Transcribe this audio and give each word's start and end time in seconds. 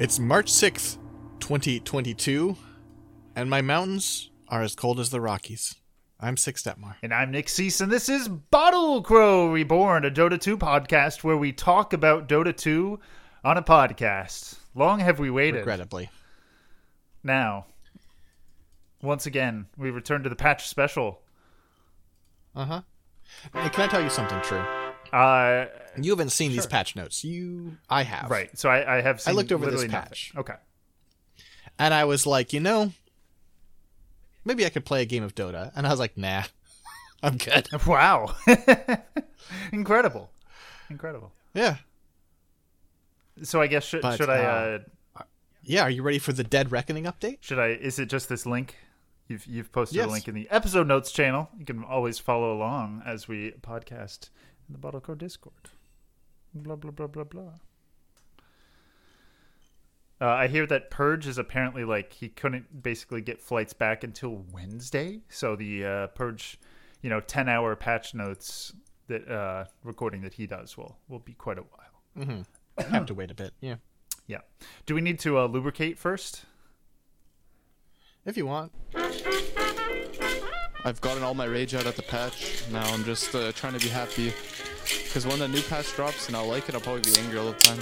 It's 0.00 0.18
March 0.18 0.50
6th, 0.50 0.96
2022, 1.40 2.56
and 3.36 3.50
my 3.50 3.60
mountains 3.60 4.30
are 4.48 4.62
as 4.62 4.74
cold 4.74 4.98
as 4.98 5.10
the 5.10 5.20
Rockies. 5.20 5.74
I'm 6.18 6.38
Six 6.38 6.62
Detmar. 6.62 6.94
And 7.02 7.12
I'm 7.12 7.30
Nick 7.30 7.50
Cease, 7.50 7.82
and 7.82 7.92
this 7.92 8.08
is 8.08 8.26
Bottle 8.26 9.02
Crow 9.02 9.52
Reborn, 9.52 10.06
a 10.06 10.10
Dota 10.10 10.40
2 10.40 10.56
podcast 10.56 11.22
where 11.22 11.36
we 11.36 11.52
talk 11.52 11.92
about 11.92 12.30
Dota 12.30 12.56
2 12.56 12.98
on 13.44 13.58
a 13.58 13.62
podcast. 13.62 14.56
Long 14.74 15.00
have 15.00 15.18
we 15.18 15.28
waited. 15.28 15.58
Regrettably. 15.58 16.08
Now, 17.22 17.66
once 19.02 19.26
again, 19.26 19.66
we 19.76 19.90
return 19.90 20.22
to 20.22 20.30
the 20.30 20.34
patch 20.34 20.66
special. 20.66 21.20
Uh 22.56 22.64
huh. 22.64 22.80
Can 23.52 23.82
I 23.82 23.86
tell 23.86 24.02
you 24.02 24.08
something 24.08 24.40
true? 24.40 24.64
Uh, 25.12 25.66
You 26.04 26.12
haven't 26.12 26.30
seen 26.30 26.52
these 26.52 26.66
patch 26.66 26.96
notes. 26.96 27.24
You, 27.24 27.76
I 27.88 28.02
have. 28.02 28.30
right. 28.30 28.56
So 28.58 28.68
I, 28.68 28.98
I 28.98 29.00
have 29.00 29.20
seen 29.20 29.34
looked 29.34 29.52
over 29.52 29.64
this 29.66 29.74
literally 29.74 29.92
nothing. 29.92 30.08
patch. 30.08 30.32
Okay. 30.36 30.54
And 31.78 31.94
I 31.94 32.04
was 32.04 32.26
like, 32.26 32.52
you 32.52 32.60
know, 32.60 32.92
maybe 34.44 34.66
I 34.66 34.68
could 34.68 34.84
play 34.84 35.02
a 35.02 35.06
game 35.06 35.22
of 35.22 35.34
Dota. 35.34 35.72
And 35.74 35.86
I 35.86 35.90
was 35.90 35.98
like, 36.00 36.16
nah, 36.18 36.44
I'm 37.22 37.36
good. 37.36 37.68
Wow. 37.86 38.34
Incredible. 39.72 40.30
Incredible. 40.88 41.32
Yeah. 41.54 41.76
So 43.42 43.60
I 43.60 43.66
guess 43.66 43.84
should, 43.84 44.02
But, 44.02 44.16
should 44.16 44.28
I 44.28 44.44
uh, 44.44 44.78
uh, 45.16 45.22
Yeah. 45.62 45.82
Are 45.82 45.90
you 45.90 46.02
ready 46.02 46.18
for 46.18 46.32
the 46.32 46.44
Dead 46.44 46.70
Reckoning 46.72 47.04
update? 47.04 47.38
should 47.40 47.58
I 47.58 47.68
is 47.68 47.98
it 47.98 48.06
just 48.06 48.28
this 48.28 48.44
link? 48.46 48.76
You've 49.28 49.46
you've 49.46 49.70
posted 49.72 50.00
a 50.00 50.06
link 50.08 50.26
in 50.28 50.34
the 50.34 50.48
episode 50.50 50.88
notes 50.88 51.12
channel. 51.12 51.48
You 51.56 51.64
can 51.64 51.84
always 51.84 52.18
follow 52.18 52.52
along 52.52 53.02
as 53.06 53.28
we 53.28 53.52
podcast 53.62 54.28
in 54.68 54.72
the 54.72 54.78
Bottle 54.78 55.00
Code 55.00 55.18
Discord. 55.18 55.70
Blah 56.54 56.76
blah 56.76 56.90
blah 56.90 57.06
blah 57.06 57.24
blah. 57.24 57.52
Uh, 60.22 60.26
I 60.26 60.48
hear 60.48 60.66
that 60.66 60.90
Purge 60.90 61.26
is 61.26 61.38
apparently 61.38 61.84
like 61.84 62.12
he 62.12 62.28
couldn't 62.28 62.82
basically 62.82 63.22
get 63.22 63.40
flights 63.40 63.72
back 63.72 64.04
until 64.04 64.44
Wednesday. 64.52 65.20
So 65.30 65.56
the 65.56 65.84
uh, 65.84 66.06
Purge, 66.08 66.58
you 67.00 67.08
know, 67.08 67.20
ten 67.20 67.48
hour 67.48 67.74
patch 67.74 68.14
notes 68.14 68.72
that 69.06 69.28
uh, 69.28 69.64
recording 69.82 70.20
that 70.22 70.34
he 70.34 70.46
does 70.46 70.76
will 70.76 70.98
will 71.08 71.20
be 71.20 71.32
quite 71.32 71.58
a 71.58 71.62
while. 71.62 72.44
have 72.90 73.06
to 73.06 73.14
wait 73.14 73.30
a 73.30 73.34
bit. 73.34 73.54
Yeah. 73.60 73.76
Yeah. 74.26 74.40
Do 74.86 74.94
we 74.94 75.00
need 75.00 75.18
to 75.20 75.38
uh, 75.38 75.46
lubricate 75.46 75.98
first? 75.98 76.44
If 78.26 78.36
you 78.36 78.46
want. 78.46 78.72
I've 80.84 81.00
gotten 81.00 81.22
all 81.22 81.34
my 81.34 81.46
rage 81.46 81.74
out 81.74 81.86
at 81.86 81.96
the 81.96 82.02
patch. 82.02 82.64
Now 82.70 82.84
I'm 82.92 83.04
just 83.04 83.34
uh, 83.34 83.52
trying 83.52 83.74
to 83.74 83.80
be 83.80 83.88
happy. 83.88 84.32
Because 85.10 85.26
when 85.26 85.40
the 85.40 85.48
new 85.48 85.60
patch 85.62 85.92
drops 85.96 86.28
and 86.28 86.36
I'll 86.36 86.46
like 86.46 86.68
it, 86.68 86.74
I'll 86.76 86.80
probably 86.80 87.00
be 87.02 87.18
angry 87.18 87.36
all 87.36 87.46
the 87.46 87.54
time. 87.54 87.80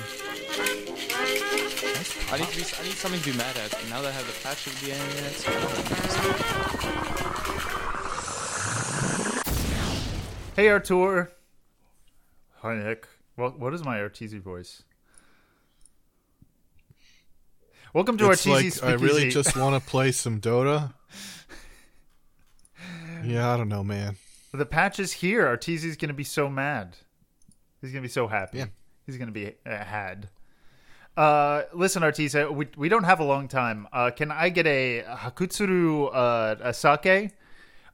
I 2.32 2.38
need, 2.38 2.48
to 2.48 2.56
be, 2.56 2.62
I 2.62 2.82
need 2.84 2.94
something 2.94 3.20
to 3.20 3.32
be 3.32 3.36
mad 3.36 3.54
at. 3.58 3.78
And 3.78 3.90
now 3.90 4.00
that 4.00 4.08
I 4.08 4.12
have 4.12 4.26
the 4.26 4.32
patch 4.42 4.64
to 4.64 4.70
be 4.82 4.92
angry 4.92 5.18
at, 5.18 5.34
Hey 10.56 10.68
Artur. 10.70 11.30
Hi 12.62 12.76
Nick. 12.76 13.06
What 13.36 13.58
what 13.60 13.74
is 13.74 13.84
my 13.84 13.98
Arteezy 13.98 14.40
voice? 14.40 14.84
Welcome 17.92 18.16
to 18.16 18.30
it's 18.30 18.46
Arteezy 18.46 18.82
like 18.82 18.90
I 18.90 18.94
really 18.94 19.28
just 19.28 19.54
want 19.54 19.82
to 19.82 19.90
play 19.90 20.12
some 20.12 20.40
Dota. 20.40 20.94
Yeah, 23.22 23.52
I 23.52 23.58
don't 23.58 23.68
know, 23.68 23.84
man. 23.84 24.16
the 24.54 24.64
patch 24.64 24.98
is 24.98 25.12
here. 25.12 25.44
Arteezy's 25.44 25.98
gonna 25.98 26.14
be 26.14 26.24
so 26.24 26.48
mad. 26.48 26.96
He's 27.80 27.92
gonna 27.92 28.02
be 28.02 28.08
so 28.08 28.26
happy. 28.26 28.58
Yeah. 28.58 28.66
He's 29.06 29.16
gonna 29.16 29.32
be 29.32 29.54
uh, 29.66 29.76
had. 29.76 30.28
Uh, 31.16 31.62
listen, 31.72 32.02
Arteezy, 32.02 32.54
we 32.54 32.68
we 32.76 32.88
don't 32.88 33.04
have 33.04 33.20
a 33.20 33.24
long 33.24 33.48
time. 33.48 33.88
Uh, 33.92 34.10
can 34.10 34.30
I 34.30 34.50
get 34.50 34.66
a 34.66 35.02
Hakutsuru 35.02 36.10
uh, 36.14 36.56
a 36.60 36.72
sake? 36.72 37.32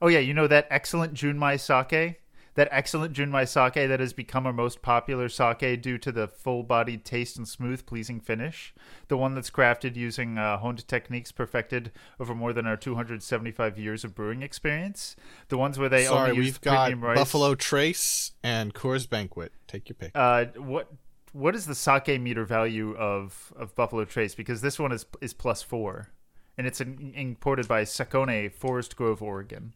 Oh 0.01 0.07
yeah, 0.07 0.19
you 0.19 0.33
know 0.33 0.47
that 0.47 0.67
excellent 0.69 1.13
Junmai 1.13 1.59
sake. 1.59 2.21
That 2.55 2.69
excellent 2.71 3.13
Junmai 3.13 3.47
sake 3.47 3.73
that 3.73 3.99
has 3.99 4.13
become 4.13 4.45
our 4.45 4.53
most 4.53 4.81
popular 4.81 5.27
sake 5.29 5.81
due 5.81 5.97
to 5.97 6.11
the 6.11 6.27
full-bodied 6.27 7.03
taste 7.03 7.37
and 7.37 7.47
smooth, 7.47 7.85
pleasing 7.85 8.21
finish. 8.21 8.73
The 9.09 9.17
one 9.17 9.35
that's 9.35 9.49
crafted 9.49 9.95
using 9.95 10.37
uh, 10.37 10.57
honed 10.57 10.87
techniques 10.87 11.31
perfected 11.31 11.91
over 12.19 12.33
more 12.33 12.53
than 12.53 12.65
our 12.65 12.77
275 12.77 13.77
years 13.77 14.03
of 14.05 14.15
brewing 14.15 14.41
experience. 14.41 15.17
The 15.49 15.57
ones 15.57 15.77
where 15.77 15.89
they 15.89 16.05
Sorry, 16.05 16.31
only 16.31 16.37
use 16.37 16.45
we've 16.45 16.61
got 16.61 16.85
premium 16.85 17.03
rice. 17.03 17.17
Buffalo 17.17 17.55
Trace 17.55 18.31
and 18.41 18.73
Coors 18.73 19.09
Banquet. 19.09 19.51
Take 19.67 19.89
your 19.89 19.95
pick. 19.95 20.11
Uh, 20.15 20.45
what 20.55 20.91
what 21.33 21.53
is 21.53 21.65
the 21.65 21.75
sake 21.75 22.21
meter 22.21 22.45
value 22.45 22.95
of 22.95 23.53
of 23.57 23.75
Buffalo 23.75 24.05
Trace? 24.05 24.33
Because 24.33 24.61
this 24.61 24.79
one 24.79 24.93
is 24.93 25.05
is 25.19 25.33
plus 25.33 25.61
four, 25.61 26.11
and 26.57 26.65
it's 26.65 26.79
in, 26.79 27.13
imported 27.15 27.67
by 27.67 27.83
Sakone 27.83 28.51
Forest 28.53 28.95
Grove, 28.95 29.21
Oregon. 29.21 29.73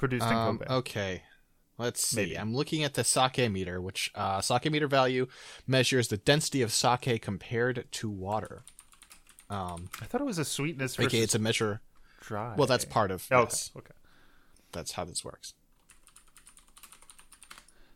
Produced 0.00 0.26
in 0.26 0.32
Um, 0.32 0.58
Kobe. 0.58 0.74
okay. 0.76 1.22
Let's 1.76 2.02
see. 2.06 2.16
Maybe. 2.16 2.38
I'm 2.38 2.54
looking 2.54 2.84
at 2.84 2.94
the 2.94 3.04
sake 3.04 3.50
meter, 3.50 3.80
which 3.82 4.10
uh, 4.14 4.40
sake 4.40 4.70
meter 4.72 4.86
value 4.88 5.26
measures 5.66 6.08
the 6.08 6.16
density 6.16 6.62
of 6.62 6.72
sake 6.72 7.20
compared 7.20 7.84
to 7.92 8.08
water. 8.08 8.62
Um, 9.50 9.90
I 10.00 10.06
thought 10.06 10.22
it 10.22 10.24
was 10.24 10.38
a 10.38 10.44
sweetness 10.44 10.98
okay, 10.98 11.18
it's 11.20 11.34
a 11.34 11.38
measure. 11.38 11.82
dry. 12.20 12.54
Well, 12.56 12.66
that's 12.66 12.84
part 12.86 13.10
of. 13.10 13.26
Oh, 13.30 13.40
yes, 13.42 13.70
okay. 13.76 13.86
Okay. 13.88 13.94
that's 14.72 14.92
how 14.92 15.04
this 15.04 15.22
works. 15.22 15.52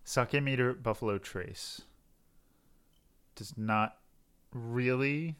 Sake 0.05 0.43
meter 0.43 0.75
Buffalo 0.75 1.17
Trace 1.17 1.83
does 3.35 3.55
not 3.57 3.97
really 4.53 5.37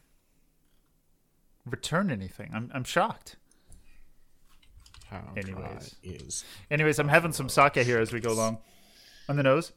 return 1.65 2.09
anything. 2.09 2.51
I'm 2.55 2.71
I'm 2.73 2.83
shocked. 2.83 3.35
How 5.09 5.33
Anyways. 5.37 5.95
is 6.03 6.43
Anyways, 6.71 6.99
I'm 6.99 7.07
having 7.07 7.31
some 7.31 7.49
sake 7.49 7.75
here 7.75 7.99
as 7.99 8.11
we 8.11 8.19
go 8.19 8.31
along. 8.31 8.57
On 9.29 9.35
the 9.35 9.43
nose. 9.43 9.71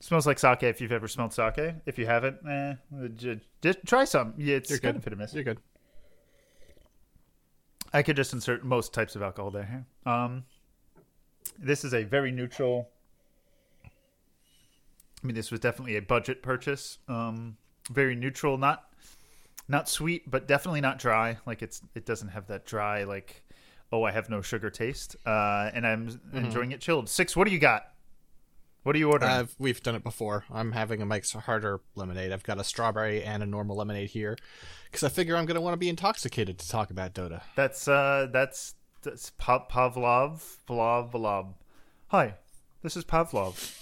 Smells 0.00 0.26
like 0.26 0.38
sake 0.38 0.62
if 0.62 0.80
you've 0.80 0.92
ever 0.92 1.08
smelled 1.08 1.32
sake. 1.32 1.58
If 1.86 1.98
you 1.98 2.06
haven't, 2.06 2.36
eh, 2.48 2.74
just 3.62 3.78
try 3.86 4.04
some. 4.04 4.34
Yeah, 4.36 4.56
it's 4.56 4.68
You're 4.70 4.78
kind 4.78 4.94
good. 4.94 4.98
of 4.98 5.04
hit 5.04 5.12
or 5.12 5.16
miss. 5.16 5.34
You're 5.34 5.44
good. 5.44 5.58
I 7.92 8.02
could 8.02 8.16
just 8.16 8.32
insert 8.32 8.64
most 8.64 8.92
types 8.92 9.14
of 9.16 9.22
alcohol 9.22 9.50
there. 9.50 9.86
Um, 10.04 10.44
this 11.58 11.84
is 11.84 11.94
a 11.94 12.02
very 12.02 12.32
neutral. 12.32 12.88
I 15.22 15.26
mean, 15.26 15.36
this 15.36 15.50
was 15.50 15.60
definitely 15.60 15.96
a 15.96 16.02
budget 16.02 16.42
purchase. 16.42 16.98
Um, 17.08 17.56
very 17.90 18.14
neutral, 18.16 18.58
not 18.58 18.84
not 19.68 19.88
sweet, 19.88 20.30
but 20.30 20.46
definitely 20.48 20.80
not 20.80 20.98
dry. 20.98 21.38
Like 21.46 21.62
it's 21.62 21.80
it 21.94 22.04
doesn't 22.04 22.28
have 22.28 22.48
that 22.48 22.66
dry 22.66 23.04
like 23.04 23.42
oh 23.92 24.02
I 24.04 24.10
have 24.12 24.28
no 24.30 24.40
sugar 24.42 24.70
taste. 24.70 25.16
Uh, 25.26 25.70
and 25.74 25.86
I'm 25.86 26.08
Mm-hmm. 26.08 26.36
enjoying 26.38 26.72
it 26.72 26.80
chilled. 26.80 27.08
Six. 27.08 27.36
What 27.36 27.46
do 27.46 27.52
you 27.52 27.58
got? 27.60 27.84
What 28.82 28.94
are 28.94 28.98
you 28.98 29.10
ordering? 29.10 29.32
I've, 29.32 29.54
we've 29.58 29.82
done 29.82 29.94
it 29.94 30.02
before. 30.04 30.44
I'm 30.52 30.72
having 30.72 31.00
a 31.00 31.06
Mike's 31.06 31.32
Harder 31.32 31.80
lemonade. 31.94 32.32
I've 32.32 32.42
got 32.42 32.60
a 32.60 32.64
strawberry 32.64 33.22
and 33.22 33.42
a 33.42 33.46
normal 33.46 33.76
lemonade 33.76 34.10
here 34.10 34.36
because 34.84 35.02
I 35.02 35.08
figure 35.08 35.36
I'm 35.36 35.46
going 35.46 35.54
to 35.54 35.60
want 35.62 35.72
to 35.72 35.78
be 35.78 35.88
intoxicated 35.88 36.58
to 36.58 36.68
talk 36.68 36.90
about 36.90 37.14
Dota. 37.14 37.40
That's 37.56 37.88
uh 37.88 38.26
that's 38.30 38.74
that's 39.02 39.30
Pa- 39.38 39.66
Pavlov 39.68 40.42
Vlav 40.68 41.12
Vlav. 41.12 41.54
Hi, 42.08 42.34
this 42.82 42.94
is 42.96 43.04
Pavlov. 43.06 43.80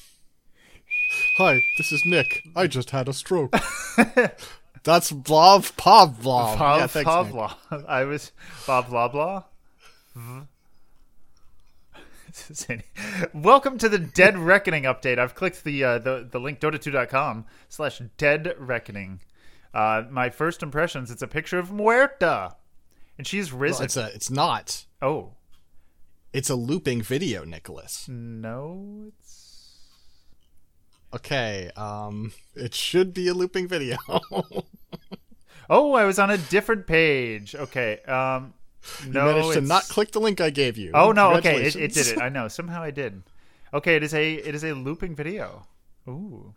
Hi, 1.39 1.61
this 1.79 1.91
is 1.91 2.05
Nick. 2.07 2.43
I 2.55 2.67
just 2.69 2.91
had 2.91 3.09
a 3.09 3.13
stroke. 3.13 3.53
That's 4.85 5.13
Vlav 5.13 5.73
Pavlov. 5.77 6.57
Pav 6.57 6.81
yeah, 6.81 6.87
thanks. 6.89 7.09
Pavlov. 7.09 7.55
I 7.89 8.05
was 8.05 8.33
Bob 8.67 8.89
blah 8.89 9.09
blah. 9.09 9.45
Welcome 13.35 13.79
to 13.79 13.89
the 13.89 13.99
Dead 13.99 14.37
Reckoning 14.39 14.85
update. 14.85 15.19
I've 15.19 15.35
clicked 15.35 15.65
the 15.65 15.85
uh, 15.85 15.99
the 15.99 16.29
the 16.31 16.39
link 16.41 16.61
dota2.com 16.61 17.47
slash 17.69 18.01
Dead 18.17 18.55
Reckoning. 18.59 19.21
Uh, 19.75 20.03
my 20.11 20.29
first 20.31 20.63
impressions. 20.63 21.11
It's 21.11 21.23
a 21.23 21.27
picture 21.27 21.59
of 21.59 21.71
Muerta, 21.71 22.55
and 23.19 23.27
she's 23.27 23.53
Well, 23.53 23.61
risen. 23.63 23.85
it's 23.85 23.97
a. 23.97 24.11
It's 24.15 24.31
not. 24.31 24.87
oh 25.01 25.33
It's 26.33 26.51
a 26.51 26.55
looping 26.57 27.03
video, 27.03 27.45
Nicholas. 27.45 28.07
no, 28.09 29.07
it's 29.09 29.79
Okay. 31.15 31.71
Um. 31.77 32.33
It 32.55 32.75
should 32.75 33.13
be 33.15 33.29
a 33.29 33.35
looping 33.35 33.69
video. 33.69 33.97
oh 35.71 35.93
I 35.95 36.05
was 36.05 36.19
on 36.19 36.31
a 36.31 36.39
different 36.39 36.87
page. 36.87 37.55
Okay. 37.55 38.01
Um, 38.03 38.55
you 39.05 39.13
no, 39.13 39.27
managed 39.27 39.45
to 39.47 39.59
it's- 39.59 39.69
not 39.69 39.83
click 39.85 40.13
the 40.13 40.21
link 40.21 40.41
I 40.41 40.51
gave 40.51 40.77
you. 40.79 40.91
Oh 40.95 41.13
no, 41.13 41.35
okay, 41.37 41.63
it, 41.63 41.77
it 41.77 41.93
did 41.95 42.07
it. 42.09 42.19
I 42.21 42.29
know. 42.29 42.49
Somehow 42.49 42.83
I 42.83 42.91
did. 42.91 43.23
Okay, 43.75 43.97
it 43.97 44.03
is 44.03 44.13
a 44.15 44.35
it 44.35 44.55
is 44.55 44.65
a 44.65 44.73
looping 44.73 45.15
video. 45.17 45.67
Ooh. 46.09 46.55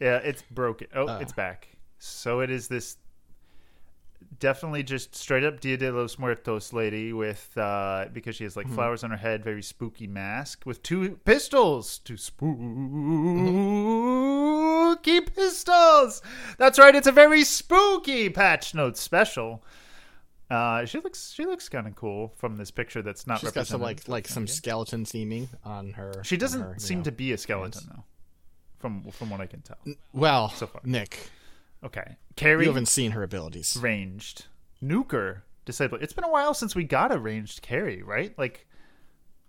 Yeah, 0.00 0.16
it's 0.18 0.42
broken. 0.50 0.86
Oh, 0.94 1.08
Uh. 1.08 1.18
it's 1.20 1.32
back. 1.32 1.68
So 1.98 2.40
it 2.40 2.50
is 2.50 2.68
this 2.68 2.96
definitely 4.40 4.82
just 4.82 5.14
straight 5.16 5.42
up 5.42 5.58
Dia 5.60 5.76
de 5.76 5.90
los 5.90 6.18
Muertos 6.18 6.72
lady 6.72 7.12
with 7.12 7.56
uh 7.56 8.06
because 8.12 8.36
she 8.36 8.44
has 8.44 8.56
like 8.56 8.68
flowers 8.68 9.02
on 9.02 9.10
her 9.10 9.16
head, 9.16 9.42
very 9.42 9.62
spooky 9.62 10.06
mask 10.06 10.64
with 10.66 10.82
two 10.82 11.18
pistols. 11.24 11.98
Too 11.98 12.16
spooky. 12.16 12.62
spooky 14.98 15.20
pistols. 15.22 16.22
That's 16.58 16.78
right, 16.78 16.94
it's 16.94 17.06
a 17.06 17.12
very 17.12 17.44
spooky 17.44 18.28
patch 18.30 18.74
notes 18.74 19.00
special. 19.00 19.62
Uh, 20.50 20.84
she 20.86 20.98
looks 21.00 21.32
she 21.32 21.44
looks 21.44 21.68
kind 21.68 21.86
of 21.86 21.94
cool 21.94 22.32
from 22.38 22.56
this 22.56 22.70
picture. 22.70 23.02
That's 23.02 23.26
not. 23.26 23.40
She's 23.40 23.50
got 23.50 23.66
some 23.66 23.82
like 23.82 24.08
like 24.08 24.26
some 24.26 24.46
skeleton 24.46 25.04
theming 25.04 25.48
on 25.64 25.92
her. 25.92 26.22
She 26.24 26.36
doesn't 26.36 26.60
her, 26.60 26.74
seem 26.78 26.98
know. 26.98 27.04
to 27.04 27.12
be 27.12 27.32
a 27.32 27.38
skeleton 27.38 27.82
though, 27.94 28.04
from 28.78 29.10
from 29.10 29.28
what 29.30 29.40
I 29.40 29.46
can 29.46 29.60
tell. 29.60 29.76
Well, 30.12 30.48
so 30.50 30.66
far. 30.66 30.80
Nick, 30.84 31.30
Okay, 31.84 32.16
Carry 32.36 32.64
you 32.64 32.70
haven't 32.70 32.88
seen 32.88 33.10
her 33.12 33.22
abilities. 33.22 33.76
ranged, 33.78 34.46
Nuker 34.82 35.42
disabled. 35.64 36.02
It's 36.02 36.12
been 36.14 36.24
a 36.24 36.30
while 36.30 36.54
since 36.54 36.74
we 36.74 36.82
got 36.84 37.12
a 37.14 37.18
ranged 37.18 37.60
carry, 37.62 38.02
right? 38.02 38.36
Like, 38.38 38.66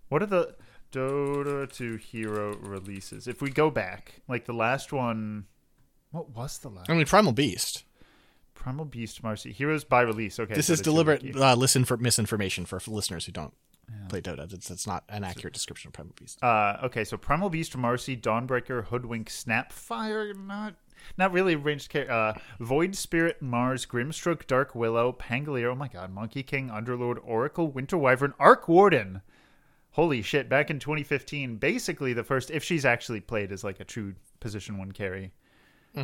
what 0.09 0.21
are 0.21 0.25
the 0.27 0.55
Dota 0.91 1.71
2 1.71 1.95
hero 1.95 2.55
releases? 2.57 3.27
If 3.27 3.41
we 3.41 3.49
go 3.49 3.71
back, 3.71 4.21
like 4.27 4.45
the 4.45 4.53
last 4.53 4.91
one, 4.91 5.45
what 6.11 6.29
was 6.35 6.57
the 6.59 6.69
last? 6.69 6.89
I 6.89 6.93
mean, 6.93 7.05
Primal 7.05 7.31
Beast. 7.31 7.83
Primal 8.59 8.85
Beast, 8.85 9.23
Marci 9.23 9.53
Heroes 9.53 9.85
by 9.85 10.01
release. 10.01 10.37
Okay, 10.37 10.53
This 10.53 10.67
Dota 10.67 10.73
is 10.73 10.81
deliberate 10.81 11.35
uh, 11.35 11.55
listen 11.55 11.85
for 11.85 11.95
misinformation 11.95 12.65
for 12.65 12.79
listeners 12.87 13.25
who 13.25 13.31
don't 13.31 13.53
play 14.09 14.21
Dota. 14.21 14.49
That's, 14.49 14.67
that's 14.67 14.85
not 14.85 15.05
an 15.07 15.23
accurate 15.23 15.53
description 15.53 15.87
of 15.87 15.93
Primal 15.93 16.13
Beast. 16.19 16.43
Uh, 16.43 16.77
okay, 16.83 17.05
so 17.05 17.15
Primal 17.15 17.49
Beast, 17.49 17.75
Marci, 17.77 18.19
Dawnbreaker, 18.19 18.85
Hoodwink, 18.85 19.29
Snapfire, 19.29 20.35
not 20.35 20.75
not 21.17 21.31
really 21.31 21.55
ranged 21.55 21.89
care. 21.89 22.11
Uh, 22.11 22.33
Void 22.59 22.95
Spirit, 22.95 23.41
Mars, 23.41 23.85
Grimstroke, 23.85 24.45
Dark 24.45 24.75
Willow, 24.75 25.13
Pangolier. 25.13 25.71
Oh 25.71 25.75
my 25.75 25.87
God, 25.87 26.11
Monkey 26.11 26.43
King, 26.43 26.69
Underlord, 26.69 27.17
Oracle, 27.23 27.71
Winter 27.71 27.97
Wyvern, 27.97 28.33
Arc 28.37 28.67
Warden. 28.67 29.21
Holy 29.91 30.21
shit! 30.21 30.49
Back 30.49 30.69
in 30.69 30.79
2015, 30.79 31.55
basically 31.55 32.11
the 32.11 32.25
first, 32.25 32.51
if 32.51 32.63
she's 32.63 32.85
actually 32.85 33.21
played 33.21 33.53
as 33.53 33.63
like 33.63 33.79
a 33.79 33.85
true 33.85 34.15
position 34.41 34.77
one 34.77 34.91
carry. 34.91 35.31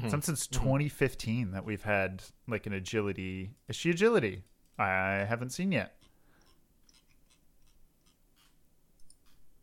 Some 0.09 0.21
since 0.21 0.45
2015 0.47 1.51
that 1.51 1.63
we've 1.63 1.83
had 1.83 2.23
like 2.47 2.65
an 2.65 2.73
agility. 2.73 3.51
Is 3.69 3.75
she 3.77 3.91
agility? 3.91 4.43
I 4.77 5.25
haven't 5.29 5.51
seen 5.51 5.71
yet. 5.71 5.95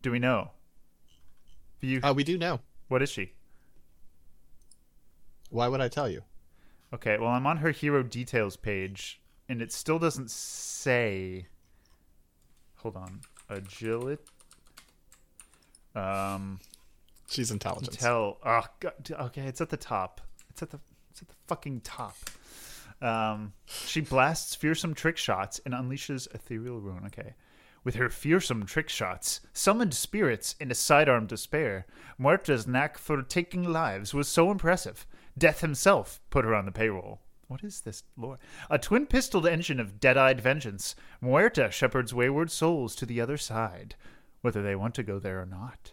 Do 0.00 0.10
we 0.10 0.18
know? 0.18 0.52
You, 1.80 2.00
Uh, 2.02 2.12
we 2.16 2.24
do 2.24 2.38
know. 2.38 2.60
what 2.88 3.02
is 3.02 3.10
she? 3.10 3.32
Why 5.50 5.68
would 5.68 5.80
I 5.80 5.88
tell 5.88 6.08
you? 6.08 6.22
Okay, 6.94 7.18
well, 7.18 7.28
I'm 7.30 7.46
on 7.46 7.58
her 7.58 7.70
hero 7.72 8.02
details 8.02 8.56
page, 8.56 9.20
and 9.48 9.60
it 9.60 9.72
still 9.72 9.98
doesn't 9.98 10.30
say. 10.30 11.46
Hold 12.76 12.96
on, 12.96 13.20
agility. 13.48 14.22
Um, 15.94 16.58
She's 17.32 17.50
intelligent. 17.50 17.98
tell. 17.98 18.38
Oh, 18.44 18.64
God, 18.80 18.92
okay, 19.10 19.42
it's 19.42 19.60
at 19.60 19.70
the 19.70 19.76
top. 19.76 20.20
It's 20.50 20.62
at 20.62 20.70
the. 20.70 20.80
It's 21.10 21.22
at 21.22 21.28
the 21.28 21.34
fucking 21.46 21.80
top. 21.80 22.16
Um, 23.02 23.52
she 23.66 24.00
blasts 24.00 24.54
fearsome 24.54 24.94
trick 24.94 25.16
shots 25.16 25.60
and 25.64 25.74
unleashes 25.74 26.32
ethereal 26.34 26.80
ruin. 26.80 27.04
Okay. 27.06 27.34
With 27.84 27.96
her 27.96 28.08
fearsome 28.08 28.64
trick 28.64 28.88
shots, 28.88 29.40
summoned 29.52 29.92
spirits, 29.92 30.54
and 30.60 30.70
a 30.70 30.74
sidearm 30.74 31.28
spare, 31.36 31.86
Muerta's 32.18 32.66
knack 32.66 32.96
for 32.96 33.20
taking 33.22 33.64
lives 33.64 34.14
was 34.14 34.28
so 34.28 34.52
impressive. 34.52 35.04
Death 35.36 35.62
himself 35.62 36.20
put 36.30 36.44
her 36.44 36.54
on 36.54 36.64
the 36.64 36.70
payroll. 36.70 37.20
What 37.48 37.64
is 37.64 37.80
this 37.80 38.04
lore? 38.16 38.38
A 38.70 38.78
twin 38.78 39.06
pistoled 39.06 39.46
engine 39.46 39.80
of 39.80 39.98
dead 39.98 40.16
eyed 40.16 40.40
vengeance, 40.40 40.94
Muerta 41.20 41.72
shepherds 41.72 42.14
wayward 42.14 42.50
souls 42.50 42.94
to 42.96 43.04
the 43.04 43.20
other 43.20 43.36
side, 43.36 43.96
whether 44.42 44.62
they 44.62 44.76
want 44.76 44.94
to 44.94 45.02
go 45.02 45.18
there 45.18 45.42
or 45.42 45.46
not. 45.46 45.92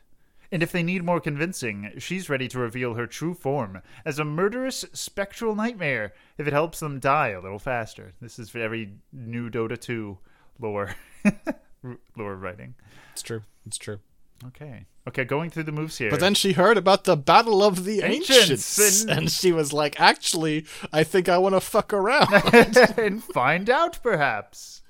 And 0.52 0.64
if 0.64 0.72
they 0.72 0.82
need 0.84 1.04
more 1.04 1.20
convincing, 1.20 1.92
she's 2.00 2.30
ready 2.30 2.48
to 2.48 2.60
reveal 2.60 2.96
her 2.96 3.06
true 3.06 3.34
form 3.34 3.82
as 4.04 4.18
a 4.18 4.26
murderous 4.26 4.86
spectral 4.94 5.56
nightmare 5.56 6.14
if 6.38 6.48
it 6.48 6.54
helps 6.54 6.80
them 6.80 7.00
die 7.00 7.30
a 7.30 7.42
little 7.42 7.60
faster. 7.60 8.14
This 8.20 8.40
is 8.40 8.50
for 8.50 8.60
every 8.60 8.94
new 9.14 9.50
Dota 9.50 9.80
2 9.80 10.18
lore. 10.60 10.96
lore 12.18 12.36
writing. 12.36 12.76
It's 13.14 13.22
true. 13.22 13.44
It's 13.66 13.78
true. 13.78 14.00
Okay. 14.48 14.86
Okay, 15.08 15.24
going 15.26 15.50
through 15.50 15.64
the 15.64 15.72
moves 15.72 15.98
here. 15.98 16.10
But 16.10 16.20
then 16.20 16.34
she 16.34 16.54
heard 16.54 16.78
about 16.78 17.04
the 17.04 17.18
Battle 17.18 17.64
of 17.64 17.84
the 17.84 18.02
Ancients, 18.02 18.40
Ancients, 18.80 19.02
and- 19.04 19.12
and... 19.12 19.32
she 19.32 19.52
was 19.52 19.74
like, 19.74 20.00
"Actually, 20.00 20.66
I 20.94 21.04
think 21.04 21.28
I 21.28 21.38
want 21.38 21.56
to 21.56 21.62
fuck 21.62 21.92
around." 21.94 22.32
and 22.98 23.24
find 23.24 23.70
out 23.70 24.00
perhaps. 24.04 24.82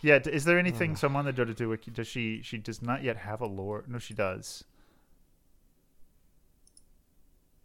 Yeah, 0.00 0.20
is 0.24 0.44
there 0.44 0.58
anything 0.58 0.94
so 0.96 1.08
I'm 1.08 1.16
on 1.16 1.24
the 1.24 1.32
Dota 1.32 1.56
2 1.56 1.68
wiki 1.68 1.90
does 1.90 2.06
she 2.06 2.40
she 2.42 2.58
does 2.58 2.80
not 2.82 3.02
yet 3.02 3.16
have 3.16 3.40
a 3.40 3.46
lore? 3.46 3.84
No, 3.88 3.98
she 3.98 4.14
does. 4.14 4.64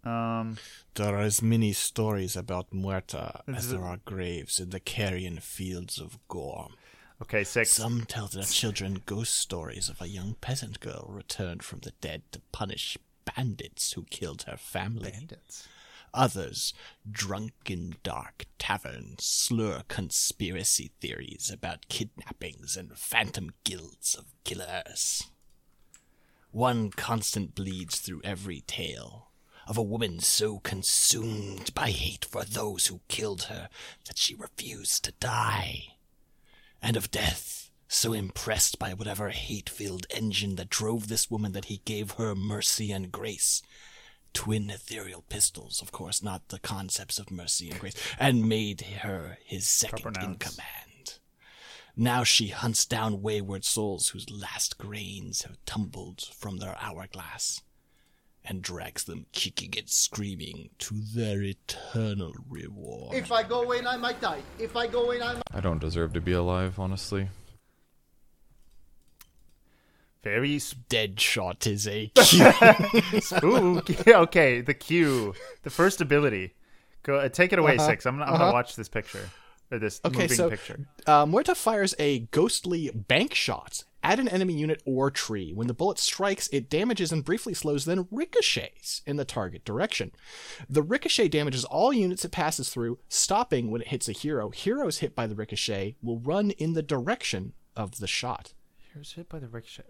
Um 0.04 0.58
there 0.96 1.16
are 1.16 1.22
as 1.22 1.42
many 1.42 1.74
stories 1.74 2.36
about 2.36 2.72
Muerta 2.72 3.42
as 3.48 3.72
there 3.72 3.84
are 3.84 3.98
graves 4.04 4.60
in 4.60 4.72
the 4.72 4.80
carrion 4.80 5.40
fields 5.40 6.00
of 6.00 6.20
Gorm. 6.28 6.74
okay, 7.22 7.44
six. 7.44 7.70
Some 7.72 8.02
tell 8.06 8.28
their 8.28 8.44
children 8.44 9.02
ghost 9.06 9.36
stories 9.36 9.88
of 9.88 10.02
a 10.02 10.08
young 10.10 10.36
peasant 10.42 10.80
girl 10.80 11.06
returned 11.10 11.64
from 11.64 11.80
the 11.80 11.92
dead 12.02 12.24
to 12.32 12.42
punish 12.52 12.98
bandits 13.24 13.94
who 13.94 14.04
killed 14.10 14.44
her 14.44 14.58
family. 14.58 15.12
bandits. 15.12 15.68
Others, 16.14 16.74
drunk 17.10 17.54
in 17.68 17.96
dark 18.04 18.46
taverns, 18.60 19.26
slur 19.26 19.84
conspiracy 19.88 20.92
theories 21.02 21.50
about 21.52 21.88
kidnappings 21.90 22.78
and 22.78 22.96
phantom 22.98 23.54
guilds 23.64 24.14
of 24.14 24.26
killers. 24.44 25.32
One 26.52 26.92
constant 26.92 27.56
bleeds 27.56 28.00
through 28.00 28.22
every 28.24 28.62
tale 28.62 29.32
of 29.66 29.78
a 29.78 29.82
woman 29.82 30.20
so 30.20 30.60
consumed 30.60 31.74
by 31.74 31.90
hate 31.90 32.26
for 32.26 32.44
those 32.44 32.88
who 32.88 33.02
killed 33.08 33.44
her 33.44 33.70
that 34.06 34.20
she 34.20 34.36
refused 34.36 35.06
to 35.06 35.14
die, 35.14 35.96
and 36.82 36.96
of 36.96 37.10
death 37.10 37.72
so 37.88 38.14
impressed 38.14 38.78
by 38.78 38.94
whatever 38.94 39.30
hate 39.30 39.70
filled 39.70 40.06
engine 40.12 40.58
that 40.58 40.70
drove 40.70 41.08
this 41.08 41.32
woman 41.32 41.54
that 41.54 41.66
he 41.66 41.82
gave 41.86 42.12
her 42.12 42.36
mercy 42.36 42.92
and 42.92 43.12
grace 43.12 43.62
twin 44.34 44.70
ethereal 44.70 45.24
pistols, 45.30 45.82
of 45.82 45.92
course, 45.92 46.24
not 46.24 46.50
the 46.50 46.60
concepts 46.60 47.20
of 47.20 47.32
mercy 47.32 47.70
and 47.70 47.80
grace, 47.80 47.96
and 48.20 48.48
made 48.48 48.82
her 48.82 49.38
his 49.46 49.68
second 49.68 50.18
in 50.18 50.36
command. 50.36 51.20
Now 51.96 52.24
she 52.24 52.48
hunts 52.48 52.86
down 52.86 53.22
wayward 53.22 53.64
souls 53.64 54.10
whose 54.10 54.30
last 54.30 54.78
grains 54.78 55.44
have 55.44 55.64
tumbled 55.66 56.22
from 56.22 56.58
their 56.58 56.76
hourglass, 56.82 57.62
and 58.44 58.62
drags 58.62 59.04
them 59.06 59.26
kicking 59.32 59.74
and 59.78 59.90
screaming 59.90 60.70
to 60.80 60.96
their 61.16 61.42
eternal 61.42 62.34
reward. 62.50 63.16
If 63.16 63.32
I 63.32 63.44
go 63.44 63.72
in, 63.72 63.88
I 63.88 63.96
might 63.96 64.20
die. 64.20 64.42
If 64.60 64.76
I 64.76 64.88
go 64.88 65.12
in, 65.12 65.22
I 65.22 65.34
might. 65.34 65.44
I 65.54 65.62
don't 65.62 65.80
deserve 65.80 66.14
to 66.14 66.22
be 66.22 66.34
alive, 66.34 66.80
honestly. 66.80 67.30
Very 70.24 70.60
dead 70.90 71.20
shot 71.20 71.68
is 71.68 71.88
a 71.88 72.08
Q. 72.16 72.52
cute. 72.54 73.24
spooky. 73.24 73.98
okay, 74.14 74.62
the 74.62 74.74
Q, 74.74 75.34
the 75.64 75.70
first 75.70 76.00
ability. 76.02 76.54
Go 77.04 77.18
uh, 77.18 77.28
take 77.30 77.52
it 77.52 77.60
away, 77.60 77.76
Uh-huh, 77.78 77.88
six. 77.88 78.06
I'm, 78.06 78.18
gonna- 78.18 78.32
I'm 78.32 78.38
gonna 78.38 78.54
watch 78.54 78.76
this 78.78 78.88
picture 78.88 79.30
or 79.72 79.80
this 79.80 80.00
Okay, 80.06 80.22
moving 80.24 80.38
so 80.38 80.50
picture. 80.50 80.88
uh, 81.06 81.26
Muerta 81.26 81.56
fires 81.56 81.94
a 82.00 82.20
ghostly 82.32 82.90
bank 82.94 83.34
shot 83.34 83.84
at 84.02 84.20
an 84.20 84.28
enemy 84.30 84.54
unit 84.54 84.82
or 84.86 85.12
tree. 85.12 85.52
When 85.54 85.68
the 85.68 85.74
bullet 85.74 86.00
strikes, 86.00 86.48
it 86.54 86.70
damages 86.70 87.12
and 87.12 87.24
briefly 87.26 87.54
slows, 87.54 87.84
then 87.86 88.08
ricochets 88.12 89.02
in 89.06 89.18
the 89.18 89.26
target 89.26 89.66
direction. 89.66 90.12
The 90.70 90.82
ricochet 90.82 91.28
damages 91.30 91.66
all 91.66 91.92
units 91.92 92.24
it 92.24 92.32
passes 92.32 92.70
through, 92.70 93.00
stopping 93.10 93.72
when 93.72 93.82
it 93.82 93.88
hits 93.90 94.08
a 94.08 94.14
hero. 94.14 94.50
Heroes 94.52 95.00
hit 95.00 95.16
by 95.16 95.28
the 95.28 95.36
ricochet 95.36 95.96
will 96.02 96.20
run 96.20 96.52
in 96.52 96.74
the 96.74 96.82
direction 96.84 97.54
of 97.76 98.00
the 98.00 98.08
shot. 98.08 98.54
Heroes 98.94 99.14
hit 99.14 99.28
by 99.28 99.40
the 99.40 99.48
ricochet. 99.48 99.84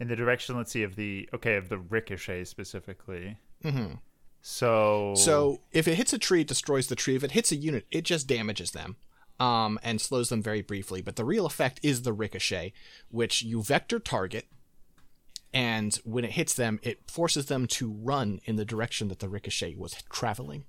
In 0.00 0.08
the 0.08 0.16
direction, 0.16 0.56
let's 0.56 0.72
see, 0.72 0.82
of 0.82 0.96
the 0.96 1.28
okay 1.34 1.56
of 1.56 1.68
the 1.68 1.78
ricochet 1.78 2.44
specifically. 2.44 3.36
Mm-hmm. 3.62 3.94
So 4.42 5.14
So 5.14 5.60
if 5.70 5.86
it 5.86 5.96
hits 5.96 6.12
a 6.12 6.18
tree, 6.18 6.40
it 6.40 6.48
destroys 6.48 6.86
the 6.86 6.96
tree. 6.96 7.14
If 7.14 7.22
it 7.22 7.32
hits 7.32 7.52
a 7.52 7.56
unit, 7.56 7.86
it 7.90 8.02
just 8.02 8.26
damages 8.26 8.70
them. 8.72 8.96
Um, 9.38 9.78
and 9.82 10.02
slows 10.02 10.28
them 10.28 10.42
very 10.42 10.60
briefly. 10.60 11.00
But 11.00 11.16
the 11.16 11.24
real 11.24 11.46
effect 11.46 11.80
is 11.82 12.02
the 12.02 12.12
ricochet, 12.12 12.74
which 13.10 13.40
you 13.40 13.62
vector 13.62 13.98
target, 13.98 14.46
and 15.52 15.94
when 16.04 16.24
it 16.24 16.32
hits 16.32 16.54
them, 16.54 16.78
it 16.82 17.10
forces 17.10 17.46
them 17.46 17.66
to 17.68 17.90
run 17.90 18.40
in 18.44 18.56
the 18.56 18.64
direction 18.64 19.08
that 19.08 19.18
the 19.18 19.28
ricochet 19.28 19.74
was 19.74 19.94
traveling. 20.10 20.64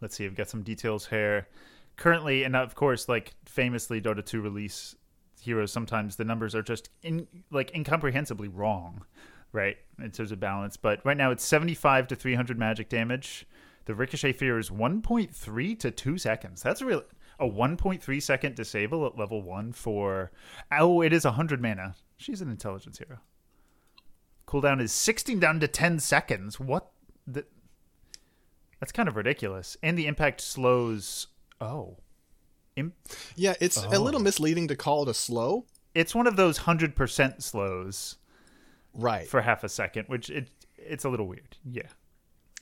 let's 0.00 0.16
see, 0.16 0.26
I've 0.26 0.36
got 0.36 0.48
some 0.48 0.62
details 0.62 1.06
here. 1.06 1.48
Currently, 1.96 2.44
and 2.44 2.54
of 2.54 2.74
course, 2.74 3.08
like 3.08 3.34
famously, 3.44 4.00
Dota 4.00 4.24
2 4.24 4.40
release 4.40 4.94
heroes, 5.42 5.72
sometimes 5.72 6.16
the 6.16 6.24
numbers 6.24 6.54
are 6.54 6.62
just 6.62 6.90
in 7.02 7.26
like 7.50 7.74
incomprehensibly 7.74 8.48
wrong, 8.48 9.04
right? 9.52 9.76
In 9.98 10.10
terms 10.10 10.32
of 10.32 10.40
balance. 10.40 10.76
But 10.76 11.04
right 11.04 11.16
now, 11.16 11.30
it's 11.30 11.44
75 11.44 12.08
to 12.08 12.16
300 12.16 12.58
magic 12.58 12.88
damage. 12.88 13.46
The 13.84 13.94
ricochet 13.94 14.32
fear 14.32 14.58
is 14.58 14.70
1.3 14.70 15.78
to 15.78 15.90
2 15.90 16.18
seconds. 16.18 16.62
That's 16.62 16.80
a 16.80 16.86
real 16.86 17.02
a 17.40 17.48
1.3 17.48 18.22
second 18.22 18.54
disable 18.54 19.06
at 19.06 19.18
level 19.18 19.42
1 19.42 19.72
for 19.72 20.30
oh, 20.70 21.02
it 21.02 21.12
is 21.12 21.24
100 21.24 21.60
mana. 21.60 21.94
She's 22.16 22.40
an 22.40 22.50
intelligence 22.50 22.98
hero. 22.98 23.18
Cooldown 24.46 24.80
is 24.80 24.92
16 24.92 25.40
down 25.40 25.60
to 25.60 25.68
10 25.68 25.98
seconds. 25.98 26.60
What 26.60 26.90
the 27.26 27.44
That's 28.80 28.92
kind 28.92 29.08
of 29.08 29.16
ridiculous. 29.16 29.76
And 29.82 29.98
the 29.98 30.06
impact 30.06 30.40
slows. 30.40 31.28
Oh, 31.60 31.98
Im- 32.76 32.92
Yeah, 33.36 33.54
it's 33.60 33.76
a 33.76 33.98
little 33.98 34.20
misleading 34.20 34.68
to 34.68 34.76
call 34.76 35.02
it 35.02 35.08
a 35.08 35.14
slow. 35.14 35.66
it's 35.94 36.14
one 36.14 36.26
of 36.26 36.36
those 36.36 36.58
hundred 36.58 36.96
percent 36.96 37.42
slows 37.42 38.16
Right. 38.94 39.26
for 39.28 39.42
half 39.42 39.62
a 39.64 39.68
second, 39.68 40.06
which 40.08 40.30
it 40.30 40.50
it's 40.76 41.04
a 41.04 41.08
little 41.08 41.26
weird. 41.26 41.56
Yeah. 41.64 41.88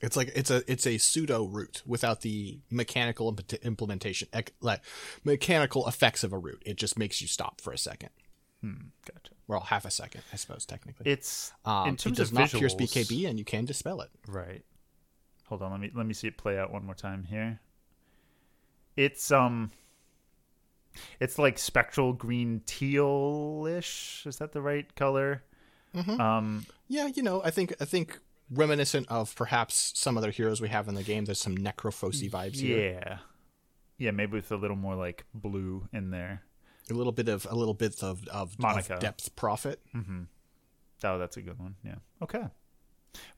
It's 0.02 0.16
like 0.16 0.32
it's 0.34 0.50
a 0.50 0.62
it's 0.70 0.86
a 0.86 0.96
pseudo 0.98 1.44
root 1.44 1.82
without 1.86 2.22
the 2.22 2.60
mechanical 2.70 3.28
imp- 3.28 3.52
implementation, 3.64 4.28
ec- 4.32 4.54
like 4.60 4.80
mechanical 5.24 5.86
effects 5.86 6.24
of 6.24 6.32
a 6.32 6.38
root. 6.38 6.62
It 6.64 6.76
just 6.76 6.98
makes 6.98 7.20
you 7.20 7.28
stop 7.28 7.60
for 7.60 7.72
a 7.72 7.78
second, 7.78 8.08
Gotcha. 8.62 9.32
well, 9.46 9.60
half 9.60 9.84
a 9.84 9.90
second, 9.90 10.22
I 10.32 10.36
suppose 10.36 10.64
technically. 10.64 11.10
It's 11.10 11.52
um, 11.66 11.88
in 11.88 11.94
it 11.94 12.00
does 12.14 12.28
of 12.28 12.32
not 12.32 12.48
visuals, 12.48 12.58
pierce 12.58 12.74
BKB, 12.76 13.28
and 13.28 13.38
you 13.38 13.44
can 13.44 13.64
dispel 13.66 14.00
it. 14.00 14.08
Right. 14.26 14.64
Hold 15.46 15.60
on, 15.62 15.70
let 15.72 15.80
me 15.80 15.90
let 15.94 16.06
me 16.06 16.14
see 16.14 16.28
it 16.28 16.38
play 16.38 16.58
out 16.58 16.72
one 16.72 16.84
more 16.86 16.94
time 16.94 17.24
here. 17.24 17.60
It's 18.96 19.30
um 19.30 19.70
it's 21.20 21.38
like 21.38 21.58
spectral 21.58 22.12
green 22.12 22.60
tealish. 22.66 24.26
Is 24.26 24.36
that 24.38 24.52
the 24.52 24.62
right 24.62 24.94
color? 24.94 25.42
Um 25.94 26.66
Yeah, 26.88 27.06
you 27.06 27.22
know, 27.22 27.42
I 27.44 27.50
think 27.50 27.74
I 27.80 27.84
think 27.84 28.18
reminiscent 28.50 29.06
of 29.08 29.34
perhaps 29.36 29.92
some 29.96 30.16
other 30.18 30.30
heroes 30.30 30.60
we 30.60 30.68
have 30.68 30.88
in 30.88 30.94
the 30.94 31.02
game. 31.02 31.24
There's 31.24 31.40
some 31.40 31.56
necrophosi 31.56 32.30
vibes 32.30 32.56
here. 32.56 33.00
yeah. 33.04 33.18
Yeah, 33.98 34.12
maybe 34.12 34.32
with 34.32 34.50
a 34.50 34.56
little 34.56 34.76
more 34.76 34.94
like 34.96 35.24
blue 35.34 35.88
in 35.92 36.10
there. 36.10 36.42
A 36.90 36.94
little 36.94 37.12
bit 37.12 37.28
of 37.28 37.46
a 37.50 37.54
little 37.54 37.74
bit 37.74 38.02
of 38.02 38.26
of, 38.28 38.58
Monica. 38.58 38.94
of 38.94 39.00
Death 39.00 39.36
Prophet. 39.36 39.80
Oh, 41.04 41.18
that's 41.18 41.36
a 41.36 41.42
good 41.42 41.58
one. 41.58 41.76
Yeah. 41.84 41.96
Okay. 42.22 42.44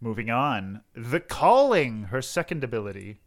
Moving 0.00 0.30
on. 0.30 0.82
The 0.94 1.20
calling, 1.20 2.04
her 2.04 2.22
second 2.22 2.62
ability. 2.64 3.20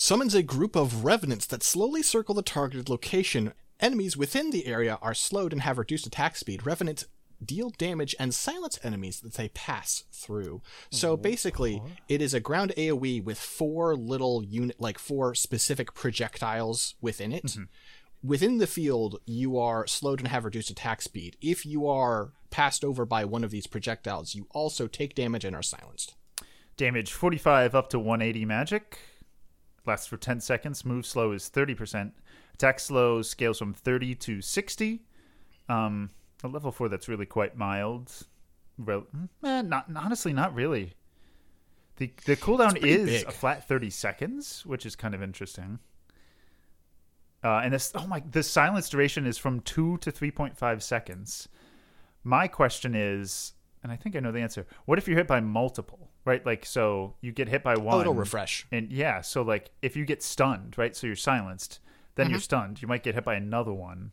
Summons 0.00 0.34
a 0.34 0.42
group 0.42 0.76
of 0.76 1.04
revenants 1.04 1.44
that 1.44 1.62
slowly 1.62 2.02
circle 2.02 2.34
the 2.34 2.40
targeted 2.40 2.88
location. 2.88 3.52
Enemies 3.80 4.16
within 4.16 4.50
the 4.50 4.66
area 4.66 4.98
are 5.02 5.12
slowed 5.12 5.52
and 5.52 5.60
have 5.60 5.76
reduced 5.76 6.06
attack 6.06 6.36
speed. 6.36 6.64
Revenants 6.64 7.04
deal 7.44 7.68
damage 7.68 8.16
and 8.18 8.34
silence 8.34 8.78
enemies 8.82 9.20
that 9.20 9.34
they 9.34 9.50
pass 9.50 10.04
through. 10.10 10.62
So 10.90 11.12
oh, 11.12 11.16
basically, 11.18 11.82
it 12.08 12.22
is 12.22 12.32
a 12.32 12.40
ground 12.40 12.72
AoE 12.78 13.22
with 13.22 13.38
four 13.38 13.94
little 13.94 14.42
unit, 14.42 14.80
like 14.80 14.98
four 14.98 15.34
specific 15.34 15.92
projectiles 15.92 16.94
within 17.02 17.30
it. 17.30 17.44
Mm-hmm. 17.44 17.64
Within 18.22 18.56
the 18.56 18.66
field, 18.66 19.20
you 19.26 19.58
are 19.58 19.86
slowed 19.86 20.20
and 20.20 20.28
have 20.28 20.46
reduced 20.46 20.70
attack 20.70 21.02
speed. 21.02 21.36
If 21.42 21.66
you 21.66 21.86
are 21.86 22.32
passed 22.48 22.86
over 22.86 23.04
by 23.04 23.26
one 23.26 23.44
of 23.44 23.50
these 23.50 23.66
projectiles, 23.66 24.34
you 24.34 24.46
also 24.52 24.86
take 24.86 25.14
damage 25.14 25.44
and 25.44 25.54
are 25.54 25.62
silenced. 25.62 26.14
Damage 26.78 27.12
45 27.12 27.74
up 27.74 27.90
to 27.90 27.98
180 27.98 28.46
magic. 28.46 28.98
Lasts 29.90 30.06
for 30.06 30.16
10 30.16 30.40
seconds. 30.40 30.84
Move 30.84 31.04
slow 31.04 31.32
is 31.32 31.50
30%. 31.50 32.12
Attack 32.54 32.78
slow 32.78 33.22
scales 33.22 33.58
from 33.58 33.74
30 33.74 34.14
to 34.14 34.40
60. 34.40 35.02
Um, 35.68 36.10
a 36.44 36.46
level 36.46 36.70
4 36.70 36.88
that's 36.88 37.08
really 37.08 37.26
quite 37.26 37.56
mild. 37.56 38.12
Rel- 38.78 39.08
eh, 39.44 39.62
not 39.62 39.86
honestly 39.96 40.32
not 40.32 40.54
really. 40.54 40.92
The 41.96 42.12
the 42.24 42.36
cooldown 42.36 42.76
is 42.76 43.10
big. 43.10 43.26
a 43.26 43.32
flat 43.32 43.66
30 43.66 43.90
seconds, 43.90 44.64
which 44.64 44.86
is 44.86 44.94
kind 44.94 45.12
of 45.12 45.24
interesting. 45.24 45.80
Uh, 47.42 47.62
and 47.64 47.74
this 47.74 47.90
oh 47.96 48.06
my 48.06 48.22
the 48.30 48.44
silence 48.44 48.88
duration 48.88 49.26
is 49.26 49.38
from 49.38 49.58
2 49.58 49.98
to 49.98 50.12
3.5 50.12 50.82
seconds. 50.82 51.48
My 52.22 52.46
question 52.46 52.94
is, 52.94 53.54
and 53.82 53.90
I 53.90 53.96
think 53.96 54.14
I 54.14 54.20
know 54.20 54.30
the 54.30 54.40
answer. 54.40 54.68
What 54.84 54.98
if 54.98 55.08
you're 55.08 55.16
hit 55.16 55.26
by 55.26 55.40
multiple, 55.40 56.09
right? 56.30 56.46
Like 56.46 56.64
so 56.64 57.14
you 57.20 57.32
get 57.32 57.48
hit 57.48 57.62
by 57.62 57.76
one. 57.76 57.96
Oh, 57.96 58.00
it'll 58.00 58.14
refresh. 58.14 58.66
And 58.70 58.90
yeah, 58.92 59.20
so 59.20 59.42
like 59.42 59.70
if 59.82 59.96
you 59.96 60.04
get 60.04 60.22
stunned, 60.22 60.78
right? 60.78 60.94
So 60.96 61.06
you're 61.06 61.16
silenced, 61.16 61.80
then 62.14 62.26
Mm-hmm. 62.26 62.30
you're 62.32 62.40
stunned. 62.40 62.82
You 62.82 62.88
might 62.88 63.02
get 63.02 63.14
hit 63.16 63.24
by 63.24 63.34
another 63.34 63.72
one. 63.72 64.12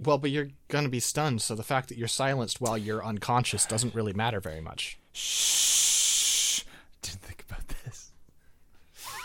Well, 0.00 0.18
but 0.18 0.30
you're 0.30 0.48
going 0.68 0.84
to 0.84 0.90
be 0.90 1.00
stunned, 1.00 1.42
so 1.42 1.54
the 1.56 1.64
fact 1.64 1.88
that 1.88 1.98
you're 1.98 2.06
silenced 2.06 2.60
while 2.60 2.78
you're 2.78 3.04
unconscious 3.04 3.66
doesn't 3.66 3.94
really 3.96 4.12
matter 4.12 4.38
very 4.40 4.60
much. 4.60 4.96
Shh. 5.12 6.62
Didn't 7.02 7.20
think 7.22 7.44
about 7.48 7.66
this. 7.84 8.12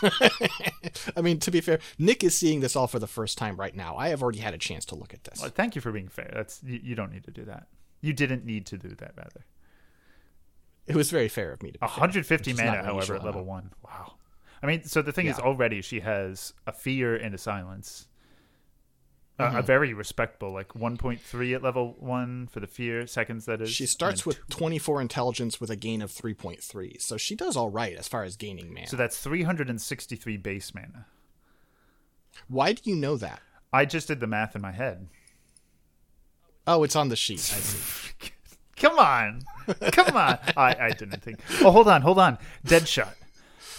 I 1.16 1.20
mean, 1.20 1.38
to 1.40 1.50
be 1.52 1.60
fair, 1.60 1.78
Nick 1.98 2.24
is 2.24 2.34
seeing 2.34 2.58
this 2.60 2.74
all 2.74 2.88
for 2.88 2.98
the 2.98 3.06
first 3.06 3.38
time 3.38 3.56
right 3.56 3.74
now. 3.74 3.96
I 3.96 4.08
have 4.08 4.20
already 4.22 4.40
had 4.40 4.52
a 4.52 4.58
chance 4.58 4.84
to 4.86 4.96
look 4.96 5.14
at 5.14 5.22
this. 5.24 5.40
Well, 5.40 5.50
thank 5.50 5.76
you 5.76 5.80
for 5.80 5.92
being 5.92 6.08
fair. 6.08 6.30
That's 6.34 6.60
you, 6.64 6.80
you 6.82 6.94
don't 6.96 7.12
need 7.12 7.24
to 7.24 7.30
do 7.30 7.44
that. 7.44 7.68
You 8.00 8.12
didn't 8.12 8.44
need 8.44 8.66
to 8.66 8.76
do 8.76 8.88
that 8.96 9.12
rather. 9.16 9.44
It 10.86 10.96
was 10.96 11.10
very 11.10 11.28
fair 11.28 11.50
of 11.52 11.62
me 11.62 11.70
to 11.72 11.78
be 11.78 11.86
fair, 11.86 11.88
150 11.88 12.52
which 12.52 12.58
mana, 12.62 12.82
however, 12.82 13.14
at 13.14 13.20
amount. 13.20 13.24
level 13.24 13.44
one. 13.44 13.72
Wow. 13.84 14.14
I 14.62 14.66
mean, 14.66 14.84
so 14.84 15.02
the 15.02 15.12
thing 15.12 15.26
is, 15.26 15.38
already 15.38 15.80
she 15.82 16.00
has 16.00 16.52
a 16.66 16.72
fear 16.72 17.14
and 17.16 17.34
a 17.34 17.38
silence. 17.38 18.06
Uh, 19.36 19.48
Mm-hmm. 19.48 19.56
a 19.56 19.62
very 19.62 19.92
respectable, 19.92 20.52
like 20.52 20.68
1.3 20.68 21.54
at 21.56 21.60
level 21.62 21.96
one 21.98 22.46
for 22.46 22.60
the 22.60 22.68
fear 22.68 23.04
seconds. 23.04 23.46
That 23.46 23.60
is. 23.60 23.68
She 23.70 23.84
starts 23.84 24.24
with 24.24 24.38
24 24.48 25.00
intelligence 25.00 25.60
with 25.60 25.70
a 25.70 25.76
gain 25.76 26.02
of 26.02 26.12
3.3, 26.12 27.00
so 27.02 27.16
she 27.16 27.34
does 27.34 27.56
all 27.56 27.68
right 27.68 27.96
as 27.96 28.06
far 28.06 28.22
as 28.22 28.36
gaining 28.36 28.72
mana. 28.72 28.86
So 28.86 28.96
that's 28.96 29.18
363 29.18 30.36
base 30.36 30.72
mana. 30.72 31.06
Why 32.46 32.74
do 32.74 32.82
you 32.88 32.94
know 32.94 33.16
that? 33.16 33.40
I 33.72 33.86
just 33.86 34.06
did 34.06 34.20
the 34.20 34.28
math 34.28 34.54
in 34.54 34.62
my 34.62 34.70
head. 34.70 35.08
Oh, 36.66 36.84
it's 36.84 36.94
on 36.94 37.08
the 37.08 37.16
sheet. 37.16 37.40
I 37.40 37.58
see. 37.58 38.30
Come 38.84 38.98
on. 38.98 39.40
Come 39.92 40.14
on. 40.14 40.38
I, 40.58 40.76
I 40.78 40.88
didn't 40.90 41.22
think. 41.22 41.40
Oh, 41.62 41.70
hold 41.70 41.88
on. 41.88 42.02
Hold 42.02 42.18
on. 42.18 42.36
Deadshot. 42.66 43.14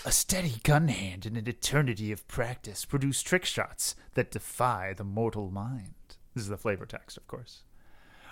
A 0.03 0.11
steady 0.11 0.55
gun 0.63 0.87
hand 0.87 1.27
and 1.27 1.37
an 1.37 1.47
eternity 1.47 2.11
of 2.11 2.27
practice 2.27 2.85
produce 2.85 3.21
trick 3.21 3.45
shots 3.45 3.95
that 4.15 4.31
defy 4.31 4.95
the 4.97 5.03
mortal 5.03 5.51
mind. 5.51 5.93
This 6.33 6.45
is 6.45 6.49
the 6.49 6.57
flavor 6.57 6.87
text, 6.87 7.17
of 7.17 7.27
course. 7.27 7.61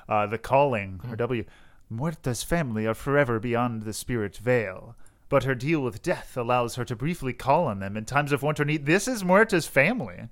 Uh, 0.10 0.25
the 0.25 0.39
calling, 0.39 1.00
her 1.08 1.15
W. 1.15 1.46
Muerta's 1.92 2.42
family 2.42 2.88
are 2.88 2.96
forever 2.96 3.39
beyond 3.39 3.84
the 3.84 3.94
spirit 3.94 4.38
veil, 4.38 4.96
but 5.30 5.44
her 5.44 5.53
deal 5.53 5.82
with 5.82 6.01
death 6.01 6.36
allows 6.36 6.74
her 6.74 6.86
to 6.86 6.96
briefly 6.96 7.34
call 7.34 7.65
on 7.65 7.82
them 7.82 7.96
in 7.96 8.06
times 8.06 8.32
of 8.32 8.42
want 8.42 8.60
or 8.60 8.65
need. 8.65 8.88
This 8.88 9.08
is 9.08 9.24
Muerta's 9.24 9.68
family. 9.68 10.27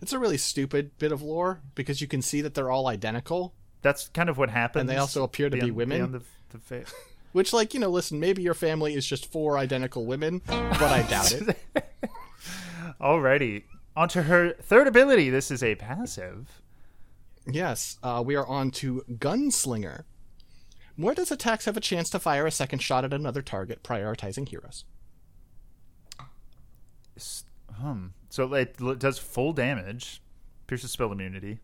It's 0.00 0.12
a 0.12 0.18
really 0.18 0.36
stupid 0.36 0.98
bit 0.98 1.12
of 1.12 1.22
lore 1.22 1.60
because 1.76 2.00
you 2.00 2.08
can 2.08 2.22
see 2.22 2.40
that 2.40 2.54
they're 2.54 2.72
all 2.72 2.88
identical. 2.88 3.54
That's 3.82 4.08
kind 4.08 4.28
of 4.28 4.38
what 4.38 4.50
happens. 4.50 4.80
And 4.80 4.88
they 4.88 4.96
also 4.96 5.24
appear 5.24 5.50
to 5.50 5.56
be 5.56 5.70
women? 5.70 6.12
the, 6.12 6.22
the 6.50 6.58
veil. 6.58 6.84
Which, 7.32 7.52
like, 7.52 7.74
you 7.74 7.80
know, 7.80 7.88
listen, 7.88 8.20
maybe 8.20 8.42
your 8.42 8.54
family 8.54 8.94
is 8.94 9.06
just 9.06 9.30
four 9.30 9.56
identical 9.56 10.04
women, 10.04 10.42
but 10.46 10.82
I 10.82 11.02
doubt 11.02 11.32
it. 11.32 11.56
Alrighty. 13.00 13.64
On 13.96 14.08
to 14.10 14.24
her 14.24 14.52
third 14.52 14.86
ability. 14.86 15.30
This 15.30 15.50
is 15.50 15.62
a 15.62 15.74
passive. 15.74 16.62
Yes, 17.46 17.98
uh, 18.02 18.22
we 18.24 18.36
are 18.36 18.46
on 18.46 18.70
to 18.72 19.02
Gunslinger. 19.10 20.04
Muerta's 20.96 21.30
attacks 21.32 21.64
have 21.64 21.76
a 21.76 21.80
chance 21.80 22.10
to 22.10 22.18
fire 22.18 22.46
a 22.46 22.50
second 22.50 22.80
shot 22.80 23.04
at 23.04 23.12
another 23.12 23.42
target, 23.42 23.82
prioritizing 23.82 24.48
heroes. 24.48 24.84
Hmm. 27.72 28.08
So 28.28 28.52
it 28.54 28.76
does 28.98 29.18
full 29.18 29.52
damage, 29.52 30.22
pierces 30.66 30.92
spell 30.92 31.12
immunity. 31.12 31.60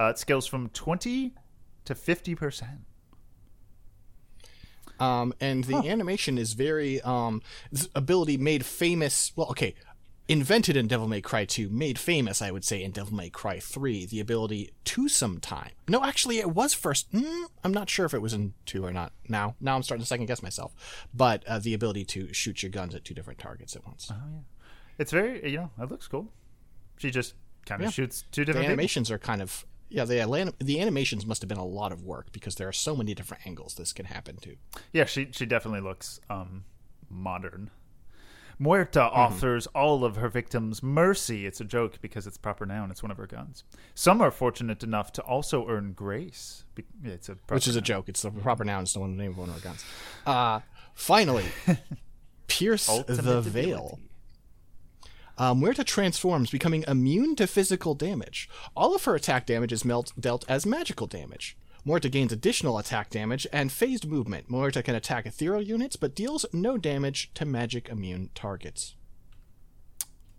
Uh, 0.00 0.08
it 0.10 0.18
scales 0.18 0.46
from 0.46 0.70
20 0.70 1.34
to 1.84 1.94
50%. 1.94 2.78
Um, 4.98 5.34
and 5.40 5.64
the 5.64 5.76
animation 5.88 6.38
is 6.38 6.54
very 6.54 7.00
um, 7.02 7.42
this 7.70 7.88
ability 7.94 8.36
made 8.38 8.64
famous. 8.64 9.32
Well, 9.36 9.48
okay, 9.50 9.74
invented 10.28 10.76
in 10.76 10.86
Devil 10.88 11.08
May 11.08 11.20
Cry 11.20 11.44
2, 11.46 11.68
made 11.70 11.98
famous, 11.98 12.40
I 12.42 12.50
would 12.50 12.64
say, 12.64 12.82
in 12.82 12.90
Devil 12.92 13.14
May 13.14 13.30
Cry 13.30 13.60
3. 13.60 14.06
The 14.06 14.20
ability 14.20 14.72
to 14.84 15.08
some 15.08 15.38
time. 15.40 15.70
No, 15.88 16.02
actually, 16.04 16.38
it 16.38 16.50
was 16.50 16.72
first. 16.74 17.10
Mm, 17.12 17.46
I'm 17.64 17.72
not 17.72 17.88
sure 17.90 18.04
if 18.06 18.12
it 18.14 18.20
was 18.22 18.32
in 18.34 18.52
2 18.66 18.84
or 18.84 18.92
not. 18.92 19.12
Now, 19.28 19.54
now 19.60 19.74
I'm 19.74 19.82
starting 19.82 20.02
to 20.02 20.06
second 20.08 20.26
guess 20.26 20.42
myself. 20.42 21.06
But 21.14 21.44
uh, 21.46 21.58
the 21.58 21.74
ability 21.74 22.04
to 22.06 22.32
shoot 22.32 22.62
your 22.62 22.70
guns 22.70 22.94
at 22.94 23.04
two 23.04 23.14
different 23.14 23.38
targets 23.38 23.74
at 23.76 23.86
once. 23.86 24.08
Oh, 24.10 24.16
yeah. 24.32 24.40
It's 24.98 25.12
very, 25.12 25.50
you 25.50 25.56
know, 25.58 25.70
it 25.80 25.90
looks 25.90 26.08
cool. 26.08 26.28
She 26.98 27.10
just 27.10 27.34
kind 27.64 27.80
of 27.80 27.86
Yeah. 27.86 27.90
shoots 27.90 28.24
two 28.32 28.42
the 28.42 28.46
different 28.46 28.64
people. 28.64 28.72
animations 28.72 29.10
are 29.10 29.18
kind 29.18 29.40
of 29.40 29.64
yeah. 29.90 30.04
The 30.06 30.54
the 30.58 30.80
animations 30.80 31.26
must 31.26 31.42
have 31.42 31.48
been 31.48 31.58
a 31.58 31.64
lot 31.64 31.92
of 31.92 32.02
work 32.02 32.32
because 32.32 32.54
there 32.54 32.68
are 32.68 32.72
so 32.72 32.96
many 32.96 33.14
different 33.14 33.46
angles 33.46 33.74
this 33.74 33.92
can 33.92 34.06
happen 34.06 34.36
to. 34.38 34.56
Yeah, 34.92 35.04
she 35.04 35.28
she 35.32 35.44
definitely 35.46 35.80
looks 35.82 36.20
um 36.30 36.64
modern. 37.10 37.70
Muerta 38.60 39.08
Mm-hmm. 39.08 39.16
offers 39.18 39.66
all 39.68 40.04
of 40.04 40.16
her 40.16 40.28
victims 40.28 40.82
mercy. 40.82 41.46
It's 41.46 41.62
a 41.62 41.64
joke 41.64 41.98
because 42.02 42.26
it's 42.26 42.36
proper 42.36 42.66
noun. 42.66 42.90
It's 42.90 43.02
one 43.02 43.10
of 43.10 43.16
her 43.16 43.26
guns. 43.26 43.64
Some 43.94 44.20
are 44.20 44.30
fortunate 44.30 44.82
enough 44.82 45.12
to 45.14 45.22
also 45.22 45.66
earn 45.66 45.92
grace. 45.94 46.64
It's 47.02 47.30
a 47.30 47.38
which 47.48 47.66
is 47.66 47.76
a 47.76 47.80
joke. 47.80 48.08
It's 48.10 48.20
the 48.22 48.30
proper 48.30 48.64
noun. 48.64 48.82
It's 48.82 48.92
the 48.92 49.00
one 49.00 49.16
name 49.16 49.30
of 49.30 49.38
one 49.38 49.48
of 49.48 49.54
our 49.54 49.60
guns. 49.62 49.82
Uh, 50.26 50.60
finally, 50.94 51.46
pierce 52.48 52.86
the 53.06 53.40
veil. 53.40 53.98
Muerta 55.40 55.84
transforms, 55.84 56.50
becoming 56.50 56.84
immune 56.86 57.34
to 57.36 57.46
physical 57.46 57.94
damage. 57.94 58.48
All 58.76 58.94
of 58.94 59.04
her 59.04 59.14
attack 59.14 59.46
damage 59.46 59.72
is 59.72 59.84
melt- 59.84 60.12
dealt 60.20 60.44
as 60.48 60.66
magical 60.66 61.06
damage. 61.06 61.56
Muerta 61.86 62.10
gains 62.10 62.30
additional 62.32 62.76
attack 62.78 63.08
damage 63.08 63.46
and 63.52 63.72
phased 63.72 64.06
movement. 64.06 64.48
Muerta 64.50 64.84
can 64.84 64.94
attack 64.94 65.24
ethereal 65.24 65.62
units, 65.62 65.96
but 65.96 66.14
deals 66.14 66.44
no 66.52 66.76
damage 66.76 67.32
to 67.34 67.46
magic 67.46 67.88
immune 67.88 68.28
targets. 68.34 68.96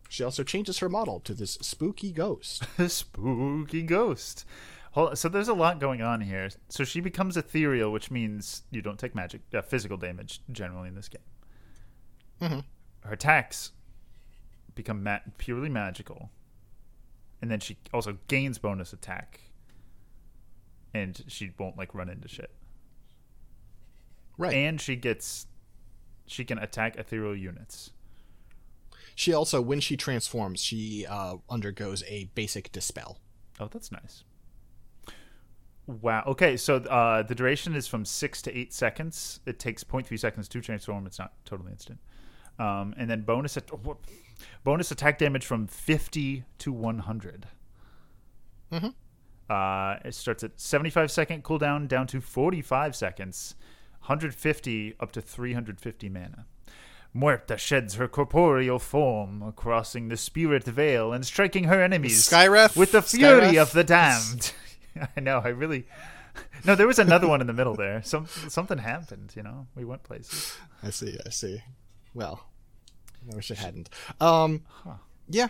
She 0.07 0.23
also 0.23 0.43
changes 0.43 0.79
her 0.79 0.89
model 0.89 1.19
to 1.21 1.33
this 1.33 1.53
spooky 1.61 2.11
ghost. 2.11 2.63
spooky 2.87 3.81
ghost. 3.81 4.45
Hold- 4.91 5.17
So 5.17 5.29
there's 5.29 5.47
a 5.47 5.53
lot 5.55 5.79
going 5.79 6.01
on 6.03 6.21
here. 6.21 6.49
So 6.69 6.83
she 6.83 6.99
becomes 6.99 7.37
ethereal, 7.37 7.91
which 7.91 8.11
means 8.11 8.63
you 8.69 8.81
don't 8.83 8.99
take 8.99 9.15
magic, 9.15 9.41
uh, 9.53 9.61
physical 9.63 9.97
damage 9.97 10.41
generally 10.51 10.89
in 10.89 10.95
this 10.95 11.09
game. 11.09 12.63
Her 13.03 13.13
attacks 13.13 13.71
become 14.81 15.03
ma- 15.03 15.19
purely 15.37 15.69
magical, 15.69 16.29
and 17.41 17.49
then 17.51 17.59
she 17.59 17.77
also 17.93 18.17
gains 18.27 18.57
bonus 18.57 18.93
attack, 18.93 19.41
and 20.93 21.23
she 21.27 21.51
won't 21.57 21.77
like 21.77 21.93
run 21.93 22.09
into 22.09 22.27
shit. 22.27 22.51
Right. 24.37 24.53
And 24.53 24.81
she 24.81 24.95
gets, 24.95 25.45
she 26.25 26.43
can 26.43 26.57
attack 26.57 26.95
ethereal 26.95 27.35
units. 27.35 27.91
she 29.15 29.33
also, 29.33 29.61
when 29.61 29.79
she 29.79 29.95
transforms, 29.97 30.61
she 30.61 31.05
uh, 31.07 31.35
undergoes 31.49 32.03
a 32.07 32.25
basic 32.33 32.71
dispel. 32.71 33.19
Oh, 33.59 33.67
that's 33.71 33.91
nice. 33.91 34.23
Wow. 35.85 36.23
Okay, 36.27 36.57
so 36.57 36.77
uh, 36.77 37.21
the 37.23 37.35
duration 37.35 37.75
is 37.75 37.87
from 37.87 38.05
six 38.05 38.41
to 38.43 38.57
eight 38.57 38.73
seconds. 38.73 39.41
It 39.45 39.59
takes 39.59 39.83
0.3 39.83 40.17
seconds 40.17 40.47
to 40.49 40.61
transform. 40.61 41.05
It's 41.05 41.19
not 41.19 41.33
totally 41.45 41.71
instant. 41.71 41.99
Um, 42.61 42.93
and 42.97 43.09
then 43.09 43.21
bonus 43.21 43.57
at- 43.57 43.71
bonus 44.63 44.91
attack 44.91 45.17
damage 45.17 45.45
from 45.45 45.65
50 45.65 46.43
to 46.59 46.71
100. 46.71 47.47
Mm-hmm. 48.71 48.87
Uh, 49.49 49.95
it 50.05 50.13
starts 50.13 50.43
at 50.43 50.59
75 50.59 51.09
second 51.11 51.43
cooldown 51.43 51.87
down 51.87 52.05
to 52.07 52.21
45 52.21 52.95
seconds, 52.95 53.55
150 54.01 54.95
up 54.99 55.11
to 55.13 55.21
350 55.21 56.09
mana. 56.09 56.45
Muerta 57.15 57.57
sheds 57.57 57.95
her 57.95 58.07
corporeal 58.07 58.79
form, 58.79 59.51
crossing 59.57 60.07
the 60.07 60.15
spirit 60.15 60.63
veil 60.63 61.11
and 61.11 61.25
striking 61.25 61.65
her 61.65 61.81
enemies 61.83 62.29
Skyref? 62.29 62.77
with 62.77 62.91
the 62.93 63.01
fury 63.01 63.53
Skyref? 63.53 63.61
of 63.61 63.71
the 63.73 63.83
damned. 63.83 64.53
I 65.17 65.19
know. 65.19 65.41
I 65.43 65.49
really. 65.49 65.87
No, 66.63 66.75
there 66.75 66.87
was 66.87 66.99
another 66.99 67.27
one 67.27 67.41
in 67.41 67.47
the 67.47 67.53
middle 67.53 67.75
there. 67.75 68.01
Some 68.03 68.27
something 68.27 68.77
happened. 68.77 69.33
You 69.35 69.43
know, 69.43 69.67
we 69.75 69.83
went 69.83 70.03
places. 70.03 70.55
I 70.83 70.91
see. 70.91 71.17
I 71.25 71.29
see. 71.29 71.61
Well, 72.13 72.45
I 73.29 73.35
wish 73.35 73.51
I 73.51 73.55
hadn't. 73.55 73.89
Um, 74.19 74.63
yeah, 75.29 75.47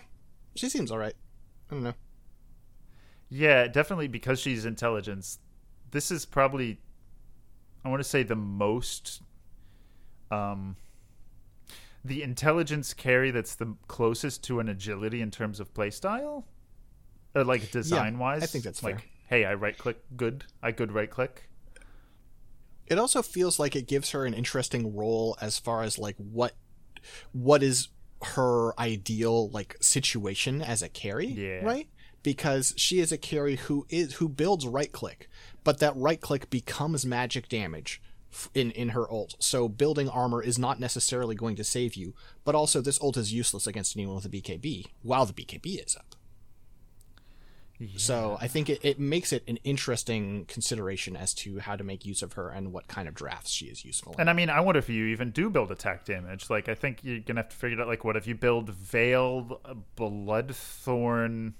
she 0.55 0.69
seems 0.69 0.91
all 0.91 0.97
right. 0.97 1.15
I 1.69 1.73
don't 1.73 1.83
know. 1.83 1.93
Yeah, 3.29 3.67
definitely 3.67 4.07
because 4.07 4.39
she's 4.39 4.65
intelligence. 4.65 5.39
This 5.91 6.11
is 6.11 6.25
probably, 6.25 6.79
I 7.85 7.89
want 7.89 8.01
to 8.01 8.07
say, 8.07 8.23
the 8.23 8.35
most, 8.35 9.21
um, 10.29 10.75
the 12.03 12.23
intelligence 12.23 12.93
carry 12.93 13.31
that's 13.31 13.55
the 13.55 13.75
closest 13.87 14.43
to 14.45 14.59
an 14.59 14.67
agility 14.67 15.21
in 15.21 15.31
terms 15.31 15.59
of 15.59 15.73
playstyle, 15.73 16.43
or 17.33 17.43
like 17.43 17.71
design 17.71 18.19
wise. 18.19 18.43
I 18.43 18.47
think 18.47 18.65
that's 18.65 18.83
like, 18.83 18.99
fair. 18.99 19.09
hey, 19.27 19.45
I 19.45 19.53
right 19.53 19.77
click 19.77 19.97
good. 20.17 20.43
I 20.61 20.71
good 20.71 20.91
right 20.91 21.09
click. 21.09 21.49
It 22.87 22.99
also 22.99 23.21
feels 23.21 23.57
like 23.57 23.77
it 23.77 23.87
gives 23.87 24.11
her 24.11 24.25
an 24.25 24.33
interesting 24.33 24.93
role 24.93 25.37
as 25.39 25.57
far 25.57 25.83
as 25.83 25.97
like 25.97 26.17
what 26.17 26.53
what 27.31 27.63
is 27.63 27.89
her 28.23 28.79
ideal 28.79 29.49
like 29.49 29.75
situation 29.81 30.61
as 30.61 30.81
a 30.81 30.89
carry, 30.89 31.27
Yeah. 31.27 31.63
right? 31.63 31.87
Because 32.23 32.73
she 32.77 32.99
is 32.99 33.11
a 33.11 33.17
carry 33.17 33.55
who 33.55 33.85
is 33.89 34.15
who 34.15 34.29
builds 34.29 34.67
right 34.67 34.91
click, 34.91 35.27
but 35.63 35.79
that 35.79 35.95
right 35.95 36.21
click 36.21 36.49
becomes 36.49 37.05
magic 37.05 37.49
damage 37.49 38.01
in 38.53 38.71
in 38.71 38.89
her 38.89 39.11
ult. 39.11 39.35
So 39.39 39.67
building 39.67 40.07
armor 40.07 40.41
is 40.43 40.59
not 40.59 40.79
necessarily 40.79 41.35
going 41.35 41.55
to 41.55 41.63
save 41.63 41.95
you, 41.95 42.13
but 42.45 42.53
also 42.55 42.79
this 42.79 43.01
ult 43.01 43.17
is 43.17 43.33
useless 43.33 43.65
against 43.65 43.97
anyone 43.97 44.15
with 44.15 44.25
a 44.25 44.29
BKB 44.29 44.85
while 45.01 45.25
the 45.25 45.33
BKB 45.33 45.83
is 45.85 45.95
up. 45.95 46.10
So 47.97 48.37
I 48.39 48.47
think 48.47 48.69
it, 48.69 48.79
it 48.83 48.99
makes 48.99 49.33
it 49.33 49.43
an 49.47 49.57
interesting 49.63 50.45
consideration 50.45 51.15
as 51.15 51.33
to 51.35 51.59
how 51.59 51.75
to 51.75 51.83
make 51.83 52.05
use 52.05 52.21
of 52.21 52.33
her 52.33 52.49
and 52.49 52.71
what 52.71 52.87
kind 52.87 53.07
of 53.07 53.13
drafts 53.15 53.51
she 53.51 53.65
is 53.65 53.83
useful 53.83 54.13
in. 54.13 54.21
And 54.21 54.29
I 54.29 54.33
mean, 54.33 54.49
I 54.49 54.59
wonder 54.61 54.79
if 54.79 54.89
you 54.89 55.05
even 55.07 55.31
do 55.31 55.49
build 55.49 55.71
attack 55.71 56.05
damage. 56.05 56.49
Like, 56.49 56.69
I 56.69 56.75
think 56.75 56.99
you're 57.03 57.19
gonna 57.19 57.41
have 57.41 57.49
to 57.49 57.55
figure 57.55 57.79
it 57.79 57.81
out. 57.81 57.87
Like, 57.87 58.03
what 58.03 58.15
if 58.15 58.27
you 58.27 58.35
build 58.35 58.69
Veiled 58.69 59.53
Bloodthorn? 59.97 61.53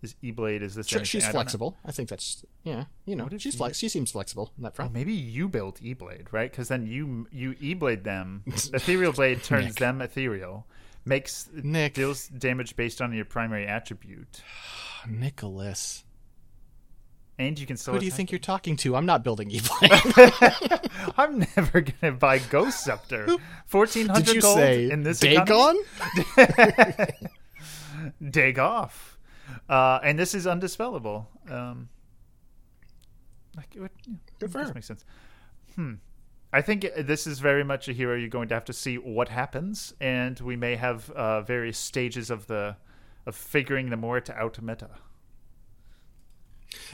Is 0.00 0.14
E-Blade? 0.22 0.62
Is 0.62 0.76
this? 0.76 0.86
Sure, 0.86 1.04
she's 1.04 1.24
I 1.24 1.32
flexible. 1.32 1.76
I 1.84 1.90
think 1.90 2.08
that's 2.08 2.44
yeah. 2.62 2.84
You 3.04 3.16
know, 3.16 3.28
she's 3.36 3.56
flex. 3.56 3.78
She 3.78 3.88
seems 3.88 4.12
flexible 4.12 4.52
in 4.56 4.62
that 4.62 4.74
Oh, 4.74 4.76
front. 4.76 4.92
maybe 4.94 5.12
you 5.12 5.48
build 5.48 5.80
E-Blade, 5.82 6.28
right? 6.30 6.48
Because 6.50 6.68
then 6.68 6.86
you 6.86 7.26
you 7.32 7.56
E-Blade 7.60 8.04
them. 8.04 8.44
Ethereal 8.46 9.12
Blade 9.12 9.42
turns 9.42 9.74
them 9.74 10.00
ethereal, 10.00 10.66
makes 11.08 11.48
Nick. 11.52 11.94
deals 11.94 12.28
damage 12.28 12.76
based 12.76 13.00
on 13.00 13.12
your 13.12 13.24
primary 13.24 13.66
attribute, 13.66 14.42
Nicholas, 15.08 16.04
and 17.38 17.58
you 17.58 17.66
can 17.66 17.76
still. 17.76 17.94
who 17.94 18.00
do 18.00 18.06
you 18.06 18.12
think 18.12 18.28
them. 18.28 18.34
you're 18.34 18.40
talking 18.40 18.76
to? 18.78 18.94
I'm 18.94 19.06
not 19.06 19.24
building 19.24 19.50
E-Blade. 19.50 19.90
I'm 21.16 21.40
never 21.56 21.80
gonna 21.80 22.12
buy 22.12 22.38
Ghost 22.38 22.84
Scepter. 22.84 23.26
Fourteen 23.66 24.06
Did 24.08 24.28
you 24.28 24.40
gold 24.40 24.56
say 24.58 24.90
in 24.90 25.02
this? 25.02 25.20
Dagon? 25.20 25.82
Dig 28.30 28.58
off. 28.58 29.18
Uh, 29.68 29.98
and 30.02 30.18
this 30.18 30.34
is 30.34 30.46
undispellable. 30.46 31.26
Um, 31.50 31.88
like, 33.56 33.74
it 33.74 33.80
would, 33.80 33.90
yeah, 34.06 34.14
Good 34.38 34.52
for 34.52 34.58
her. 34.62 34.72
makes 34.74 34.86
sense. 34.86 35.04
Hmm. 35.74 35.94
I 36.52 36.62
think 36.62 36.86
this 36.96 37.26
is 37.26 37.40
very 37.40 37.62
much 37.62 37.88
a 37.88 37.92
hero 37.92 38.16
you're 38.16 38.28
going 38.28 38.48
to 38.48 38.54
have 38.54 38.64
to 38.66 38.72
see 38.72 38.96
what 38.96 39.28
happens, 39.28 39.92
and 40.00 40.40
we 40.40 40.56
may 40.56 40.76
have 40.76 41.10
uh, 41.10 41.42
various 41.42 41.78
stages 41.78 42.30
of 42.30 42.46
the 42.46 42.76
of 43.26 43.36
figuring 43.36 43.90
the 43.90 43.96
more 43.96 44.20
to 44.20 44.34
out 44.34 44.60
meta. 44.62 44.88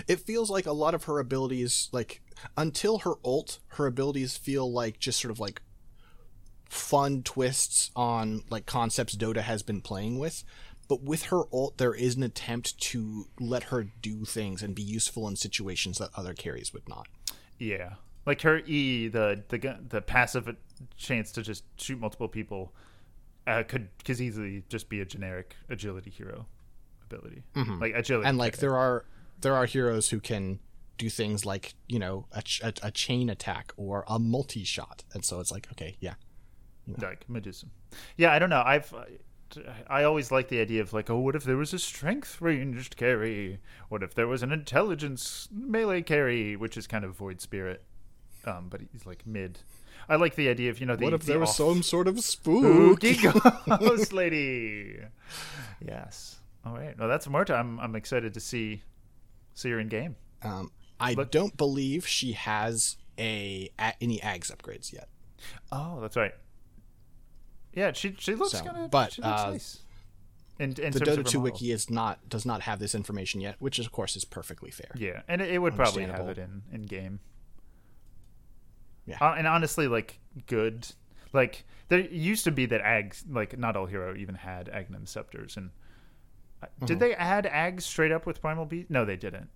it 0.09 0.21
feels 0.21 0.51
like 0.51 0.67
a 0.67 0.73
lot 0.73 0.95
of 0.95 1.05
her 1.05 1.19
abilities, 1.19 1.89
like 1.93 2.21
until 2.57 2.99
her 2.99 3.15
ult, 3.25 3.61
her 3.69 3.87
abilities 3.87 4.37
feel 4.37 4.71
like 4.71 4.99
just 4.99 5.21
sort 5.21 5.31
of 5.31 5.41
like 5.41 5.63
fun 6.69 7.23
twists 7.23 7.91
on 7.95 8.43
like 8.51 8.67
concepts 8.67 9.15
Dota 9.17 9.43
has 9.43 9.63
been 9.63 9.81
playing 9.81 10.19
with. 10.19 10.45
But 10.89 11.03
with 11.03 11.25
her 11.25 11.45
ult, 11.53 11.79
there 11.79 11.95
is 11.95 12.17
an 12.17 12.23
attempt 12.23 12.79
to 12.91 13.29
let 13.41 13.65
her 13.65 13.85
do 13.85 14.25
things 14.25 14.63
and 14.63 14.75
be 14.75 14.83
useful 14.83 15.27
in 15.29 15.37
situations 15.37 15.99
that 15.99 16.11
other 16.15 16.35
carries 16.35 16.75
would 16.75 16.89
not. 16.89 17.07
Yeah, 17.59 17.95
like 18.27 18.43
her 18.43 18.59
E, 18.61 19.09
the 19.09 19.43
the 19.49 19.79
the 19.89 20.01
passive 20.01 20.55
chance 20.97 21.33
to 21.33 21.43
just 21.43 21.65
shoot 21.77 21.99
multiple 21.99 22.29
people 22.29 22.73
uh, 23.47 23.63
could 23.63 23.89
could 24.05 24.21
easily 24.21 24.65
just 24.69 24.89
be 24.89 25.01
a 25.01 25.05
generic 25.05 25.57
agility 25.69 26.11
hero 26.11 26.47
ability, 27.05 27.43
like 27.55 27.95
agility. 27.95 28.23
Mm-hmm. 28.23 28.27
and 28.27 28.39
like 28.39 28.59
there 28.59 28.77
are 28.77 29.05
there 29.41 29.55
are 29.55 29.67
heroes 29.67 30.11
who 30.11 30.21
can 30.21 30.59
do 30.97 31.11
things 31.11 31.45
like 31.45 31.75
you 31.89 31.99
know 31.99 32.27
a, 32.33 32.43
ch- 32.43 32.63
a, 32.63 32.73
a 32.83 32.91
chain 32.91 33.29
attack 33.29 33.73
or 33.77 34.05
a 34.09 34.19
multi 34.19 34.65
shot 34.65 35.05
and 35.13 35.25
so 35.25 35.41
it's 35.41 35.53
like 35.53 35.69
okay 35.73 35.97
yeah 36.01 36.15
like 36.99 37.25
Medusa. 37.29 37.67
Yeah, 38.17 38.33
I 38.33 38.39
don't 38.39 38.51
know. 38.51 38.63
I've 38.65 38.93
I 39.89 40.03
always 40.05 40.31
like 40.33 40.49
the 40.49 40.61
idea 40.61 40.83
of 40.83 40.93
like, 40.93 41.11
oh, 41.11 41.19
what 41.19 41.37
if 41.37 41.45
there 41.45 41.57
was 41.57 41.73
a 41.73 41.79
strength 41.79 42.41
ranged 42.41 42.97
carry? 42.97 43.61
What 43.89 44.03
if 44.03 44.15
there 44.15 44.27
was 44.27 44.43
an 44.43 44.53
intelligence 44.53 45.49
melee 45.53 46.03
carry, 46.03 46.57
which 46.57 46.77
is 46.77 46.87
kind 46.87 47.05
of 47.05 47.15
void 47.17 47.41
spirit, 47.41 47.85
um, 48.47 48.69
but 48.69 48.81
he's 48.93 49.07
like 49.07 49.27
mid. 49.27 49.61
I 50.09 50.17
like 50.17 50.35
the 50.35 50.49
idea 50.49 50.71
of 50.71 50.81
you 50.81 50.87
know 50.87 50.97
the 50.97 51.05
what 51.05 51.15
if 51.15 51.21
the 51.23 51.27
there 51.33 51.39
was 51.41 51.55
some 51.57 51.83
sort 51.83 52.09
of 52.09 52.21
spooky 52.21 53.17
ghost 53.79 54.13
lady. 54.21 54.99
Yes. 55.81 56.39
All 56.65 56.75
right. 56.75 56.99
Well, 56.99 57.09
that's 57.09 57.29
Marta. 57.29 57.55
I'm 57.55 57.79
I'm 57.81 57.95
excited 57.97 58.35
to 58.35 58.41
see 58.41 58.83
see 59.55 59.71
her 59.71 59.79
in 59.81 59.89
game. 59.89 60.17
um, 60.43 60.71
i 61.01 61.13
Look- 61.15 61.31
don't 61.31 61.57
believe 61.57 62.07
she 62.07 62.33
has 62.33 62.97
a, 63.19 63.71
a 63.79 63.93
any 64.01 64.19
ags 64.21 64.51
upgrades 64.55 64.93
yet 64.93 65.09
Oh, 65.73 66.01
that's 66.01 66.17
right. 66.17 66.33
Yeah, 67.73 67.93
she 67.93 68.15
she 68.19 68.35
looks 68.35 68.53
So, 68.53 68.65
kind 68.65 68.77
of 68.85 68.91
but, 68.91 69.19
uh, 69.23 69.51
nice. 69.53 69.81
In, 70.59 70.71
in 70.81 70.93
the 70.93 71.01
dota 71.01 71.17
2 71.17 71.39
model. 71.39 71.43
wiki 71.43 71.73
is 71.73 71.91
not 71.91 72.29
does 72.29 72.47
not 72.47 72.63
have 72.63 72.79
this 72.79 72.95
information 72.95 73.41
yet 73.41 73.57
which 73.59 73.79
of 73.81 73.91
course 73.91 74.15
is 74.17 74.25
perfectly 74.25 74.71
fair 74.71 74.91
Yeah, 74.97 75.23
and 75.27 75.43
it, 75.43 75.51
it 75.51 75.59
would 75.59 75.75
probably 75.75 76.05
have 76.05 76.29
it 76.29 76.39
in 76.39 76.63
in 76.73 76.83
game. 76.83 77.19
Yeah. 79.07 79.19
Uh, 79.21 79.35
and 79.37 79.47
honestly, 79.47 79.87
like 79.89 80.19
good, 80.47 80.87
like 81.33 81.65
there 81.89 82.01
used 82.01 82.45
to 82.45 82.51
be 82.51 82.67
that 82.67 82.83
Ags, 82.83 83.23
like 83.29 83.59
not 83.59 83.77
all 83.77 83.87
hero 83.87 84.15
even 84.17 84.35
had 84.35 84.67
Aghanim 84.69 85.07
scepters, 85.09 85.57
and 85.57 85.71
uh, 86.63 86.67
Mm-hmm. 86.67 86.87
did 86.87 87.01
they 87.01 87.15
add 87.15 87.45
Ags 87.45 87.83
straight 87.83 88.13
up 88.13 88.25
with 88.27 88.41
Primal 88.41 88.65
Beast? 88.65 88.89
No, 88.91 89.05
they 89.05 89.17
didn't. 89.17 89.49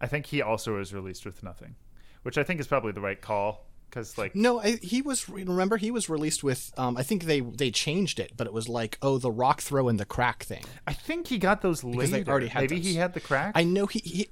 I 0.00 0.06
think 0.08 0.26
he 0.26 0.42
also 0.42 0.76
was 0.76 0.92
released 0.92 1.24
with 1.24 1.42
nothing, 1.44 1.76
which 2.24 2.36
I 2.36 2.42
think 2.42 2.58
is 2.58 2.66
probably 2.66 2.90
the 2.92 3.00
right 3.00 3.20
call 3.20 3.66
because 3.88 4.16
like 4.18 4.34
no 4.34 4.58
I, 4.58 4.78
he 4.82 5.02
was 5.02 5.28
remember 5.28 5.76
he 5.76 5.90
was 5.90 6.08
released 6.08 6.42
with 6.42 6.72
um, 6.78 6.96
i 6.96 7.02
think 7.02 7.24
they 7.24 7.40
they 7.40 7.70
changed 7.70 8.18
it 8.18 8.32
but 8.38 8.46
it 8.46 8.52
was 8.54 8.66
like 8.66 8.96
oh 9.02 9.18
the 9.18 9.30
rock 9.30 9.60
throw 9.60 9.86
and 9.90 10.00
the 10.00 10.06
crack 10.06 10.44
thing 10.44 10.64
I 10.86 10.94
think 10.94 11.26
he 11.26 11.36
got 11.36 11.60
those 11.60 11.82
Because 11.82 12.10
they 12.10 12.20
later. 12.20 12.30
already 12.30 12.46
had 12.46 12.60
Maybe 12.62 12.76
those. 12.76 12.86
he 12.86 12.94
had 12.94 13.12
the 13.12 13.20
crack. 13.20 13.52
I 13.54 13.64
know 13.64 13.84
he, 13.84 13.98
he 13.98 14.28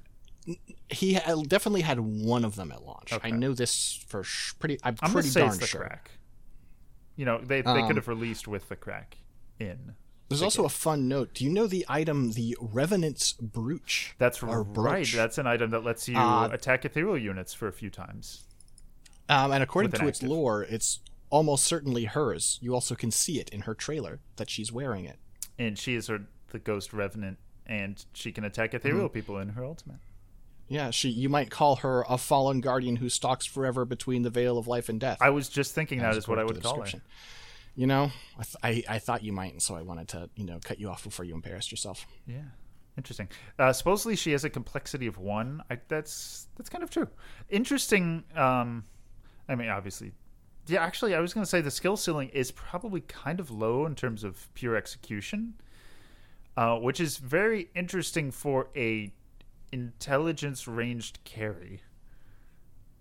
he 0.89 1.13
definitely 1.47 1.81
had 1.81 1.99
one 1.99 2.43
of 2.45 2.55
them 2.55 2.71
at 2.71 2.83
launch. 2.83 3.13
Okay. 3.13 3.27
I 3.27 3.31
know 3.31 3.53
this 3.53 4.03
for 4.07 4.23
sh- 4.23 4.53
pretty. 4.59 4.79
I'm, 4.83 4.95
I'm 5.01 5.11
pretty 5.11 5.29
darn 5.31 5.47
it's 5.49 5.57
the 5.59 5.67
sure. 5.67 5.81
crack. 5.81 6.11
You 7.15 7.25
know, 7.25 7.39
they 7.39 7.61
they 7.61 7.69
Um, 7.69 7.87
could 7.87 7.95
have 7.97 8.07
released 8.07 8.47
with 8.47 8.67
the 8.69 8.75
crack 8.75 9.17
in. 9.59 9.93
There's 10.29 10.41
also 10.41 10.63
a 10.63 10.69
fun 10.69 11.09
note. 11.09 11.33
Do 11.33 11.43
you 11.43 11.49
know 11.51 11.67
the 11.67 11.85
item, 11.89 12.31
the 12.31 12.55
Revenant's 12.61 13.33
Brooch? 13.33 14.15
That's 14.17 14.41
right. 14.41 14.63
brooch? 14.65 15.13
That's 15.13 15.37
an 15.37 15.45
item 15.45 15.71
that 15.71 15.83
lets 15.83 16.07
you 16.07 16.15
Uh, 16.17 16.47
attack 16.51 16.85
ethereal 16.85 17.17
units 17.17 17.53
for 17.53 17.67
a 17.67 17.73
few 17.73 17.89
times. 17.89 18.45
Um, 19.27 19.51
and 19.51 19.61
according 19.61 19.91
to 19.91 20.07
its 20.07 20.23
lore, 20.23 20.63
it's 20.63 21.01
almost 21.29 21.65
certainly 21.65 22.05
hers. 22.05 22.59
You 22.61 22.73
also 22.73 22.95
can 22.95 23.11
see 23.11 23.41
it 23.41 23.49
in 23.49 23.61
her 23.61 23.75
trailer 23.75 24.19
that 24.37 24.49
she's 24.49 24.71
wearing 24.71 25.03
it. 25.03 25.19
And 25.59 25.77
she 25.77 25.95
is 25.95 26.07
her, 26.07 26.21
the 26.51 26.59
ghost 26.59 26.93
revenant, 26.93 27.37
and 27.65 28.03
she 28.13 28.31
can 28.31 28.45
attack 28.45 28.73
ethereal 28.73 29.07
Mm-hmm. 29.09 29.13
people 29.13 29.37
in 29.37 29.49
her 29.49 29.65
ultimate. 29.65 29.99
Yeah, 30.71 30.89
she. 30.89 31.09
You 31.09 31.27
might 31.27 31.51
call 31.51 31.75
her 31.77 32.05
a 32.07 32.17
fallen 32.17 32.61
guardian 32.61 32.95
who 32.95 33.09
stalks 33.09 33.45
forever 33.45 33.83
between 33.83 34.21
the 34.21 34.29
veil 34.29 34.57
of 34.57 34.69
life 34.69 34.87
and 34.87 35.01
death. 35.01 35.17
I 35.19 35.29
was 35.29 35.49
just 35.49 35.75
thinking 35.75 35.99
that 35.99 36.15
is 36.15 36.29
what 36.29 36.39
I 36.39 36.45
would 36.45 36.63
call 36.63 36.81
her. 36.81 37.01
You 37.75 37.87
know, 37.87 38.09
I, 38.39 38.43
th- 38.43 38.87
I 38.89 38.95
I 38.95 38.99
thought 38.99 39.21
you 39.21 39.33
might, 39.33 39.51
and 39.51 39.61
so 39.61 39.75
I 39.75 39.81
wanted 39.81 40.07
to 40.09 40.29
you 40.37 40.45
know 40.45 40.59
cut 40.63 40.79
you 40.79 40.87
off 40.87 41.03
before 41.03 41.25
you 41.25 41.33
embarrassed 41.33 41.71
yourself. 41.71 42.07
Yeah, 42.25 42.43
interesting. 42.97 43.27
Uh, 43.59 43.73
supposedly 43.73 44.15
she 44.15 44.31
has 44.31 44.45
a 44.45 44.49
complexity 44.49 45.07
of 45.07 45.17
one. 45.17 45.61
I, 45.69 45.77
that's 45.89 46.47
that's 46.55 46.69
kind 46.69 46.85
of 46.85 46.89
true. 46.89 47.09
Interesting. 47.49 48.23
Um, 48.33 48.85
I 49.49 49.55
mean, 49.55 49.67
obviously, 49.67 50.13
yeah. 50.67 50.81
Actually, 50.81 51.15
I 51.15 51.19
was 51.19 51.33
going 51.33 51.43
to 51.43 51.49
say 51.49 51.59
the 51.59 51.69
skill 51.69 51.97
ceiling 51.97 52.29
is 52.29 52.49
probably 52.51 53.01
kind 53.01 53.41
of 53.41 53.51
low 53.51 53.85
in 53.85 53.95
terms 53.95 54.23
of 54.23 54.47
pure 54.53 54.77
execution, 54.77 55.55
uh, 56.55 56.77
which 56.77 57.01
is 57.01 57.17
very 57.17 57.69
interesting 57.75 58.31
for 58.31 58.69
a 58.73 59.11
intelligence 59.71 60.67
ranged 60.67 61.19
carry, 61.23 61.81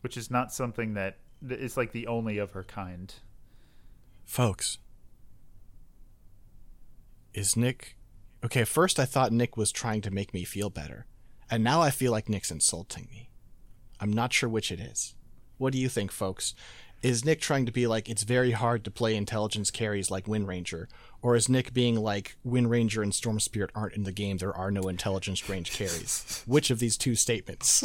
which 0.00 0.16
is 0.16 0.30
not 0.30 0.52
something 0.52 0.94
that 0.94 1.16
is 1.42 1.76
like 1.76 1.92
the 1.92 2.06
only 2.06 2.38
of 2.38 2.52
her 2.52 2.64
kind. 2.64 3.14
Folks, 4.24 4.78
is 7.34 7.56
Nick 7.56 7.96
okay? 8.44 8.64
First, 8.64 8.98
I 8.98 9.04
thought 9.04 9.32
Nick 9.32 9.56
was 9.56 9.72
trying 9.72 10.00
to 10.02 10.10
make 10.10 10.32
me 10.32 10.44
feel 10.44 10.70
better, 10.70 11.06
and 11.50 11.64
now 11.64 11.80
I 11.80 11.90
feel 11.90 12.12
like 12.12 12.28
Nick's 12.28 12.50
insulting 12.50 13.08
me. 13.10 13.30
I'm 13.98 14.12
not 14.12 14.32
sure 14.32 14.48
which 14.48 14.70
it 14.72 14.80
is. 14.80 15.14
What 15.58 15.72
do 15.72 15.78
you 15.78 15.88
think, 15.88 16.10
folks? 16.10 16.54
Is 17.02 17.24
Nick 17.24 17.40
trying 17.40 17.64
to 17.64 17.72
be 17.72 17.86
like 17.86 18.10
it's 18.10 18.24
very 18.24 18.50
hard 18.50 18.84
to 18.84 18.90
play 18.90 19.16
intelligence 19.16 19.70
carries 19.70 20.10
like 20.10 20.28
Wind 20.28 20.46
Ranger, 20.46 20.86
or 21.22 21.34
is 21.34 21.48
Nick 21.48 21.72
being 21.72 21.96
like 21.96 22.36
Wind 22.44 22.70
Ranger 22.70 23.02
and 23.02 23.14
Storm 23.14 23.40
Spirit 23.40 23.70
aren't 23.74 23.94
in 23.94 24.02
the 24.02 24.12
game? 24.12 24.36
There 24.36 24.54
are 24.54 24.70
no 24.70 24.82
intelligence 24.82 25.48
range 25.48 25.72
carries. 25.72 26.42
Which 26.46 26.70
of 26.70 26.78
these 26.78 26.98
two 26.98 27.14
statements? 27.14 27.82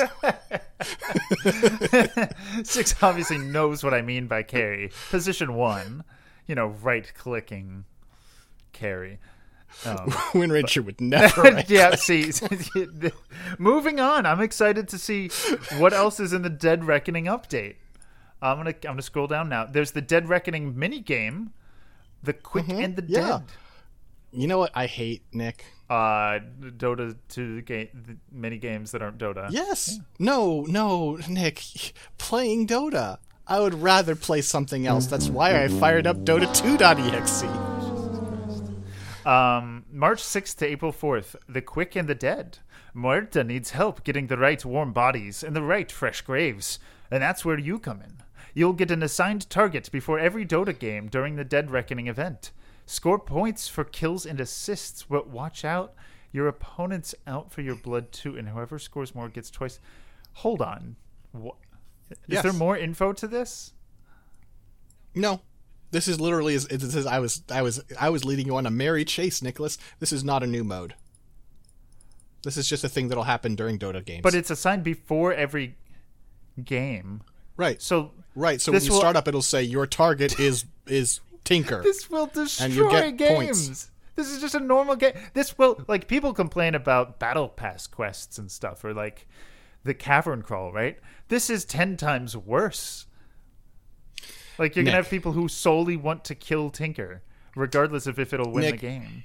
Six 2.64 2.96
obviously 3.02 3.38
knows 3.38 3.84
what 3.84 3.94
I 3.94 4.02
mean 4.02 4.28
by 4.28 4.44
carry. 4.44 4.92
Position 5.10 5.54
one, 5.54 6.04
you 6.46 6.56
know, 6.56 6.68
right 6.68 7.10
clicking 7.16 7.86
carry. 8.74 9.20
Um, 9.86 10.14
Wind 10.34 10.52
Ranger 10.52 10.82
would 10.82 11.02
never. 11.02 11.64
yeah, 11.68 11.96
see, 11.96 12.32
moving 13.58 14.00
on. 14.00 14.26
I'm 14.26 14.42
excited 14.42 14.88
to 14.90 14.98
see 14.98 15.30
what 15.78 15.94
else 15.94 16.20
is 16.20 16.34
in 16.34 16.42
the 16.42 16.50
Dead 16.50 16.86
Reckoning 16.86 17.26
update. 17.26 17.76
I'm 18.52 18.58
gonna 18.58 18.70
I'm 18.72 18.82
gonna 18.82 19.02
scroll 19.02 19.28
down 19.28 19.50
now. 19.50 19.66
There's 19.66 19.92
the 19.92 20.02
Dead 20.02 20.30
Reckoning 20.30 20.78
mini 20.78 21.00
game, 21.00 21.52
the 22.24 22.34
Quick 22.34 22.70
and 22.70 22.96
the 22.96 23.02
Mm-hmm. 23.02 23.14
yeah. 23.14 23.40
Dead. 23.40 23.44
You 24.32 24.48
know 24.48 24.58
what 24.58 24.72
I 24.76 24.86
hate, 24.88 25.24
Nick? 25.32 25.64
Uh, 25.90 26.40
Dota 26.60 27.16
to 27.30 27.56
the 27.56 27.62
game, 27.62 28.20
mini 28.32 28.58
games 28.58 28.92
that 28.92 29.02
aren't 29.02 29.18
Dota. 29.18 29.48
Yes. 29.50 30.00
No, 30.20 30.62
no, 30.68 31.18
Nick. 31.30 31.62
Playing 32.18 32.68
Dota. 32.68 33.20
I 33.48 33.60
would 33.60 33.76
rather 33.76 34.16
play 34.16 34.42
something 34.42 34.88
else. 34.88 35.06
That's 35.06 35.30
why 35.30 35.64
I 35.64 35.68
fired 35.70 36.06
up 36.08 36.18
Dota 36.26 36.48
2.exe. 36.48 37.44
Um, 39.26 39.86
March 39.92 40.22
6th 40.22 40.56
to 40.58 40.66
April 40.68 40.92
4th, 40.92 41.36
The 41.48 41.62
Quick 41.62 41.96
and 41.96 42.08
the 42.08 42.16
Dead. 42.16 42.60
Muerta 42.96 43.46
needs 43.46 43.72
help 43.72 44.04
getting 44.04 44.28
the 44.28 44.38
right 44.38 44.64
warm 44.66 44.94
bodies 44.94 45.44
and 45.44 45.56
the 45.56 45.62
right 45.62 45.92
fresh 45.92 46.22
graves, 46.22 46.80
and 47.12 47.22
that's 47.22 47.44
where 47.46 47.58
you 47.60 47.80
come 47.80 48.02
in. 48.02 48.18
You'll 48.56 48.74
get 48.74 48.90
an 48.90 49.04
assigned 49.04 49.50
target 49.50 49.92
before 49.92 50.18
every 50.18 50.46
Dota 50.46 50.78
game 50.78 51.08
during 51.08 51.36
the 51.36 51.44
Dead 51.44 51.70
Reckoning 51.70 52.08
event. 52.08 52.52
Score 52.88 53.20
points 53.20 53.68
for 53.68 53.84
kills 53.84 54.26
and 54.26 54.40
assists, 54.40 55.04
but 55.04 55.28
watch 55.28 55.64
out. 55.66 55.94
Your 56.32 56.48
opponent's 56.48 57.14
out 57.28 57.52
for 57.52 57.62
your 57.62 57.76
blood 57.76 58.12
too, 58.12 58.38
and 58.38 58.50
whoever 58.50 58.80
scores 58.80 59.14
more 59.14 59.30
gets 59.30 59.50
twice. 59.52 59.80
Hold 60.34 60.62
on. 60.62 60.96
What? 61.34 61.56
Is 62.10 62.18
Yes. 62.28 62.44
there 62.44 62.54
more 62.54 62.78
info 62.78 63.12
to 63.14 63.28
this? 63.28 63.74
No. 65.14 65.42
This 65.92 66.08
is 66.08 66.20
literally 66.20 66.56
as 66.56 66.68
this 66.68 66.96
is 66.96 67.06
I 67.06 67.20
was 67.20 67.44
I 67.50 67.62
was 67.62 67.82
I 68.00 68.10
was 68.10 68.26
leading 68.26 68.46
you 68.48 68.56
on 68.56 68.66
a 68.66 68.72
merry 68.72 69.06
chase, 69.06 69.42
Nicholas. 69.42 69.78
This 70.00 70.12
is 70.12 70.24
not 70.24 70.44
a 70.44 70.48
new 70.48 70.64
mode. 70.64 70.96
This 72.44 72.58
is 72.58 72.68
just 72.70 72.84
a 72.84 72.90
thing 72.90 73.08
that'll 73.08 73.24
happen 73.24 73.56
during 73.56 73.80
Dota 73.80 74.04
games. 74.06 74.22
But 74.24 74.36
it's 74.36 74.50
assigned 74.50 74.84
before 74.84 75.34
every 75.34 75.78
game. 76.64 77.22
Right. 77.58 77.82
So 77.82 78.12
right. 78.36 78.60
So 78.62 78.72
when 78.72 78.84
you 78.84 78.92
will- 78.92 79.00
start 79.00 79.16
up 79.16 79.28
it'll 79.28 79.42
say 79.42 79.64
your 79.64 79.88
target 79.88 80.40
is 80.40 80.66
is 80.88 81.20
Tinker. 81.44 81.82
This 81.84 82.10
will 82.10 82.28
destroy 82.28 83.12
games. 83.12 83.36
points. 83.36 83.92
This 84.16 84.30
is 84.30 84.40
just 84.40 84.56
a 84.56 84.60
normal 84.60 84.96
game. 84.96 85.14
This 85.34 85.58
will 85.58 85.84
like 85.88 86.08
people 86.08 86.34
complain 86.34 86.74
about 86.76 87.20
battle 87.20 87.50
pass 87.50 87.86
quests 87.88 88.38
and 88.38 88.50
stuff, 88.52 88.84
or 88.86 88.94
like 88.94 89.28
the 89.84 89.94
cavern 89.94 90.42
crawl, 90.42 90.72
right? 90.72 90.98
This 91.28 91.50
is 91.50 91.66
ten 91.66 91.98
times 91.98 92.36
worse. 92.36 93.08
Like 94.58 94.76
you're 94.76 94.86
gonna 94.86 94.96
have 94.98 95.10
people 95.10 95.34
who 95.34 95.48
solely 95.48 95.98
want 95.98 96.24
to 96.26 96.36
kill 96.36 96.70
Tinker, 96.70 97.22
regardless 97.56 98.08
of 98.08 98.18
if 98.20 98.34
it'll 98.34 98.52
win 98.52 98.72
the 98.72 98.78
game. 98.78 99.24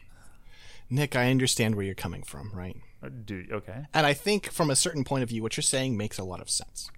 Nick, 0.91 1.15
I 1.15 1.31
understand 1.31 1.77
where 1.77 1.85
you're 1.87 1.95
coming 1.95 2.25
from, 2.25 2.51
right? 2.53 2.77
Uh, 3.01 3.11
Do 3.25 3.47
okay? 3.53 3.87
And 3.95 4.05
I 4.07 4.13
think 4.13 4.51
from 4.51 4.71
a 4.71 4.77
certain 4.77 5.05
point 5.05 5.23
of 5.23 5.29
view, 5.29 5.41
what 5.41 5.57
you're 5.57 5.63
saying 5.63 5.97
makes 5.97 6.19
a 6.19 6.25
lot 6.25 6.41
of 6.41 6.51
sense. 6.51 6.91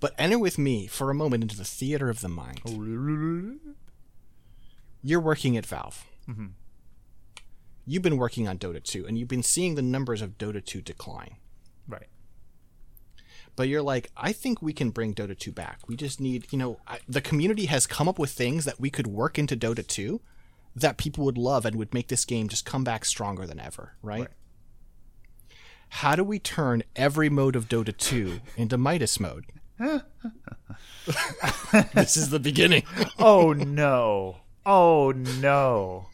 But 0.00 0.14
enter 0.18 0.38
with 0.38 0.58
me 0.58 0.86
for 0.86 1.10
a 1.10 1.14
moment 1.14 1.42
into 1.42 1.56
the 1.56 1.64
theater 1.64 2.08
of 2.08 2.20
the 2.20 2.28
mind. 2.28 2.60
You're 5.02 5.20
working 5.20 5.56
at 5.56 5.66
Valve. 5.66 6.04
Mm-hmm. 6.28 6.46
You've 7.86 8.02
been 8.02 8.18
working 8.18 8.46
on 8.46 8.58
Dota 8.58 8.82
2, 8.82 9.06
and 9.06 9.18
you've 9.18 9.28
been 9.28 9.42
seeing 9.42 9.74
the 9.74 9.82
numbers 9.82 10.20
of 10.20 10.36
Dota 10.36 10.64
2 10.64 10.82
decline. 10.82 11.36
Right. 11.88 12.06
But 13.56 13.68
you're 13.68 13.82
like, 13.82 14.10
I 14.16 14.32
think 14.32 14.60
we 14.60 14.72
can 14.72 14.90
bring 14.90 15.14
Dota 15.14 15.36
2 15.36 15.50
back. 15.52 15.80
We 15.88 15.96
just 15.96 16.20
need, 16.20 16.46
you 16.52 16.58
know, 16.58 16.78
I, 16.86 16.98
the 17.08 17.20
community 17.20 17.66
has 17.66 17.86
come 17.86 18.08
up 18.08 18.18
with 18.18 18.30
things 18.30 18.64
that 18.66 18.78
we 18.78 18.90
could 18.90 19.06
work 19.06 19.38
into 19.38 19.56
Dota 19.56 19.84
2 19.84 20.20
that 20.76 20.96
people 20.96 21.24
would 21.24 21.38
love 21.38 21.64
and 21.64 21.74
would 21.76 21.92
make 21.92 22.08
this 22.08 22.24
game 22.24 22.48
just 22.48 22.64
come 22.64 22.84
back 22.84 23.04
stronger 23.04 23.46
than 23.46 23.58
ever, 23.58 23.94
right? 24.02 24.20
Right. 24.20 24.28
How 25.88 26.14
do 26.14 26.22
we 26.22 26.38
turn 26.38 26.82
every 26.94 27.30
mode 27.30 27.56
of 27.56 27.68
Dota 27.68 27.96
2 27.96 28.40
into 28.56 28.76
Midas 28.76 29.18
mode? 29.18 29.46
this 31.94 32.16
is 32.16 32.30
the 32.30 32.40
beginning. 32.40 32.82
oh 33.18 33.52
no. 33.52 34.38
Oh 34.66 35.12
no. 35.12 36.06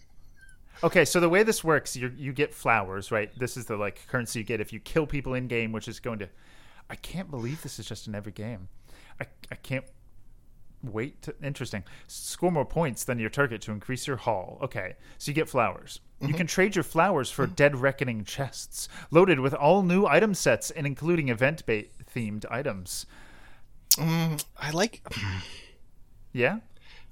Okay, 0.83 1.05
so 1.05 1.18
the 1.18 1.29
way 1.29 1.42
this 1.42 1.64
works, 1.64 1.96
you 1.96 2.12
you 2.16 2.33
get 2.33 2.53
flowers, 2.53 3.11
right? 3.11 3.31
This 3.38 3.57
is 3.57 3.66
the 3.66 3.77
like 3.77 4.07
currency 4.09 4.40
you 4.40 4.44
get 4.44 4.61
if 4.61 4.72
you 4.72 4.81
kill 4.81 5.07
people 5.07 5.35
in 5.35 5.48
game, 5.48 5.72
which 5.72 5.88
is 5.88 5.98
going 5.98 6.18
to. 6.18 6.29
I 6.90 6.96
can't 6.96 7.31
believe 7.31 7.62
this 7.62 7.79
is 7.79 7.87
just 7.87 8.07
in 8.07 8.14
every 8.14 8.33
game. 8.33 8.68
I 9.20 9.27
I 9.50 9.55
can't 9.55 9.87
wait. 10.83 11.22
To, 11.22 11.35
interesting. 11.42 11.85
Score 12.07 12.53
more 12.53 12.66
points 12.66 13.05
than 13.05 13.18
your 13.18 13.31
target 13.31 13.62
to 13.62 13.72
increase 13.72 14.07
your 14.07 14.18
haul. 14.18 14.59
Okay, 14.62 14.96
so 15.16 15.31
you 15.31 15.35
get 15.35 15.48
flowers. 15.48 16.00
You 16.20 16.29
mm-hmm. 16.29 16.37
can 16.37 16.46
trade 16.46 16.77
your 16.77 16.83
flowers 16.83 17.31
for 17.31 17.46
Dead 17.46 17.77
Reckoning 17.77 18.24
chests, 18.24 18.88
loaded 19.11 19.40
with 19.40 19.55
all 19.55 19.83
new 19.83 20.07
item 20.07 20.35
sets 20.35 20.70
and 20.70 20.87
including 20.87 21.29
event 21.29 21.64
bait 21.64 21.92
themed 22.14 22.44
items. 22.50 23.07
I 23.99 24.71
like. 24.73 25.03
Yeah. 26.33 26.59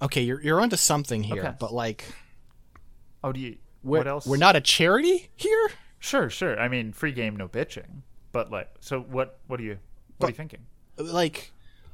Okay, 0.01 0.23
you're 0.23 0.41
you're 0.43 0.61
onto 0.61 0.77
something 0.77 1.23
here, 1.23 1.43
Okay. 1.45 1.55
but 1.61 1.73
like, 1.73 2.05
Oh, 3.23 3.33
do 3.33 3.39
you? 3.41 3.57
we're, 3.85 3.99
what 3.99 4.07
else? 4.09 4.27
We're 4.27 4.37
not 4.37 4.57
a 4.57 4.61
charity 4.61 5.31
here. 5.37 5.71
Sure, 6.01 6.29
sure. 6.29 6.59
I 6.59 6.67
mean, 6.69 6.93
free 6.93 7.13
game, 7.13 7.37
no 7.37 7.47
bitching. 7.49 8.03
But 8.33 8.51
like, 8.51 8.69
so 8.81 9.01
what? 9.01 9.39
What 9.47 9.61
are 9.61 9.63
you? 9.65 9.79
What 10.19 10.27
are 10.29 10.31
you 10.31 10.37
thinking? 10.37 10.67
like 10.99 11.53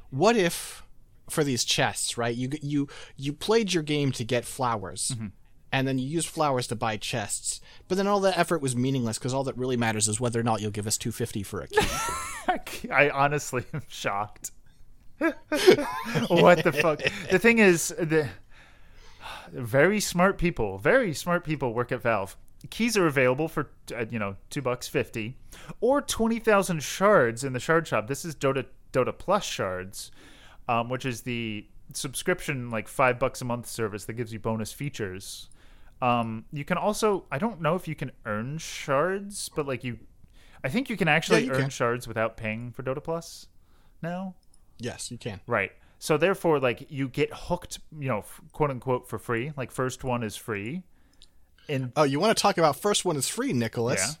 what 0.09 0.35
if 0.35 0.83
for 1.29 1.41
these 1.43 1.63
chests 1.63 2.17
right 2.17 2.35
you 2.35 2.49
you 2.61 2.87
you 3.15 3.31
played 3.31 3.73
your 3.73 3.81
game 3.81 4.11
to 4.11 4.25
get 4.25 4.43
flowers 4.43 5.11
Mm-hmm. 5.15 5.27
and 5.71 5.87
then 5.87 5.97
you 5.97 6.05
use 6.07 6.25
flowers 6.25 6.67
to 6.67 6.75
buy 6.75 6.97
chests 6.97 7.61
but 7.87 7.95
then 7.95 8.07
all 8.07 8.19
that 8.19 8.37
effort 8.37 8.61
was 8.61 8.75
meaningless 8.75 9.17
because 9.17 9.33
all 9.33 9.45
that 9.45 9.55
really 9.57 9.77
matters 9.77 10.09
is 10.09 10.19
whether 10.19 10.37
or 10.39 10.43
not 10.43 10.59
you'll 10.61 10.69
give 10.69 10.85
us 10.85 10.97
250 10.97 11.43
for 11.43 11.61
a 11.61 11.67
key 12.65 12.89
I 12.91 13.09
honestly 13.09 13.63
am 13.73 13.83
shocked. 13.87 14.51
what 16.27 16.63
the 16.63 16.71
fuck? 16.71 17.01
The 17.29 17.39
thing 17.39 17.59
is, 17.59 17.89
the 17.89 18.29
very 19.51 19.99
smart 19.99 20.37
people, 20.37 20.77
very 20.77 21.13
smart 21.13 21.43
people 21.43 21.73
work 21.73 21.91
at 21.91 22.01
Valve. 22.01 22.37
keys 22.69 22.95
are 22.97 23.07
available 23.07 23.47
for 23.47 23.69
uh, 23.95 24.05
you 24.09 24.19
know 24.19 24.35
two 24.49 24.61
bucks 24.61 24.87
fifty, 24.87 25.37
or 25.81 26.01
twenty 26.01 26.39
thousand 26.39 26.83
shards 26.83 27.43
in 27.43 27.53
the 27.53 27.59
shard 27.59 27.87
shop. 27.87 28.07
This 28.07 28.23
is 28.23 28.35
Dota 28.35 28.65
Dota 28.93 29.17
Plus 29.17 29.43
shards, 29.43 30.11
um, 30.67 30.89
which 30.89 31.05
is 31.05 31.21
the 31.21 31.65
subscription 31.93 32.69
like 32.69 32.87
five 32.87 33.19
bucks 33.19 33.41
a 33.41 33.45
month 33.45 33.67
service 33.67 34.05
that 34.05 34.13
gives 34.13 34.31
you 34.31 34.39
bonus 34.39 34.71
features. 34.71 35.49
Um, 36.01 36.45
you 36.53 36.63
can 36.63 36.77
also 36.77 37.25
I 37.31 37.39
don't 37.39 37.61
know 37.61 37.75
if 37.75 37.87
you 37.87 37.95
can 37.95 38.11
earn 38.25 38.57
shards, 38.57 39.49
but 39.49 39.67
like 39.67 39.83
you, 39.83 39.99
I 40.63 40.69
think 40.69 40.89
you 40.89 40.95
can 40.95 41.07
actually 41.07 41.45
you 41.45 41.51
earn 41.51 41.61
can. 41.61 41.69
shards 41.69 42.07
without 42.07 42.37
paying 42.37 42.71
for 42.71 42.83
Dota 42.83 43.03
Plus. 43.03 43.47
Now, 44.01 44.35
Yes, 44.79 45.11
you 45.11 45.17
can. 45.17 45.41
Right. 45.47 45.71
So 45.99 46.17
therefore, 46.17 46.59
like 46.59 46.87
you 46.89 47.09
get 47.09 47.29
hooked, 47.33 47.79
you 47.97 48.07
know, 48.07 48.23
quote 48.53 48.69
unquote, 48.71 49.09
for 49.09 49.19
free. 49.19 49.51
Like 49.57 49.71
first 49.71 50.03
one 50.03 50.23
is 50.23 50.35
free, 50.37 50.83
and 51.67 51.91
Oh, 51.95 52.03
you 52.03 52.19
want 52.19 52.35
to 52.35 52.41
talk 52.41 52.57
about 52.57 52.77
first 52.77 53.03
one 53.05 53.17
is 53.17 53.27
free, 53.27 53.53
Nicholas? 53.53 53.99
Yeah. 53.99 54.13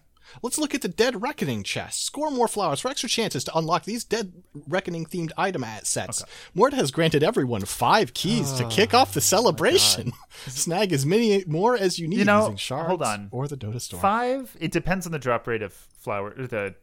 Let's 0.43 0.59
look 0.59 0.75
at 0.75 0.81
the 0.81 0.87
Dead 0.89 1.23
Reckoning 1.23 1.63
chest. 1.63 2.05
Score 2.05 2.29
more 2.29 2.47
flowers 2.47 2.81
for 2.81 2.89
extra 2.89 3.09
chances 3.09 3.43
to 3.45 3.57
unlock 3.57 3.85
these 3.85 4.03
Dead 4.03 4.31
Reckoning 4.67 5.05
themed 5.07 5.31
item 5.37 5.63
at 5.63 5.87
sets. 5.87 6.23
Mort 6.53 6.73
has 6.73 6.91
granted 6.91 7.23
everyone 7.23 7.61
five 7.65 8.13
keys 8.13 8.51
to 8.53 8.67
kick 8.67 8.93
off 8.93 9.13
the 9.13 9.19
oh, 9.19 9.21
celebration. 9.21 10.13
Snag 10.47 10.93
as 10.93 11.03
many 11.03 11.43
more 11.47 11.75
as 11.75 11.97
you 11.97 12.07
need 12.07 12.19
You 12.19 12.25
know, 12.25 12.41
using 12.41 12.57
shards 12.57 12.87
hold 12.89 13.01
on. 13.01 13.29
or 13.31 13.47
the 13.47 13.57
Dota 13.57 13.81
Store. 13.81 13.99
five. 13.99 14.55
It 14.59 14.71
depends 14.71 15.07
on 15.07 15.11
the 15.11 15.17
drop 15.19 15.47
rate 15.47 15.63
of 15.63 15.73
flower, 15.73 16.35
the 16.35 16.75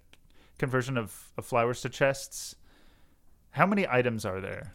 conversion 0.58 0.96
of, 0.98 1.28
of 1.38 1.44
flowers 1.46 1.80
to 1.82 1.88
chests. 1.88 2.56
How 3.56 3.64
many 3.64 3.86
items 3.88 4.26
are 4.26 4.40
there? 4.40 4.74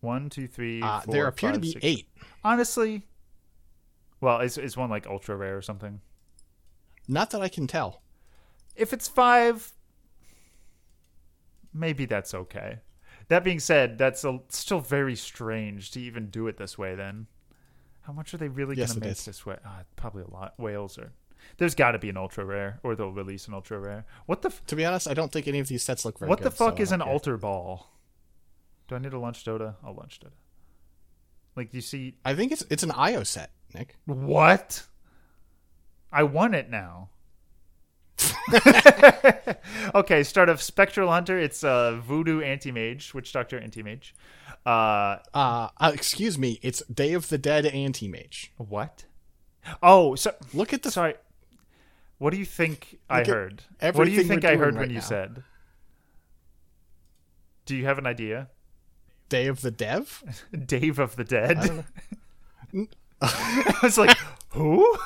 One, 0.00 0.28
two, 0.28 0.48
three, 0.48 0.82
Uh, 0.82 1.00
four, 1.02 1.12
there 1.14 1.26
appear 1.28 1.52
to 1.52 1.58
be 1.60 1.70
six. 1.72 1.84
eight. 1.84 2.08
Honestly, 2.42 3.06
well, 4.20 4.40
is 4.40 4.58
is 4.58 4.76
one 4.76 4.90
like 4.90 5.06
ultra 5.06 5.36
rare 5.36 5.56
or 5.56 5.62
something? 5.62 6.00
Not 7.06 7.30
that 7.30 7.40
I 7.42 7.48
can 7.48 7.66
tell. 7.68 8.02
If 8.74 8.92
it's 8.92 9.06
five, 9.08 9.72
maybe 11.72 12.04
that's 12.06 12.34
okay. 12.34 12.80
That 13.28 13.44
being 13.44 13.60
said, 13.60 13.98
that's 13.98 14.24
a, 14.24 14.40
still 14.48 14.80
very 14.80 15.14
strange 15.14 15.90
to 15.92 16.00
even 16.00 16.28
do 16.30 16.48
it 16.48 16.56
this 16.56 16.76
way. 16.78 16.94
Then, 16.94 17.26
how 18.02 18.12
much 18.12 18.32
are 18.34 18.36
they 18.38 18.48
really 18.48 18.76
Yes, 18.76 18.90
going 18.90 19.00
to 19.02 19.06
make 19.06 19.12
is. 19.18 19.24
this 19.26 19.44
way? 19.46 19.58
Uh, 19.64 19.82
probably 19.96 20.22
a 20.24 20.30
lot. 20.30 20.54
Whales 20.58 20.98
are. 20.98 21.12
There's 21.58 21.74
got 21.74 21.92
to 21.92 21.98
be 21.98 22.08
an 22.08 22.16
ultra 22.16 22.44
rare, 22.44 22.80
or 22.82 22.96
they'll 22.96 23.12
release 23.12 23.46
an 23.46 23.54
ultra 23.54 23.78
rare. 23.78 24.06
What 24.26 24.42
the 24.42 24.48
f- 24.48 24.64
To 24.66 24.76
be 24.76 24.84
honest, 24.84 25.06
I 25.08 25.14
don't 25.14 25.30
think 25.30 25.46
any 25.46 25.60
of 25.60 25.68
these 25.68 25.82
sets 25.84 26.04
look 26.04 26.18
very 26.18 26.28
what 26.28 26.38
good. 26.40 26.46
the 26.46 26.50
fuck 26.50 26.78
so 26.78 26.82
is 26.82 26.90
an 26.92 27.00
altar 27.00 27.36
ball? 27.36 27.90
Do 28.88 28.94
I 28.94 28.98
need 28.98 29.10
to 29.10 29.18
launch 29.18 29.44
Dota? 29.44 29.74
I'll 29.84 29.94
launch 29.94 30.18
Dota. 30.20 30.32
Like 31.54 31.74
you 31.74 31.80
see, 31.80 32.14
I 32.24 32.34
think 32.34 32.52
it's 32.52 32.64
it's 32.70 32.82
an 32.82 32.90
IO 32.92 33.22
set, 33.22 33.50
Nick. 33.74 33.96
what? 34.06 34.84
I 36.10 36.22
want 36.22 36.54
it 36.54 36.70
now. 36.70 37.10
okay, 39.94 40.22
start 40.22 40.48
of 40.48 40.62
Spectral 40.62 41.10
Hunter. 41.10 41.38
It's 41.38 41.62
uh, 41.62 41.96
Voodoo 41.96 42.40
Anti 42.40 42.72
Mage, 42.72 43.12
Witch 43.12 43.32
Doctor 43.32 43.58
Anti 43.58 43.82
Mage. 43.82 44.14
Uh, 44.64 45.18
Uh, 45.34 45.68
uh, 45.78 45.90
excuse 45.94 46.38
me, 46.38 46.58
it's 46.62 46.82
Day 46.86 47.12
of 47.12 47.28
the 47.28 47.38
Dead 47.38 47.66
Anti-Mage. 47.66 48.52
what? 48.56 49.04
Oh, 49.82 50.14
so 50.14 50.34
Look 50.54 50.72
at 50.72 50.82
the 50.82 50.90
sorry. 50.90 51.14
What 52.18 52.30
do 52.30 52.38
you 52.38 52.44
think 52.44 52.98
I 53.08 53.24
heard? 53.24 53.62
What 53.80 54.04
do 54.04 54.10
you 54.10 54.24
think 54.24 54.44
I 54.44 54.56
heard 54.56 54.74
when 54.74 54.88
right 54.88 54.90
you 54.90 55.00
said? 55.00 55.44
Do 57.64 57.76
you 57.76 57.84
have 57.84 57.98
an 57.98 58.06
idea? 58.06 58.48
Day 59.28 59.46
of 59.46 59.60
the 59.62 59.70
Dev. 59.70 60.22
Dave 60.66 60.98
of 60.98 61.16
the 61.16 61.24
Dead. 61.24 61.84
I 63.20 63.74
was 63.82 63.98
like, 63.98 64.16
who? 64.50 64.96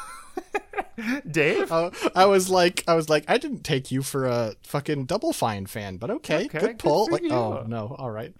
Dave? 1.30 1.72
Uh, 1.72 1.90
I 2.14 2.26
was 2.26 2.50
like, 2.50 2.84
I 2.86 2.94
was 2.94 3.08
like, 3.08 3.24
I 3.28 3.38
didn't 3.38 3.62
take 3.64 3.90
you 3.90 4.02
for 4.02 4.26
a 4.26 4.54
fucking 4.64 5.06
Double 5.06 5.32
Fine 5.32 5.66
fan, 5.66 5.96
but 5.96 6.10
okay, 6.10 6.44
Okay, 6.44 6.48
good 6.48 6.60
good 6.60 6.78
pull. 6.78 7.06
for 7.06 7.12
Like, 7.12 7.22
you. 7.22 7.30
oh 7.32 7.64
no, 7.66 7.94
all 7.98 8.10
right. 8.10 8.34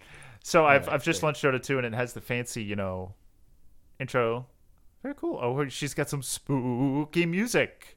So 0.45 0.67
I've 0.67 0.87
right, 0.87 0.95
I've 0.95 1.05
just 1.05 1.23
launched 1.23 1.43
Dota 1.43 1.63
2 1.63 1.79
and 1.79 1.87
it 1.87 1.95
has 1.95 2.13
the 2.13 2.21
fancy, 2.21 2.63
you 2.63 2.77
know, 2.77 3.15
intro. 4.01 4.47
Very 5.03 5.15
cool. 5.15 5.39
Oh, 5.41 5.69
she's 5.69 5.95
got 5.95 6.09
some 6.11 6.23
spooky 6.23 7.27
music. 7.27 7.97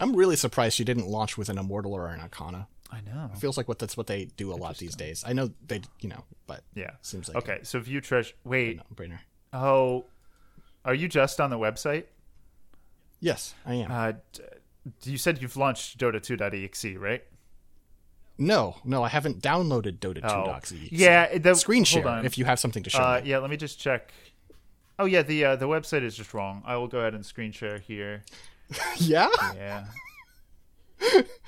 I'm 0.00 0.14
really 0.14 0.36
surprised 0.36 0.76
she 0.76 0.84
didn't 0.84 1.06
launch 1.08 1.36
with 1.38 1.48
an 1.48 1.58
Immortal 1.58 1.92
or 1.94 2.08
an 2.08 2.20
Arcana. 2.20 2.68
I 2.90 3.00
know. 3.02 3.30
Feels 3.38 3.56
like 3.56 3.68
what 3.68 3.78
that's 3.78 3.96
what 3.96 4.06
they 4.06 4.26
do 4.36 4.52
a 4.52 4.56
lot 4.56 4.78
these 4.78 4.94
days. 4.96 5.22
I 5.26 5.32
know 5.34 5.50
they, 5.66 5.82
you 6.00 6.08
know, 6.08 6.24
but 6.46 6.62
Yeah. 6.74 6.92
seems 7.02 7.28
like 7.28 7.36
Okay, 7.38 7.58
so 7.62 7.78
view 7.80 8.00
treasure. 8.00 8.34
Wait. 8.44 8.76
no 8.78 8.82
brainer. 8.94 9.18
Oh, 9.52 10.06
are 10.84 10.94
you 10.94 11.06
just 11.08 11.40
on 11.40 11.50
the 11.50 11.58
website? 11.58 12.04
Yes, 13.20 13.54
I 13.66 13.74
am. 13.74 13.90
Uh, 13.90 14.12
d- 14.32 14.42
you 15.10 15.18
said 15.18 15.42
you've 15.42 15.56
launched 15.56 15.98
Dota2.exe, 15.98 16.96
right? 16.98 17.24
no, 18.40 18.76
no, 18.84 19.02
I 19.02 19.08
haven't 19.08 19.42
downloaded 19.42 19.98
Dota 19.98 20.20
2 20.20 20.26
Oh. 20.26 20.78
Yeah, 20.90 21.38
the 21.38 21.54
screen 21.54 21.82
share 21.84 22.24
if 22.24 22.38
you 22.38 22.44
have 22.44 22.60
something 22.60 22.84
to 22.84 22.90
show. 22.90 23.00
Uh, 23.00 23.20
yeah, 23.24 23.38
let 23.38 23.50
me 23.50 23.56
just 23.56 23.80
check. 23.80 24.12
Oh 24.98 25.04
yeah, 25.06 25.22
the 25.22 25.44
uh, 25.44 25.56
the 25.56 25.66
website 25.66 26.02
is 26.04 26.16
just 26.16 26.32
wrong. 26.34 26.62
I 26.64 26.76
will 26.76 26.86
go 26.88 27.00
ahead 27.00 27.14
and 27.14 27.26
screen 27.26 27.50
share 27.52 27.78
here. 27.78 28.22
yeah. 28.96 29.28
Yeah. 29.56 29.84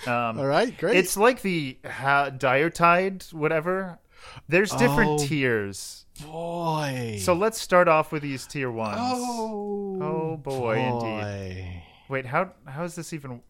Um, 0.06 0.38
All 0.38 0.46
right, 0.46 0.76
great. 0.78 0.96
It's 0.96 1.16
like 1.16 1.42
the 1.42 1.78
ha- 1.84 2.30
Diretide, 2.30 3.24
whatever. 3.32 3.98
There's 4.48 4.70
different 4.72 5.10
Oh. 5.10 5.18
tiers. 5.26 6.06
boy. 6.22 7.18
So 7.22 7.32
let's 7.34 7.60
start 7.60 7.88
off 7.88 8.12
with 8.12 8.22
these 8.22 8.46
tier 8.46 8.70
ones. 8.70 8.98
oh, 9.00 9.98
Oh, 10.02 10.36
boy, 10.36 10.76
indeed. 10.78 11.82
Wait, 12.08 12.26
how 12.26 12.52
how 12.66 12.84
is 12.84 12.94
this 12.94 13.12
even 13.12 13.40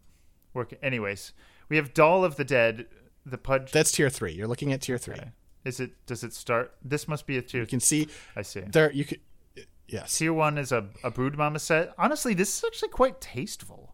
working? 0.55 0.79
Anyways, 0.83 1.33
we 1.69 1.77
have 1.77 1.93
Doll 1.95 2.25
of 2.25 2.37
the 2.37 2.45
Dead, 2.45 2.87
the 3.27 3.39
Pudge. 3.39 3.73
That's 3.73 3.93
tier 3.93 4.11
three. 4.11 4.33
You're 4.33 4.47
looking 4.49 4.73
at 4.73 4.83
tier 4.83 4.99
three. 4.99 5.15
Okay. 5.15 5.31
Is 5.65 5.81
it? 5.81 5.93
Does 6.07 6.23
it 6.25 6.33
start? 6.33 6.75
This 6.85 7.07
must 7.09 7.27
be 7.27 7.37
a 7.39 7.43
tier. 7.43 7.61
You 7.63 7.67
can 7.67 7.81
see 7.81 8.09
I 8.37 8.43
see. 8.43 8.61
there. 8.61 8.93
You 8.93 9.05
could. 9.05 9.21
Yes. 9.89 10.17
Tier 10.19 10.33
one 10.33 10.57
is 10.59 10.71
a 10.73 10.89
a 11.03 11.11
Brood 11.11 11.37
Mama 11.37 11.59
set. 11.59 11.93
Honestly, 11.99 12.35
this 12.35 12.57
is 12.59 12.65
actually 12.65 12.91
quite 12.91 13.21
tasteful. 13.21 13.90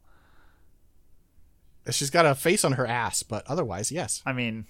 She's 1.90 2.10
got 2.10 2.26
a 2.26 2.34
face 2.34 2.64
on 2.64 2.72
her 2.72 2.86
ass, 2.86 3.22
but 3.22 3.46
otherwise, 3.46 3.92
yes. 3.92 4.22
I 4.26 4.32
mean, 4.32 4.66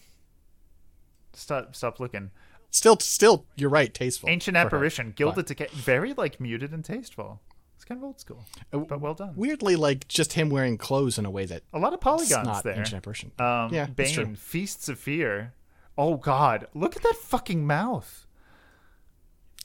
stop 1.33 1.75
stop 1.77 2.01
looking. 2.01 2.31
Still, 2.71 2.99
still, 2.99 3.47
you're 3.57 3.71
right. 3.71 3.93
Tasteful. 3.95 4.29
Ancient 4.29 4.57
her. 4.57 4.63
apparition, 4.67 5.13
gilded 5.17 5.47
decay, 5.47 5.69
very 5.73 6.13
like 6.15 6.41
muted 6.41 6.73
and 6.73 6.85
tasteful. 6.85 7.41
It's 7.75 7.85
kind 7.85 7.99
of 8.01 8.05
old 8.05 8.21
school, 8.21 8.45
Uh, 8.73 8.79
but 8.79 9.01
well 9.01 9.15
done. 9.15 9.35
Weirdly, 9.37 9.77
like 9.77 10.09
just 10.09 10.33
him 10.35 10.49
wearing 10.51 10.77
clothes 10.79 11.19
in 11.19 11.25
a 11.27 11.31
way 11.31 11.45
that 11.47 11.63
A 11.73 11.79
lot 11.79 11.93
of 11.95 12.01
polygons 12.01 12.45
not 12.47 12.65
there. 12.65 12.75
ancient 12.79 12.97
apparition. 12.97 13.33
Um, 13.39 13.73
Yeah. 13.73 13.87
Bane, 13.87 14.35
Feasts 14.35 14.89
of 14.89 14.99
Fear. 14.99 15.53
Oh 15.99 16.17
God, 16.17 16.67
look 16.75 16.97
at 16.97 17.03
that 17.03 17.17
fucking 17.17 17.67
mouth. 17.67 18.27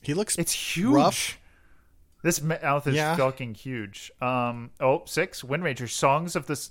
he 0.02 0.14
looks. 0.14 0.38
It's 0.38 0.54
huge. 0.54 0.94
rough. 0.94 1.38
This 2.24 2.42
mouth 2.42 2.86
is 2.88 2.96
Yeah. 2.96 3.16
fucking 3.16 3.56
huge. 3.56 4.12
Um, 4.22 4.72
oh, 4.80 5.04
six 5.06 5.44
Wind 5.44 5.64
Ranger 5.64 5.88
songs 5.88 6.36
of 6.36 6.48
this. 6.48 6.70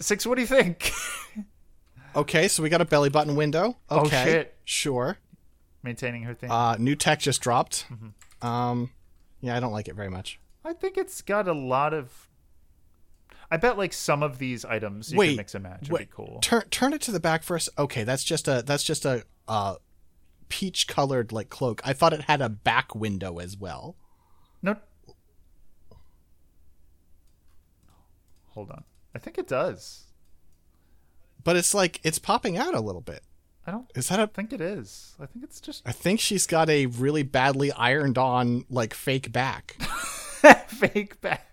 Six, 0.00 0.26
what 0.26 0.36
do 0.36 0.40
you 0.40 0.46
think? 0.46 0.92
Okay, 2.16 2.48
so 2.48 2.62
we 2.62 2.68
got 2.68 2.80
a 2.80 2.84
belly 2.84 3.08
button 3.08 3.36
window. 3.36 3.76
Oh, 3.88 4.08
shit. 4.08 4.56
sure. 4.64 5.18
Maintaining 5.82 6.24
her 6.24 6.34
thing. 6.34 6.50
Uh, 6.50 6.76
new 6.78 6.96
tech 6.96 7.20
just 7.20 7.40
dropped. 7.40 7.86
Mm-hmm. 7.88 8.46
Um, 8.46 8.90
yeah, 9.40 9.56
I 9.56 9.60
don't 9.60 9.72
like 9.72 9.88
it 9.88 9.94
very 9.94 10.10
much. 10.10 10.40
I 10.64 10.72
think 10.72 10.96
it's 10.96 11.22
got 11.22 11.46
a 11.46 11.52
lot 11.52 11.94
of. 11.94 12.28
I 13.50 13.56
bet 13.56 13.78
like 13.78 13.92
some 13.92 14.22
of 14.22 14.38
these 14.38 14.64
items 14.64 15.12
you 15.12 15.18
wait, 15.18 15.28
can 15.28 15.36
mix 15.36 15.54
and 15.54 15.62
match. 15.62 15.82
Would 15.82 15.92
wait, 15.92 16.10
be 16.10 16.14
cool. 16.14 16.40
Turn 16.42 16.62
turn 16.70 16.92
it 16.92 17.00
to 17.02 17.12
the 17.12 17.20
back 17.20 17.42
first. 17.42 17.68
Okay, 17.78 18.04
that's 18.04 18.24
just 18.24 18.48
a 18.48 18.62
that's 18.64 18.84
just 18.84 19.04
a 19.04 19.24
uh, 19.48 19.76
peach 20.48 20.86
colored 20.86 21.32
like 21.32 21.48
cloak. 21.48 21.80
I 21.84 21.92
thought 21.92 22.12
it 22.12 22.22
had 22.22 22.42
a 22.42 22.48
back 22.48 22.94
window 22.94 23.38
as 23.38 23.56
well. 23.56 23.96
No. 24.62 24.76
Hold 28.48 28.70
on. 28.70 28.84
I 29.14 29.18
think 29.18 29.38
it 29.38 29.48
does. 29.48 30.04
But 31.42 31.56
it's 31.56 31.74
like 31.74 32.00
it's 32.04 32.18
popping 32.18 32.56
out 32.58 32.74
a 32.74 32.80
little 32.80 33.00
bit. 33.00 33.22
I 33.66 33.70
don't 33.72 33.90
Is 33.94 34.08
that 34.08 34.18
a? 34.20 34.26
think 34.26 34.52
it 34.52 34.60
is. 34.60 35.14
I 35.20 35.26
think 35.26 35.44
it's 35.44 35.60
just 35.60 35.82
I 35.86 35.92
think 35.92 36.18
she's 36.20 36.46
got 36.46 36.68
a 36.70 36.86
really 36.86 37.22
badly 37.22 37.72
ironed 37.72 38.18
on 38.18 38.64
like 38.70 38.94
fake 38.94 39.32
back. 39.32 39.72
fake 40.68 41.20
back. 41.20 41.46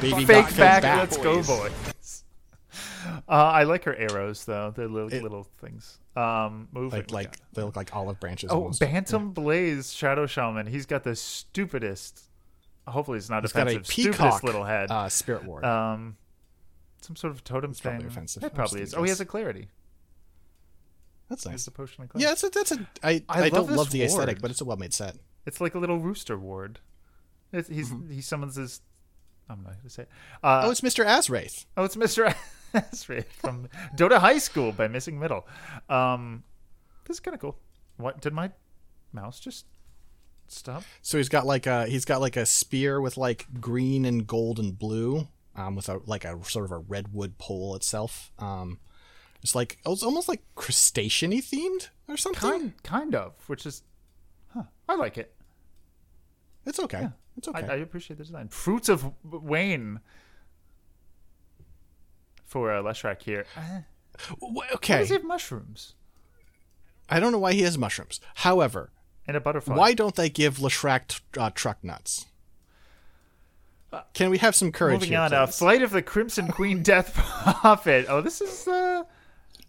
Baby 0.00 0.24
Fake 0.24 0.56
back. 0.56 0.82
back. 0.82 0.98
Let's 0.98 1.16
go, 1.16 1.42
boys. 1.42 1.72
Uh, 3.28 3.32
I 3.32 3.64
like 3.64 3.84
her 3.84 3.94
arrows 3.96 4.44
though. 4.44 4.72
They're 4.74 4.86
little, 4.88 5.12
It- 5.12 5.22
little 5.24 5.42
things. 5.42 5.98
Um, 6.16 6.68
moving. 6.72 7.00
Like 7.00 7.10
like 7.10 7.36
they 7.52 7.62
look 7.62 7.74
like 7.76 7.94
olive 7.96 8.20
branches. 8.20 8.50
oh, 8.52 8.60
almost. 8.60 8.80
Bantam 8.80 9.32
Blaze 9.32 9.92
Shadow 9.92 10.26
Shaman. 10.26 10.68
He's 10.68 10.86
got 10.86 11.02
the 11.02 11.16
stupidest. 11.16 12.22
Hopefully, 12.86 13.18
it's 13.18 13.30
not 13.30 13.42
He's 13.44 13.52
got 13.52 13.68
a 13.68 13.70
offensive. 13.70 13.86
stupidest 13.92 14.18
peacock 14.18 14.42
little 14.42 14.64
head. 14.64 14.90
uh, 14.90 15.08
spirit 15.08 15.44
ward. 15.44 15.64
um, 15.64 16.16
some 17.00 17.16
sort 17.16 17.32
of 17.32 17.42
totem 17.44 17.72
thing. 17.74 17.92
probably 17.92 18.06
offensive. 18.08 18.42
It 18.44 18.54
probably 18.54 18.82
is. 18.82 18.94
Oh, 18.94 19.02
he 19.02 19.08
has 19.08 19.20
a 19.20 19.24
clarity. 19.26 19.68
that's 21.28 21.44
He 21.44 21.50
has 21.50 21.60
nice. 21.60 21.64
the 21.64 21.70
potion 21.70 22.02
of 22.04 22.10
clarity. 22.10 22.24
Yeah, 22.26 22.32
it's 22.32 22.44
a, 22.44 22.48
that's 22.50 22.72
a. 22.72 22.88
I 23.02 23.22
I 23.28 23.38
I, 23.38 23.40
love 23.48 23.68
don't 23.68 23.76
love 23.76 23.90
the 23.90 24.02
aesthetic, 24.02 24.40
but 24.40 24.50
it's 24.50 24.60
a 24.60 24.64
well 24.64 24.76
made 24.76 24.92
set. 24.94 25.16
It's 25.46 25.60
like 25.60 25.74
a 25.74 25.78
little 25.78 25.98
rooster 25.98 26.38
ward. 26.38 26.80
It's, 27.52 27.68
he's 27.68 27.90
Mm-hmm. 27.90 28.12
he 28.12 28.20
summons 28.20 28.56
his 28.56 28.80
I'm 29.48 29.62
not 29.62 29.76
gonna 29.78 29.90
say. 29.90 30.02
It. 30.04 30.08
Uh, 30.42 30.62
Oh, 30.64 30.70
it's 30.70 30.80
Mr. 30.80 31.04
Azwraith. 31.04 31.66
Oh, 31.76 31.84
it's 31.84 31.96
Mr. 31.96 32.34
Asri 32.74 33.24
from 33.26 33.68
Dota 33.96 34.18
High 34.18 34.38
School 34.38 34.72
by 34.72 34.88
Missing 34.88 35.18
Middle. 35.18 35.46
Um, 35.90 36.42
this 37.06 37.16
is 37.16 37.20
kind 37.20 37.34
of 37.34 37.40
cool. 37.40 37.58
What 37.96 38.20
did 38.20 38.32
my 38.32 38.50
mouse 39.12 39.38
just 39.40 39.66
stop? 40.52 40.84
So 41.00 41.18
he's 41.18 41.28
got 41.28 41.46
like 41.46 41.66
a 41.66 41.86
he's 41.86 42.04
got 42.04 42.20
like 42.20 42.36
a 42.36 42.46
spear 42.46 43.00
with 43.00 43.16
like 43.16 43.46
green 43.60 44.04
and 44.04 44.26
gold 44.26 44.58
and 44.58 44.78
blue, 44.78 45.28
um, 45.56 45.76
with 45.76 45.88
a 45.88 46.00
like 46.06 46.24
a 46.24 46.42
sort 46.44 46.64
of 46.64 46.72
a 46.72 46.78
redwood 46.78 47.38
pole 47.38 47.74
itself. 47.74 48.32
Um, 48.38 48.78
it's 49.42 49.54
like 49.54 49.78
it's 49.84 50.02
almost 50.02 50.28
like 50.28 50.42
crustacean-y 50.54 51.38
themed 51.38 51.88
or 52.08 52.16
something. 52.16 52.50
Kind, 52.50 52.82
kind 52.82 53.14
of, 53.14 53.34
which 53.48 53.66
is, 53.66 53.82
huh? 54.54 54.64
I 54.88 54.94
like 54.94 55.18
it. 55.18 55.34
It's 56.64 56.78
okay. 56.78 57.08
It's 57.36 57.48
okay. 57.48 57.66
I, 57.66 57.74
I 57.74 57.76
appreciate 57.76 58.18
the 58.18 58.24
design. 58.24 58.48
Fruits 58.48 58.88
of 58.88 59.12
Wayne 59.24 60.00
for 62.44 62.72
uh, 62.72 62.82
Leshrac 62.82 63.22
here. 63.22 63.46
Uh, 63.56 63.80
W- 64.28 64.54
Why 64.54 64.68
okay. 64.74 64.98
does 64.98 65.08
he 65.08 65.14
have 65.14 65.24
mushrooms 65.24 65.94
I 67.08 67.20
don't 67.20 67.32
know 67.32 67.38
why 67.38 67.52
he 67.52 67.62
has 67.62 67.76
mushrooms. 67.76 68.20
However, 68.36 68.90
and 69.26 69.36
a 69.36 69.40
butterfly? 69.40 69.76
why 69.76 69.94
don't 69.94 70.14
they 70.16 70.28
give 70.30 70.58
Leshrac 70.58 71.06
t- 71.08 71.18
uh, 71.40 71.50
truck 71.54 71.82
nuts? 71.82 72.26
Can 74.14 74.30
we 74.30 74.38
have 74.38 74.54
some 74.54 74.72
courage 74.72 74.94
Moving 74.94 75.10
here, 75.10 75.20
on, 75.20 75.34
uh, 75.34 75.46
please? 75.46 75.58
Flight 75.58 75.82
of 75.82 75.90
the 75.90 76.00
Crimson 76.00 76.48
Queen 76.48 76.82
Death 76.82 77.12
Prophet. 77.14 78.06
Oh, 78.08 78.22
this 78.22 78.40
is 78.40 78.66
uh, 78.66 79.02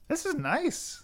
this 0.08 0.26
is 0.26 0.36
nice. 0.36 1.04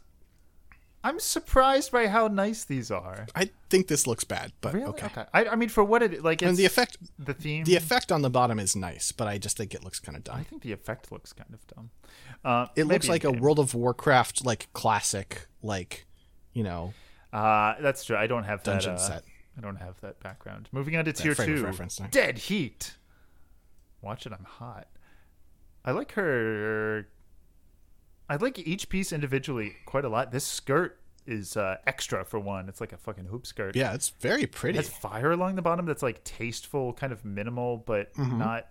I'm 1.04 1.20
surprised 1.20 1.92
by 1.94 2.08
how 2.08 2.28
nice 2.28 2.64
these 2.66 2.92
are. 2.92 3.28
I 3.36 3.50
think 3.70 3.88
this 3.88 4.06
looks 4.08 4.26
bad, 4.26 4.52
but 4.60 4.74
Really? 4.74 4.88
okay. 4.90 5.26
I, 5.34 5.46
I 5.46 5.56
mean, 5.56 5.70
for 5.70 5.82
what 5.84 6.02
it 6.04 6.24
like, 6.24 6.42
it's 6.42 6.50
And 6.50 6.58
the 6.58 6.66
effect, 6.66 6.98
the 7.18 7.34
theme. 7.34 7.64
the 7.66 7.76
effect 7.76 8.12
on 8.12 8.22
the 8.22 8.30
bottom 8.30 8.58
is 8.60 8.76
nice, 8.76 9.12
but 9.14 9.28
I 9.28 9.38
just 9.38 9.56
think 9.58 9.74
it 9.74 9.84
looks 9.84 10.00
kind 10.00 10.18
of 10.18 10.24
dumb. 10.26 10.38
I 10.38 10.44
think 10.44 10.62
the 10.62 10.72
effect 10.74 11.12
looks 11.12 11.32
kind 11.34 11.54
of 11.54 11.66
dumb. 11.68 11.90
Uh, 12.44 12.68
It 12.76 12.86
looks 12.86 13.08
like 13.10 13.24
a 13.26 13.28
in-game. 13.30 13.42
World 13.42 13.60
of 13.60 13.74
Warcraft 13.74 14.46
like 14.46 14.68
classic, 14.74 15.48
like 15.62 16.06
you 16.54 16.64
know, 16.64 16.94
Uh, 17.32 17.76
that's 17.82 18.04
true. 18.04 18.16
I 18.16 18.28
don't 18.28 18.44
have 18.44 18.64
that. 18.64 18.72
Dungeon 18.72 18.94
uh, 18.96 18.98
set. 18.98 19.24
I 19.58 19.62
don't 19.62 19.76
have 19.76 20.00
that 20.02 20.20
background. 20.22 20.70
Moving 20.72 20.96
on 20.96 21.06
to 21.06 21.14
tier 21.14 21.36
frame 21.36 21.52
of 21.52 21.58
two. 21.60 21.66
reference. 21.66 22.02
Dead 22.12 22.38
Heat. 22.38 22.96
Watch 24.02 24.26
it. 24.26 24.32
I'm 24.32 24.46
hot. 24.46 24.88
I 25.84 25.92
like 25.92 26.14
her. 26.14 27.08
I 28.30 28.36
like 28.38 28.60
each 28.60 28.90
piece 28.90 29.12
individually 29.12 29.76
quite 29.86 30.06
a 30.06 30.10
lot. 30.10 30.32
This 30.32 30.46
skirt 30.46 31.00
is 31.26 31.58
uh, 31.58 31.78
extra 31.86 32.24
for 32.24 32.40
one. 32.40 32.70
It's 32.70 32.80
like 32.80 32.94
a 32.94 32.98
fucking 32.98 33.26
hoop 33.26 33.46
skirt. 33.46 33.76
yeah, 33.76 33.94
it's 33.94 34.10
very 34.10 34.46
pretty. 34.46 34.80
It 34.80 34.86
has 34.86 34.94
fire 34.94 35.32
along 35.32 35.56
the 35.56 35.62
bottom 35.62 35.86
that's 35.86 36.04
like 36.04 36.24
tasteful, 36.24 36.94
kind 36.94 37.12
of 37.12 37.26
minimal, 37.26 37.78
but 37.78 38.18
not 38.18 38.68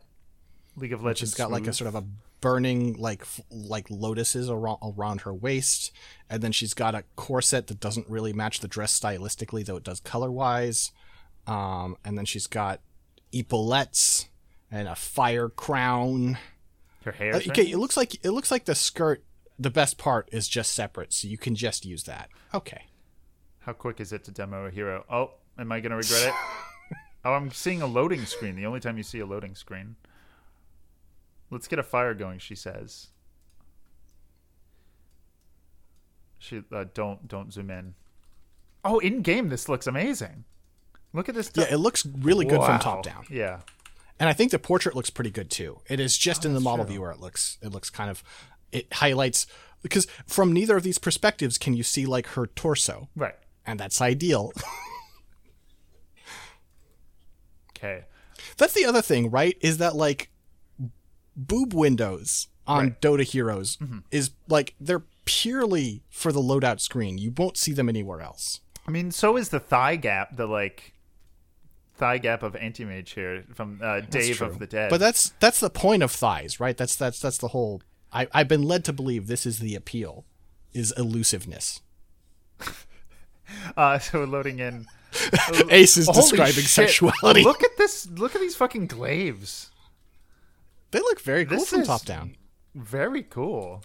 League 0.76 0.92
of 0.92 1.02
Legends. 1.02 1.32
She's 1.32 1.34
got 1.34 1.50
like 1.50 1.66
a 1.66 1.72
sort 1.72 1.88
of 1.88 1.94
a 1.94 2.04
burning 2.40 2.94
like 2.94 3.22
f- 3.22 3.40
like 3.50 3.86
lotuses 3.90 4.48
around, 4.50 4.78
around 4.82 5.22
her 5.22 5.34
waist, 5.34 5.92
and 6.28 6.42
then 6.42 6.52
she's 6.52 6.74
got 6.74 6.94
a 6.94 7.04
corset 7.16 7.66
that 7.68 7.80
doesn't 7.80 8.08
really 8.08 8.32
match 8.32 8.60
the 8.60 8.68
dress 8.68 8.98
stylistically, 8.98 9.64
though 9.64 9.76
it 9.76 9.84
does 9.84 10.00
color 10.00 10.30
wise. 10.30 10.92
Um, 11.46 11.96
and 12.04 12.16
then 12.18 12.24
she's 12.24 12.46
got 12.46 12.80
epaulettes 13.32 14.28
and 14.70 14.88
a 14.88 14.94
fire 14.94 15.48
crown. 15.48 16.38
her 17.04 17.12
hair. 17.12 17.34
Uh, 17.36 17.38
okay, 17.38 17.70
it 17.70 17.78
looks 17.78 17.96
like 17.96 18.14
it 18.24 18.30
looks 18.30 18.50
like 18.50 18.64
the 18.64 18.74
skirt. 18.74 19.24
The 19.58 19.70
best 19.70 19.98
part 19.98 20.28
is 20.30 20.46
just 20.46 20.72
separate, 20.72 21.12
so 21.12 21.26
you 21.26 21.36
can 21.38 21.56
just 21.56 21.84
use 21.84 22.04
that. 22.04 22.28
Okay. 22.54 22.84
How 23.60 23.72
quick 23.72 24.00
is 24.00 24.12
it 24.12 24.22
to 24.24 24.30
demo 24.30 24.66
a 24.66 24.70
hero? 24.70 25.04
Oh, 25.10 25.32
am 25.58 25.72
I 25.72 25.80
going 25.80 25.90
to 25.90 25.96
regret 25.96 26.28
it? 26.28 26.34
oh, 27.24 27.32
I'm 27.32 27.50
seeing 27.50 27.82
a 27.82 27.86
loading 27.86 28.24
screen. 28.24 28.54
The 28.54 28.66
only 28.66 28.78
time 28.80 28.96
you 28.96 29.02
see 29.02 29.18
a 29.18 29.26
loading 29.26 29.56
screen. 29.56 29.96
Let's 31.50 31.66
get 31.68 31.78
a 31.78 31.82
fire 31.82 32.14
going, 32.14 32.38
she 32.38 32.54
says. 32.54 33.08
She 36.38 36.62
uh, 36.72 36.84
don't 36.94 37.26
don't 37.26 37.52
zoom 37.52 37.70
in. 37.70 37.94
Oh, 38.84 38.98
in 39.00 39.22
game 39.22 39.48
this 39.48 39.68
looks 39.68 39.86
amazing. 39.86 40.44
Look 41.12 41.28
at 41.28 41.34
this. 41.34 41.50
Yeah, 41.54 41.64
it 41.72 41.78
looks 41.78 42.06
really 42.06 42.44
good 42.44 42.62
from 42.62 42.78
top 42.78 43.02
down. 43.02 43.24
Yeah. 43.30 43.60
and 44.20 44.28
I 44.28 44.32
think 44.32 44.50
the 44.50 44.58
portrait 44.58 44.94
looks 44.94 45.10
pretty 45.10 45.30
good 45.30 45.50
too. 45.50 45.80
It 45.88 46.00
is 46.00 46.16
just 46.16 46.44
in 46.44 46.54
the 46.54 46.60
model 46.60 46.84
true. 46.84 46.92
viewer. 46.94 47.10
It 47.10 47.18
looks 47.20 47.58
it 47.62 47.68
looks 47.72 47.90
kind 47.90 48.10
of 48.10 48.22
it 48.70 48.92
highlights 48.92 49.46
because 49.82 50.06
from 50.26 50.52
neither 50.52 50.76
of 50.76 50.82
these 50.82 50.98
perspectives 50.98 51.56
can 51.58 51.74
you 51.74 51.82
see 51.82 52.04
like 52.06 52.26
her 52.28 52.46
torso, 52.46 53.08
Right. 53.16 53.34
and 53.66 53.80
that's 53.80 54.00
ideal. 54.00 54.52
Okay. 57.76 58.06
that's 58.56 58.72
the 58.74 58.84
other 58.84 59.00
thing, 59.02 59.30
right? 59.30 59.56
Is 59.60 59.78
that 59.78 59.94
like 59.94 60.30
boob 61.38 61.72
windows 61.72 62.48
on 62.66 62.78
Right. 62.84 63.00
Dota 63.00 63.22
Heroes 63.22 63.76
Mm-hmm. 63.78 63.98
is 64.10 64.32
like 64.48 64.74
they're 64.78 65.04
purely 65.24 66.02
for 66.10 66.32
the 66.32 66.40
loadout 66.40 66.80
screen. 66.80 67.16
You 67.18 67.32
won't 67.36 67.56
see 67.56 67.72
them 67.72 67.88
anywhere 67.88 68.20
else. 68.20 68.60
I 68.86 68.90
mean, 68.90 69.10
so 69.10 69.36
is 69.36 69.48
the 69.50 69.60
thigh 69.60 69.96
gap, 69.96 70.36
the 70.36 70.46
like 70.46 70.92
thigh 71.96 72.18
gap 72.18 72.42
of 72.42 72.54
anti 72.56 72.84
mage 72.84 73.12
here 73.12 73.44
from 73.54 73.80
uh, 73.82 74.00
Dave 74.00 74.40
of 74.42 74.58
the 74.58 74.66
Dead. 74.66 74.90
But 74.90 75.00
that's 75.00 75.30
that's 75.40 75.60
the 75.60 75.70
point 75.70 76.02
of 76.02 76.10
thighs, 76.10 76.58
right? 76.60 76.76
That's 76.76 76.96
that's 76.96 77.20
that's 77.20 77.38
the 77.38 77.48
whole. 77.48 77.82
I, 78.12 78.26
I've 78.32 78.48
been 78.48 78.62
led 78.62 78.84
to 78.86 78.92
believe 78.92 79.26
this 79.26 79.44
is 79.44 79.58
the 79.58 79.74
appeal, 79.74 80.24
is 80.72 80.92
elusiveness. 80.96 81.82
uh, 83.76 83.98
so 83.98 84.24
loading 84.24 84.58
in. 84.58 84.86
Ace 85.70 85.96
is 85.96 86.06
Holy 86.06 86.16
describing 86.20 86.52
shit. 86.54 86.66
sexuality. 86.68 87.42
Look 87.42 87.62
at 87.62 87.76
this! 87.78 88.08
Look 88.10 88.34
at 88.34 88.40
these 88.40 88.56
fucking 88.56 88.86
glaives. 88.86 89.70
They 90.90 91.00
look 91.00 91.20
very 91.20 91.44
cool 91.44 91.58
This 91.58 91.70
from 91.70 91.84
top 91.84 92.04
down. 92.04 92.36
Very 92.74 93.22
cool. 93.22 93.82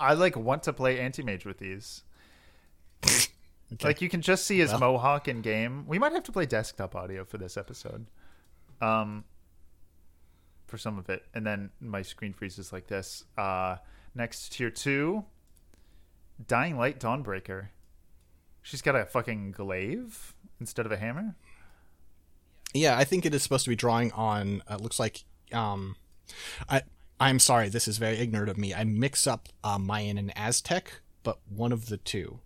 I 0.00 0.14
like 0.14 0.36
want 0.36 0.62
to 0.64 0.72
play 0.72 0.98
anti 0.98 1.22
mage 1.22 1.44
with 1.44 1.58
these. 1.58 2.02
Like 3.82 4.00
you 4.00 4.08
can 4.08 4.22
just 4.22 4.46
see 4.46 4.58
his 4.58 4.72
mohawk 4.72 5.28
in 5.28 5.42
game. 5.42 5.84
We 5.86 5.98
might 5.98 6.12
have 6.12 6.24
to 6.24 6.32
play 6.32 6.46
desktop 6.46 6.96
audio 6.96 7.24
for 7.24 7.36
this 7.36 7.56
episode. 7.56 8.06
Um, 8.80 9.24
for 10.66 10.78
some 10.78 10.98
of 10.98 11.10
it, 11.10 11.24
and 11.34 11.46
then 11.46 11.70
my 11.80 12.02
screen 12.02 12.32
freezes 12.32 12.72
like 12.72 12.86
this. 12.86 13.24
Uh, 13.36 13.76
next 14.14 14.52
tier 14.52 14.70
two, 14.70 15.24
Dying 16.46 16.78
Light 16.78 16.98
Dawnbreaker. 16.98 17.68
She's 18.62 18.82
got 18.82 18.96
a 18.96 19.04
fucking 19.04 19.52
glaive 19.52 20.34
instead 20.60 20.86
of 20.86 20.92
a 20.92 20.96
hammer. 20.96 21.36
Yeah, 22.72 22.96
I 22.96 23.04
think 23.04 23.26
it 23.26 23.34
is 23.34 23.42
supposed 23.42 23.64
to 23.64 23.70
be 23.70 23.76
drawing 23.76 24.12
on. 24.12 24.62
Uh, 24.68 24.76
looks 24.76 24.98
like. 24.98 25.24
Um, 25.52 25.96
I 26.68 26.82
I'm 27.20 27.38
sorry, 27.38 27.68
this 27.68 27.88
is 27.88 27.98
very 27.98 28.16
ignorant 28.18 28.48
of 28.50 28.58
me. 28.58 28.72
I 28.74 28.84
mix 28.84 29.26
up 29.26 29.48
uh, 29.64 29.78
Mayan 29.78 30.18
and 30.18 30.32
Aztec, 30.36 31.00
but 31.22 31.38
one 31.48 31.72
of 31.72 31.86
the 31.86 31.96
two, 31.96 32.40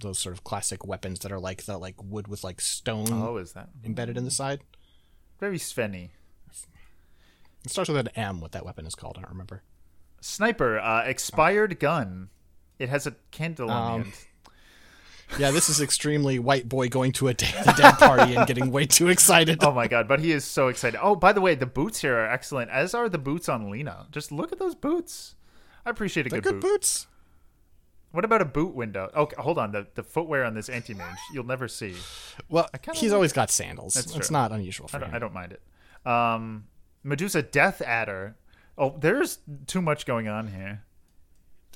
those 0.00 0.18
sort 0.18 0.34
of 0.34 0.44
classic 0.44 0.86
weapons 0.86 1.20
that 1.20 1.32
are 1.32 1.38
like 1.38 1.64
the 1.64 1.78
like 1.78 1.94
wood 2.02 2.28
with 2.28 2.44
like 2.44 2.60
stone 2.60 3.08
Oh, 3.10 3.36
is 3.38 3.52
that 3.52 3.70
embedded 3.84 4.16
in 4.18 4.24
the 4.24 4.30
side. 4.30 4.60
very 5.40 5.58
Svenny? 5.58 6.10
It 7.64 7.70
starts 7.70 7.88
with 7.88 7.98
an 7.98 8.08
M. 8.16 8.40
What 8.40 8.52
that 8.52 8.64
weapon 8.64 8.86
is 8.86 8.94
called, 8.94 9.16
I 9.18 9.22
don't 9.22 9.30
remember. 9.32 9.62
Sniper, 10.20 10.78
uh, 10.78 11.02
expired 11.04 11.78
gun. 11.78 12.28
It 12.78 12.88
has 12.88 13.06
a 13.06 13.16
candle 13.30 13.70
on 13.70 13.92
Um, 13.92 14.00
the 14.00 14.06
end. 14.06 14.14
Yeah, 15.38 15.50
this 15.50 15.68
is 15.68 15.80
extremely 15.80 16.38
white 16.38 16.68
boy 16.68 16.88
going 16.88 17.12
to 17.12 17.28
a 17.28 17.34
Day 17.34 17.52
of 17.58 17.66
the 17.66 17.72
Dead 17.72 17.94
party 17.98 18.34
and 18.34 18.46
getting 18.46 18.70
way 18.72 18.86
too 18.86 19.08
excited. 19.08 19.62
Oh 19.62 19.72
my 19.72 19.86
god, 19.86 20.08
but 20.08 20.20
he 20.20 20.32
is 20.32 20.44
so 20.44 20.68
excited. 20.68 20.98
Oh, 21.02 21.14
by 21.14 21.32
the 21.32 21.40
way, 21.40 21.54
the 21.54 21.66
boots 21.66 22.00
here 22.00 22.16
are 22.18 22.26
excellent, 22.30 22.70
as 22.70 22.94
are 22.94 23.08
the 23.08 23.18
boots 23.18 23.48
on 23.48 23.70
Lina. 23.70 24.06
Just 24.10 24.32
look 24.32 24.52
at 24.52 24.58
those 24.58 24.74
boots. 24.74 25.34
I 25.84 25.90
appreciate 25.90 26.26
a 26.26 26.30
They're 26.30 26.40
good, 26.40 26.54
good 26.54 26.60
boot. 26.60 26.72
boots. 26.72 27.06
What 28.10 28.24
about 28.24 28.40
a 28.40 28.46
boot 28.46 28.74
window? 28.74 29.10
Okay, 29.14 29.36
hold 29.38 29.58
on. 29.58 29.72
The, 29.72 29.86
the 29.94 30.02
footwear 30.02 30.44
on 30.44 30.54
this 30.54 30.68
anti 30.68 30.94
mage, 30.94 31.18
you'll 31.32 31.44
never 31.44 31.68
see. 31.68 31.94
Well, 32.48 32.68
he's 32.94 33.10
like 33.10 33.14
always 33.14 33.32
got 33.32 33.50
sandals. 33.50 33.94
That's 33.94 34.16
It's 34.16 34.30
not 34.30 34.50
unusual 34.50 34.88
for 34.88 34.96
I 34.96 35.00
don't, 35.00 35.08
him. 35.10 35.14
I 35.14 35.18
don't 35.18 35.34
mind 35.34 35.52
it. 35.52 35.62
Um, 36.10 36.64
Medusa 37.02 37.42
Death 37.42 37.82
Adder. 37.82 38.36
Oh, 38.78 38.96
there's 38.98 39.38
too 39.66 39.82
much 39.82 40.06
going 40.06 40.26
on 40.26 40.48
here. 40.48 40.84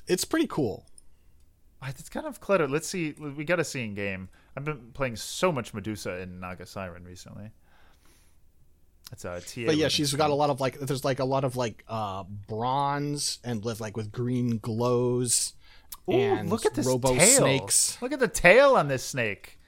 It's 0.07 0.25
pretty 0.25 0.47
cool. 0.47 0.85
It's 1.87 2.09
kind 2.09 2.25
of 2.25 2.39
cluttered. 2.39 2.71
Let's 2.71 2.87
see. 2.87 3.11
We 3.11 3.43
got 3.43 3.57
to 3.57 3.63
see 3.63 3.83
in 3.83 3.93
game. 3.93 4.29
I've 4.55 4.63
been 4.63 4.91
playing 4.93 5.15
so 5.15 5.51
much 5.51 5.73
Medusa 5.73 6.19
in 6.19 6.39
Naga 6.39 6.65
Siren 6.65 7.03
recently. 7.03 7.51
It's 9.11 9.25
a 9.25 9.41
TA. 9.41 9.67
But 9.67 9.77
yeah, 9.77 9.89
she's 9.89 10.13
got 10.13 10.29
a 10.29 10.33
lot 10.33 10.49
of 10.49 10.59
like. 10.59 10.79
There's 10.79 11.05
like 11.05 11.19
a 11.19 11.25
lot 11.25 11.43
of 11.43 11.55
like 11.55 11.83
uh 11.87 12.23
bronze 12.47 13.39
and 13.43 13.63
with 13.63 13.81
like 13.81 13.95
with 13.97 14.11
green 14.11 14.57
glows. 14.57 15.53
Ooh, 16.09 16.13
and 16.13 16.49
look 16.49 16.65
at 16.65 16.73
this 16.73 16.85
robo 16.85 17.15
tail. 17.15 17.37
snakes. 17.37 17.97
Look 18.01 18.11
at 18.11 18.19
the 18.19 18.27
tail 18.27 18.75
on 18.75 18.87
this 18.87 19.03
snake. 19.03 19.59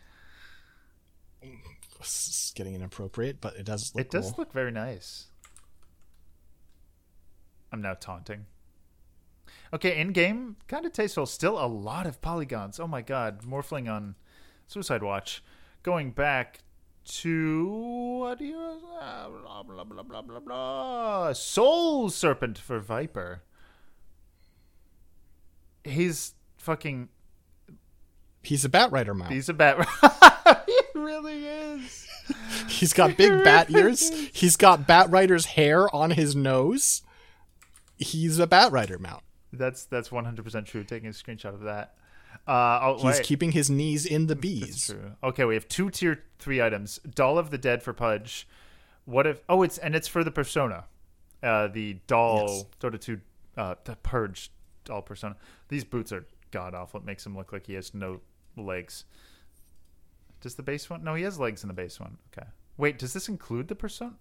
This 2.00 2.28
is 2.28 2.54
getting 2.56 2.76
inappropriate, 2.76 3.42
but 3.42 3.56
it 3.56 3.66
does 3.66 3.94
look 3.96 4.06
It 4.06 4.12
does 4.12 4.38
look 4.38 4.52
very 4.52 4.72
nice. 4.72 5.28
I'm 7.72 7.82
now 7.82 7.94
taunting. 7.94 8.46
Okay, 9.74 10.00
in 10.00 10.10
game, 10.12 10.58
kind 10.68 10.86
of 10.86 10.94
tasteful. 10.94 11.26
Still 11.26 11.58
a 11.64 11.68
lot 11.68 12.06
of 12.08 12.22
polygons. 12.22 12.80
Oh 12.80 12.88
my 12.88 13.02
god, 13.02 13.42
Morphling 13.44 13.92
on 13.92 14.16
Suicide 14.68 15.04
Watch. 15.04 15.44
Going 15.84 16.12
back 16.12 16.60
to 17.06 17.68
what 18.20 18.40
do 18.40 18.46
you 18.46 18.58
uh, 19.00 19.30
blah 19.30 19.64
blah 19.64 19.84
blah 19.84 20.02
blah 20.04 20.22
blah 20.24 20.40
blah 20.40 21.34
Soul 21.34 22.10
Serpent 22.10 22.58
for 22.58 22.80
Viper. 22.80 23.44
He's 25.84 26.34
fucking 26.58 27.10
He's 28.42 28.64
a 28.66 28.70
Batrider, 28.70 29.16
mount. 29.16 29.32
he's 29.32 29.50
a 29.50 29.54
bat. 29.54 29.88
he 30.68 30.80
really 31.00 31.46
is. 31.46 32.08
He's 32.68 32.94
got 32.94 33.18
big 33.18 33.44
bat 33.44 33.70
ears. 33.70 34.10
He's 34.34 34.56
got 34.56 34.88
Batrider's 34.88 35.46
hair 35.46 35.94
on 35.96 36.12
his 36.12 36.36
nose. 36.36 37.04
He's 37.98 38.40
a 38.40 38.48
Batrider 38.48 39.00
mount. 39.00 39.22
That's 39.58 39.86
that's 39.86 40.12
one 40.12 40.26
hundred 40.26 40.44
percent 40.44 40.68
true. 40.68 40.84
Taking 40.84 41.10
a 41.10 41.12
screenshot 41.12 41.54
of 41.54 41.62
that. 41.62 41.96
Uh, 42.48 42.80
oh, 42.82 42.96
He's 42.96 43.04
wait. 43.18 43.24
keeping 43.24 43.52
his 43.54 43.70
knees 43.70 44.06
in 44.06 44.28
the 44.28 44.36
bees. 44.36 44.88
That's 44.88 44.88
true. 44.88 45.12
Okay, 45.24 45.46
we 45.46 45.54
have 45.56 45.68
two 45.68 45.90
tier 45.90 46.24
three 46.38 46.62
items. 46.62 47.00
Doll 47.00 47.38
of 47.38 47.50
the 47.50 47.58
Dead 47.58 47.82
for 47.82 47.94
Pudge. 47.94 48.48
What 49.06 49.26
if? 49.26 49.42
Oh, 49.48 49.64
it's 49.64 49.78
and 49.78 49.96
it's 49.96 50.08
for 50.08 50.24
the 50.24 50.32
persona. 50.32 50.86
Uh, 51.42 51.68
the 51.68 51.98
doll 52.08 52.48
Yes. 52.48 52.66
Dota 52.82 53.00
two, 53.00 53.22
uh, 53.56 53.76
the 53.84 53.96
Pudge 53.98 54.52
doll 54.84 55.02
persona. 55.02 55.36
These 55.70 55.84
boots 55.84 56.12
are 56.12 56.26
god 56.52 56.74
awful. 56.74 57.00
It 57.00 57.06
makes 57.06 57.26
him 57.26 57.36
look 57.38 57.54
like 57.54 57.68
he 57.68 57.74
has 57.74 57.94
no 57.94 58.22
legs. 58.58 59.06
Does 60.42 60.56
the 60.56 60.64
base 60.64 60.90
one? 60.90 61.04
No, 61.04 61.14
he 61.16 61.24
has 61.24 61.40
legs 61.40 61.64
in 61.64 61.68
the 61.68 61.74
base 61.74 62.00
one. 62.00 62.18
Okay. 62.36 62.48
Wait, 62.78 63.00
does 63.00 63.14
this 63.14 63.30
include 63.30 63.68
the 63.68 63.76
persona? 63.76 64.14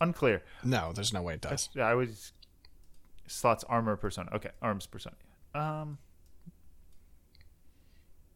Unclear. 0.00 0.42
No, 0.64 0.92
there's 0.92 1.12
no 1.12 1.22
way 1.22 1.34
it 1.34 1.40
does. 1.40 1.68
Yeah, 1.74 1.84
I 1.86 1.94
was 1.94 2.32
slots 3.26 3.64
armor 3.64 3.96
persona. 3.96 4.30
Okay, 4.34 4.50
arms 4.62 4.86
persona. 4.86 5.16
Um, 5.54 5.98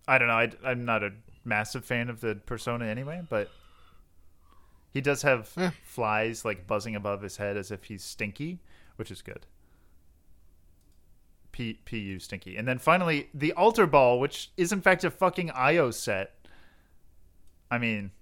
I 0.07 0.19
don't 0.19 0.29
know. 0.29 0.35
I, 0.35 0.51
I'm 0.65 0.85
not 0.85 1.03
a 1.03 1.13
massive 1.45 1.85
fan 1.85 2.09
of 2.09 2.21
the 2.21 2.35
persona 2.35 2.87
anyway, 2.87 3.23
but 3.29 3.51
he 4.93 5.01
does 5.01 5.23
have 5.23 5.53
Eh. 5.57 5.71
flies 5.85 6.45
like 6.45 6.67
buzzing 6.67 6.97
above 6.97 7.23
his 7.23 7.37
head 7.37 7.57
as 7.57 7.71
if 7.71 7.85
he's 7.85 8.03
stinky, 8.05 8.61
which 8.97 9.11
is 9.11 9.21
good. 9.23 9.47
P 11.53 11.75
PU 11.85 12.19
stinky, 12.21 12.57
and 12.57 12.69
then 12.69 12.79
finally 12.79 13.29
the 13.35 13.53
altar 13.55 13.87
ball, 13.87 14.21
which 14.21 14.51
is 14.57 14.71
in 14.73 14.81
fact 14.81 15.03
a 15.05 15.11
fucking 15.11 15.51
IO 15.51 15.91
set. 15.91 16.35
I 17.71 17.79
mean, 17.79 18.13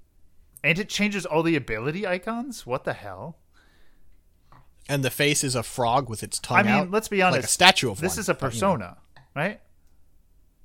and 0.64 0.78
it 0.78 0.88
changes 0.88 1.26
all 1.26 1.42
the 1.42 1.54
ability 1.56 2.06
icons. 2.06 2.66
What 2.66 2.84
the 2.84 2.94
hell? 2.94 3.36
And 4.88 5.04
the 5.04 5.10
face 5.10 5.42
is 5.42 5.54
a 5.54 5.62
frog 5.62 6.08
with 6.08 6.22
its 6.22 6.38
tongue 6.38 6.58
I 6.58 6.62
mean, 6.62 6.72
out. 6.72 6.90
let's 6.90 7.08
be 7.08 7.20
honest. 7.22 7.38
Like 7.38 7.44
a 7.44 7.48
statue 7.48 7.90
of 7.90 8.00
this 8.00 8.14
one, 8.14 8.20
is 8.20 8.28
a 8.28 8.34
but, 8.34 8.40
you 8.40 8.46
know. 8.46 8.50
persona, 8.50 8.96
right? 9.34 9.60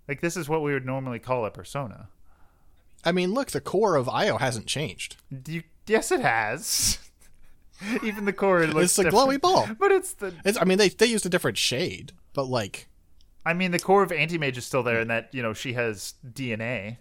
Like 0.07 0.22
this 0.22 0.38
is 0.38 0.47
what 0.47 0.61
we 0.61 0.74
would 0.74 0.86
normally 0.86 1.19
call 1.19 1.45
a 1.45 1.51
persona. 1.51 2.09
I 3.03 3.11
mean, 3.11 3.34
look, 3.34 3.51
the 3.51 3.61
core 3.61 3.95
of 3.95 4.07
Io 4.07 4.38
hasn't 4.38 4.67
changed. 4.67 5.15
You, 5.47 5.63
yes, 5.88 6.11
it 6.11 6.22
has. 6.22 6.99
Even 8.03 8.26
the 8.26 8.34
core 8.34 8.67
looks 8.67 8.86
It's 8.86 8.99
a 8.99 9.03
different. 9.03 9.28
glowy 9.30 9.41
ball. 9.41 9.67
but 9.80 9.91
it's 9.91 10.13
the. 10.13 10.34
It's, 10.45 10.57
I 10.61 10.65
mean, 10.65 10.78
they 10.78 10.89
they 10.89 11.07
used 11.07 11.26
a 11.26 11.30
different 11.30 11.57
shade, 11.57 12.11
but 12.34 12.43
like, 12.45 12.88
I 13.43 13.53
mean, 13.53 13.72
the 13.72 13.80
core 13.80 14.03
of 14.03 14.11
Anti-Mage 14.11 14.57
is 14.59 14.65
still 14.65 14.84
there, 14.84 14.99
and 14.99 15.09
that 15.09 15.30
you 15.34 15.41
know 15.41 15.53
she 15.53 15.74
has 15.74 16.13
DNA 16.32 16.97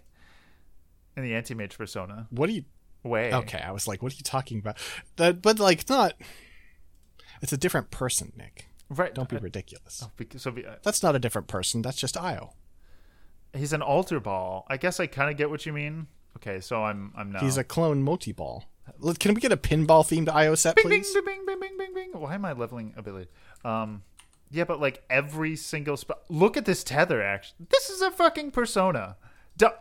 in 1.15 1.23
the 1.23 1.35
Anti-Mage 1.35 1.77
persona. 1.77 2.27
what 2.31 2.47
do 2.47 2.53
you? 2.53 2.63
Way 3.03 3.33
Okay, 3.33 3.59
I 3.59 3.71
was 3.71 3.87
like, 3.87 4.03
what 4.03 4.13
are 4.13 4.15
you 4.15 4.21
talking 4.23 4.59
about? 4.59 4.77
That, 5.15 5.41
but 5.41 5.59
like, 5.59 5.89
not. 5.89 6.13
It's 7.41 7.51
a 7.53 7.57
different 7.57 7.91
person, 7.91 8.33
Nick. 8.37 8.67
right? 8.89 9.13
Don't 9.13 9.29
be 9.29 9.37
uh, 9.37 9.39
ridiculous. 9.41 10.07
because 10.17 10.41
so 10.43 10.51
be, 10.51 10.65
uh, 10.65 10.75
That's 10.83 11.01
not 11.03 11.15
a 11.15 11.19
different 11.19 11.47
person. 11.47 11.81
That's 11.81 11.97
just 11.97 12.15
Io. 12.17 12.53
he's 13.53 13.73
an 13.73 13.81
altar 13.81 14.19
ball. 14.19 14.65
I 14.69 14.77
guess 14.77 14.99
I 14.99 15.07
kind 15.07 15.29
of 15.31 15.37
get 15.37 15.49
what 15.49 15.65
you 15.65 15.73
mean. 15.73 16.07
Okay, 16.37 16.59
so 16.61 16.83
I'm 16.83 17.11
I'm 17.15 17.31
now. 17.31 17.39
He's 17.39 17.57
a 17.57 17.63
clone 17.63 18.03
multi 18.03 18.31
ball. 18.31 18.65
Can 19.19 19.33
we 19.33 19.41
get 19.41 19.51
a 19.51 19.57
pinball 19.57 20.03
themed 20.03 20.29
Io 20.29 20.55
set, 20.55 20.75
bing, 20.75 20.87
bing, 20.89 21.01
please? 21.01 21.13
bing, 21.13 21.23
bing, 21.25 21.45
bing, 21.45 21.59
bing, 21.59 21.77
bing, 21.77 21.93
bing. 21.93 22.19
Why 22.19 22.35
am 22.35 22.45
I 22.45 22.53
leveling 22.53 22.93
ability? 22.97 23.29
Um, 23.63 24.03
yeah, 24.49 24.63
but 24.65 24.79
like 24.79 25.03
every 25.09 25.55
single 25.55 25.97
spot. 25.97 26.21
Look 26.29 26.57
at 26.57 26.65
this 26.65 26.83
tether. 26.83 27.21
Actually, 27.21 27.67
this 27.69 27.89
is 27.89 28.01
a 28.01 28.11
fucking 28.11 28.51
persona. 28.51 29.17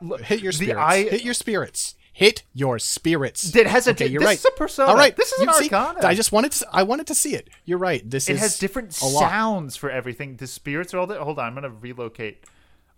Look, 0.03 0.21
Hit 0.23 0.41
your 0.43 0.53
the 0.53 0.59
spirits. 0.59 0.81
eye- 0.85 1.09
Hit 1.09 1.25
your 1.25 1.35
spirits. 1.35 1.95
Hit 2.13 2.43
your 2.53 2.79
spirits. 2.79 3.55
It 3.55 3.67
has 3.67 3.87
a 3.87 3.93
okay. 3.93 4.07
You're 4.07 4.21
this 4.21 4.27
right. 4.27 4.39
is 4.39 4.45
a 4.45 4.51
persona. 4.53 4.91
All 4.91 4.97
right. 4.97 5.17
This 5.17 5.33
is 5.33 5.41
an 5.41 5.49
You 5.49 5.55
see, 5.55 5.71
arcana. 5.75 6.07
I 6.07 6.15
just 6.15 6.33
wanted 6.33 6.53
to. 6.53 6.67
I 6.73 6.83
wanted 6.83 7.07
to 7.07 7.15
see 7.15 7.35
it. 7.35 7.49
You're 7.65 7.79
right. 7.79 8.09
This 8.09 8.29
It 8.29 8.35
is 8.35 8.41
has 8.41 8.59
different 8.59 8.93
sounds 8.93 9.77
for 9.77 9.91
everything. 9.91 10.37
The 10.37 10.47
spirits 10.47 10.93
are 10.93 10.99
all 10.99 11.07
that. 11.07 11.21
Hold 11.21 11.39
on, 11.39 11.47
I'm 11.47 11.55
gonna 11.55 11.71
relocate. 11.71 12.45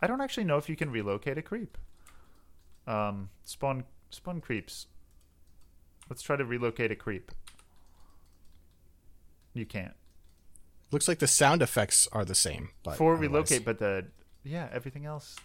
I 0.00 0.06
don't 0.06 0.20
actually 0.20 0.44
know 0.44 0.56
if 0.56 0.68
you 0.68 0.76
can 0.76 0.90
relocate 0.90 1.38
a 1.38 1.42
creep. 1.42 1.78
Um, 2.86 3.28
spawn 3.44 3.84
spawn 4.10 4.40
creeps. 4.40 4.86
Let's 6.08 6.22
try 6.22 6.36
to 6.36 6.44
relocate 6.44 6.90
a 6.90 6.96
creep. 6.96 7.30
You 9.54 9.66
can't. 9.66 9.94
Looks 10.90 11.08
like 11.08 11.20
the 11.20 11.26
sound 11.26 11.62
effects 11.62 12.08
are 12.12 12.24
the 12.24 12.34
same, 12.34 12.70
but 12.82 12.96
for 12.96 13.14
relocate, 13.14 13.64
but 13.64 13.78
the 13.78 14.06
yeah, 14.44 14.68
everything 14.72 15.06
else. 15.06 15.36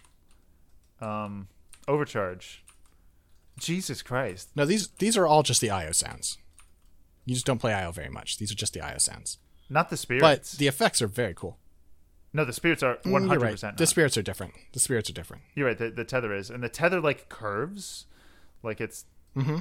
Um, 1.00 1.48
overcharge. 1.86 2.64
Jesus 3.58 4.02
Christ! 4.02 4.50
No, 4.54 4.64
these 4.64 4.88
these 4.98 5.16
are 5.16 5.26
all 5.26 5.42
just 5.42 5.60
the 5.60 5.70
IO 5.70 5.92
sounds. 5.92 6.38
You 7.24 7.34
just 7.34 7.46
don't 7.46 7.58
play 7.58 7.74
IO 7.74 7.92
very 7.92 8.08
much. 8.08 8.38
These 8.38 8.50
are 8.50 8.54
just 8.54 8.72
the 8.72 8.80
IO 8.80 8.98
sounds. 8.98 9.38
Not 9.68 9.90
the 9.90 9.96
spirits. 9.96 10.22
But 10.52 10.58
the 10.58 10.66
effects 10.66 11.02
are 11.02 11.06
very 11.06 11.34
cool. 11.34 11.58
no, 12.32 12.44
the 12.44 12.52
spirits 12.52 12.82
are 12.82 12.98
one 13.04 13.28
hundred 13.28 13.42
right. 13.42 13.52
percent. 13.52 13.76
The 13.76 13.86
spirits 13.86 14.16
are 14.16 14.22
different. 14.22 14.54
The 14.72 14.80
spirits 14.80 15.10
are 15.10 15.12
different. 15.12 15.42
You're 15.54 15.66
right. 15.66 15.78
The, 15.78 15.90
the 15.90 16.04
tether 16.04 16.34
is, 16.34 16.48
and 16.50 16.62
the 16.62 16.68
tether 16.68 17.00
like 17.00 17.28
curves, 17.28 18.06
like 18.62 18.80
it's. 18.80 19.04
Mm-hmm. 19.36 19.58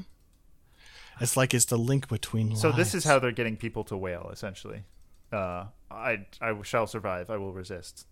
It's 1.20 1.36
like 1.36 1.54
it's 1.54 1.66
the 1.66 1.78
link 1.78 2.08
between. 2.08 2.56
So 2.56 2.72
this 2.72 2.94
is 2.94 3.04
how 3.04 3.20
they're 3.20 3.32
getting 3.32 3.58
people 3.58 3.84
to 3.86 3.98
wail, 3.98 4.30
essentially. 4.32 4.84
Uh, 5.32 5.66
I 5.92 6.26
I 6.40 6.54
shall 6.62 6.88
survive. 6.88 7.30
I 7.30 7.38
will 7.38 7.54
resist. 7.54 8.06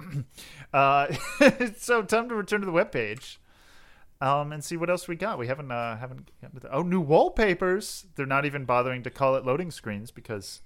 uh, 0.72 1.06
so 1.78 2.02
time 2.02 2.28
to 2.28 2.34
return 2.34 2.60
to 2.60 2.66
the 2.66 2.72
webpage, 2.72 3.38
um, 4.20 4.52
and 4.52 4.62
see 4.64 4.76
what 4.76 4.90
else 4.90 5.06
we 5.08 5.16
got. 5.16 5.38
We 5.38 5.46
haven't 5.46 5.70
uh, 5.70 5.96
haven't 5.96 6.30
the, 6.52 6.72
oh 6.72 6.82
new 6.82 7.00
wallpapers. 7.00 8.06
They're 8.16 8.26
not 8.26 8.44
even 8.44 8.64
bothering 8.64 9.02
to 9.04 9.10
call 9.10 9.36
it 9.36 9.44
loading 9.44 9.70
screens 9.70 10.10
because 10.10 10.62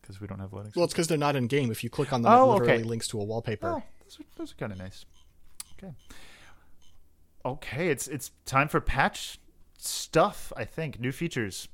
because 0.00 0.20
we 0.20 0.26
don't 0.26 0.38
have 0.38 0.52
loading. 0.52 0.72
Well, 0.76 0.84
it's 0.84 0.94
because 0.94 1.08
they're 1.08 1.18
not 1.18 1.34
in 1.36 1.48
game. 1.48 1.70
If 1.70 1.82
you 1.82 1.90
click 1.90 2.12
on 2.12 2.22
them, 2.22 2.32
Oh, 2.32 2.50
it 2.50 2.60
literally 2.60 2.74
okay. 2.74 2.82
links 2.84 3.08
to 3.08 3.20
a 3.20 3.24
wallpaper. 3.24 3.68
Oh, 3.68 3.82
those 4.04 4.20
are, 4.20 4.24
those 4.36 4.52
are 4.52 4.56
kind 4.56 4.72
of 4.72 4.78
nice. 4.78 5.04
Okay. 5.78 5.92
Okay, 7.44 7.88
it's 7.88 8.08
it's 8.08 8.30
time 8.44 8.68
for 8.68 8.80
patch 8.80 9.38
stuff. 9.78 10.52
I 10.56 10.64
think 10.64 11.00
new 11.00 11.12
features, 11.12 11.68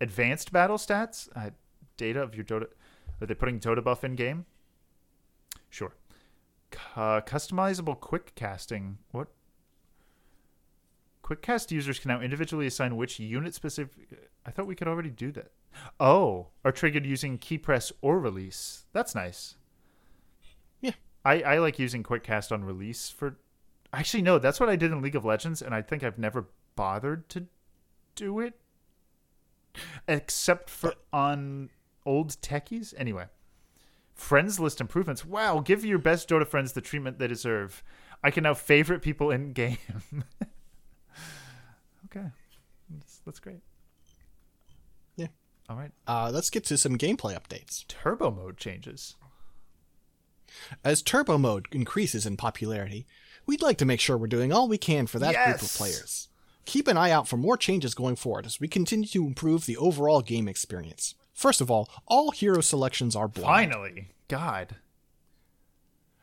advanced 0.00 0.52
battle 0.52 0.76
stats, 0.76 1.28
uh, 1.34 1.50
data 1.96 2.22
of 2.22 2.34
your 2.34 2.44
Dota. 2.44 2.66
Are 3.20 3.26
they 3.26 3.34
putting 3.34 3.60
Dotabuff 3.60 4.02
in 4.04 4.14
game? 4.14 4.46
Sure. 5.68 5.92
Uh, 6.96 7.20
customizable 7.20 7.98
quick 7.98 8.34
casting. 8.34 8.98
What? 9.10 9.28
Quick 11.22 11.42
cast 11.42 11.70
users 11.70 11.98
can 11.98 12.08
now 12.08 12.20
individually 12.20 12.66
assign 12.66 12.96
which 12.96 13.20
unit 13.20 13.54
specific. 13.54 14.08
I 14.44 14.50
thought 14.50 14.66
we 14.66 14.74
could 14.74 14.88
already 14.88 15.10
do 15.10 15.30
that. 15.32 15.52
Oh, 15.98 16.48
are 16.64 16.72
triggered 16.72 17.06
using 17.06 17.38
key 17.38 17.58
press 17.58 17.92
or 18.00 18.18
release. 18.18 18.86
That's 18.92 19.14
nice. 19.14 19.56
Yeah. 20.80 20.92
I, 21.24 21.42
I 21.42 21.58
like 21.58 21.78
using 21.78 22.02
quick 22.02 22.24
cast 22.24 22.50
on 22.50 22.64
release 22.64 23.10
for 23.10 23.36
actually 23.92 24.22
no 24.22 24.38
that's 24.38 24.60
what 24.60 24.68
i 24.68 24.76
did 24.76 24.92
in 24.92 25.02
league 25.02 25.16
of 25.16 25.24
legends 25.24 25.60
and 25.60 25.74
i 25.74 25.82
think 25.82 26.02
i've 26.02 26.18
never 26.18 26.46
bothered 26.76 27.28
to 27.28 27.46
do 28.14 28.40
it 28.40 28.54
except 30.08 30.70
for 30.70 30.94
on 31.12 31.70
old 32.06 32.30
techies 32.40 32.94
anyway 32.96 33.26
friends 34.20 34.60
list 34.60 34.80
improvements 34.80 35.24
wow 35.24 35.60
give 35.60 35.84
your 35.84 35.98
best 35.98 36.28
dota 36.28 36.46
friends 36.46 36.72
the 36.72 36.80
treatment 36.80 37.18
they 37.18 37.26
deserve 37.26 37.82
i 38.22 38.30
can 38.30 38.42
now 38.44 38.54
favorite 38.54 39.00
people 39.02 39.30
in 39.30 39.52
game 39.52 39.78
okay 42.06 42.26
that's, 42.90 43.20
that's 43.24 43.40
great 43.40 43.60
Yeah. 45.16 45.28
all 45.68 45.76
right 45.76 45.92
Uh, 46.06 46.30
let's 46.32 46.50
get 46.50 46.64
to 46.64 46.76
some 46.78 46.98
gameplay 46.98 47.36
updates. 47.38 47.86
turbo 47.88 48.30
mode 48.30 48.56
changes 48.56 49.16
As 50.84 51.00
Turbo 51.00 51.38
Mode 51.38 51.68
increases 51.70 52.26
in 52.26 52.36
popularity, 52.36 53.06
we'd 53.46 53.62
like 53.62 53.78
to 53.78 53.84
make 53.84 54.00
sure 54.00 54.18
we're 54.18 54.26
doing 54.26 54.52
all 54.52 54.66
we 54.66 54.78
can 54.78 55.06
for 55.06 55.20
that 55.20 55.32
group 55.46 55.62
of 55.62 55.72
players. 55.72 56.28
Keep 56.64 56.88
an 56.88 56.96
eye 56.96 57.12
out 57.12 57.28
for 57.28 57.36
more 57.36 57.56
changes 57.56 57.94
going 57.94 58.16
forward 58.16 58.46
as 58.46 58.58
we 58.58 58.66
continue 58.66 59.06
to 59.10 59.24
improve 59.26 59.64
the 59.66 59.76
overall 59.76 60.20
game 60.22 60.48
experience. 60.48 61.14
First 61.40 61.62
of 61.62 61.70
all, 61.70 61.88
all 62.06 62.32
hero 62.32 62.60
selections 62.60 63.16
are 63.16 63.26
blind. 63.26 63.72
finally 63.72 64.08
god 64.28 64.76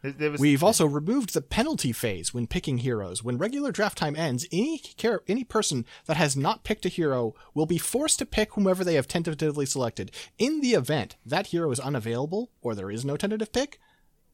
It- 0.03 0.21
it 0.21 0.31
was- 0.31 0.39
We've 0.39 0.61
also 0.63 0.85
removed 0.85 1.33
the 1.33 1.41
penalty 1.41 1.91
phase 1.91 2.31
when 2.35 2.45
picking 2.45 2.77
heroes. 2.77 3.23
When 3.23 3.39
regular 3.39 3.71
draft 3.71 3.97
time 3.97 4.15
ends, 4.15 4.45
any 4.51 4.77
char- 4.77 5.23
any 5.27 5.43
person 5.43 5.85
that 6.05 6.17
has 6.17 6.37
not 6.37 6.63
picked 6.63 6.85
a 6.85 6.89
hero 6.89 7.33
will 7.55 7.65
be 7.65 7.79
forced 7.79 8.19
to 8.19 8.25
pick 8.27 8.53
whomever 8.53 8.83
they 8.83 8.93
have 8.93 9.07
tentatively 9.07 9.65
selected. 9.65 10.11
In 10.37 10.61
the 10.61 10.73
event 10.75 11.15
that 11.25 11.47
hero 11.47 11.71
is 11.71 11.79
unavailable 11.79 12.51
or 12.61 12.75
there 12.75 12.91
is 12.91 13.03
no 13.03 13.17
tentative 13.17 13.51
pick, 13.51 13.79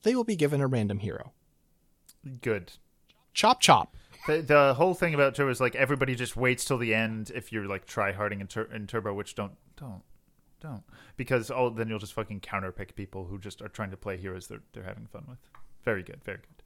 they 0.01 0.13
will 0.15 0.25
be 0.25 0.35
given 0.35 0.59
a 0.59 0.67
random 0.67 0.99
hero. 0.99 1.31
good 2.41 2.73
Chop 3.33 3.61
chop. 3.61 3.95
The, 4.27 4.41
the 4.41 4.73
whole 4.75 4.93
thing 4.93 5.13
about 5.13 5.33
Turbo 5.33 5.49
is 5.49 5.61
like 5.61 5.75
everybody 5.75 6.13
just 6.13 6.35
waits 6.35 6.65
till 6.65 6.77
the 6.77 6.93
end 6.93 7.31
if 7.33 7.53
you're 7.53 7.67
like 7.67 7.85
try 7.85 8.11
harding 8.11 8.41
in, 8.41 8.47
tur- 8.47 8.69
in 8.71 8.85
Turbo, 8.85 9.13
which 9.13 9.33
don't 9.33 9.53
don't 9.77 10.03
don't 10.63 10.83
because 11.17 11.51
oh 11.51 11.69
then 11.69 11.87
you'll 11.89 11.99
just 11.99 12.13
fucking 12.13 12.39
counterpick 12.39 12.95
people 12.95 13.25
who 13.25 13.37
just 13.37 13.61
are 13.61 13.67
trying 13.67 13.91
to 13.91 13.97
play 13.97 14.17
heroes 14.17 14.47
they're 14.47 14.61
they're 14.73 14.83
having 14.83 15.05
fun 15.05 15.25
with. 15.29 15.37
Very 15.83 16.01
good, 16.01 16.23
very 16.23 16.37
good. 16.37 16.63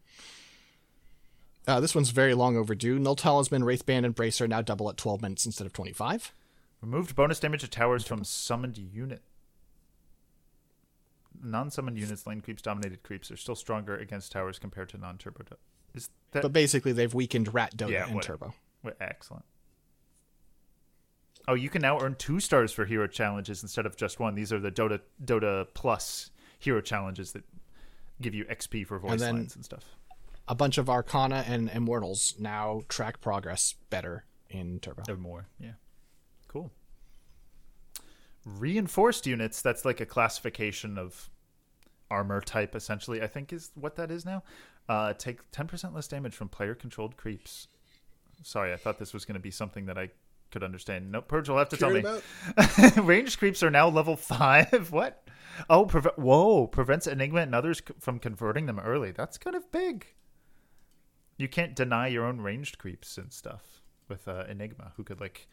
Uh, 1.67 1.79
this 1.81 1.93
one's 1.93 2.11
very 2.11 2.33
long 2.33 2.55
overdue. 2.55 2.97
Null 2.99 3.15
Talisman, 3.17 3.63
Wraithband, 3.63 4.05
and 4.05 4.15
Bracer 4.15 4.47
now 4.47 4.61
double 4.61 4.89
at 4.89 4.95
12 4.95 5.21
minutes 5.21 5.45
instead 5.45 5.67
of 5.67 5.73
25. 5.73 6.31
Removed 6.81 7.13
bonus 7.15 7.39
damage 7.41 7.59
to 7.61 7.67
towers 7.67 8.05
from 8.07 8.23
summoned 8.23 8.77
unit. 8.77 9.21
Non-summoned 11.43 11.97
units, 11.97 12.25
lane 12.25 12.41
creeps, 12.41 12.61
dominated 12.61 13.03
creeps 13.03 13.29
are 13.31 13.37
still 13.37 13.55
stronger 13.55 13.95
against 13.95 14.31
towers 14.31 14.57
compared 14.59 14.89
to 14.89 14.97
non-turbo. 14.97 15.43
do- 15.43 15.55
Is 15.93 16.09
that 16.31 16.41
But 16.41 16.53
basically, 16.53 16.93
they've 16.93 17.13
weakened 17.13 17.53
Rat, 17.53 17.75
Dota, 17.75 17.91
Yeah, 17.91 18.05
and 18.05 18.15
what- 18.15 18.23
Turbo. 18.23 18.53
Well, 18.83 18.93
excellent. 19.01 19.45
Oh, 21.47 21.53
you 21.53 21.69
can 21.69 21.81
now 21.81 21.99
earn 22.01 22.15
two 22.15 22.39
stars 22.39 22.73
for 22.73 22.85
hero 22.85 23.07
challenges 23.07 23.63
instead 23.63 23.85
of 23.85 23.95
just 23.95 24.19
one. 24.19 24.35
These 24.35 24.51
are 24.51 24.59
the 24.59 24.71
Dota 24.71 24.99
Dota 25.23 25.65
Plus 25.73 26.31
hero 26.59 26.81
challenges 26.81 27.31
that 27.31 27.43
give 28.21 28.33
you 28.35 28.43
XP 28.45 28.85
for 28.85 28.99
voice 28.99 29.19
then- 29.19 29.35
lines 29.35 29.55
and 29.55 29.63
stuff. 29.63 29.85
A 30.49 30.55
bunch 30.55 30.77
of 30.77 30.89
Arcana 30.89 31.43
and 31.47 31.69
Immortals 31.69 32.35
now 32.39 32.81
track 32.87 33.19
progress 33.19 33.75
better 33.89 34.25
in 34.49 34.79
Turbo. 34.79 35.03
Or 35.11 35.17
more, 35.17 35.47
yeah. 35.59 35.73
Cool. 36.47 36.71
Reinforced 38.45 39.27
units, 39.27 39.61
that's 39.61 39.83
like 39.83 39.99
a 39.99 40.05
classification 40.05 40.97
of 40.97 41.29
armor 42.09 42.39
type, 42.39 42.75
essentially, 42.75 43.21
I 43.21 43.27
think 43.27 43.51
is 43.51 43.71
what 43.75 43.97
that 43.97 44.09
is 44.09 44.23
now. 44.25 44.43
Uh, 44.87 45.11
take 45.11 45.51
10% 45.51 45.93
less 45.93 46.07
damage 46.07 46.33
from 46.33 46.47
player 46.47 46.73
controlled 46.73 47.17
creeps. 47.17 47.67
Sorry, 48.41 48.71
I 48.71 48.77
thought 48.77 48.99
this 48.99 49.13
was 49.13 49.25
going 49.25 49.33
to 49.35 49.41
be 49.41 49.51
something 49.51 49.85
that 49.87 49.97
I 49.97 50.11
could 50.51 50.63
understand. 50.63 51.11
No, 51.11 51.21
Purge 51.21 51.49
will 51.49 51.57
have 51.57 51.69
to 51.69 51.77
tell 51.77 51.89
me. 51.89 52.03
Range 53.01 53.37
creeps 53.37 53.61
are 53.63 53.69
now 53.71 53.89
level 53.89 54.15
five. 54.15 54.87
what? 54.91 55.27
Oh, 55.69 55.85
preve- 55.85 56.17
whoa! 56.17 56.67
Prevents 56.67 57.07
Enigma 57.07 57.41
and 57.41 57.55
others 57.55 57.79
c- 57.85 57.93
from 57.99 58.19
converting 58.19 58.65
them 58.67 58.79
early. 58.79 59.11
That's 59.11 59.37
kind 59.37 59.55
of 59.55 59.71
big. 59.71 60.05
You 61.37 61.47
can't 61.47 61.75
deny 61.75 62.07
your 62.07 62.25
own 62.25 62.41
ranged 62.41 62.77
creeps 62.77 63.17
and 63.17 63.31
stuff 63.31 63.81
with 64.07 64.27
uh, 64.27 64.43
Enigma, 64.49 64.93
who 64.97 65.03
could 65.03 65.19
like 65.19 65.47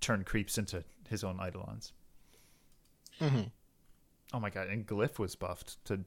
turn 0.00 0.24
creeps 0.24 0.58
into 0.58 0.84
his 1.08 1.24
own 1.24 1.38
eidolons. 1.46 1.92
Mhm. 3.20 3.50
Oh 4.34 4.40
my 4.40 4.50
god! 4.50 4.68
And 4.68 4.86
Glyph 4.86 5.18
was 5.18 5.34
buffed 5.34 5.82
to 5.86 6.00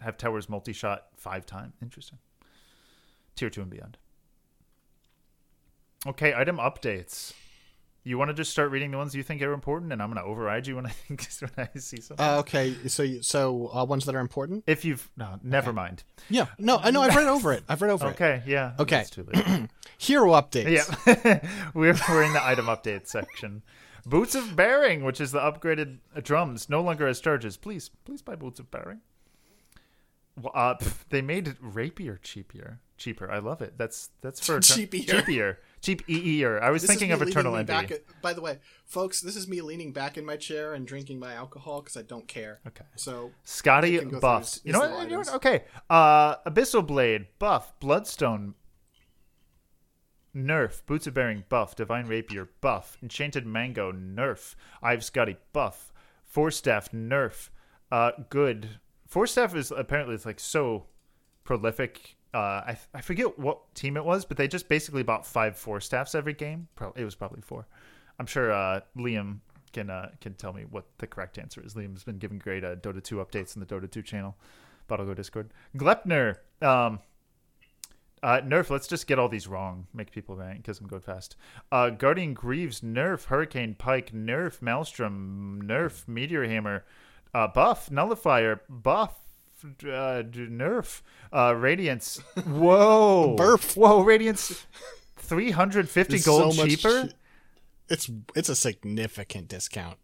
have 0.00 0.16
towers 0.16 0.48
multi-shot 0.48 1.06
five 1.16 1.44
times. 1.46 1.74
Interesting. 1.82 2.18
Tier 3.36 3.50
two 3.50 3.62
and 3.62 3.70
beyond. 3.70 3.98
Okay, 6.06 6.32
item 6.34 6.58
updates. 6.58 7.32
You 8.08 8.16
want 8.16 8.30
to 8.30 8.34
just 8.34 8.50
start 8.50 8.70
reading 8.70 8.90
the 8.90 8.96
ones 8.96 9.14
you 9.14 9.22
think 9.22 9.42
are 9.42 9.52
important, 9.52 9.92
and 9.92 10.00
I'm 10.02 10.10
going 10.10 10.22
to 10.24 10.28
override 10.28 10.66
you 10.66 10.76
when 10.76 10.86
I 10.86 10.88
think 11.06 11.28
when 11.40 11.50
I 11.74 11.78
see 11.78 12.00
something. 12.00 12.24
Uh, 12.24 12.38
okay, 12.38 12.74
so 12.88 13.02
you, 13.02 13.22
so 13.22 13.70
uh, 13.74 13.84
ones 13.84 14.06
that 14.06 14.14
are 14.14 14.20
important. 14.20 14.64
if 14.66 14.84
you've 14.84 15.10
no, 15.16 15.38
never 15.42 15.72
mind. 15.74 16.04
Yeah, 16.30 16.46
no, 16.58 16.78
I 16.78 16.90
know. 16.90 17.02
I've 17.02 17.14
read 17.14 17.26
over 17.26 17.52
it. 17.52 17.64
I've 17.68 17.82
read 17.82 17.90
over 17.90 18.06
it. 18.06 18.10
Okay, 18.12 18.42
yeah. 18.46 18.72
Okay. 18.78 19.04
Too 19.10 19.26
late. 19.32 19.68
Hero 19.98 20.30
updates. 20.32 20.70
yeah, 21.06 21.40
we're 21.74 21.94
we're 22.08 22.22
in 22.22 22.32
the 22.32 22.42
item 22.44 22.66
update 22.66 23.06
section. 23.08 23.62
Boots 24.06 24.34
of 24.34 24.56
Bearing, 24.56 25.04
which 25.04 25.20
is 25.20 25.32
the 25.32 25.40
upgraded 25.40 25.98
uh, 26.16 26.20
drums, 26.22 26.70
no 26.70 26.80
longer 26.80 27.06
has 27.06 27.20
charges. 27.20 27.58
Please, 27.58 27.90
please 28.06 28.22
buy 28.22 28.36
Boots 28.36 28.58
of 28.58 28.70
Bearing. 28.70 29.00
Well, 30.40 30.52
Uh, 30.54 30.76
pff, 30.76 31.04
they 31.10 31.20
made 31.20 31.56
rapier 31.60 32.18
cheaper. 32.22 32.80
Cheaper. 32.98 33.30
I 33.30 33.38
love 33.38 33.62
it. 33.62 33.78
That's 33.78 34.10
that's 34.20 34.44
for 34.44 34.58
Cheapier. 34.60 35.06
Cheapier. 35.06 35.56
Cheap 35.80 36.02
EER. 36.10 36.60
I 36.60 36.70
was 36.70 36.82
This 36.82 36.90
thinking 36.90 37.12
of 37.12 37.22
Eternal 37.22 37.54
Envy. 37.56 37.72
at- 37.72 38.00
by 38.20 38.32
the 38.32 38.40
way, 38.40 38.58
folks, 38.84 39.20
this 39.20 39.36
is 39.36 39.46
me 39.46 39.60
leaning 39.62 39.92
back 39.92 40.18
in 40.18 40.26
my 40.26 40.36
chair 40.36 40.74
and 40.74 40.84
drinking 40.86 41.20
my 41.20 41.32
alcohol 41.34 41.80
because 41.80 41.96
I 41.96 42.02
don't 42.02 42.26
care. 42.26 42.58
Okay. 42.66 42.84
So 42.96 43.30
Skadi 43.46 43.92
You 43.92 43.98
can 44.00 44.08
go 44.08 44.12
through 44.14 44.20
buffs. 44.20 44.54
his- 44.54 44.64
You 44.66 44.72
know 44.72 44.80
what? 44.80 45.02
You 45.04 45.08
know 45.12 45.18
what? 45.18 45.34
Okay. 45.34 45.64
Uh, 45.88 46.36
Abyssal 46.38 46.84
Blade 46.84 47.26
buff. 47.38 47.78
Bloodstone 47.78 48.54
nerf. 50.34 50.84
Boots 50.86 51.06
of 51.06 51.14
Bearing 51.14 51.44
buff. 51.48 51.76
Divine 51.76 52.06
Rapier 52.06 52.48
buff. 52.60 52.96
Enchanted 53.02 53.46
Mango 53.46 53.92
nerf. 53.92 54.54
I've 54.82 55.00
Skadi 55.00 55.36
buff. 55.52 55.92
Force 56.24 56.56
Staff 56.56 56.90
nerf. 56.92 57.48
Uh, 57.90 58.10
good. 58.28 58.80
Force 59.06 59.32
Staff 59.32 59.54
is 59.54 59.70
apparently 59.70 60.14
it's 60.14 60.26
like 60.26 60.40
so 60.40 60.86
prolific. 61.44 62.16
Uh, 62.34 62.38
I 62.38 62.78
I 62.94 63.00
forget 63.00 63.38
what 63.38 63.74
team 63.74 63.96
it 63.96 64.04
was, 64.04 64.24
but 64.24 64.36
they 64.36 64.48
just 64.48 64.68
basically 64.68 65.02
bought 65.02 65.26
five 65.26 65.56
Force 65.56 65.86
Staffs 65.86 66.14
every 66.14 66.34
game. 66.34 66.68
Probably 66.74 67.02
it 67.02 67.04
was 67.04 67.14
probably 67.14 67.40
four. 67.40 67.66
I'm 68.18 68.26
sure 68.26 68.52
uh, 68.52 68.80
Liam 68.96 69.38
can 69.72 69.90
uh, 69.90 70.10
can 70.20 70.34
tell 70.34 70.52
me 70.52 70.64
what 70.68 70.84
the 70.98 71.06
correct 71.06 71.38
answer 71.38 71.62
is. 71.64 71.74
Liam's 71.74 72.04
been 72.04 72.18
giving 72.18 72.38
great 72.38 72.64
uh, 72.64 72.76
Dota 72.76 73.02
2 73.02 73.16
updates 73.16 73.56
in 73.56 73.60
the 73.60 73.66
Dota 73.66 73.90
2 73.90 74.02
channel, 74.02 74.36
Bottle 74.88 75.06
Go 75.06 75.14
Discord. 75.14 75.52
Gleipnir, 75.76 76.36
um, 76.60 77.00
uh, 78.22 78.40
nerf. 78.40 78.68
Let's 78.68 78.88
just 78.88 79.06
get 79.06 79.18
all 79.18 79.28
these 79.28 79.46
wrong. 79.46 79.86
Make 79.94 80.10
people 80.10 80.36
rank 80.36 80.58
because 80.58 80.80
I'm 80.80 80.86
going 80.86 81.02
fast. 81.02 81.36
Uh, 81.72 81.90
Guardian 81.90 82.34
Greaves, 82.34 82.80
nerf. 82.82 83.24
Hurricane 83.24 83.74
Pike, 83.74 84.12
nerf. 84.12 84.60
Maelstrom, 84.60 85.62
nerf. 85.64 86.06
Meteor 86.06 86.44
Hammer, 86.46 86.84
buff. 87.32 87.90
Nullifier, 87.90 88.60
buff. 88.68 89.14
Uh, 89.64 90.22
nerf. 90.22 91.02
Uh, 91.32 91.54
Radiance. 91.56 92.18
Whoa. 92.46 93.36
Burf. 93.38 93.76
Whoa. 93.76 94.02
Radiance. 94.02 94.66
350 95.16 96.14
It's 96.16 96.24
gold 96.24 96.54
so 96.54 96.66
cheaper 96.66 97.08
che- 97.08 97.12
it's 97.90 98.10
it's 98.34 98.48
a 98.48 98.54
significant 98.56 99.48
discount. 99.48 99.98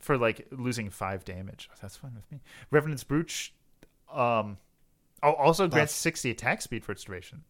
for 0.00 0.18
like 0.18 0.46
losing 0.50 0.90
five 0.90 1.24
damage. 1.24 1.70
That's 1.80 1.96
fine 1.96 2.14
with 2.14 2.30
me. 2.30 2.40
Revenant's 2.70 3.04
Brooch 3.04 3.54
um 4.12 4.58
oh, 5.22 5.32
also 5.32 5.66
grants 5.68 5.94
60 5.94 6.30
attack 6.30 6.60
speed 6.62 6.84
for 6.84 6.92
its 6.92 7.04
duration. 7.04 7.44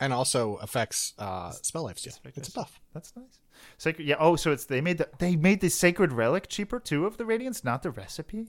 and 0.00 0.12
also 0.12 0.56
affects 0.56 1.14
uh, 1.18 1.50
spell 1.50 1.84
life 1.84 1.98
steal. 1.98 2.12
Specific 2.12 2.38
It's 2.38 2.48
a 2.48 2.52
buff. 2.52 2.80
That's 2.92 3.14
nice. 3.16 3.38
Sacred 3.78 4.06
yeah, 4.06 4.16
oh 4.18 4.36
so 4.36 4.52
it's 4.52 4.64
they 4.66 4.80
made 4.80 4.98
the 4.98 5.08
they 5.18 5.34
made 5.36 5.60
the 5.60 5.70
sacred 5.70 6.12
relic 6.12 6.48
cheaper 6.48 6.78
too 6.80 7.06
of 7.06 7.16
the 7.16 7.24
radiance, 7.24 7.64
not 7.64 7.82
the 7.82 7.90
recipe. 7.90 8.48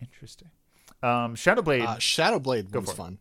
Interesting. 0.00 0.48
Um 1.02 1.34
Shadowblade 1.36 1.86
Uh, 1.86 1.96
Shadowblade 1.96 2.74
was 2.74 2.92
fun. 2.92 3.18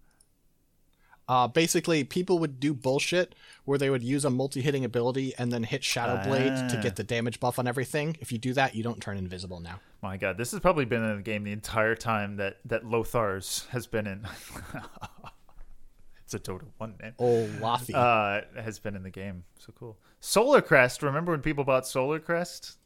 Uh, 1.27 1.47
basically, 1.47 2.03
people 2.03 2.39
would 2.39 2.59
do 2.59 2.73
bullshit 2.73 3.35
where 3.63 3.77
they 3.77 3.91
would 3.91 4.01
use 4.01 4.25
a 4.25 4.31
multi-hitting 4.31 4.83
ability 4.83 5.31
and 5.37 5.51
then 5.51 5.61
hit 5.61 5.83
Shadowblade 5.83 6.71
to 6.71 6.79
Ah. 6.79 6.81
get 6.81 6.95
the 6.95 7.03
damage 7.03 7.39
buff 7.39 7.59
on 7.59 7.67
everything. 7.67 8.17
If 8.19 8.31
you 8.31 8.39
do 8.39 8.51
that, 8.53 8.73
you 8.73 8.81
don't 8.81 8.99
turn 8.99 9.15
invisible 9.15 9.59
now. 9.59 9.79
My 10.01 10.17
God, 10.17 10.37
this 10.39 10.49
has 10.51 10.59
probably 10.59 10.85
been 10.85 11.03
in 11.03 11.17
the 11.17 11.21
game 11.21 11.43
the 11.43 11.51
entire 11.51 11.93
time 11.93 12.37
that 12.37 12.57
that 12.65 12.83
Lothar's 12.83 13.67
has 13.67 13.85
been 13.85 14.07
in. 14.07 14.27
it's 16.23 16.33
a 16.33 16.39
Dota 16.39 16.65
one 16.79 16.95
man. 16.99 17.13
Oh, 17.19 17.47
Lothy. 17.61 17.93
Uh, 17.93 18.41
has 18.59 18.79
been 18.79 18.95
in 18.95 19.03
the 19.03 19.11
game. 19.11 19.43
So 19.59 19.71
cool. 19.77 19.97
Solar 20.19 20.61
Crest. 20.63 21.03
Remember 21.03 21.31
when 21.31 21.41
people 21.41 21.63
bought 21.63 21.85
Solar 21.85 22.19
Crest? 22.19 22.77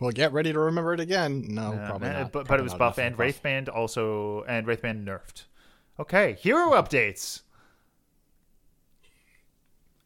Well, 0.00 0.10
get 0.10 0.32
ready 0.32 0.52
to 0.52 0.58
remember 0.58 0.92
it 0.94 1.00
again. 1.00 1.44
No, 1.48 1.72
Uh, 1.72 1.86
probably 1.88 2.08
eh, 2.08 2.12
not. 2.22 2.32
But, 2.32 2.46
but 2.48 2.60
it 2.60 2.62
was 2.62 2.74
buff 2.74 2.98
and 2.98 3.14
of 3.14 3.20
a 3.20 3.24
buff. 3.26 3.42
Wraithband 3.42 3.68
also, 3.74 4.42
and 4.44 4.66
Wraithband 4.66 5.04
nerfed. 5.04 5.44
Okay, 5.98 6.34
hero 6.34 6.70
updates. 6.72 7.42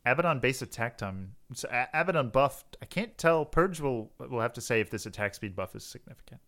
Abaddon 0.06 0.40
base 0.40 0.62
attack 0.62 0.96
time. 0.96 1.34
So 1.52 1.68
Abaddon 1.92 2.30
buffed. 2.30 2.76
I 2.80 2.86
can't 2.86 3.16
tell. 3.18 3.44
Purge 3.44 3.80
will 3.80 4.10
will 4.18 4.40
have 4.40 4.54
to 4.54 4.60
say 4.60 4.80
if 4.80 4.90
this 4.90 5.04
attack 5.04 5.34
speed 5.34 5.54
buff 5.54 5.74
is 5.76 5.84
significant. 5.84 6.40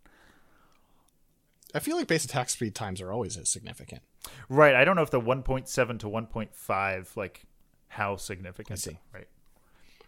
I 1.74 1.78
feel 1.78 1.97
like 1.97 2.07
base 2.07 2.24
attack 2.24 2.51
speed 2.51 2.74
times 2.74 3.01
are 3.01 3.11
always 3.12 3.36
as 3.36 3.49
significant. 3.49 4.03
Right. 4.49 4.74
I 4.74 4.84
don't 4.84 4.95
know 4.95 5.03
if 5.03 5.11
the 5.11 5.20
1.7 5.20 5.99
to 6.01 6.07
1.5 6.07 7.16
like 7.16 7.45
how 7.88 8.16
significant. 8.16 8.78
I 8.78 8.80
see. 8.80 8.99
Right. 9.12 9.28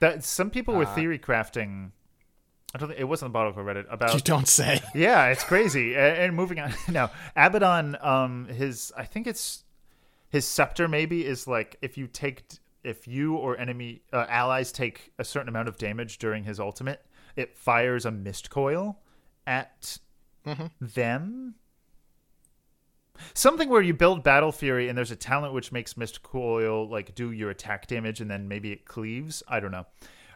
That 0.00 0.24
some 0.24 0.50
people 0.50 0.74
were 0.74 0.84
Uh, 0.84 0.94
theory 0.94 1.18
crafting. 1.18 1.92
I 2.74 2.78
don't 2.78 2.88
think 2.88 3.00
it 3.00 3.04
wasn't 3.04 3.30
the 3.30 3.32
bottle 3.32 3.52
Reddit 3.52 3.86
about 3.88 4.14
You 4.14 4.20
don't 4.20 4.48
say. 4.48 4.80
Yeah, 4.94 5.26
it's 5.26 5.44
crazy. 5.44 5.94
A- 5.94 6.24
And 6.24 6.34
moving 6.34 6.58
on 6.58 6.74
now, 6.90 7.10
Abaddon, 7.36 7.96
um, 8.00 8.46
his 8.48 8.92
I 8.96 9.04
think 9.04 9.26
it's 9.28 9.62
his 10.28 10.44
scepter 10.44 10.88
maybe 10.88 11.24
is 11.24 11.46
like 11.46 11.76
if 11.82 11.96
you 11.96 12.08
take 12.08 12.42
if 12.82 13.06
you 13.06 13.36
or 13.36 13.56
enemy 13.56 14.02
uh, 14.12 14.26
allies 14.28 14.72
take 14.72 15.12
a 15.18 15.24
certain 15.24 15.48
amount 15.48 15.68
of 15.68 15.78
damage 15.78 16.18
during 16.18 16.42
his 16.44 16.58
ultimate, 16.58 17.04
it 17.36 17.56
fires 17.56 18.04
a 18.04 18.10
mist 18.10 18.50
coil 18.50 18.98
at 19.46 19.98
them. 20.80 21.54
Something 23.32 23.68
where 23.68 23.80
you 23.80 23.94
build 23.94 24.22
Battle 24.24 24.50
Fury 24.52 24.88
and 24.88 24.98
there's 24.98 25.12
a 25.12 25.16
talent 25.16 25.54
which 25.54 25.70
makes 25.72 25.96
Mist 25.96 26.22
Coil 26.22 26.88
like 26.88 27.14
do 27.14 27.30
your 27.30 27.50
attack 27.50 27.86
damage 27.86 28.20
and 28.20 28.28
then 28.30 28.48
maybe 28.48 28.72
it 28.72 28.84
cleaves. 28.84 29.42
I 29.46 29.60
don't 29.60 29.70
know. 29.70 29.86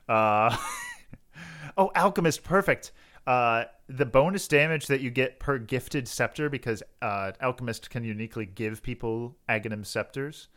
Uh, 0.08 0.56
oh, 1.76 1.90
Alchemist, 1.94 2.42
perfect. 2.44 2.92
Uh, 3.26 3.64
the 3.88 4.06
bonus 4.06 4.48
damage 4.48 4.86
that 4.86 5.00
you 5.00 5.10
get 5.10 5.38
per 5.38 5.58
gifted 5.58 6.08
scepter 6.08 6.48
because 6.48 6.82
uh, 7.02 7.32
Alchemist 7.42 7.90
can 7.90 8.04
uniquely 8.04 8.46
give 8.46 8.82
people 8.82 9.36
Aghanim 9.48 9.84
scepters. 9.84 10.48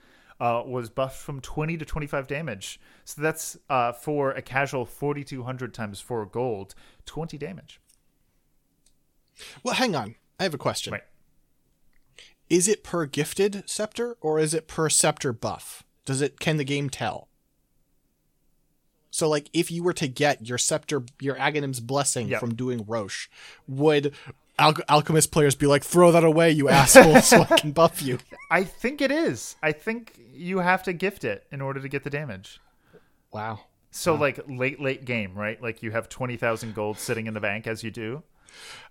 uh, 0.41 0.63
was 0.65 0.89
buffed 0.89 1.19
from 1.21 1.39
20 1.39 1.77
to 1.77 1.85
25 1.85 2.25
damage. 2.25 2.79
So 3.05 3.21
that's 3.21 3.57
uh, 3.69 3.91
for 3.91 4.31
a 4.31 4.41
casual 4.41 4.85
4200 4.85 5.71
times 5.71 6.01
4 6.01 6.25
gold, 6.25 6.73
20 7.05 7.37
damage. 7.37 7.79
Well, 9.63 9.75
hang 9.75 9.95
on. 9.95 10.15
I 10.39 10.43
have 10.43 10.55
a 10.55 10.57
question. 10.57 10.93
Right. 10.93 11.03
Is 12.49 12.67
it 12.67 12.83
per 12.83 13.05
gifted 13.05 13.69
scepter 13.69 14.17
or 14.19 14.39
is 14.39 14.55
it 14.55 14.67
per 14.67 14.89
scepter 14.89 15.31
buff? 15.31 15.83
Does 16.05 16.21
it 16.21 16.39
can 16.39 16.57
the 16.57 16.63
game 16.63 16.89
tell? 16.89 17.29
So 19.11 19.29
like 19.29 19.49
if 19.53 19.69
you 19.69 19.83
were 19.83 19.93
to 19.93 20.07
get 20.07 20.47
your 20.47 20.57
scepter 20.57 21.03
your 21.19 21.35
Aghanim's 21.35 21.79
blessing 21.79 22.29
Yep. 22.29 22.39
from 22.39 22.55
doing 22.55 22.83
Rosh, 22.87 23.27
would 23.67 24.13
Al- 24.59 24.73
alchemist 24.89 25.31
players 25.31 25.55
be 25.55 25.65
like 25.65 25.83
throw 25.83 26.11
that 26.11 26.23
away 26.23 26.51
you 26.51 26.69
asshole 26.69 27.21
so 27.21 27.41
I 27.49 27.57
can 27.57 27.71
buff 27.71 28.01
you? 28.01 28.19
I 28.51 28.63
think 28.63 29.01
it 29.01 29.11
is. 29.11 29.55
I 29.61 29.71
think 29.71 30.17
you 30.33 30.59
have 30.59 30.83
to 30.83 30.93
gift 30.93 31.23
it 31.23 31.45
in 31.51 31.61
order 31.61 31.79
to 31.81 31.87
get 31.89 32.03
the 32.03 32.09
damage. 32.09 32.59
Wow. 33.31 33.61
So 33.91 34.15
like 34.15 34.39
late 34.47 34.79
late 34.81 35.03
game, 35.05 35.33
right? 35.35 35.61
Like 35.61 35.83
you 35.83 35.91
have 35.91 36.09
20,000 36.09 36.73
gold 36.73 36.97
sitting 36.97 37.27
in 37.27 37.33
the 37.33 37.39
bank 37.39 37.67
as 37.67 37.83
you 37.83 37.91
do. 37.91 38.23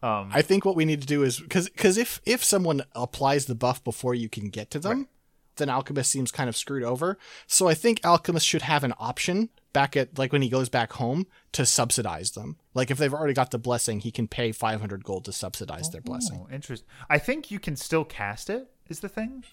Um, 0.03 0.31
I 0.33 0.43
think 0.43 0.64
what 0.64 0.77
we 0.77 0.85
need 0.85 1.01
to 1.03 1.07
do 1.07 1.23
is 1.23 1.39
because 1.39 1.68
because 1.68 1.97
if 1.99 2.21
if 2.25 2.43
someone 2.43 2.83
applies 2.95 3.47
the 3.47 3.55
buff 3.55 3.83
before 3.85 4.14
you 4.14 4.29
can 4.29 4.49
get 4.49 4.71
to 4.73 4.79
them, 4.79 5.09
then 5.57 5.68
Alchemist 5.68 6.11
seems 6.11 6.31
kind 6.33 6.49
of 6.49 6.57
screwed 6.57 6.83
over. 6.83 7.18
So 7.47 7.68
I 7.68 7.75
think 7.75 8.01
Alchemist 8.05 8.47
should 8.47 8.62
have 8.62 8.85
an 8.85 8.95
option 8.99 9.51
back 9.73 9.97
at 9.97 10.18
like 10.18 10.33
when 10.33 10.43
he 10.43 10.49
goes 10.49 10.68
back 10.68 10.93
home 10.95 11.27
to 11.53 11.64
subsidize 11.66 12.33
them. 12.33 12.57
Like 12.75 12.91
if 12.91 12.99
they've 12.99 13.12
already 13.14 13.35
got 13.35 13.51
the 13.51 13.59
blessing, 13.59 14.01
he 14.01 14.11
can 14.11 14.29
pay 14.29 14.53
500 14.53 15.05
gold 15.05 15.25
to 15.27 15.33
subsidize 15.33 15.91
their 15.91 16.01
blessing. 16.01 16.41
Oh, 16.43 16.53
interesting. 16.53 16.89
I 17.09 17.18
think 17.18 17.51
you 17.51 17.59
can 17.61 17.77
still 17.77 18.05
cast 18.05 18.51
it. 18.51 18.68
Is 18.89 19.01
the 19.01 19.09
thing? 19.09 19.45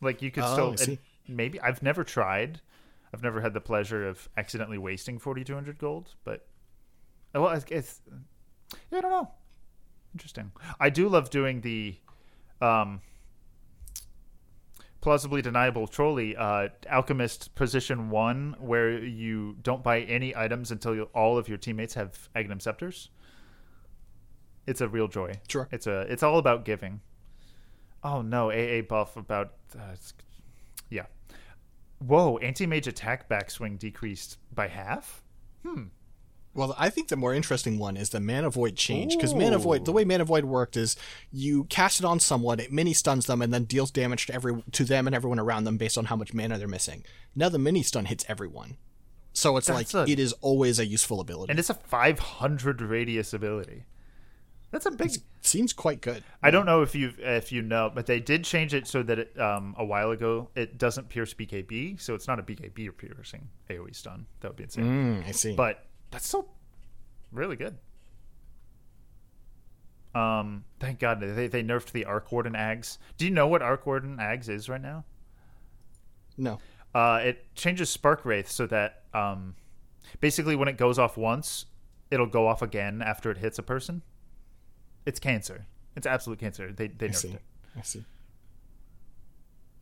Like 0.00 0.22
you 0.22 0.30
could 0.30 0.44
Oh, 0.44 0.74
still 0.74 0.96
maybe. 1.28 1.60
I've 1.60 1.82
never 1.82 2.04
tried. 2.04 2.60
I've 3.12 3.22
never 3.22 3.40
had 3.40 3.54
the 3.54 3.60
pleasure 3.60 4.08
of 4.08 4.28
accidentally 4.36 4.78
wasting 4.78 5.18
forty 5.18 5.44
two 5.44 5.54
hundred 5.54 5.78
gold, 5.78 6.14
but 6.24 6.46
oh, 7.34 7.42
well, 7.42 7.52
it's, 7.52 7.64
it's 7.70 8.00
yeah, 8.90 8.98
I 8.98 9.00
don't 9.02 9.10
know. 9.12 9.30
Interesting. 10.14 10.50
I 10.80 10.90
do 10.90 11.08
love 11.08 11.30
doing 11.30 11.60
the 11.60 11.96
um 12.60 13.00
plausibly 15.04 15.42
deniable 15.42 15.86
trolley 15.86 16.34
uh 16.34 16.66
alchemist 16.88 17.54
position 17.54 18.08
one 18.08 18.56
where 18.58 18.98
you 19.04 19.54
don't 19.62 19.82
buy 19.82 20.00
any 20.00 20.34
items 20.34 20.70
until 20.70 20.94
you, 20.94 21.02
all 21.14 21.36
of 21.36 21.46
your 21.46 21.58
teammates 21.58 21.92
have 21.92 22.30
aghanim 22.34 22.60
scepters. 22.60 23.10
It's 24.66 24.80
a 24.80 24.88
real 24.88 25.06
joy. 25.06 25.34
Sure. 25.46 25.68
it's 25.70 25.86
a 25.86 26.06
it's 26.12 26.22
all 26.22 26.38
about 26.38 26.64
giving. 26.64 27.02
Oh 28.02 28.22
no 28.22 28.50
aa 28.50 28.80
buff 28.80 29.18
about 29.18 29.52
uh, 29.78 29.94
yeah. 30.88 31.04
Whoa 31.98 32.38
anti-mage 32.38 32.86
attack 32.86 33.28
backswing 33.28 33.78
decreased 33.78 34.38
by 34.54 34.68
half 34.68 35.22
Well, 36.54 36.74
I 36.78 36.88
think 36.88 37.08
the 37.08 37.16
more 37.16 37.34
interesting 37.34 37.78
one 37.78 37.96
is 37.96 38.10
the 38.10 38.20
Mana 38.20 38.48
Void 38.48 38.76
change 38.76 39.16
because 39.16 39.34
Mana 39.34 39.58
Void, 39.58 39.84
the 39.84 39.92
way 39.92 40.04
Mana 40.04 40.24
Void 40.24 40.44
worked 40.44 40.76
is 40.76 40.96
you 41.32 41.64
cast 41.64 41.98
it 41.98 42.04
on 42.04 42.20
someone, 42.20 42.60
it 42.60 42.72
mini 42.72 42.92
stuns 42.92 43.26
them, 43.26 43.42
and 43.42 43.52
then 43.52 43.64
deals 43.64 43.90
damage 43.90 44.26
to 44.26 44.34
every 44.34 44.62
to 44.72 44.84
them 44.84 45.06
and 45.06 45.14
everyone 45.16 45.40
around 45.40 45.64
them 45.64 45.76
based 45.76 45.98
on 45.98 46.06
how 46.06 46.16
much 46.16 46.32
mana 46.32 46.56
they're 46.58 46.68
missing. 46.68 47.04
Now 47.34 47.48
the 47.48 47.58
mini 47.58 47.82
stun 47.82 48.04
hits 48.04 48.24
everyone, 48.28 48.76
so 49.32 49.56
it's 49.56 49.66
That's 49.66 49.92
like 49.94 50.08
a- 50.08 50.12
it 50.12 50.18
is 50.20 50.32
always 50.40 50.78
a 50.78 50.86
useful 50.86 51.20
ability. 51.20 51.50
and 51.50 51.58
it's 51.58 51.70
a 51.70 51.74
500 51.74 52.80
radius 52.80 53.32
ability 53.34 53.84
that's 54.74 54.86
a 54.86 54.90
big 54.90 55.12
seems 55.40 55.72
quite 55.72 56.00
good. 56.00 56.24
I 56.42 56.50
don't 56.50 56.66
know 56.66 56.82
if 56.82 56.96
you 56.96 57.12
if 57.18 57.52
you 57.52 57.62
know, 57.62 57.92
but 57.94 58.06
they 58.06 58.18
did 58.18 58.42
change 58.42 58.74
it 58.74 58.88
so 58.88 59.04
that 59.04 59.18
it, 59.20 59.40
um, 59.40 59.74
a 59.78 59.84
while 59.84 60.10
ago 60.10 60.48
it 60.56 60.78
doesn't 60.78 61.08
pierce 61.08 61.32
BKB, 61.32 62.00
so 62.00 62.14
it's 62.14 62.26
not 62.26 62.40
a 62.40 62.42
BKB 62.42 62.88
or 62.88 62.92
piercing 62.92 63.48
AOE 63.70 63.94
stun. 63.94 64.26
That 64.40 64.48
would 64.48 64.56
be 64.56 64.64
insane. 64.64 65.22
Mm, 65.22 65.28
I 65.28 65.30
see. 65.30 65.54
But 65.54 65.86
that's 66.14 66.28
so 66.28 66.46
really 67.32 67.56
good. 67.56 67.76
Um, 70.14 70.64
thank 70.78 71.00
God 71.00 71.18
they 71.18 71.48
they 71.48 71.62
nerfed 71.64 71.90
the 71.90 72.04
Arc 72.04 72.30
Warden 72.30 72.52
Ags. 72.52 72.98
Do 73.18 73.24
you 73.24 73.32
know 73.32 73.48
what 73.48 73.62
Arc 73.62 73.84
Warden 73.84 74.18
Ags 74.18 74.48
is 74.48 74.68
right 74.68 74.80
now? 74.80 75.04
no. 76.36 76.60
Uh, 76.94 77.20
it 77.24 77.52
changes 77.56 77.90
Spark 77.90 78.24
Wraith 78.24 78.48
so 78.48 78.68
that 78.68 79.02
um, 79.12 79.56
basically 80.20 80.54
when 80.54 80.68
it 80.68 80.76
goes 80.78 80.96
off 80.96 81.16
once, 81.16 81.66
it'll 82.12 82.28
go 82.28 82.46
off 82.46 82.62
again 82.62 83.02
after 83.02 83.32
it 83.32 83.38
hits 83.38 83.58
a 83.58 83.64
person. 83.64 84.02
It's 85.04 85.18
cancer. 85.18 85.66
It's 85.96 86.06
absolute 86.06 86.38
cancer. 86.38 86.70
They 86.72 86.86
they 86.86 87.06
I 87.06 87.08
nerfed 87.08 87.16
see. 87.16 87.28
it. 87.30 87.42
I 87.76 87.82
see. 87.82 88.04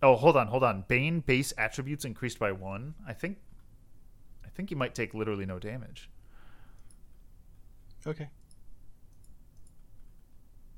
Oh, 0.02 0.16
hold 0.16 0.38
on, 0.38 0.46
hold 0.46 0.64
on. 0.64 0.84
Bane 0.88 1.20
base 1.20 1.52
attributes 1.58 2.06
increased 2.06 2.38
by 2.38 2.52
one. 2.52 2.94
I 3.06 3.12
think, 3.12 3.36
I 4.44 4.48
think 4.48 4.70
you 4.70 4.76
might 4.78 4.94
take 4.94 5.12
literally 5.12 5.44
no 5.44 5.58
damage. 5.58 6.08
Okay. 8.06 8.28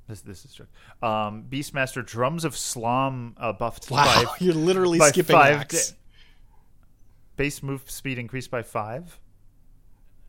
This 0.09 0.21
this 0.21 0.45
is 0.45 0.55
true. 0.55 0.67
Um, 1.03 1.45
Beastmaster 1.49 2.05
drums 2.05 2.45
of 2.45 2.55
Slom 2.55 3.33
uh, 3.39 3.53
buffed 3.55 3.91
Wow, 3.91 4.05
by 4.05 4.25
you're 4.41 4.55
literally 4.55 4.99
skipping 5.01 5.35
five 5.35 5.71
base 7.37 7.63
move 7.63 7.91
speed 7.91 8.19
increased 8.19 8.51
by 8.51 8.63
five. 8.63 9.19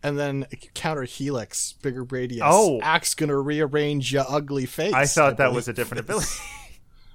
and 0.02 0.18
then 0.18 0.46
counter 0.74 1.04
helix, 1.04 1.74
bigger 1.74 2.04
radius. 2.04 2.44
Oh. 2.46 2.80
axe 2.82 3.16
gonna 3.16 3.38
rearrange 3.38 4.14
your 4.14 4.26
ugly 4.30 4.66
face. 4.66 4.94
I 4.94 5.06
thought 5.06 5.38
that 5.38 5.54
was 5.54 5.68
a 5.68 5.74
different 5.74 6.00
ability. 6.06 6.28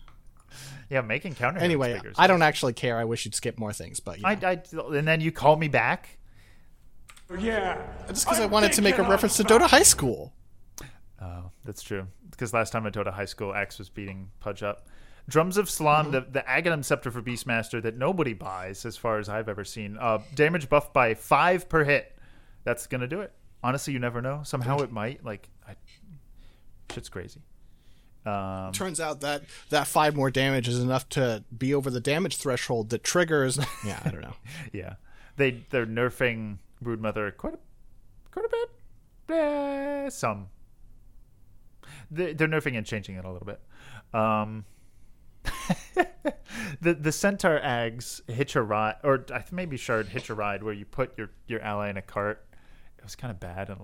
yeah, 0.90 1.00
making 1.00 1.36
counter. 1.36 1.60
Anyway, 1.60 1.98
I 2.18 2.26
don't 2.26 2.42
actually 2.42 2.74
care. 2.74 2.98
I 2.98 3.04
wish 3.04 3.24
you'd 3.24 3.34
skip 3.34 3.58
more 3.58 3.72
things, 3.72 4.00
but 4.00 4.18
I. 4.22 4.32
I 4.32 4.62
and 4.94 5.08
then 5.08 5.22
you 5.22 5.32
call 5.32 5.56
me 5.56 5.68
back. 5.68 6.18
Just 7.38 8.24
because 8.24 8.40
I 8.40 8.46
wanted 8.46 8.72
to 8.72 8.82
make 8.82 8.98
a 8.98 9.02
reference 9.02 9.36
to 9.36 9.44
Dota 9.44 9.68
High 9.68 9.82
School. 9.84 10.32
Oh, 11.20 11.50
that's 11.64 11.82
true. 11.82 12.06
Because 12.30 12.52
last 12.52 12.70
time 12.72 12.86
I 12.86 12.90
Dota 12.90 13.12
high 13.12 13.26
school, 13.26 13.54
Axe 13.54 13.78
was 13.78 13.88
beating 13.88 14.30
Pudge 14.40 14.62
up. 14.62 14.86
Drums 15.28 15.56
of 15.56 15.66
Slom, 15.66 16.04
Mm-hmm. 16.06 16.10
the, 16.12 16.20
the 16.32 16.40
Aghanim 16.40 16.84
Scepter 16.84 17.10
for 17.10 17.22
Beastmaster 17.22 17.80
that 17.82 17.96
nobody 17.96 18.32
buys, 18.32 18.84
as 18.86 18.96
far 18.96 19.18
as 19.18 19.28
I've 19.28 19.48
ever 19.48 19.64
seen. 19.64 19.96
Uh, 20.00 20.18
damage 20.34 20.68
buff 20.68 20.92
by 20.92 21.14
five 21.14 21.68
per 21.68 21.84
hit. 21.84 22.16
That's 22.64 22.86
gonna 22.86 23.06
do 23.06 23.20
it. 23.20 23.32
Honestly, 23.62 23.92
you 23.92 23.98
never 23.98 24.20
know. 24.22 24.40
Somehow 24.44 24.78
it 24.78 24.90
might. 24.90 25.24
Like, 25.24 25.48
I, 25.68 25.74
shit's 26.90 27.08
crazy. 27.10 27.42
Um, 28.26 28.72
Turns 28.72 28.98
out 29.00 29.20
that 29.20 29.42
that 29.70 29.86
five 29.86 30.14
more 30.16 30.30
damage 30.30 30.68
is 30.68 30.80
enough 30.80 31.08
to 31.10 31.44
be 31.56 31.74
over 31.74 31.90
the 31.90 32.00
damage 32.00 32.36
threshold 32.36 32.90
that 32.90 33.04
triggers. 33.04 33.58
yeah, 33.86 34.00
I 34.04 34.10
don't 34.10 34.20
know. 34.22 34.34
yeah, 34.72 34.94
they 35.36 35.62
they're 35.70 35.86
nerfing 35.86 36.58
Broodmother 36.82 37.36
quite 37.36 37.54
a 37.54 37.58
quite 38.30 38.46
a 38.46 38.48
bit. 38.48 39.34
Eh, 39.36 40.08
some. 40.10 40.48
They- 42.10 42.32
They're 42.32 42.48
nerfing 42.48 42.76
and 42.76 42.86
changing 42.86 43.16
it 43.16 43.24
a 43.24 43.30
little 43.30 43.46
bit. 43.46 43.60
Um, 44.18 44.64
the 46.80 46.94
the 46.94 47.12
centaur 47.12 47.60
Ags 47.60 48.28
hitch 48.30 48.56
a 48.56 48.62
ride, 48.62 48.96
or 49.04 49.24
I 49.32 49.44
maybe 49.52 49.76
shard 49.76 50.08
hitch 50.08 50.30
a 50.30 50.34
ride 50.34 50.62
where 50.62 50.74
you 50.74 50.84
put 50.84 51.16
your 51.16 51.30
your 51.46 51.60
ally 51.60 51.88
in 51.90 51.96
a 51.96 52.02
cart. 52.02 52.44
It 52.98 53.04
was 53.04 53.14
kind 53.16 53.30
of 53.30 53.40
bad 53.40 53.70
in 53.70 53.76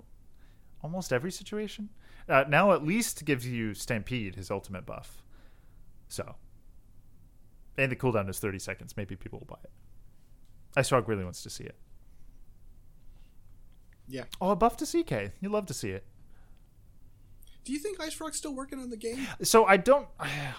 almost 0.83 1.13
every 1.13 1.31
situation. 1.33 1.89
Uh, 2.29 2.45
now 2.49 2.73
at 2.73 2.85
least 2.85 3.25
gives 3.25 3.47
you 3.47 3.73
stampede 3.73 4.35
his 4.35 4.51
ultimate 4.51 4.85
buff. 4.85 5.23
So, 6.09 6.35
and 7.79 7.91
the 7.91 7.97
cooldown 7.97 8.29
is 8.29 8.39
thirty 8.41 8.59
seconds. 8.59 8.97
Maybe 8.97 9.17
people 9.17 9.39
will 9.39 9.47
buy 9.47 9.61
it. 9.65 9.71
IceFrog 10.81 11.07
really 11.09 11.25
wants 11.25 11.43
to 11.45 11.51
see 11.51 11.65
it. 11.65 11.77
Yeah. 14.09 14.25
Oh, 14.41 14.51
a 14.51 14.57
buff 14.57 14.77
to 14.79 14.87
CK. 14.87 15.33
You 15.41 15.49
love 15.49 15.67
to 15.67 15.75
see 15.75 15.91
it. 15.91 16.05
Do 17.65 17.73
you 17.73 17.79
think 17.81 17.99
IceFrog's 17.99 18.37
still 18.37 18.55
working 18.55 18.79
on 18.79 18.91
the 18.91 18.97
game? 18.97 19.27
So 19.43 19.65
I 19.65 19.77
don't. 19.77 20.07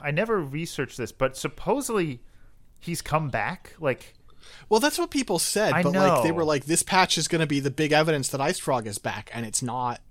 I 0.01 0.11
never 0.11 0.41
researched 0.41 0.97
this, 0.97 1.11
but 1.13 1.37
supposedly 1.37 2.21
he's 2.79 3.01
come 3.01 3.29
back. 3.29 3.73
Like 3.79 4.13
Well, 4.69 4.79
that's 4.79 4.97
what 4.99 5.09
people 5.09 5.39
said, 5.39 5.73
I 5.73 5.83
but 5.83 5.93
like 5.93 6.23
they 6.23 6.31
were 6.31 6.43
like, 6.43 6.65
this 6.65 6.83
patch 6.83 7.17
is 7.17 7.27
going 7.27 7.41
to 7.41 7.47
be 7.47 7.59
the 7.59 7.71
big 7.71 7.91
evidence 7.91 8.29
that 8.29 8.41
IceFrog 8.41 8.85
is 8.85 8.97
back, 8.97 9.29
and 9.33 9.45
it's 9.45 9.63
not. 9.63 10.01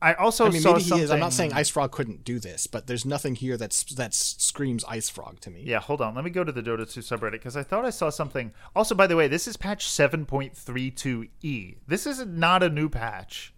I 0.00 0.14
also 0.14 0.46
I 0.46 0.50
mean, 0.50 0.60
saw 0.62 0.74
maybe 0.74 0.84
he 0.84 1.00
is. 1.00 1.10
I'm 1.10 1.18
not 1.18 1.32
saying 1.32 1.50
IceFrog 1.50 1.90
couldn't 1.90 2.22
do 2.22 2.38
this, 2.38 2.68
but 2.68 2.86
there's 2.86 3.04
nothing 3.04 3.34
here 3.34 3.56
that's 3.56 3.82
that 3.94 4.14
screams 4.14 4.84
IceFrog 4.84 5.40
to 5.40 5.50
me. 5.50 5.62
Yeah, 5.64 5.80
hold 5.80 6.00
on. 6.00 6.14
Let 6.14 6.24
me 6.24 6.30
go 6.30 6.44
to 6.44 6.52
the 6.52 6.62
Dota 6.62 6.90
2 6.90 7.00
subreddit 7.00 7.32
because 7.32 7.56
I 7.56 7.64
thought 7.64 7.84
I 7.84 7.90
saw 7.90 8.08
something. 8.08 8.52
Also, 8.76 8.94
by 8.94 9.08
the 9.08 9.16
way, 9.16 9.26
this 9.26 9.48
is 9.48 9.56
patch 9.56 9.88
7.32e. 9.88 11.76
This 11.88 12.06
is 12.06 12.24
not 12.24 12.62
a 12.62 12.68
new 12.68 12.88
patch. 12.88 13.52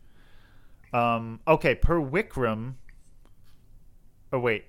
Um, 0.95 1.41
okay, 1.47 1.75
per 1.75 2.01
Wykrhm. 2.01 2.75
Oh 4.33 4.39
wait. 4.39 4.65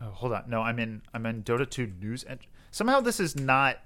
Oh, 0.00 0.10
hold 0.10 0.32
on. 0.32 0.44
No, 0.48 0.62
I'm 0.62 0.78
in. 0.78 1.02
I'm 1.12 1.26
in 1.26 1.42
Dota 1.42 1.68
2 1.68 1.92
news. 2.00 2.24
Ent- 2.26 2.46
Somehow 2.70 3.00
this 3.00 3.20
is 3.20 3.36
not. 3.36 3.78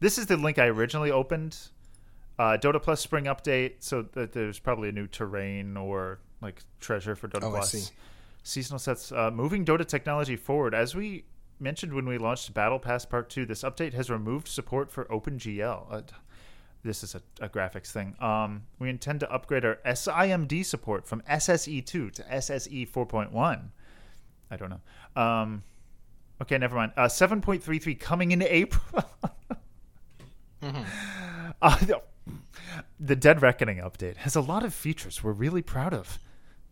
This 0.00 0.16
is 0.16 0.26
the 0.26 0.36
link 0.38 0.58
I 0.58 0.66
originally 0.66 1.10
opened. 1.10 1.58
Uh, 2.38 2.56
Dota 2.56 2.80
Plus 2.82 3.00
Spring 3.00 3.24
Update. 3.24 3.74
So 3.80 4.02
that 4.12 4.32
there's 4.32 4.58
probably 4.58 4.88
a 4.90 4.92
new 4.92 5.06
terrain 5.06 5.76
or 5.76 6.20
like 6.40 6.62
treasure 6.80 7.16
for 7.16 7.28
Dota 7.28 7.44
Oh, 7.44 7.48
I 7.48 7.50
Plus 7.50 7.72
see. 7.72 7.92
seasonal 8.42 8.78
sets 8.78 9.10
uh, 9.12 9.30
moving 9.30 9.64
dota 9.64 9.84
technology 9.86 10.36
forward 10.36 10.72
as 10.74 10.94
we 10.94 11.24
mentioned 11.60 11.92
when 11.92 12.06
we 12.06 12.16
launched 12.18 12.54
Battle 12.54 12.78
Pass 12.78 13.04
Part 13.04 13.28
2, 13.30 13.44
this 13.44 13.62
update 13.62 13.92
has 13.92 14.08
removed 14.08 14.46
support 14.46 14.90
for 14.92 15.04
OpenGL. 15.06 15.86
Uh, 15.90 16.02
this 16.84 17.02
is 17.02 17.16
a, 17.16 17.22
a 17.40 17.48
graphics 17.48 17.90
thing. 17.90 18.14
Um, 18.20 18.62
we 18.78 18.88
intend 18.88 19.18
to 19.20 19.32
upgrade 19.32 19.64
our 19.64 19.78
SIMD 19.84 20.64
support 20.64 21.04
from 21.08 21.20
SSE2 21.22 22.12
to 22.12 22.22
SSE 22.22 22.88
4.1. 22.88 23.70
I 24.52 24.56
don't 24.56 24.70
know. 24.70 25.20
Um, 25.20 25.64
okay, 26.40 26.56
never 26.58 26.76
mind. 26.76 26.92
Uh, 26.96 27.06
7.33 27.06 27.98
coming 27.98 28.30
in 28.30 28.40
April. 28.42 28.82
Uh, 31.60 31.76
the- 32.98 33.16
Dead 33.16 33.42
Reckoning 33.42 33.78
update 33.78 34.16
has 34.18 34.36
a 34.36 34.40
lot 34.40 34.64
of 34.64 34.74
features 34.74 35.22
we're 35.22 35.32
really 35.32 35.62
proud 35.62 35.92
of. 35.94 36.18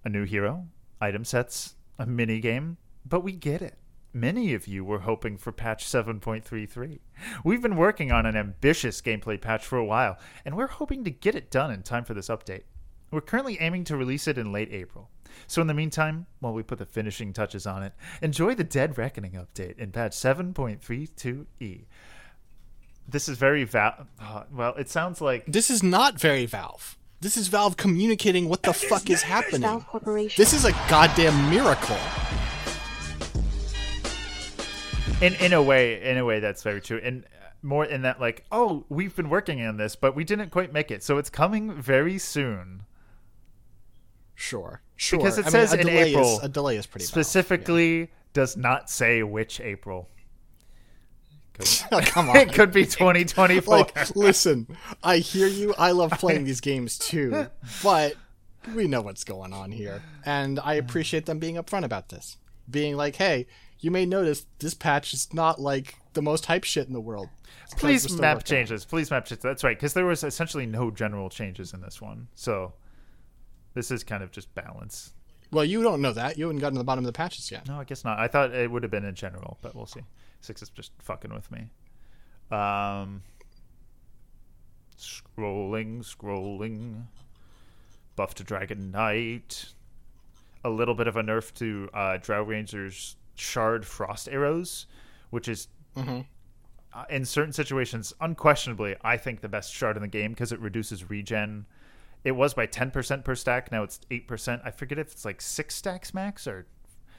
A 0.05 0.09
new 0.09 0.25
hero, 0.25 0.69
item 1.01 1.25
sets, 1.25 1.75
a 1.99 2.07
mini 2.07 2.41
game, 2.41 2.77
but 3.05 3.21
we 3.21 3.33
get 3.33 3.63
it. 3.63 3.79
Many 4.13 4.55
of 4.55 4.67
you 4.67 4.83
were 4.85 5.01
hoping 5.01 5.37
for 5.37 5.53
patch 5.53 5.85
7.33. 5.85 7.01
We've 7.45 7.61
been 7.61 7.77
working 7.77 8.11
on 8.13 8.25
an 8.25 8.37
ambitious 8.37 9.03
gameplay 9.03 9.41
patch 9.41 9.67
for 9.67 9.77
a 9.77 9.85
while, 9.85 10.19
and 10.45 10.57
we're 10.57 10.69
hoping 10.69 11.05
to 11.05 11.11
get 11.11 11.35
it 11.35 11.51
done 11.51 11.71
in 11.71 11.83
time 11.83 12.05
for 12.05 12.15
this 12.15 12.29
update. 12.29 12.63
We're 13.11 13.21
currently 13.21 13.61
aiming 13.61 13.85
to 13.85 13.97
release 13.97 14.27
it 14.27 14.39
in 14.39 14.53
late 14.53 14.73
April. 14.73 15.11
So, 15.47 15.61
in 15.61 15.69
the 15.69 15.75
meantime, 15.75 16.27
while 16.41 16.55
we 16.55 16.63
put 16.63 16.79
the 16.79 16.87
finishing 16.87 17.33
touches 17.33 17.67
on 17.67 17.83
it, 17.83 17.93
enjoy 18.23 18.55
the 18.55 18.65
Dead 18.65 18.97
Reckoning 18.97 19.33
update 19.33 19.79
in 19.79 19.93
patch 19.93 20.13
7.32e. 20.13 21.85
This 23.09 23.29
is 23.29 23.39
very 23.39 23.65
va- 23.65 24.07
uh, 24.21 24.43
well. 24.53 24.75
It 24.75 24.89
sounds 24.89 25.21
like 25.21 25.45
This 25.47 25.71
is 25.71 25.83
not 25.83 26.19
very 26.21 26.47
Valve. 26.47 26.97
This 27.21 27.37
is 27.37 27.49
Valve 27.49 27.77
communicating 27.77 28.49
what 28.49 28.63
the 28.63 28.73
fuck 28.75 29.09
is 29.09 29.23
happening. 29.23 29.63
Valve 29.63 29.87
Corporation. 29.87 30.35
This 30.37 30.53
is 30.53 30.65
a 30.65 30.73
goddamn 30.89 31.51
miracle. 31.51 31.97
in 35.23 35.35
in 35.37 35.53
a 35.55 35.63
way 35.63 36.03
in 36.03 36.19
a 36.19 36.25
way 36.25 36.41
that's 36.41 36.63
very 36.63 36.81
true 36.81 37.01
and 37.03 37.25
uh, 37.25 37.47
more 37.63 37.87
in 37.87 38.03
that 38.03 38.21
like 38.21 38.45
oh 38.53 38.85
we've 38.91 39.17
been 39.17 39.31
working 39.31 39.65
on 39.65 39.79
this 39.79 39.97
but 39.97 40.15
we 40.15 40.25
didn't 40.25 40.51
quite 40.51 40.75
make 40.75 40.91
it 40.91 41.03
so 41.03 41.17
it's 41.17 41.31
coming 41.31 41.73
very 41.81 42.19
soon 42.19 42.83
Sure, 44.39 44.83
sure. 44.97 45.19
Because 45.19 45.39
it 45.39 45.43
I 45.43 45.45
mean, 45.47 45.53
says 45.53 45.73
a 45.73 45.81
in 45.81 45.87
delay 45.87 46.11
April, 46.11 46.37
Is, 46.37 46.43
a 46.45 46.49
delay 46.51 46.77
is 46.77 46.87
pretty 46.87 47.05
Valve, 47.07 47.11
specifically 47.13 48.11
does 48.35 48.55
not 48.59 48.91
say 48.91 49.23
which 49.23 49.59
april 49.63 50.11
Yeah. 51.61 52.01
Come 52.03 52.31
on. 52.31 52.37
it 52.37 52.53
could 52.53 52.73
be 52.73 52.85
2024 52.87 53.77
like, 53.77 54.17
listen, 54.17 54.67
I 55.03 55.19
hear 55.19 55.47
you. 55.47 55.75
I 55.79 55.93
love 55.93 56.11
playing 56.19 56.45
these 56.45 56.61
games 56.61 56.99
too, 56.99 57.49
but 57.83 58.15
we 58.75 58.87
know 58.87 59.01
what's 59.01 59.25
going 59.25 59.53
on 59.53 59.73
here, 59.73 60.03
and 60.25 60.59
I 60.61 60.75
hmm. 60.79 60.87
appreciate 60.87 61.27
them 61.27 61.39
being 61.39 61.57
upfront 61.57 61.85
about 61.85 62.09
this. 62.09 62.37
Being 62.69 62.97
like, 62.97 63.17
hey, 63.17 63.47
you 63.79 63.91
may 63.91 64.07
notice 64.07 64.47
this 64.59 64.75
patch 64.75 65.15
is 65.15 65.33
not 65.33 65.61
like 65.61 65.97
the 66.15 66.23
most 66.23 66.47
hype 66.47 66.65
shit 66.65 66.87
in 66.89 66.93
the 66.93 67.01
world. 67.01 67.29
It's 67.65 67.75
'cause 67.75 67.83
we're 67.83 67.89
please 67.89 68.21
map 68.21 68.45
changes 68.45 68.85
please 68.85 69.11
map 69.11 69.25
changes 69.25 69.43
that's 69.43 69.65
right 69.65 69.77
because 69.77 69.93
there 69.93 70.05
was 70.05 70.23
essentially 70.23 70.67
no 70.67 70.91
general 70.91 71.29
changes 71.29 71.73
in 71.73 71.81
this 71.81 72.01
one 72.01 72.29
so 72.35 72.75
this 73.75 73.91
is 73.91 74.05
kind 74.05 74.23
of 74.23 74.31
just 74.31 74.55
balance 74.55 75.13
Well, 75.53 75.65
you 75.65 75.83
don't 75.83 76.01
know 76.01 76.13
that. 76.13 76.39
You 76.39 76.47
haven't 76.47 76.61
gotten 76.61 76.75
to 76.75 76.79
the 76.79 76.85
bottom 76.85 77.05
of 77.05 77.07
the 77.07 77.13
patches 77.13 77.53
yet. 77.53 77.69
No, 77.69 77.79
I 77.79 77.85
guess 77.85 78.05
not. 78.05 78.19
I 78.19 78.27
thought 78.27 78.53
it 78.53 78.69
would 78.69 78.83
have 78.83 78.91
been 78.91 79.05
in 79.05 79.15
general, 79.15 79.59
but 79.63 79.77
we'll 79.77 79.87
see. 79.87 80.01
Six 80.47 80.63
is 80.63 80.69
just 80.69 80.93
fucking 81.01 81.35
with 81.35 81.51
me. 81.51 81.67
Um, 82.51 83.23
scrolling, 84.97 86.05
scrolling. 86.05 87.07
Buff 88.15 88.35
to 88.37 88.45
Dragon 88.45 88.91
Knight. 88.93 89.75
A 90.65 90.71
little 90.71 90.95
bit 90.95 91.09
of 91.09 91.17
a 91.17 91.23
nerf 91.23 91.53
to 91.55 91.89
uh, 91.93 92.17
Drow 92.19 92.43
Ranger's 92.43 93.17
Shard 93.35 93.85
Frost 93.85 94.29
Arrows, 94.29 94.87
which 95.31 95.49
is 95.49 95.69
uh, 96.95 97.05
in 97.11 97.25
certain 97.25 97.53
situations, 97.53 98.15
unquestionably, 98.21 98.97
I 99.03 99.17
think 99.17 99.41
the 99.41 99.49
best 99.49 99.73
shard 99.73 99.97
in 99.97 100.03
the 100.03 100.09
game 100.09 100.31
because 100.31 100.53
it 100.53 100.61
reduces 100.61 101.11
regen. 101.11 101.67
It 102.25 102.33
was 102.33 102.55
by 102.55 102.67
10% 102.67 103.25
per 103.25 103.35
stack. 103.35 103.71
Now 103.71 103.83
it's 103.83 104.01
8%. 104.11 104.61
I 104.65 104.71
forget 104.71 104.99
if 104.99 105.13
it's 105.13 105.25
like 105.25 105.43
six 105.43 105.75
stacks 105.75 106.15
max 106.15 106.47
or 106.47 106.67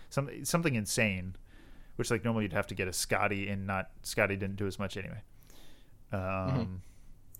something 0.09 0.43
something 0.45 0.75
insane, 0.75 1.35
which 1.97 2.09
like 2.09 2.23
normally 2.23 2.45
you'd 2.45 2.53
have 2.53 2.67
to 2.67 2.75
get 2.75 2.87
a 2.87 2.91
Skadi 2.91 3.51
and 3.51 3.67
not 3.67 3.89
Skadi 4.03 4.29
didn't 4.29 4.55
do 4.55 4.65
as 4.65 4.79
much 4.79 4.95
anyway. 4.97 5.21
Um, 6.13 6.81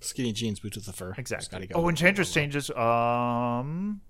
Skinny 0.01 0.31
jeans, 0.33 0.59
boots 0.59 0.75
with 0.77 0.85
the 0.85 0.93
fur. 0.93 1.13
Exactly. 1.17 1.43
Just 1.43 1.51
gotta 1.51 1.65
go. 1.67 1.75
Oh, 1.79 1.89
Enchantress 1.89 2.31
changes. 2.33 2.69
Um. 2.71 4.01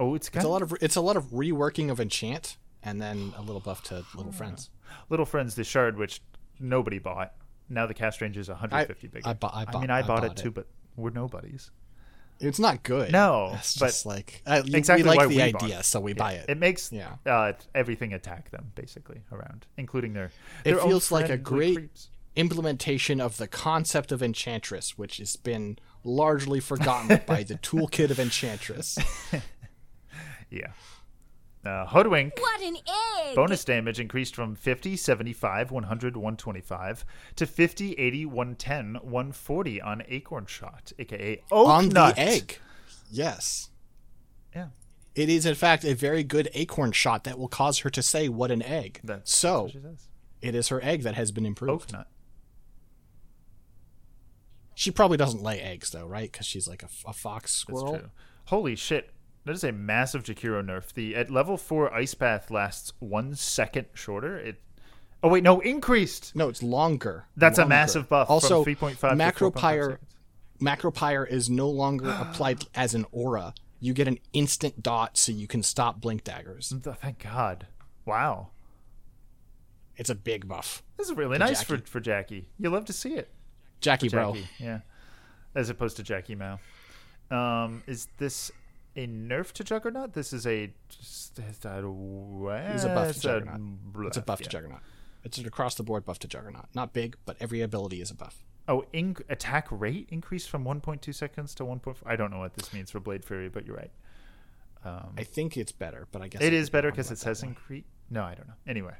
Oh, 0.00 0.14
it's 0.14 0.28
got 0.28 0.40
It's 0.40 0.44
a 0.44 0.48
lot 0.48 0.62
of 0.62 0.74
it's 0.80 0.96
a 0.96 1.00
lot 1.00 1.16
of 1.16 1.24
reworking 1.26 1.90
of 1.90 1.98
enchant, 2.00 2.56
and 2.82 3.00
then 3.00 3.32
a 3.36 3.42
little 3.42 3.60
buff 3.60 3.82
to 3.84 4.04
little 4.14 4.32
friends. 4.32 4.70
Little 5.10 5.26
Friends 5.26 5.54
the 5.54 5.64
shard, 5.64 5.96
which 5.98 6.22
nobody 6.60 6.98
bought. 6.98 7.34
Now 7.68 7.86
the 7.86 7.94
cast 7.94 8.20
range 8.22 8.36
is 8.38 8.48
150 8.48 9.08
bigger. 9.08 9.28
I 9.28 9.34
bu- 9.34 9.48
I 9.52 9.64
bought- 9.66 9.80
mean, 9.82 9.90
I, 9.90 9.98
I 9.98 10.02
bought, 10.02 10.22
bought 10.22 10.30
it 10.32 10.36
too, 10.36 10.48
it. 10.48 10.54
but 10.54 10.66
we're 10.96 11.10
nobodies. 11.10 11.70
It's 12.40 12.58
not 12.60 12.82
good. 12.84 13.10
No, 13.12 13.52
it's 13.58 13.76
but 13.78 13.86
just 13.86 14.06
like 14.06 14.42
uh, 14.46 14.62
you- 14.64 14.76
exactly 14.76 15.02
we 15.02 15.08
like 15.16 15.28
the 15.28 15.36
we 15.36 15.52
bought 15.52 15.62
idea, 15.64 15.78
it. 15.80 15.84
so 15.84 15.98
we 16.00 16.12
Yeah. 16.12 16.18
buy 16.18 16.32
it. 16.34 16.46
It 16.48 16.58
makes 16.58 16.92
Yeah. 16.92 17.16
uh, 17.26 17.52
everything 17.74 18.12
attack 18.12 18.50
them 18.50 18.70
basically 18.74 19.22
around, 19.32 19.66
including 19.76 20.12
their. 20.12 20.26
It 20.64 20.72
their 20.72 20.80
own 20.80 20.88
feels 20.88 21.10
like 21.10 21.28
a 21.30 21.36
great 21.36 21.74
creeps. 21.76 22.08
implementation 22.36 23.20
of 23.20 23.38
the 23.38 23.48
concept 23.48 24.12
of 24.12 24.22
Enchantress, 24.22 24.96
which 24.96 25.16
has 25.16 25.34
been 25.36 25.78
largely 26.04 26.60
forgotten 26.60 27.20
by 27.26 27.42
the 27.42 27.54
toolkit 27.62 28.10
of 28.10 28.18
Enchantress. 28.20 28.98
Yeah. 30.50 30.68
Uh, 31.64 31.86
Hoodwink. 31.86 32.32
What 32.38 32.60
an 32.62 32.76
egg! 32.76 33.34
Bonus 33.34 33.64
damage 33.64 33.98
increased 34.00 34.34
from 34.34 34.54
50, 34.54 34.96
75, 34.96 35.70
100, 35.70 36.16
125 36.16 37.04
to 37.36 37.46
50, 37.46 37.92
80, 37.94 38.26
110, 38.26 38.94
140 39.02 39.80
on 39.82 40.02
Acorn 40.08 40.46
Shot, 40.46 40.92
aka 40.98 41.42
Oak 41.50 41.68
on 41.68 41.88
Nut. 41.88 42.14
the 42.16 42.20
egg. 42.22 42.58
Yes. 43.10 43.70
Yeah. 44.54 44.68
It 45.14 45.28
is, 45.28 45.44
in 45.46 45.56
fact, 45.56 45.84
a 45.84 45.94
very 45.94 46.22
good 46.22 46.48
acorn 46.54 46.92
shot 46.92 47.24
that 47.24 47.38
will 47.38 47.48
cause 47.48 47.78
her 47.80 47.90
to 47.90 48.02
say, 48.02 48.28
What 48.28 48.50
an 48.52 48.62
egg. 48.62 49.00
That's, 49.02 49.34
so, 49.34 49.62
what 49.62 49.72
she 49.72 49.80
says. 49.80 50.06
it 50.40 50.54
is 50.54 50.68
her 50.68 50.82
egg 50.82 51.02
that 51.02 51.16
has 51.16 51.32
been 51.32 51.44
improved. 51.44 51.90
Oak 51.90 51.92
Nut. 51.92 52.06
She 54.74 54.92
probably 54.92 55.16
doesn't 55.16 55.42
lay 55.42 55.60
eggs, 55.60 55.90
though, 55.90 56.06
right? 56.06 56.30
Because 56.30 56.46
she's 56.46 56.68
like 56.68 56.84
a 56.84 56.88
fox 56.88 57.42
That's 57.42 57.52
squirrel. 57.52 57.98
true. 57.98 58.10
Holy 58.44 58.76
shit. 58.76 59.10
That 59.44 59.52
is 59.52 59.64
a 59.64 59.72
massive 59.72 60.24
Jakiro 60.24 60.62
nerf. 60.64 60.92
The 60.92 61.16
at 61.16 61.30
level 61.30 61.56
four 61.56 61.92
ice 61.94 62.14
path 62.14 62.50
lasts 62.50 62.92
one 62.98 63.34
second 63.34 63.86
shorter. 63.94 64.38
It 64.38 64.60
Oh 65.22 65.28
wait, 65.28 65.42
no, 65.42 65.60
increased. 65.60 66.36
No, 66.36 66.48
it's 66.48 66.62
longer. 66.62 67.26
That's 67.36 67.58
a 67.58 67.66
massive 67.66 68.08
buff. 68.08 68.30
Also, 68.30 68.62
from 68.62 68.74
3.5 68.74 68.90
to 68.90 69.06
4.5 69.06 69.16
Macropyre, 69.52 69.90
seconds. 69.90 70.14
Macropyre 70.60 71.28
is 71.28 71.50
no 71.50 71.68
longer 71.68 72.10
applied 72.20 72.64
as 72.74 72.94
an 72.94 73.04
aura. 73.10 73.54
You 73.80 73.94
get 73.94 74.06
an 74.08 74.18
instant 74.32 74.82
dot 74.82 75.16
so 75.16 75.32
you 75.32 75.46
can 75.48 75.62
stop 75.62 76.00
blink 76.00 76.24
daggers. 76.24 76.72
Thank 77.00 77.20
God. 77.20 77.66
Wow. 78.04 78.48
It's 79.96 80.10
a 80.10 80.14
big 80.14 80.46
buff. 80.46 80.84
This 80.96 81.08
is 81.10 81.16
really 81.16 81.38
nice 81.38 81.62
for, 81.62 81.76
Jackie. 81.76 81.90
for 81.90 82.00
Jackie. 82.00 82.48
You 82.58 82.70
love 82.70 82.84
to 82.86 82.92
see 82.92 83.14
it. 83.14 83.28
Jackie, 83.80 84.08
bro. 84.08 84.34
Jackie, 84.34 84.48
yeah. 84.58 84.80
As 85.54 85.70
opposed 85.70 85.96
to 85.96 86.02
Jackie 86.04 86.36
Mao. 86.36 86.60
Um, 87.30 87.82
is 87.86 88.08
this 88.18 88.50
a 88.96 89.06
nerf 89.06 89.52
to 89.52 89.64
Juggernaut? 89.64 90.12
This 90.12 90.32
is 90.32 90.46
a. 90.46 90.72
It's 90.88 91.30
It's 92.74 92.84
a 92.84 92.88
buff 92.88 93.12
to 93.12 93.20
Juggernaut. 93.20 93.60
It's 94.06 94.16
a 94.16 94.22
buff 94.22 94.40
to. 94.40 94.48
Juggernaut. 94.48 94.80
It's 95.24 95.38
an 95.38 95.46
across 95.46 95.74
the 95.74 95.82
board 95.82 96.04
buff 96.04 96.18
to 96.20 96.28
Juggernaut. 96.28 96.66
Not 96.74 96.92
big, 96.92 97.16
but 97.26 97.36
every 97.40 97.60
ability 97.60 98.00
is 98.00 98.10
a 98.10 98.14
buff. 98.14 98.44
Oh, 98.68 98.84
attack 99.28 99.66
rate 99.70 100.08
increased 100.10 100.50
from 100.50 100.64
1.2 100.64 101.14
seconds 101.14 101.54
to 101.54 101.64
1.4. 101.64 101.96
I 102.04 102.16
don't 102.16 102.30
know 102.30 102.38
what 102.38 102.54
this 102.54 102.72
means 102.72 102.90
for 102.90 103.00
Blade 103.00 103.24
Fury, 103.24 103.48
but 103.48 103.64
you're 103.64 103.76
right. 103.76 103.90
Um, 104.84 105.14
I 105.16 105.24
think 105.24 105.56
it's 105.56 105.72
better, 105.72 106.06
but 106.12 106.22
I 106.22 106.28
guess 106.28 106.42
It 106.42 106.52
is 106.52 106.68
be 106.68 106.74
better 106.74 106.90
because 106.90 107.10
it 107.10 107.18
says 107.18 107.42
increase. 107.42 107.84
No, 108.10 108.22
I 108.22 108.34
don't 108.34 108.46
know. 108.46 108.54
Anyway. 108.66 108.94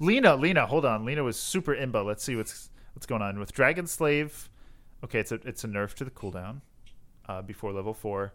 Lina, 0.00 0.36
Lina, 0.36 0.66
hold 0.66 0.84
on. 0.84 1.04
Lina 1.04 1.22
was 1.22 1.38
super 1.38 1.74
imba. 1.74 2.04
Let's 2.04 2.24
see 2.24 2.36
what's 2.36 2.70
what's 2.94 3.06
going 3.06 3.22
on 3.22 3.38
with 3.38 3.52
Dragon 3.52 3.86
Slave. 3.86 4.50
Okay, 5.04 5.20
it's 5.20 5.32
a 5.32 5.36
it's 5.44 5.64
a 5.64 5.68
nerf 5.68 5.94
to 5.94 6.04
the 6.04 6.10
cooldown 6.10 6.60
uh, 7.28 7.42
before 7.42 7.72
level 7.72 7.94
four. 7.94 8.34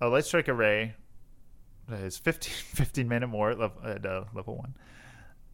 A 0.00 0.08
Light 0.08 0.24
Strike 0.24 0.48
Array 0.48 0.94
is 1.90 2.16
15, 2.18 2.52
15 2.74 3.08
minute 3.08 3.26
more 3.28 3.50
at, 3.50 3.58
level, 3.58 3.82
at 3.84 4.06
uh, 4.06 4.24
level 4.34 4.56
one 4.56 4.74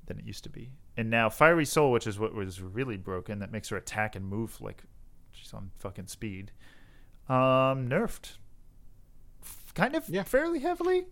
than 0.06 0.18
it 0.18 0.24
used 0.24 0.44
to 0.44 0.50
be, 0.50 0.70
and 0.96 1.10
now 1.10 1.28
Fiery 1.28 1.64
Soul, 1.64 1.90
which 1.90 2.06
is 2.06 2.16
what 2.18 2.32
was 2.32 2.60
really 2.62 2.96
broken, 2.96 3.40
that 3.40 3.50
makes 3.50 3.70
her 3.70 3.76
attack 3.76 4.14
and 4.14 4.24
move 4.24 4.60
like 4.60 4.84
she's 5.32 5.52
on 5.52 5.72
fucking 5.78 6.06
speed. 6.06 6.52
Um, 7.28 7.88
nerfed, 7.88 8.36
F- 9.42 9.74
kind 9.74 9.96
of 9.96 10.08
Yeah. 10.08 10.22
fairly 10.22 10.60
heavily. 10.60 11.06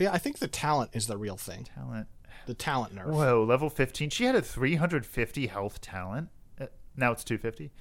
Yeah, 0.00 0.10
I 0.12 0.16
think 0.18 0.38
the 0.38 0.48
talent 0.48 0.90
is 0.94 1.06
the 1.06 1.18
real 1.18 1.36
thing. 1.36 1.64
Talent. 1.74 2.08
The 2.46 2.54
talent 2.54 2.94
nerf. 2.94 3.06
Whoa, 3.12 3.44
level 3.44 3.68
15. 3.68 4.08
She 4.10 4.24
had 4.24 4.34
a 4.34 4.40
350 4.42 5.46
health 5.48 5.80
talent. 5.82 6.28
Uh, 6.58 6.66
now 6.96 7.12
it's 7.12 7.24
250. 7.24 7.72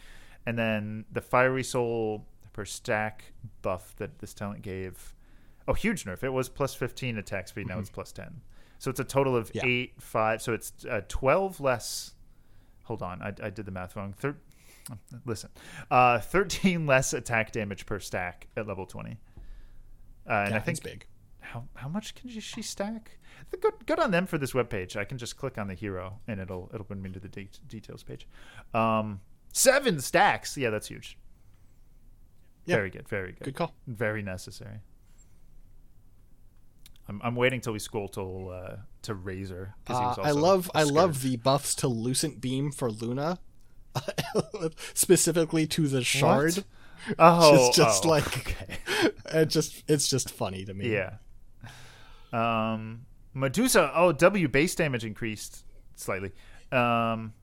And 0.46 0.58
then 0.58 1.06
the 1.12 1.22
Fiery 1.22 1.64
Soul 1.64 2.26
per 2.56 2.64
stack 2.64 3.34
buff 3.62 3.94
that 3.98 4.20
this 4.20 4.34
talent 4.34 4.62
gave. 4.62 5.14
Oh, 5.68 5.74
huge 5.74 6.06
nerf. 6.06 6.24
It 6.24 6.30
was 6.30 6.48
plus 6.48 6.74
15 6.74 7.18
attack 7.18 7.50
speed. 7.50 7.68
Now 7.68 7.80
it's 7.80 7.90
plus 7.90 8.14
10. 8.14 8.40
So 8.78 8.90
it's 8.90 9.00
a 9.00 9.04
total 9.04 9.36
of 9.36 9.52
Yeah. 9.54 9.64
eight, 9.66 9.94
five. 10.02 10.42
So 10.42 10.54
it's 10.54 10.72
uh, 10.90 11.02
12 11.10 11.60
less. 11.60 12.14
Hold 12.84 13.02
on. 13.02 13.22
I, 13.22 13.34
I 13.44 13.50
did 13.50 13.66
the 13.66 13.72
math 13.72 13.96
wrong. 13.98 14.14
Thir- 14.14 14.38
listen. 15.26 15.50
Uh, 15.92 16.20
13 16.20 16.86
less 16.94 17.12
attack 17.14 17.52
damage 17.52 17.86
per 17.86 18.00
stack 18.00 18.48
at 18.56 18.68
level 18.68 18.86
20. 18.86 19.12
Uh, 19.12 20.32
and 20.32 20.52
Yeah, 20.52 20.56
I 20.58 20.60
think 20.62 20.82
big. 20.82 21.08
how 21.42 21.66
how 21.76 21.90
much 21.90 22.16
can 22.16 22.30
she- 22.30 22.40
she 22.40 22.62
stack? 22.62 23.18
Good 23.60 23.74
good 23.86 24.00
on 24.00 24.12
them 24.12 24.28
for 24.28 24.38
this 24.38 24.54
webpage. 24.54 24.96
I 24.96 25.04
can 25.04 25.18
just 25.18 25.36
click 25.36 25.58
on 25.58 25.68
the 25.68 25.74
hero 25.76 26.20
and 26.28 26.40
it'll 26.40 26.70
it'll 26.74 26.86
bring 26.86 27.02
me 27.02 27.10
to 27.12 27.20
the 27.20 27.28
de- 27.28 27.50
details 27.68 28.02
page. 28.04 28.28
Um, 28.74 29.20
seven 29.52 30.00
stacks. 30.00 30.58
Yeah, 30.58 30.70
that's 30.70 30.88
huge. 30.88 31.18
Yeah. 32.66 32.76
Very 32.78 32.90
good. 32.90 33.08
Very 33.08 33.32
good. 33.34 33.44
Good 33.46 33.56
call. 33.56 33.74
Very 33.88 34.22
necessary. 34.22 34.80
I'm 37.08 37.22
I'm 37.24 37.36
waiting 37.36 37.62
till 37.62 37.74
we 37.74 37.80
scroll 37.80 38.08
till 38.08 38.50
uh, 38.50 38.78
to 39.04 39.14
Razor. 39.14 39.76
Uh, 39.88 40.16
I 40.24 40.32
love 40.32 40.72
I 40.74 40.84
love 40.84 41.22
the 41.22 41.38
buffs 41.38 41.76
to 41.76 41.88
Lucent 41.88 42.42
Beam 42.42 42.72
for 42.72 42.90
Luna, 42.90 43.40
specifically 44.94 45.68
to 45.68 45.88
the 45.88 46.04
shard. 46.04 46.64
Oh, 47.20 47.68
It's 47.68 47.78
just 47.78 48.06
oh, 48.06 48.10
like 48.10 48.38
okay. 48.40 48.78
it 49.26 49.46
just 49.50 49.84
it's 49.88 50.08
just 50.08 50.32
funny 50.32 50.66
to 50.66 50.74
me. 50.74 50.92
Yeah. 50.92 51.18
Um, 52.34 53.06
Medusa. 53.34 53.92
Oh, 53.94 54.12
W 54.12 54.48
base 54.48 54.74
damage 54.74 55.06
increased 55.06 55.64
slightly. 55.96 56.32
Um, 56.72 57.34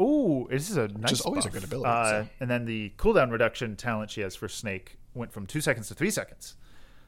ooh, 0.00 0.46
this 0.50 0.70
is 0.70 0.76
a 0.76 0.88
nice. 0.88 1.12
is 1.12 1.20
always 1.22 1.46
a 1.46 1.50
good 1.50 1.64
ability, 1.64 1.88
Uh, 1.90 2.04
so. 2.24 2.28
And 2.40 2.50
then 2.50 2.64
the 2.64 2.92
cooldown 2.96 3.30
reduction 3.30 3.76
talent 3.76 4.10
she 4.10 4.20
has 4.20 4.34
for 4.36 4.48
Snake 4.48 4.98
went 5.14 5.32
from 5.32 5.46
two 5.46 5.60
seconds 5.60 5.88
to 5.88 5.94
three 5.94 6.10
seconds. 6.10 6.56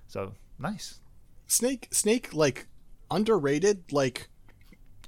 So 0.07 0.35
nice. 0.59 1.01
Snake 1.47 1.89
Snake 1.91 2.33
like 2.33 2.67
underrated 3.11 3.93
like 3.93 4.29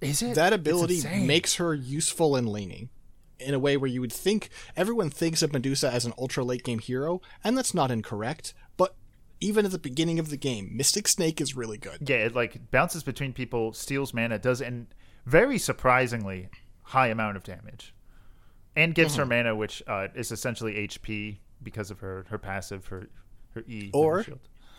Is 0.01 0.23
it 0.23 0.35
that 0.35 0.53
ability 0.53 1.03
makes 1.25 1.57
her 1.57 1.75
useful 1.75 2.37
in 2.37 2.47
laning 2.47 2.91
in 3.39 3.55
a 3.55 3.59
way 3.59 3.77
where 3.77 3.91
you 3.91 4.01
would 4.01 4.13
think 4.13 4.49
everyone 4.77 5.11
thinks 5.11 5.43
of 5.43 5.53
Medusa 5.53 5.91
as 5.91 6.05
an 6.05 6.13
ultra 6.19 6.45
late 6.45 6.63
game 6.63 6.79
hero, 6.79 7.21
and 7.43 7.59
that's 7.59 7.75
not 7.75 7.91
incorrect. 7.91 8.55
But 8.77 8.95
even 9.41 9.65
at 9.65 9.73
the 9.73 9.79
beginning 9.79 10.19
of 10.19 10.31
the 10.31 10.37
game, 10.37 10.71
Mystic 10.77 11.09
Snake 11.09 11.41
is 11.41 11.57
really 11.57 11.77
good. 11.79 12.09
Yeah, 12.09 12.17
it 12.17 12.35
like 12.35 12.71
bounces 12.71 13.03
between 13.03 13.33
people, 13.33 13.73
steals 13.73 14.15
mana, 14.15 14.39
does 14.39 14.61
and 14.61 14.87
very 15.27 15.59
surprisingly 15.59 16.49
high 16.85 17.09
amount 17.09 17.37
of 17.37 17.43
damage, 17.45 17.95
and 18.77 18.95
gives 18.95 19.13
Mm-hmm. 19.15 19.21
her 19.21 19.27
mana, 19.27 19.55
which 19.57 19.83
uh, 19.87 20.09
is 20.15 20.31
essentially 20.33 20.75
HP 20.89 21.39
because 21.63 21.91
of 21.91 22.01
her 22.01 22.25
her 22.29 22.39
passive, 22.39 22.87
her 22.89 23.09
her 23.55 23.63
E. 23.67 23.91
Or-. 23.93 24.25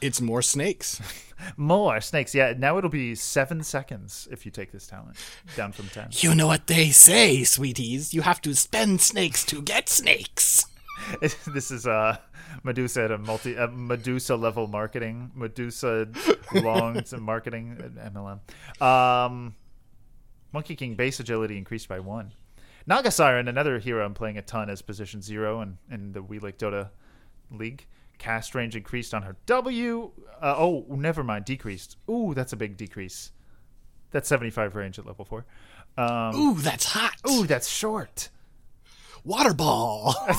It's 0.01 0.20
more 0.20 0.41
snakes. 0.41 1.01
more 1.58 2.01
snakes. 2.01 2.36
Yeah, 2.36 2.53
now 2.58 2.78
it'll 2.78 2.89
be 2.89 3.16
seven 3.16 3.64
seconds 3.64 4.28
if 4.30 4.45
you 4.45 4.51
take 4.51 4.72
this 4.74 4.86
talent 4.88 5.16
down 5.56 5.72
from 5.72 5.88
ten. 5.88 6.10
you 6.12 6.36
know 6.36 6.47
what 6.47 6.68
they 6.68 6.89
say, 6.89 7.43
sweeties. 7.45 8.14
You 8.14 8.22
have 8.22 8.41
to 8.41 8.53
spend 8.53 8.99
snakes 9.01 9.45
to 9.45 9.62
get 9.62 9.88
snakes. 9.88 10.66
this 11.22 11.72
is 11.72 11.88
uh 11.88 12.18
Medusa 12.64 13.03
at 13.06 13.12
a 13.12 13.18
multi 13.18 13.58
uh, 13.58 13.68
Medusa 13.68 14.36
level 14.36 14.68
marketing, 14.68 15.32
Medusa 15.34 16.08
long 16.53 17.01
marketing 17.20 17.78
MLM. 18.14 18.39
Um, 18.86 19.56
Monkey 20.56 20.76
King 20.78 20.95
base 20.95 21.20
agility 21.20 21.58
increased 21.58 21.89
by 21.89 21.99
one. 21.99 22.32
Naga 22.88 23.12
Siren, 23.12 23.49
another 23.49 23.78
hero 23.78 24.06
I'm 24.06 24.14
playing 24.14 24.38
a 24.38 24.41
ton 24.41 24.70
as 24.70 24.82
position 24.82 25.22
zero 25.22 25.60
in, 25.60 25.78
in 25.91 26.14
the 26.14 26.24
We 26.24 26.39
Like 26.39 26.58
Dota 26.58 26.91
League. 27.51 27.86
Cast 28.20 28.56
range 28.56 28.74
increased 28.74 29.14
on 29.14 29.24
her 29.24 29.36
W. 29.47 30.12
Uh, 30.41 30.56
oh, 30.58 30.86
never 30.89 31.26
mind, 31.26 31.43
decreased. 31.43 31.97
Ooh, 32.10 32.34
that's 32.34 32.53
a 32.53 32.56
big 32.56 32.78
decrease. 32.78 33.34
That's 34.12 34.30
75 34.30 34.76
range 34.78 34.97
at 34.97 35.06
level 35.06 35.26
four. 35.26 35.45
Um, 35.97 36.34
Ooh, 36.34 36.56
that's 36.56 36.86
hot. 36.86 37.16
ooh, 37.30 37.45
that's 37.45 37.68
short. 37.70 38.30
water 39.26 39.53
ball. 39.53 40.16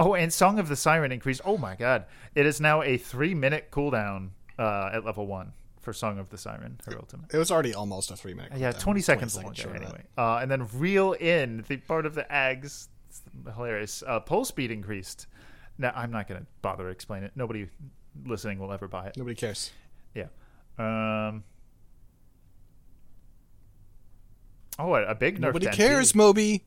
Oh, 0.00 0.14
and 0.14 0.32
Song 0.32 0.60
of 0.60 0.68
the 0.68 0.76
Siren 0.76 1.10
increased. 1.10 1.40
Oh 1.44 1.58
my 1.58 1.74
god. 1.74 2.04
It 2.36 2.46
is 2.46 2.60
now 2.60 2.82
a 2.82 2.98
three 2.98 3.34
minute 3.34 3.72
cooldown 3.72 4.28
uh, 4.56 4.90
at 4.92 5.04
level 5.04 5.26
one 5.26 5.54
for 5.80 5.92
Song 5.92 6.18
of 6.18 6.30
the 6.30 6.38
Siren, 6.38 6.80
her 6.86 6.96
ultimate. 6.98 7.32
it 7.32 7.38
was 7.38 7.50
already 7.50 7.74
almost 7.74 8.10
a 8.10 8.16
three 8.16 8.34
minute. 8.34 8.52
Yeah. 8.56 8.72
20 8.72 9.00
seconds 9.00 9.34
20 9.34 9.46
longer 9.46 9.60
short 9.62 9.76
anyway. 9.76 10.02
Uh, 10.16 10.38
and 10.42 10.50
then 10.50 10.66
Reel 10.74 11.12
In, 11.12 11.64
the 11.68 11.76
part 11.78 12.04
of 12.06 12.14
the 12.14 12.26
Ags, 12.30 12.88
hilarious. 13.54 14.02
Uh, 14.06 14.20
pull 14.20 14.44
speed 14.44 14.70
increased. 14.70 15.26
Now, 15.78 15.92
I'm 15.94 16.10
not 16.10 16.26
going 16.28 16.40
to 16.40 16.46
bother 16.62 16.84
to 16.84 16.90
explain 16.90 17.22
it. 17.22 17.32
Nobody 17.36 17.68
listening 18.26 18.58
will 18.58 18.72
ever 18.72 18.88
buy 18.88 19.06
it. 19.06 19.16
Nobody 19.16 19.36
cares. 19.36 19.70
Yeah. 20.14 20.26
Um, 20.78 21.44
oh, 24.78 24.94
a, 24.94 25.04
a 25.06 25.14
big 25.14 25.36
nerf 25.38 25.40
Nobody 25.42 25.66
to 25.66 25.72
NP. 25.72 25.76
cares, 25.76 26.14
Moby. 26.14 26.64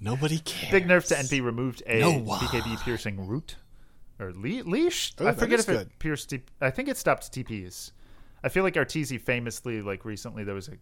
Nobody 0.00 0.38
cares. 0.38 0.70
Big 0.72 0.86
nerf 0.86 1.06
to 1.08 1.14
NP 1.14 1.42
removed 1.42 1.82
a 1.86 2.00
No. 2.00 2.20
BKB 2.20 2.82
piercing 2.82 3.26
root 3.26 3.56
or 4.18 4.30
le- 4.34 4.62
leash. 4.64 5.14
Oh, 5.18 5.26
I 5.26 5.32
forget 5.32 5.58
if 5.60 5.68
it 5.70 5.98
pierced. 5.98 6.34
I 6.60 6.70
think 6.70 6.88
it 6.88 6.98
stopped 6.98 7.32
TPs. 7.32 7.92
I 8.46 8.48
feel 8.48 8.62
like 8.62 8.74
Arteezy 8.74 9.20
famously, 9.20 9.82
like 9.82 10.04
recently, 10.04 10.44
there 10.44 10.54
was 10.54 10.68
a 10.68 10.72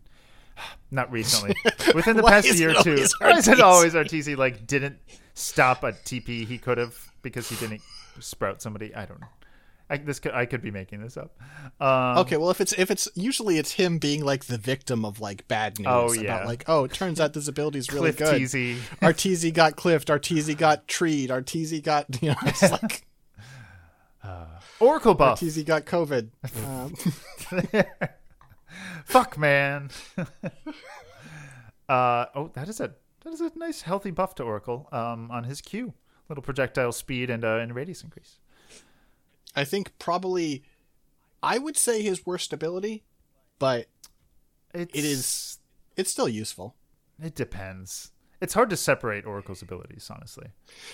not 0.90 1.10
recently 1.10 1.56
within 1.94 2.16
the 2.18 2.22
past 2.22 2.46
year 2.58 2.70
or 2.76 2.82
two. 2.82 3.04
Why 3.20 3.38
is 3.38 3.48
it 3.48 3.60
always 3.60 3.94
Arteezy? 3.94 4.36
Like 4.36 4.66
didn't 4.66 4.98
stop 5.32 5.82
a 5.82 5.92
TP 5.92 6.46
he 6.46 6.58
could 6.58 6.76
have 6.76 6.94
because 7.22 7.48
he 7.48 7.56
didn't 7.56 7.80
sprout 8.20 8.60
somebody. 8.60 8.94
I 8.94 9.06
don't 9.06 9.18
know. 9.18 9.28
I, 9.88 9.98
this 9.98 10.18
could, 10.18 10.32
I 10.32 10.46
could 10.46 10.62
be 10.62 10.70
making 10.70 11.02
this 11.02 11.16
up. 11.16 11.38
Um, 11.80 12.18
Okay, 12.18 12.36
well 12.36 12.50
if 12.50 12.60
it's 12.60 12.72
if 12.74 12.90
it's 12.90 13.08
usually 13.14 13.58
it's 13.58 13.72
him 13.72 13.98
being 13.98 14.24
like 14.24 14.44
the 14.44 14.56
victim 14.58 15.04
of 15.04 15.20
like 15.20 15.48
bad 15.48 15.78
news 15.78 15.88
Oh, 15.90 16.12
yeah. 16.12 16.22
about 16.36 16.46
like 16.46 16.64
oh 16.68 16.84
it 16.84 16.92
turns 16.92 17.18
out 17.20 17.32
this 17.32 17.48
ability 17.48 17.78
is 17.78 17.90
really 17.92 18.12
good. 18.12 18.34
Arteezy 19.02 19.52
got 19.52 19.76
cliffed. 19.76 20.08
Arteezy 20.08 20.56
got 20.56 20.86
treed. 20.86 21.30
Arteezy 21.30 21.82
got 21.82 22.06
you 22.22 22.30
know 22.30 22.36
it's 22.44 22.62
like 22.82 23.06
Oracle 24.80 25.14
buff. 25.14 25.40
Arteezy 25.40 25.64
got 25.64 25.86
COVID. 25.86 26.30
Um, 26.66 26.94
Fuck 29.04 29.38
man. 29.38 29.90
uh 31.88 32.26
oh, 32.34 32.50
that 32.54 32.68
is 32.68 32.80
a 32.80 32.94
that 33.22 33.32
is 33.32 33.40
a 33.40 33.50
nice 33.56 33.82
healthy 33.82 34.10
buff 34.10 34.34
to 34.36 34.42
Oracle 34.42 34.88
um, 34.92 35.30
on 35.30 35.44
his 35.44 35.60
Q. 35.60 35.94
Little 36.28 36.42
projectile 36.42 36.92
speed 36.92 37.30
and 37.30 37.44
uh, 37.44 37.58
and 37.58 37.74
radius 37.74 38.02
increase. 38.02 38.38
I 39.54 39.64
think 39.64 39.98
probably 39.98 40.64
I 41.42 41.58
would 41.58 41.76
say 41.76 42.02
his 42.02 42.26
worst 42.26 42.52
ability, 42.52 43.04
but 43.58 43.86
It's, 44.72 44.92
it 44.94 45.04
is 45.04 45.58
it's 45.96 46.10
still 46.10 46.28
useful. 46.28 46.74
It 47.22 47.34
depends. 47.34 48.10
It's 48.44 48.52
hard 48.52 48.68
to 48.70 48.76
separate 48.76 49.24
Oracle's 49.24 49.62
abilities, 49.62 50.10
honestly. 50.14 50.48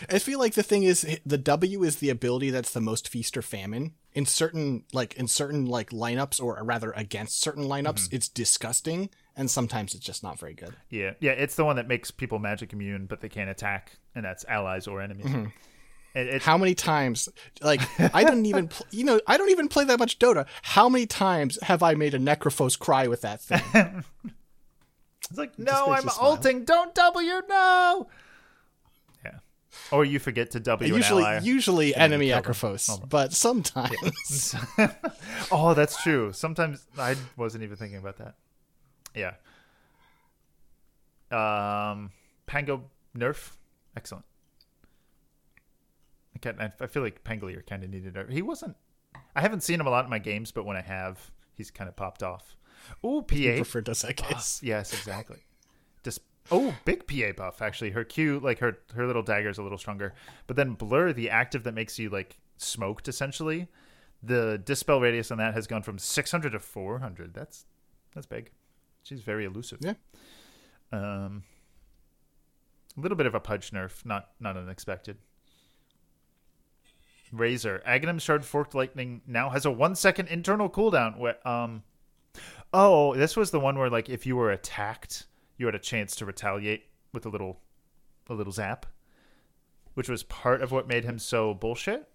I 0.09 0.20
feel 0.20 0.38
like 0.38 0.55
the 0.55 0.62
thing 0.62 0.84
is 0.84 1.05
the 1.26 1.36
W 1.36 1.82
is 1.82 1.96
the 1.96 2.09
ability 2.09 2.51
that's 2.51 2.72
the 2.72 2.80
most 2.80 3.09
feast 3.09 3.36
or 3.36 3.42
famine 3.42 3.94
in 4.12 4.24
certain 4.24 4.84
like 4.92 5.14
in 5.14 5.26
certain 5.26 5.66
like 5.66 5.90
lineups 5.90 6.40
or 6.40 6.62
rather 6.62 6.92
against 6.92 7.40
certain 7.40 7.64
lineups. 7.64 8.07
Mm-hmm. 8.07 8.14
It's 8.14 8.28
disgusting, 8.28 9.11
and 9.34 9.51
sometimes 9.51 9.96
it's 9.96 10.05
just 10.05 10.22
not 10.22 10.38
very 10.38 10.55
good. 10.55 10.76
Yeah, 10.90 11.14
yeah. 11.18 11.32
It's 11.32 11.57
the 11.57 11.64
one 11.64 11.74
that 11.74 11.88
makes 11.88 12.12
people 12.12 12.38
magic 12.38 12.72
immune, 12.72 13.07
but 13.07 13.20
they 13.20 13.28
can't 13.28 13.51
attack, 13.51 13.98
and 14.14 14.24
that's 14.24 14.44
allies 14.44 14.86
or 14.86 15.03
enemies. 15.03 15.51
It, 16.14 16.42
How 16.42 16.57
many 16.57 16.76
times 16.76 17.28
like 17.62 17.80
I 18.14 18.22
don't 18.22 18.46
even 18.46 18.68
pl- 18.68 18.86
you 18.92 19.05
know 19.05 19.20
I 19.26 19.36
don't 19.36 19.51
even 19.51 19.66
play 19.66 19.84
that 19.86 19.98
much 19.98 20.20
Dota. 20.20 20.46
How 20.62 20.88
many 20.88 21.07
times 21.07 21.59
have 21.62 21.82
I 21.82 21.94
made 21.94 22.14
a 22.14 22.18
Necrophos 22.18 22.78
cry 22.78 23.09
with 23.09 23.22
that 23.22 23.40
thing? 23.40 24.05
it's 25.31 25.39
like, 25.39 25.59
no, 25.59 25.93
I'm 25.93 26.09
ulting. 26.20 26.64
Don't 26.64 26.95
W, 26.95 27.41
no. 27.49 28.09
Yeah. 29.24 29.39
Or 29.93 30.05
you 30.05 30.18
forget 30.18 30.51
to 30.53 30.61
W 30.61 30.95
usually 30.95 31.39
usually 31.43 31.95
enemy. 31.95 32.28
Necrophos, 32.31 33.09
but 33.09 33.33
sometimes 33.33 34.55
oh, 35.53 35.74
that's 35.74 36.03
true. 36.03 36.33
Sometimes 36.33 36.85
I 36.99 37.14
wasn't 37.37 37.62
even 37.62 37.76
thinking 37.76 37.99
about 37.99 38.18
that. 38.18 38.35
Yeah. 39.14 39.35
Um, 41.31 42.11
Pango 42.47 42.85
nerf, 43.16 43.53
excellent. 43.97 44.24
I, 46.35 46.39
can't, 46.41 46.61
I 46.61 46.72
I 46.81 46.87
feel 46.89 47.03
like 47.03 47.22
Pangolier 47.22 47.64
kind 47.64 47.85
of 47.85 47.91
needed 47.91 48.14
nerf. 48.14 48.33
He 48.33 48.43
wasn't. 48.43 48.76
I 49.37 49.41
haven't 49.41 49.62
seen 49.62 49.78
him 49.78 49.87
a 49.87 49.91
lot 49.91 50.05
in 50.05 50.11
my 50.11 50.18
games, 50.18 50.51
but 50.51 50.64
when 50.64 50.76
I 50.76 50.81
have, 50.81 51.31
he's 51.55 51.70
kind 51.70 51.89
of 51.89 51.95
popped 51.95 52.24
off. 52.24 52.57
Ooh, 53.05 53.22
PA. 53.22 53.57
prefer 53.57 53.81
Dos 53.81 54.03
Equis. 54.03 54.62
Yes, 54.62 54.93
exactly. 54.93 55.39
Just 56.03 56.20
oh, 56.51 56.74
big 56.85 57.07
PA 57.07 57.33
buff 57.37 57.62
actually. 57.62 57.91
Her 57.91 58.05
Q, 58.05 58.41
like 58.41 58.59
her 58.59 58.78
her 58.95 59.07
little 59.07 59.22
dagger 59.22 59.49
is 59.49 59.59
a 59.59 59.62
little 59.62 59.78
stronger. 59.78 60.14
But 60.47 60.57
then 60.57 60.74
blur, 60.74 61.12
the 61.12 61.31
active 61.31 61.64
that 61.64 61.74
makes 61.74 61.99
you 61.99 62.11
like 62.11 62.39
smoked 62.57 63.09
essentially. 63.09 63.68
The 64.22 64.61
dispel 64.62 65.01
radius 65.01 65.31
on 65.31 65.39
that 65.39 65.55
has 65.55 65.66
gone 65.66 65.83
from 65.83 65.99
600 65.99 66.51
to 66.51 66.59
400. 66.59 67.33
That's 67.33 67.64
that's 68.14 68.26
big. 68.26 68.51
She's 69.03 69.20
very 69.20 69.45
elusive. 69.45 69.78
Yeah. 69.81 69.95
Um, 70.93 71.45
a 72.97 73.01
little 73.01 73.16
bit 73.16 73.26
of 73.26 73.35
a 73.35 73.41
pudge 73.41 73.70
nerf, 73.70 74.05
not 74.05 74.31
not 74.41 74.57
unexpected. 74.57 75.16
Razor 77.33 77.83
Aghanim 77.87 78.20
Shard 78.20 78.45
Forked 78.45 78.74
Lightning 78.74 79.22
now 79.26 79.51
has 79.51 79.64
a 79.64 79.70
one 79.70 79.95
second 79.95 80.28
internal 80.28 80.68
cooldown. 80.68 81.16
Where, 81.16 81.47
um, 81.47 81.83
Oh, 82.72 83.14
this 83.14 83.37
was 83.37 83.51
the 83.51 83.61
one 83.61 83.78
where 83.78 83.91
like 83.91 84.09
if 84.09 84.26
you 84.26 84.37
were 84.37 84.51
attacked, 84.51 85.26
you 85.57 85.66
had 85.66 85.74
a 85.74 85.81
chance 85.81 86.14
to 86.16 86.24
retaliate 86.24 86.85
with 87.12 87.26
a 87.26 87.28
little 87.28 87.61
a 88.28 88.35
little 88.35 88.53
zap, 88.53 88.87
which 89.95 90.09
was 90.09 90.22
part 90.22 90.62
of 90.62 90.70
what 90.72 90.87
made 90.87 91.05
him 91.05 91.18
so 91.18 91.55
bullshit. 91.55 92.09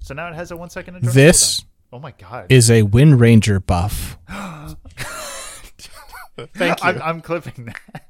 So 0.00 0.14
now 0.14 0.28
it 0.28 0.34
has 0.34 0.50
a 0.50 0.56
one 0.56 0.70
second 0.70 0.96
endurance 0.96 1.14
This 1.14 1.60
cooldown. 1.60 1.64
Oh 1.92 1.98
my 1.98 2.12
god. 2.12 2.46
is 2.48 2.70
a 2.70 2.82
Windranger 2.82 3.64
buff. 3.64 4.18
Thank 6.54 6.82
you. 6.82 6.88
I'm, 6.88 7.02
I'm 7.02 7.20
clipping 7.20 7.64
that. 7.66 8.06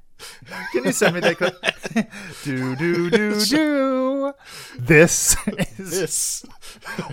Can 0.72 0.84
you 0.84 0.92
send 0.92 1.14
me 1.14 1.20
that 1.20 1.36
clip? 1.36 1.56
do 2.44 2.76
do 2.76 3.10
do 3.10 3.44
do. 3.44 4.32
This 4.78 5.36
is 5.46 5.90
this. 6.00 6.46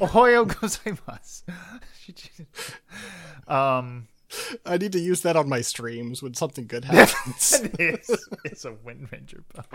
Ohoyo 0.01 0.45
gozaimasu. 0.45 1.43
um, 3.47 4.07
I 4.65 4.77
need 4.77 4.91
to 4.93 4.99
use 4.99 5.21
that 5.21 5.35
on 5.35 5.49
my 5.49 5.61
streams 5.61 6.21
when 6.23 6.33
something 6.33 6.67
good 6.67 6.85
happens. 6.85 7.61
it's, 7.79 8.09
is 8.45 8.65
a 8.65 8.71
Windranger 8.71 9.43
buff. 9.53 9.67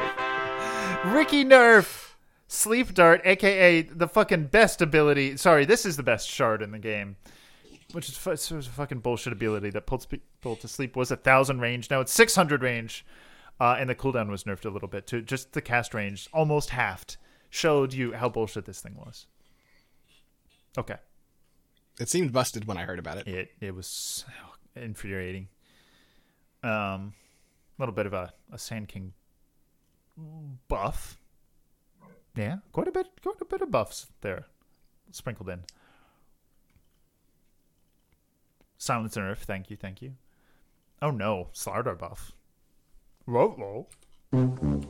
Riki 1.15 1.45
Nerf, 1.45 2.13
Sleep 2.49 2.95
Dart, 2.95 3.21
aka 3.25 3.83
the 3.83 4.09
fucking 4.09 4.47
best 4.47 4.81
ability. 4.81 5.37
Sorry, 5.37 5.65
this 5.65 5.85
is 5.85 5.97
the 5.97 6.03
best 6.03 6.29
shard 6.29 6.63
in 6.63 6.71
the 6.73 6.79
game. 6.79 7.17
Which 7.93 8.09
is 8.09 8.27
it's 8.27 8.51
a 8.51 8.63
fucking 8.63 8.99
bullshit 8.99 9.33
ability 9.33 9.71
that 9.71 9.87
pulled 9.87 10.07
people 10.11 10.57
to 10.57 10.69
sleep 10.69 10.95
was 10.95 11.11
a 11.11 11.17
thousand 11.17 11.61
range. 11.61 11.91
Now 11.91 12.01
it's 12.01 12.13
six 12.13 12.35
hundred 12.35 12.63
range, 12.63 13.05
uh, 13.61 13.77
and 13.79 13.89
the 13.89 13.95
cooldown 13.95 14.29
was 14.29 14.45
nerfed 14.45 14.67
a 14.67 14.71
little 14.71 14.89
bit 14.89 15.07
to 15.07 15.23
just 15.23 15.53
the 15.53 15.63
cast 15.63 15.95
range 15.95 16.29
almost 16.33 16.71
halved. 16.71 17.17
Showed 17.49 17.95
you 17.95 18.13
how 18.13 18.29
bullshit 18.29 18.67
this 18.67 18.83
thing 18.83 18.95
was. 18.95 19.27
Okay, 20.77 20.97
it 21.99 22.11
seemed 22.11 22.31
busted 22.31 22.67
when 22.67 22.77
I 22.77 22.83
heard 22.83 22.99
about 22.99 23.17
it. 23.19 23.27
it 23.27 23.51
it 23.59 23.75
was 23.75 24.27
infuriating. 24.83 25.49
Um, 26.63 27.13
a 27.79 27.83
little 27.83 27.95
bit 27.95 28.07
of 28.07 28.13
a 28.13 28.33
a 28.53 28.59
Sand 28.59 28.89
King 28.89 29.13
buff. 30.69 31.19
Yeah, 32.35 32.59
quite 32.73 32.89
a 32.89 32.93
bit, 32.93 33.07
quite 33.23 33.41
a 33.41 33.45
bit 33.45 33.63
of 33.63 33.71
buffs 33.71 34.07
there, 34.21 34.47
sprinkled 35.11 35.49
in. 35.49 35.65
Silence 38.77 39.17
and 39.17 39.27
Earth, 39.27 39.45
thank 39.45 39.71
you, 39.71 39.77
thank 39.77 40.01
you. 40.01 40.15
Oh 41.03 41.11
no, 41.11 41.49
Slardar 41.53 41.99
buff. 41.99 42.33
Whoa, 43.25 43.87
whoa. 44.33 44.89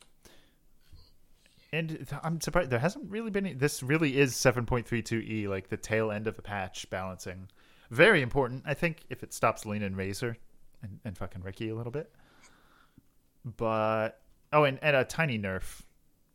And 1.72 2.07
I'm 2.22 2.41
surprised 2.41 2.70
there 2.70 2.78
hasn't 2.78 3.11
really 3.11 3.30
been. 3.30 3.59
This 3.59 3.82
really 3.82 4.18
is 4.18 4.34
7.32e, 4.34 5.49
like 5.49 5.68
the 5.68 5.76
tail 5.76 6.11
end 6.11 6.26
of 6.26 6.36
the 6.36 6.43
patch 6.43 6.89
balancing. 6.89 7.49
Very 7.91 8.22
important, 8.22 8.64
I 8.66 8.74
think, 8.74 9.05
if 9.09 9.22
it 9.22 9.32
stops 9.32 9.64
Lina 9.64 9.86
and 9.86 9.97
Razor 9.97 10.36
and, 10.82 11.01
and 11.05 11.16
fucking 11.16 11.43
Riki 11.43 11.70
a 11.70 11.74
little 11.74 11.93
bit. 11.93 12.11
But 13.57 14.20
oh, 14.53 14.64
and, 14.64 14.78
and 14.82 14.97
a 14.97 15.05
tiny 15.05 15.39
nerf 15.39 15.82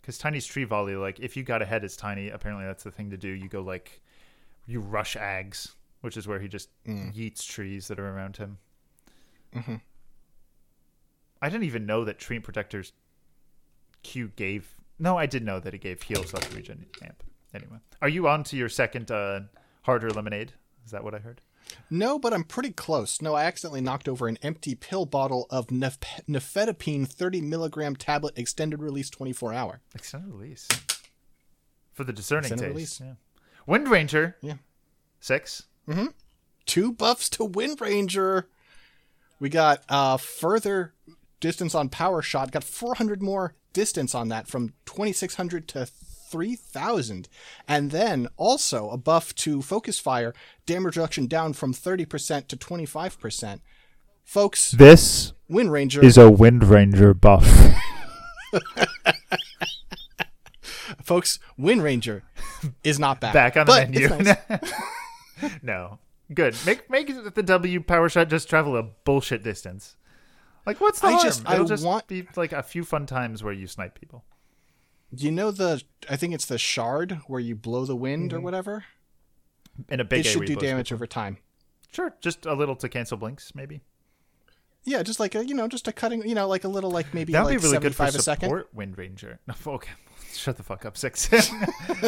because 0.02 0.18
Tiny's 0.18 0.46
tree 0.46 0.66
volley. 0.66 0.96
Like 0.96 1.20
if 1.20 1.38
you 1.38 1.44
got 1.44 1.62
ahead 1.62 1.84
as 1.84 1.96
Tiny, 1.96 2.30
apparently 2.30 2.66
that's 2.66 2.84
the 2.84 2.92
thing 2.92 3.10
to 3.12 3.18
do. 3.18 3.30
You 3.30 3.48
go 3.48 3.62
like 3.62 4.02
you 4.66 4.82
rush 4.82 5.16
Ags, 5.16 5.74
which 6.02 6.18
is 6.18 6.28
where 6.28 6.40
he 6.40 6.48
just 6.48 6.70
yeets 6.86 7.46
trees 7.46 7.88
that 7.88 8.00
are 8.00 8.10
around 8.10 8.38
him. 8.38 8.58
I 11.42 11.50
didn't 11.50 11.66
even 11.66 11.86
know 11.86 12.04
that 12.06 12.20
Treant 12.20 12.44
Protector's 12.44 12.94
Q 14.02 14.32
gave. 14.36 14.74
No, 15.00 15.18
I 15.18 15.26
did 15.26 15.44
know 15.44 15.60
that 15.60 15.74
it 15.74 15.80
gave 15.80 16.02
heal 16.02 16.24
slash 16.24 16.52
regen 16.54 16.86
amp. 17.02 17.24
Anyway, 17.54 17.78
are 18.02 18.10
you 18.10 18.28
on 18.28 18.44
to 18.46 18.58
your 18.58 18.70
second 18.70 19.12
uh, 19.12 19.42
harder 19.84 20.10
lemonade? 20.10 20.54
Is 20.86 20.92
that 20.92 21.04
what 21.04 21.16
I 21.16 21.20
heard? 21.20 21.42
No, 21.90 22.20
but 22.20 22.34
I'm 22.34 22.44
pretty 22.44 22.72
close. 22.72 23.22
No, 23.22 23.34
I 23.36 23.46
accidentally 23.46 23.82
knocked 23.82 24.08
over 24.10 24.28
an 24.28 24.38
empty 24.42 24.76
pill 24.76 25.06
bottle 25.06 25.48
of 25.50 25.72
nef- 25.72 25.98
nifedipine 26.28 27.08
30 27.08 27.42
milligram 27.42 27.96
tablet 27.96 28.38
extended 28.38 28.82
release 28.82 29.10
24 29.10 29.54
hour. 29.54 29.80
Extended 29.96 30.32
release 30.34 30.68
for 31.94 32.04
the 32.04 32.14
discerning 32.14 32.52
Extended 32.52 32.76
taste. 32.76 33.00
release. 33.00 33.18
Yeah. 33.68 33.74
Windranger 33.76 34.34
Yeah. 34.42 34.56
six. 35.20 35.64
Mm-hmm. 35.88 36.08
Two 36.66 36.92
buffs 36.92 37.30
to 37.30 37.48
Windranger. 37.48 38.46
We 39.40 39.50
got 39.50 39.84
uh 39.90 40.18
further 40.18 40.94
distance 41.40 41.74
on 41.76 41.90
power 41.90 42.22
shot. 42.22 42.52
Got 42.52 42.64
400 42.64 43.22
more 43.22 43.56
distance 43.74 44.14
on 44.14 44.28
that 44.30 44.48
from 44.48 44.74
2600 44.86 45.68
to 45.70 45.86
3000. 46.34 47.30
And 47.68 47.92
then 47.92 48.28
also 48.38 48.90
a 48.90 48.98
buff 48.98 49.36
to 49.36 49.62
focus 49.62 50.00
fire, 50.00 50.34
damage 50.66 50.98
reduction 50.98 51.28
down 51.28 51.54
from 51.54 51.74
30% 51.74 52.48
to 52.48 52.58
25%. 52.58 53.60
Folks, 54.24 54.72
This 54.72 55.34
Windranger 55.50 56.04
is 56.04 56.18
a 56.18 56.22
Windranger 56.32 57.20
buff. 57.20 57.46
folks, 61.04 61.40
Windranger 61.60 62.22
is 62.84 62.98
not 63.00 63.22
bad. 63.22 63.34
Back 63.34 63.58
on 63.58 63.66
the 63.68 63.74
menu. 63.74 64.08
nice. 64.10 65.54
no, 65.62 66.00
good. 66.34 66.56
Make 66.66 66.90
make 66.90 67.08
the 67.36 67.44
W 67.44 67.82
power 67.82 68.10
shot 68.10 68.30
just 68.30 68.50
travel 68.50 68.76
a 68.78 68.84
bullshit 68.84 69.44
distance. 69.44 69.96
Like 70.66 70.80
what's 70.80 71.02
the 71.02 71.08
I 71.08 71.12
harm? 71.12 71.24
just- 71.24 71.46
I 71.46 71.56
It'll 71.56 71.66
just 71.68 71.86
want- 71.86 72.08
be 72.08 72.26
like 72.38 72.54
a 72.54 72.64
few 72.64 72.84
fun 72.86 73.06
times 73.06 73.44
where 73.44 73.54
you 73.54 73.68
snipe 73.68 74.00
people. 74.00 74.24
You 75.16 75.32
know 75.32 75.52
the 75.52 75.82
I 76.10 76.16
think 76.16 76.34
it's 76.34 76.46
the 76.46 76.58
shard 76.58 77.20
where 77.28 77.40
you 77.40 77.56
blow 77.56 77.86
the 77.86 77.96
wind 77.96 78.30
Mm-hmm. 78.32 78.38
or 78.38 78.42
whatever? 78.42 78.86
In 79.90 80.00
a 80.00 80.04
big 80.04 80.22
it 80.26 80.30
should 80.30 80.46
do 80.46 80.56
damage 80.56 80.88
people. 80.88 80.96
over 80.98 81.08
time. 81.08 81.38
Sure, 81.92 82.16
just 82.22 82.46
a 82.46 82.54
little 82.54 82.76
to 82.78 82.90
cancel 82.90 83.18
blinks, 83.18 83.54
maybe. 83.56 83.82
Yeah, 84.86 85.02
just 85.04 85.20
like 85.20 85.34
a 85.36 85.46
you 85.46 85.54
know, 85.56 85.68
just 85.68 85.88
a 85.88 85.92
cutting, 85.92 86.28
you 86.28 86.36
know, 86.36 86.48
like 86.48 86.64
a 86.64 86.68
little 86.68 86.92
like 86.92 87.14
maybe 87.14 87.32
That 87.34 87.46
would 87.46 87.54
like 87.54 87.62
be 87.62 87.68
really 87.68 87.80
good 87.80 87.96
for 87.96 88.06
75 88.08 88.16
a 88.20 88.22
second. 88.24 88.50
support 88.50 88.76
Windranger. 88.76 89.38
No, 89.48 89.54
okay, 89.74 89.92
shut 90.34 90.58
the 90.58 90.64
fuck 90.64 90.86
up, 90.86 90.98
six. 90.98 91.30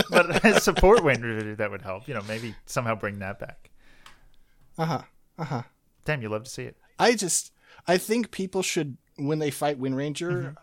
but 0.10 0.60
support 0.62 1.00
Windranger, 1.00 1.56
that 1.58 1.72
would 1.72 1.82
help. 1.84 2.08
You 2.08 2.16
know, 2.16 2.22
maybe 2.28 2.56
somehow 2.66 2.96
bring 2.96 3.20
that 3.20 3.40
back. 3.40 3.70
Uh 4.78 4.86
huh. 4.86 5.02
Uh-huh. 5.38 5.62
Damn, 6.06 6.22
you 6.22 6.30
love 6.30 6.44
to 6.44 6.50
see 6.50 6.64
it. 6.64 6.78
I 7.00 7.14
just 7.16 7.52
I 7.88 7.98
think 7.98 8.32
people 8.32 8.62
should 8.62 8.98
when 9.18 9.40
they 9.40 9.52
fight 9.52 9.80
Windranger, 9.80 10.56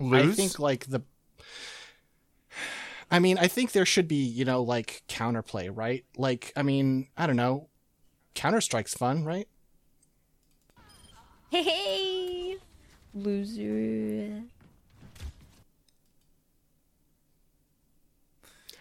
Mm-hmm. 0.00 0.06
Lose. 0.12 0.32
I 0.32 0.34
think 0.34 0.58
like 0.58 0.86
the 0.86 1.02
I 3.10 3.18
mean, 3.18 3.38
I 3.38 3.48
think 3.48 3.72
there 3.72 3.86
should 3.86 4.06
be, 4.06 4.16
you 4.16 4.44
know, 4.44 4.62
like 4.62 5.02
counterplay, 5.08 5.70
right? 5.74 6.04
Like, 6.16 6.52
I 6.56 6.62
mean, 6.62 7.08
I 7.16 7.26
don't 7.26 7.36
know. 7.36 7.68
Counter 8.34 8.60
Strike's 8.60 8.94
fun, 8.94 9.24
right? 9.24 9.48
Hey, 11.50 11.62
hey, 11.64 12.56
loser. 13.12 14.42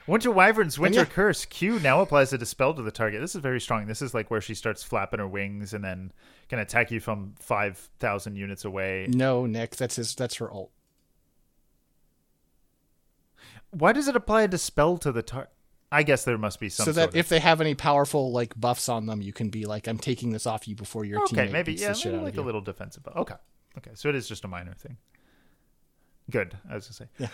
Winter 0.06 0.32
Wyvern's 0.32 0.80
Winter 0.80 1.00
yeah. 1.02 1.06
Curse 1.06 1.46
Q 1.46 1.80
now 1.80 2.02
applies 2.02 2.34
a 2.34 2.38
dispel 2.38 2.74
to 2.74 2.82
the 2.82 2.92
target. 2.92 3.22
This 3.22 3.36
is 3.36 3.42
very 3.42 3.62
strong. 3.62 3.86
This 3.86 4.02
is 4.02 4.14
like 4.14 4.32
where 4.32 4.42
she 4.42 4.56
starts 4.56 4.84
flapping 4.84 5.20
her 5.20 5.28
wings 5.28 5.74
and 5.74 5.84
then 5.84 6.12
can 6.48 6.58
attack 6.58 6.90
you 6.90 7.00
from 7.00 7.36
five 7.40 7.78
thousand 8.00 8.36
units 8.36 8.66
away. 8.66 9.08
No, 9.08 9.46
Nick, 9.46 9.76
that's 9.76 9.98
his 9.98 10.16
that's 10.16 10.36
her 10.36 10.52
ult. 10.52 10.72
Why 13.72 13.94
does 13.94 14.08
it 14.08 14.16
apply 14.16 14.44
a 14.44 14.48
dispel 14.48 14.98
to 15.00 15.12
the 15.12 15.22
target? 15.22 15.52
I 15.92 16.04
guess 16.04 16.24
there 16.24 16.38
must 16.38 16.60
be 16.60 16.70
some. 16.70 16.86
so 16.86 16.92
that 16.92 17.02
sort 17.02 17.10
of- 17.14 17.16
if 17.16 17.30
they 17.30 17.40
have 17.40 17.62
any 17.62 17.74
powerful 17.76 18.32
like 18.32 18.60
buffs 18.60 18.90
on 18.90 19.08
them, 19.08 19.22
you 19.22 19.34
can 19.34 19.50
be 19.50 19.66
like, 19.66 19.88
I'm 19.88 19.98
taking 19.98 20.32
this 20.32 20.46
off 20.46 20.68
you 20.68 20.76
before 20.76 21.04
your 21.04 21.22
okay, 21.24 21.48
teammate 21.48 21.52
maybe 21.52 21.74
yeah, 21.74 21.94
maybe 22.06 22.18
like 22.18 22.38
a 22.38 22.42
little 22.42 22.62
defensive. 22.62 23.04
bu- 23.04 23.12
Okay, 23.12 23.36
okay, 23.80 23.92
so 23.96 24.10
it 24.10 24.16
is 24.16 24.28
just 24.28 24.44
a 24.44 24.48
minor 24.48 24.74
thing. 24.74 24.98
Good, 26.30 26.56
I 26.70 26.76
was 26.76 26.86
gonna 26.86 26.94
say. 26.94 27.08
Yeah. 27.18 27.28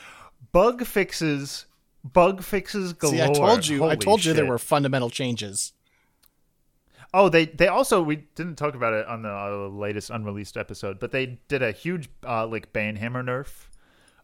Bug 0.54 0.86
fixes, 0.86 1.66
bug 2.04 2.44
fixes 2.44 2.94
galore. 2.94 3.16
See, 3.16 3.22
I 3.22 3.34
told 3.34 3.68
you, 3.68 3.78
I 3.84 3.88
Holy 3.88 3.98
told 3.98 4.24
you 4.24 4.34
there 4.34 4.46
were 4.46 4.58
fundamental 4.58 5.10
changes. 5.10 5.74
Oh, 7.14 7.28
they 7.30 7.46
they 7.46 7.68
also 7.68 8.02
we 8.02 8.18
didn't 8.36 8.56
talk 8.56 8.74
about 8.76 8.94
it 8.94 9.06
on 9.08 9.22
the 9.22 9.30
uh, 9.30 9.68
latest 9.70 10.10
unreleased 10.10 10.56
episode, 10.58 11.00
but 11.00 11.12
they 11.12 11.40
did 11.50 11.62
a 11.62 11.72
huge 11.74 12.10
uh, 12.26 12.48
like 12.48 12.72
ban 12.74 12.96
hammer 12.96 13.24
nerf 13.24 13.68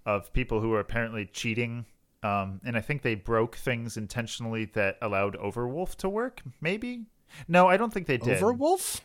of 0.05 0.31
people 0.33 0.61
who 0.61 0.69
were 0.69 0.79
apparently 0.79 1.25
cheating, 1.25 1.85
um, 2.23 2.61
and 2.65 2.77
I 2.77 2.81
think 2.81 3.01
they 3.01 3.15
broke 3.15 3.55
things 3.55 3.97
intentionally 3.97 4.65
that 4.73 4.97
allowed 5.01 5.37
Overwolf 5.37 5.95
to 5.97 6.09
work. 6.09 6.41
Maybe 6.59 7.05
no, 7.47 7.67
I 7.67 7.77
don't 7.77 7.93
think 7.93 8.07
they 8.07 8.17
did. 8.17 8.41
Overwolf? 8.41 9.01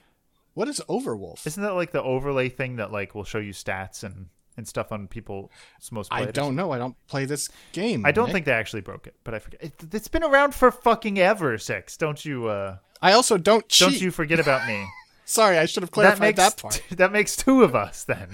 What 0.55 0.69
is 0.69 0.81
Overwolf? 0.89 1.47
Isn't 1.47 1.63
that 1.63 1.75
like 1.75 1.93
the 1.93 2.03
overlay 2.03 2.49
thing 2.49 2.77
that 2.77 2.93
like 2.93 3.15
will 3.15 3.25
show 3.25 3.39
you 3.39 3.53
stats 3.53 4.03
and 4.03 4.29
and 4.57 4.67
stuff 4.67 4.91
on 4.91 5.07
people's 5.07 5.51
most? 5.93 6.13
I 6.13 6.27
don't 6.27 6.57
know. 6.57 6.73
I 6.73 6.79
don't 6.79 6.97
play 7.09 7.25
this 7.27 7.49
game. 7.73 8.07
I 8.07 8.13
don't 8.13 8.27
Nick. 8.27 8.33
think 8.33 8.47
they 8.47 8.53
actually 8.53 8.81
broke 8.81 9.07
it, 9.07 9.15
but 9.25 9.35
I 9.35 9.39
forget. 9.39 9.63
It, 9.63 9.73
it's 9.93 10.09
been 10.09 10.25
around 10.25 10.55
for 10.55 10.71
fucking 10.71 11.19
ever. 11.19 11.59
Six. 11.59 11.97
Don't 11.97 12.25
you? 12.25 12.49
uh 12.49 12.79
I 13.03 13.13
also 13.13 13.37
don't 13.37 13.69
cheat. 13.69 13.89
Don't 13.89 14.01
you 14.01 14.11
forget 14.11 14.41
about 14.41 14.67
me. 14.67 14.87
Sorry, 15.27 15.59
I 15.59 15.67
should 15.67 15.83
have 15.83 15.91
that 15.91 15.95
clarified 15.95 16.21
makes 16.21 16.37
that 16.39 16.57
part. 16.57 16.83
that 16.93 17.13
makes 17.13 17.37
two 17.37 17.63
of 17.63 17.75
us 17.75 18.05
then. 18.05 18.29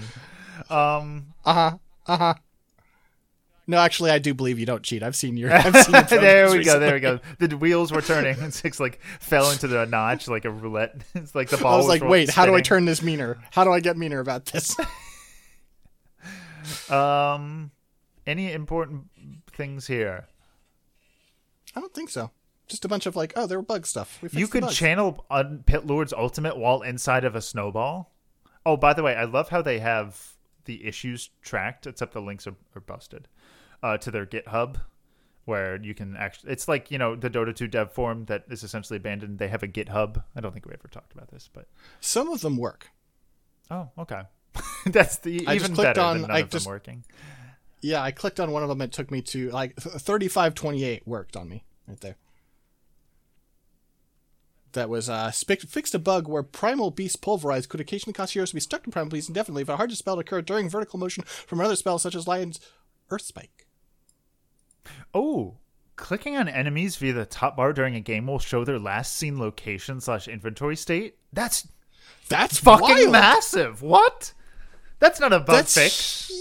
Um, 0.69 1.33
Uh 1.43 1.53
huh. 1.53 1.77
Uh 2.07 2.17
huh. 2.17 2.33
No, 3.65 3.77
actually, 3.77 4.11
I 4.11 4.19
do 4.19 4.33
believe 4.33 4.59
you 4.59 4.65
don't 4.65 4.83
cheat. 4.83 5.03
I've 5.03 5.15
seen 5.15 5.37
your. 5.37 5.51
I've 5.53 5.75
seen 5.75 5.93
your 5.93 6.03
there 6.09 6.51
we 6.51 6.63
go. 6.63 6.79
There 6.79 6.93
we 6.95 6.99
go. 6.99 7.19
The 7.39 7.55
wheels 7.55 7.91
were 7.91 8.01
turning. 8.01 8.37
and 8.41 8.53
Six 8.53 8.79
like 8.79 8.99
fell 9.19 9.51
into 9.51 9.67
the 9.67 9.85
notch 9.85 10.27
like 10.27 10.45
a 10.45 10.49
roulette. 10.51 11.01
It's 11.15 11.33
like 11.33 11.49
the 11.49 11.57
ball. 11.57 11.75
I 11.75 11.77
was 11.77 11.87
like, 11.87 12.01
roll- 12.01 12.11
wait, 12.11 12.29
how 12.29 12.45
do 12.45 12.55
I 12.55 12.61
turn 12.61 12.85
this 12.85 13.01
meaner? 13.01 13.41
How 13.51 13.63
do 13.63 13.71
I 13.71 13.79
get 13.79 13.97
meaner 13.97 14.19
about 14.19 14.45
this? 14.45 14.75
Um, 16.89 17.71
any 18.25 18.51
important 18.51 19.05
things 19.51 19.87
here? 19.87 20.27
I 21.75 21.79
don't 21.79 21.93
think 21.93 22.09
so. 22.09 22.31
Just 22.67 22.85
a 22.85 22.87
bunch 22.87 23.05
of 23.05 23.15
like, 23.15 23.33
oh, 23.35 23.47
there 23.47 23.57
were 23.57 23.65
bug 23.65 23.85
stuff. 23.85 24.19
We 24.21 24.29
You 24.31 24.47
could 24.47 24.69
channel 24.69 25.25
on 25.29 25.63
Pit 25.65 25.85
Lord's 25.85 26.13
ultimate 26.13 26.57
while 26.57 26.81
inside 26.81 27.25
of 27.25 27.35
a 27.35 27.41
snowball. 27.41 28.13
Oh, 28.65 28.77
by 28.77 28.93
the 28.93 29.03
way, 29.03 29.15
I 29.15 29.25
love 29.25 29.49
how 29.49 29.61
they 29.61 29.79
have 29.79 30.35
the 30.65 30.85
issues 30.85 31.29
tracked, 31.41 31.85
except 31.85 32.13
the 32.13 32.21
links 32.21 32.47
are, 32.47 32.55
are 32.75 32.81
busted 32.81 33.27
uh, 33.83 33.97
to 33.97 34.09
their 34.09 34.25
GitHub, 34.25 34.77
where 35.45 35.79
you 35.79 35.93
can 35.93 36.15
actually. 36.17 36.51
It's 36.53 36.67
like 36.67 36.89
you 36.89 36.97
know 36.97 37.15
the 37.15 37.29
Dota 37.29 37.55
2 37.55 37.67
dev 37.67 37.91
forum 37.91 38.25
that 38.25 38.45
is 38.49 38.63
essentially 38.63 38.97
abandoned. 38.97 39.37
They 39.37 39.49
have 39.49 39.61
a 39.61 39.67
GitHub. 39.67 40.23
I 40.35 40.41
don't 40.41 40.51
think 40.53 40.65
we 40.65 40.73
ever 40.73 40.87
talked 40.87 41.13
about 41.13 41.29
this, 41.29 41.49
but 41.53 41.67
Some 41.99 42.29
of 42.29 42.41
them 42.41 42.57
work. 42.57 42.89
oh, 43.69 43.89
okay. 43.99 44.23
That's 44.85 45.17
the 45.17 45.45
I 45.47 45.55
even 45.55 45.75
clicked 45.75 45.95
better 45.95 46.01
on- 46.01 46.13
than 46.21 46.27
none 46.29 46.31
I 46.37 46.39
of 46.39 46.49
just- 46.49 46.65
them 46.65 46.71
working. 46.71 47.03
Yeah, 47.81 48.01
I 48.01 48.11
clicked 48.11 48.39
on 48.39 48.51
one 48.51 48.63
of 48.63 48.69
them. 48.69 48.81
It 48.81 48.93
took 48.93 49.11
me 49.11 49.21
to 49.23 49.49
like 49.51 49.75
thirty-five 49.75 50.55
twenty-eight. 50.55 51.05
Worked 51.05 51.35
on 51.35 51.49
me 51.49 51.65
right 51.85 51.99
there. 51.99 52.15
That 54.71 54.89
was 54.89 55.07
uh, 55.09 55.27
spic- 55.27 55.67
fixed 55.67 55.93
a 55.93 55.99
bug 55.99 56.27
where 56.27 56.41
Primal 56.41 56.89
Beast 56.89 57.21
Pulverized 57.21 57.69
could 57.69 57.79
occasionally 57.79 58.13
cause 58.13 58.31
heroes 58.31 58.49
to 58.49 58.55
be 58.55 58.59
stuck 58.61 58.83
to 58.83 58.89
Primal 58.89 59.11
Beast 59.11 59.27
indefinitely 59.29 59.61
if 59.61 59.69
a 59.69 59.77
hard 59.77 59.91
to 59.91 59.95
spell 59.95 60.17
occurred 60.17 60.45
during 60.45 60.67
vertical 60.69 60.97
motion 60.97 61.23
from 61.25 61.59
another 61.59 61.75
spell 61.75 61.99
such 61.99 62.15
as 62.15 62.25
Lion's 62.27 62.59
Earth 63.11 63.21
Spike. 63.21 63.62
Oh, 65.13 65.55
clicking 65.95 66.35
on 66.35 66.47
enemies 66.47 66.95
via 66.95 67.13
the 67.13 67.25
top 67.25 67.55
bar 67.55 67.73
during 67.73 67.95
a 67.95 67.99
game 68.01 68.27
will 68.27 68.39
show 68.39 68.63
their 68.63 68.79
last 68.79 69.15
seen 69.15 69.39
location 69.39 70.01
slash 70.01 70.27
inventory 70.27 70.75
state. 70.75 71.17
That's 71.31 71.67
That's 72.29 72.57
fucking 72.59 72.87
wild. 72.87 73.11
massive. 73.11 73.81
What? 73.81 74.33
That's 74.99 75.19
not 75.19 75.33
a 75.33 75.39
bug 75.39 75.55
That's 75.55 75.73
fix. 75.75 76.31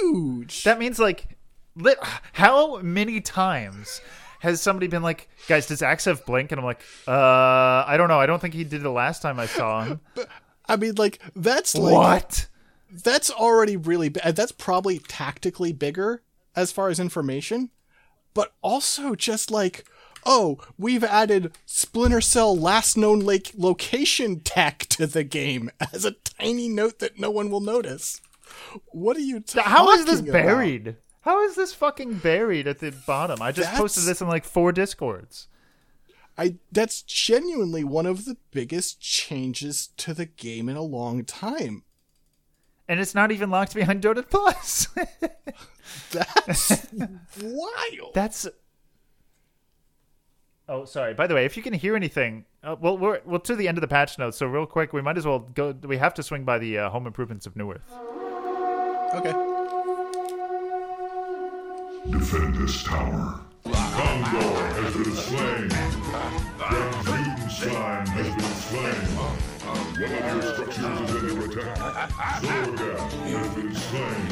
huge. 0.00 0.62
That 0.64 0.78
means 0.78 0.98
like, 0.98 1.36
lit, 1.76 1.98
how 2.32 2.78
many 2.80 3.20
times 3.20 4.00
has 4.40 4.60
somebody 4.60 4.86
been 4.86 5.02
like, 5.02 5.28
guys, 5.48 5.66
does 5.66 5.82
Axe 5.82 6.04
have 6.04 6.24
blink? 6.26 6.52
And 6.52 6.58
I'm 6.58 6.64
like, 6.64 6.80
uh, 7.08 7.10
I 7.86 7.96
don't 7.96 8.08
know. 8.08 8.20
I 8.20 8.26
don't 8.26 8.40
think 8.40 8.54
he 8.54 8.64
did 8.64 8.82
the 8.82 8.90
last 8.90 9.22
time 9.22 9.40
I 9.40 9.46
saw 9.46 9.84
him. 9.84 10.00
I 10.66 10.76
mean, 10.76 10.94
like 10.96 11.20
that's 11.36 11.74
like 11.74 11.92
what? 11.94 12.46
that's 12.90 13.30
already 13.30 13.76
really 13.76 14.08
bad. 14.08 14.36
That's 14.36 14.52
probably 14.52 14.98
tactically 14.98 15.72
bigger 15.72 16.22
as 16.56 16.72
far 16.72 16.88
as 16.88 16.98
information, 17.00 17.70
but 18.34 18.52
also 18.62 19.14
just 19.14 19.50
like, 19.50 19.84
oh, 20.26 20.58
we've 20.76 21.04
added 21.04 21.52
Splinter 21.66 22.20
Cell 22.20 22.56
last 22.56 22.96
known 22.96 23.20
lake 23.20 23.52
location 23.56 24.40
tech 24.40 24.80
to 24.90 25.06
the 25.06 25.24
game 25.24 25.70
as 25.92 26.04
a 26.04 26.12
tiny 26.12 26.68
note 26.68 26.98
that 26.98 27.18
no 27.18 27.30
one 27.30 27.50
will 27.50 27.60
notice. 27.60 28.20
What 28.86 29.16
are 29.16 29.20
you 29.20 29.40
talking 29.40 29.70
How 29.70 29.90
is 29.92 30.04
this 30.04 30.20
about? 30.20 30.32
buried? 30.32 30.96
How 31.22 31.42
is 31.44 31.54
this 31.54 31.72
fucking 31.72 32.18
buried 32.18 32.66
at 32.66 32.80
the 32.80 32.92
bottom? 33.06 33.40
I 33.40 33.50
just 33.52 33.72
posted 33.72 34.04
this 34.04 34.20
in 34.20 34.28
like 34.28 34.44
four 34.44 34.72
discords. 34.72 35.48
I 36.36 36.56
that's 36.70 37.00
genuinely 37.02 37.84
one 37.84 38.06
of 38.06 38.24
the 38.24 38.36
biggest 38.50 39.00
changes 39.00 39.88
to 39.96 40.12
the 40.12 40.26
game 40.26 40.68
in 40.68 40.76
a 40.76 40.82
long 40.82 41.24
time. 41.24 41.84
And 42.88 43.00
it's 43.00 43.14
not 43.14 43.32
even 43.32 43.50
locked 43.50 43.74
behind 43.74 44.02
Dota 44.02 44.28
Plus. 44.28 44.88
That's 46.10 46.86
wild. 47.42 48.14
That's. 48.14 48.46
Oh, 50.68 50.84
sorry. 50.84 51.14
By 51.14 51.26
the 51.26 51.34
way, 51.34 51.44
if 51.44 51.56
you 51.56 51.62
can 51.62 51.72
hear 51.72 51.96
anything, 51.96 52.44
uh, 52.62 52.76
well, 52.78 52.98
we're 52.98 53.20
well 53.24 53.40
to 53.40 53.56
the 53.56 53.68
end 53.68 53.78
of 53.78 53.82
the 53.82 53.88
patch 53.88 54.18
notes. 54.18 54.36
So 54.36 54.46
real 54.46 54.66
quick, 54.66 54.92
we 54.92 55.02
might 55.02 55.16
as 55.16 55.26
well 55.26 55.40
go. 55.40 55.74
We 55.82 55.96
have 55.98 56.14
to 56.14 56.22
swing 56.22 56.44
by 56.44 56.58
the 56.58 56.78
uh, 56.78 56.90
home 56.90 57.06
improvements 57.06 57.46
of 57.46 57.54
Newerth. 57.54 57.80
Okay. 59.14 59.32
Defend 62.10 62.56
this 62.56 62.82
tower. 62.82 63.40
Kongor 63.64 64.82
has 64.82 64.94
been 64.94 65.14
slain. 65.14 65.70
Judenstein 67.44 68.08
has 68.08 68.28
been 68.34 68.40
slain. 68.40 68.94
One 69.16 70.12
of 70.12 70.34
your 70.34 70.52
structures 70.54 71.10
is 71.10 71.32
under 71.34 71.60
attack. 71.60 72.10
Zorga 72.40 72.90
has 73.26 73.54
been 73.54 73.74
slain. 73.74 74.22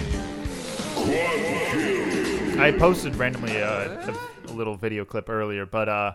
Quad 0.94 1.36
kill. 1.70 2.60
I 2.60 2.72
posted 2.72 3.16
randomly 3.16 3.60
uh, 3.60 4.10
a, 4.10 4.16
a 4.48 4.52
little 4.52 4.76
video 4.76 5.04
clip 5.04 5.28
earlier, 5.28 5.66
but 5.66 5.88
uh, 5.88 6.14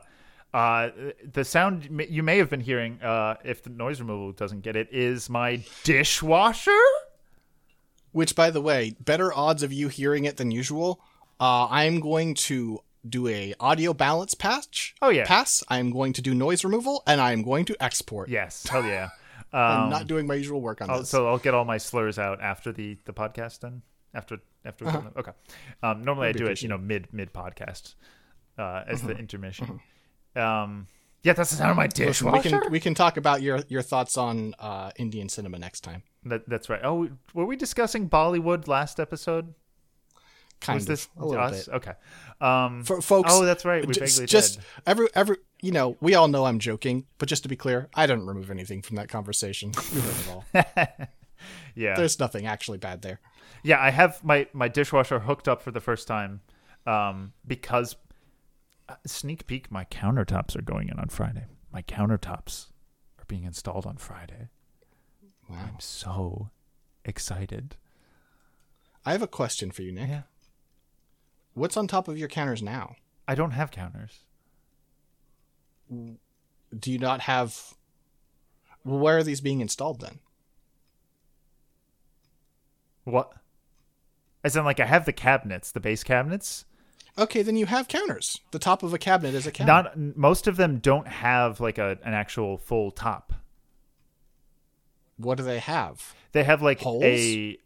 uh, 0.53 0.89
the 1.33 1.43
sound 1.43 1.87
you 2.09 2.23
may 2.23 2.39
have 2.39 2.49
been 2.49 2.61
hearing, 2.61 2.99
uh, 3.03 3.35
if 3.43 3.61
the 3.61 3.69
noise 3.69 3.99
removal 3.99 4.31
doesn't 4.31 4.61
get 4.61 4.75
it, 4.75 4.87
is 4.91 5.29
my 5.29 5.63
dishwasher. 5.83 6.71
Which, 8.11 8.35
by 8.35 8.49
the 8.49 8.61
way, 8.61 8.95
better 8.99 9.31
odds 9.31 9.61
of 9.61 9.71
you 9.71 9.89
hearing 9.89 10.25
it 10.25 10.37
than 10.37 10.49
usual. 10.49 10.99
Uh, 11.39 11.67
I'm 11.69 11.99
going 11.99 12.33
to 12.33 12.79
do 13.09 13.27
a 13.27 13.53
audio 13.59 13.93
balance 13.93 14.33
patch. 14.33 14.95
Oh, 15.01 15.09
yeah. 15.09 15.25
Pass. 15.25 15.63
I'm 15.69 15.91
going 15.91 16.13
to 16.13 16.21
do 16.21 16.33
noise 16.35 16.63
removal, 16.63 17.03
and 17.07 17.19
I'm 17.21 17.41
going 17.43 17.65
to 17.65 17.75
export. 17.83 18.29
Yes, 18.29 18.67
hell 18.67 18.83
yeah. 18.85 19.09
I'm 19.53 19.83
Um, 19.85 19.89
not 19.89 20.07
doing 20.07 20.27
my 20.27 20.35
usual 20.35 20.59
work 20.61 20.81
on 20.81 20.89
I'll, 20.89 20.99
this. 20.99 21.09
so 21.09 21.27
I'll 21.27 21.37
get 21.37 21.53
all 21.53 21.63
my 21.65 21.77
slurs 21.77 22.19
out 22.19 22.41
after 22.41 22.73
the 22.73 22.97
the 23.05 23.13
podcast 23.13 23.61
then 23.61 23.81
after 24.13 24.39
after 24.65 24.85
Uh-huh. 24.87 25.01
okay 25.17 25.31
um 25.83 26.03
normally 26.03 26.27
i 26.27 26.31
That'd 26.31 26.41
be 26.41 26.45
do 26.47 26.51
it 26.51 26.61
you 26.61 26.67
know 26.67 26.77
mid 26.77 27.07
mid 27.13 27.31
podcast 27.33 27.95
uh 28.57 28.83
as 28.87 29.01
the 29.03 29.15
intermission 29.17 29.79
um 30.35 30.87
yeah 31.23 31.31
that's 31.33 31.51
the 31.51 31.55
sound 31.55 31.71
of 31.71 31.77
my 31.77 31.85
Listen, 31.85 32.05
dishwasher 32.07 32.35
we 32.35 32.41
can 32.61 32.71
we 32.71 32.79
can 32.81 32.93
talk 32.93 33.15
about 33.15 33.41
your 33.41 33.59
your 33.69 33.81
thoughts 33.81 34.17
on 34.17 34.53
uh, 34.59 34.91
Indian 34.97 35.29
cinema 35.29 35.57
next 35.59 35.81
time. 35.81 36.03
that, 36.25 36.47
that's 36.49 36.67
right 36.69 36.81
oh 36.83 37.07
were 37.33 37.45
we 37.45 37.55
discussing 37.55 38.09
bollywood 38.09 38.67
last 38.67 38.99
episode 38.99 39.53
Kind 40.59 40.77
was 40.77 40.83
of 40.83 40.87
this 40.87 41.09
a 41.17 41.25
little 41.25 41.43
us 41.43 41.65
bit. 41.65 41.75
okay 41.75 41.93
um 42.41 42.83
For 42.83 43.01
folks, 43.01 43.31
oh 43.33 43.45
that's 43.45 43.65
right 43.65 43.85
we 43.85 43.93
just, 43.93 44.17
vaguely 44.17 44.27
just 44.27 44.55
did 44.55 44.65
every 44.85 45.07
every 45.15 45.37
you 45.61 45.71
know 45.71 45.97
we 46.01 46.15
all 46.15 46.27
know 46.27 46.45
I'm 46.45 46.59
joking, 46.59 47.05
but 47.17 47.29
just 47.29 47.43
to 47.43 47.49
be 47.49 47.55
clear, 47.55 47.89
I 47.93 48.07
didn't 48.07 48.25
remove 48.25 48.51
anything 48.51 48.81
from 48.81 48.95
that 48.97 49.09
conversation. 49.09 49.71
You 49.93 50.01
heard 50.01 50.15
it 50.15 50.29
all. 50.29 50.45
yeah 51.75 51.95
There's 51.95 52.19
nothing 52.19 52.45
actually 52.45 52.77
bad 52.77 53.01
there. 53.01 53.19
Yeah, 53.63 53.81
I 53.81 53.89
have 53.89 54.23
my 54.23 54.47
my 54.53 54.67
dishwasher 54.67 55.19
hooked 55.19 55.47
up 55.47 55.61
for 55.61 55.71
the 55.71 55.79
first 55.79 56.07
time 56.07 56.41
um, 56.85 57.33
because 57.45 57.95
uh, 58.89 58.95
sneak 59.05 59.47
peek, 59.47 59.71
my 59.71 59.85
countertops 59.85 60.55
are 60.55 60.61
going 60.61 60.89
in 60.89 60.99
on 60.99 61.09
Friday. 61.09 61.45
My 61.71 61.81
countertops 61.81 62.67
are 63.19 63.25
being 63.27 63.43
installed 63.43 63.85
on 63.85 63.97
Friday. 63.97 64.49
Wow. 65.49 65.57
I'm 65.67 65.79
so 65.79 66.49
excited. 67.05 67.75
I 69.05 69.11
have 69.11 69.21
a 69.21 69.27
question 69.27 69.71
for 69.71 69.81
you, 69.81 69.91
Nick. 69.91 70.09
Yeah, 70.09 70.21
What's 71.57 71.75
on 71.75 71.87
top 71.87 72.07
of 72.07 72.19
your 72.19 72.27
counters 72.27 72.61
now? 72.61 72.97
I 73.27 73.33
don't 73.33 73.49
have 73.49 73.71
counters. 73.71 74.19
Do 75.89 76.91
you 76.91 76.99
not 76.99 77.21
have? 77.21 77.73
Well, 78.85 78.99
where 78.99 79.17
are 79.17 79.23
these 79.23 79.41
being 79.41 79.59
installed 79.59 79.99
then? 79.99 80.19
What? 83.05 83.33
As 84.43 84.55
in, 84.55 84.65
like, 84.65 84.79
I 84.79 84.85
have 84.85 85.05
the 85.05 85.13
cabinets, 85.13 85.71
the 85.71 85.79
base 85.79 86.03
cabinets. 86.03 86.65
Okay, 87.17 87.41
then 87.41 87.55
you 87.55 87.65
have 87.65 87.87
counters. 87.87 88.39
The 88.51 88.59
top 88.59 88.83
of 88.83 88.93
a 88.93 88.99
cabinet 88.99 89.33
is 89.33 89.47
a 89.47 89.51
counter. 89.51 89.73
Not 89.73 89.97
most 90.15 90.45
of 90.45 90.57
them 90.57 90.77
don't 90.77 91.07
have 91.07 91.59
like 91.59 91.79
a 91.79 91.97
an 92.03 92.13
actual 92.13 92.59
full 92.59 92.91
top. 92.91 93.33
what 95.17 95.39
do 95.39 95.43
they 95.43 95.57
have? 95.57 96.13
They 96.33 96.43
have 96.43 96.61
like 96.61 96.81
Holes? 96.81 97.03
a. 97.03 97.57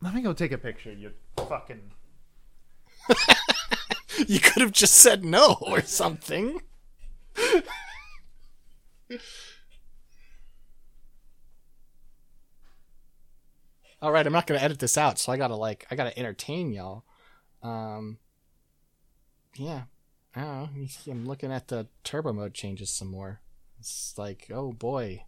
Let 0.00 0.14
me 0.14 0.22
go 0.22 0.32
take 0.32 0.52
a 0.52 0.58
picture. 0.58 0.92
You 0.92 1.10
fucking. 1.36 1.90
You 4.26 4.38
could 4.38 4.60
have 4.60 4.72
just 4.72 4.96
said 4.96 5.24
no 5.24 5.56
or 5.62 5.80
something. 5.80 6.60
All 14.02 14.12
right, 14.12 14.26
I'm 14.26 14.32
not 14.32 14.46
gonna 14.46 14.60
edit 14.60 14.78
this 14.78 14.96
out, 14.96 15.18
so 15.18 15.32
I 15.32 15.36
gotta 15.36 15.56
like 15.56 15.86
I 15.90 15.94
gotta 15.94 16.16
entertain 16.18 16.72
y'all. 16.72 17.04
Um, 17.62 18.18
yeah, 19.56 19.82
I 20.34 20.40
don't 20.42 20.76
know. 20.76 20.86
I'm 21.08 21.26
looking 21.26 21.52
at 21.52 21.68
the 21.68 21.86
turbo 22.04 22.32
mode 22.32 22.54
changes 22.54 22.90
some 22.90 23.08
more. 23.08 23.40
It's 23.78 24.14
like, 24.16 24.48
oh 24.52 24.72
boy, 24.72 25.24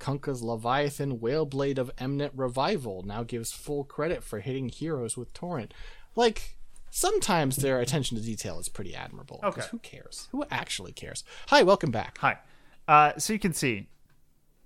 Kunkka's 0.00 0.42
Leviathan 0.42 1.18
Whaleblade 1.18 1.78
of 1.78 1.90
Eminent 1.98 2.32
Revival 2.34 3.02
now 3.04 3.22
gives 3.22 3.52
full 3.52 3.84
credit 3.84 4.22
for 4.22 4.40
hitting 4.40 4.68
heroes 4.68 5.16
with 5.16 5.32
Torrent. 5.32 5.72
Like, 6.16 6.56
sometimes 6.94 7.56
their 7.56 7.80
attention 7.80 8.16
to 8.16 8.22
detail 8.22 8.60
is 8.60 8.68
pretty 8.68 8.94
admirable. 8.94 9.40
Okay. 9.42 9.62
Who 9.72 9.78
cares? 9.80 10.28
Who 10.30 10.44
actually 10.50 10.92
cares? 10.92 11.24
Hi, 11.48 11.64
welcome 11.64 11.90
back. 11.90 12.18
Hi. 12.18 12.38
Uh, 12.86 13.12
so 13.18 13.32
you 13.32 13.38
can 13.40 13.52
see 13.52 13.88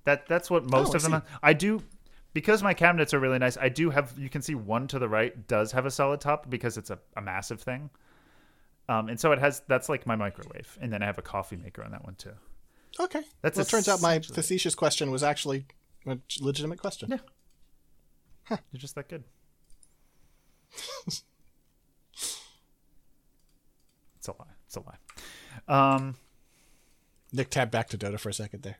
that 0.04 0.26
that's 0.26 0.50
what 0.50 0.70
most 0.70 0.92
Oh, 0.92 0.96
of 0.96 1.02
them. 1.02 1.14
Are. 1.14 1.22
I 1.42 1.54
do 1.54 1.82
because 2.34 2.62
my 2.62 2.74
cabinets 2.74 3.14
are 3.14 3.18
really 3.18 3.38
nice. 3.38 3.56
I 3.56 3.70
do 3.70 3.88
have. 3.90 4.12
You 4.18 4.28
can 4.28 4.42
see 4.42 4.54
one 4.54 4.86
to 4.88 4.98
the 4.98 5.08
right 5.08 5.46
does 5.48 5.72
have 5.72 5.86
a 5.86 5.90
solid 5.90 6.20
top 6.20 6.50
because 6.50 6.76
it's 6.76 6.90
a, 6.90 6.98
a 7.16 7.22
massive 7.22 7.62
thing. 7.62 7.88
Um, 8.90 9.08
and 9.08 9.18
so 9.18 9.32
it 9.32 9.38
has. 9.38 9.62
That's 9.66 9.88
like 9.88 10.06
my 10.06 10.16
microwave, 10.16 10.76
and 10.80 10.92
then 10.92 11.02
I 11.02 11.06
have 11.06 11.18
a 11.18 11.22
coffee 11.22 11.56
maker 11.56 11.82
on 11.82 11.92
that 11.92 12.04
one 12.04 12.16
too. 12.16 12.32
Okay. 13.00 13.22
That's 13.42 13.56
well, 13.56 13.64
it 13.64 13.68
turns 13.70 13.88
out 13.88 14.02
my 14.02 14.18
facetious 14.18 14.74
question 14.74 15.10
was 15.10 15.22
actually 15.22 15.66
a 16.06 16.18
legitimate 16.40 16.80
question. 16.80 17.10
Yeah. 17.10 18.56
You're 18.72 18.80
just 18.80 18.94
that 18.96 19.08
good. 19.08 19.24
it's 24.28 24.36
a 24.36 24.42
lie. 24.42 24.54
It's 24.66 24.76
a 24.76 25.70
lie. 25.70 25.94
Um, 25.94 26.14
Nick 27.32 27.50
tabbed 27.50 27.70
back 27.70 27.88
to 27.90 27.98
Dota 27.98 28.18
for 28.18 28.28
a 28.28 28.34
second 28.34 28.62
there. 28.62 28.76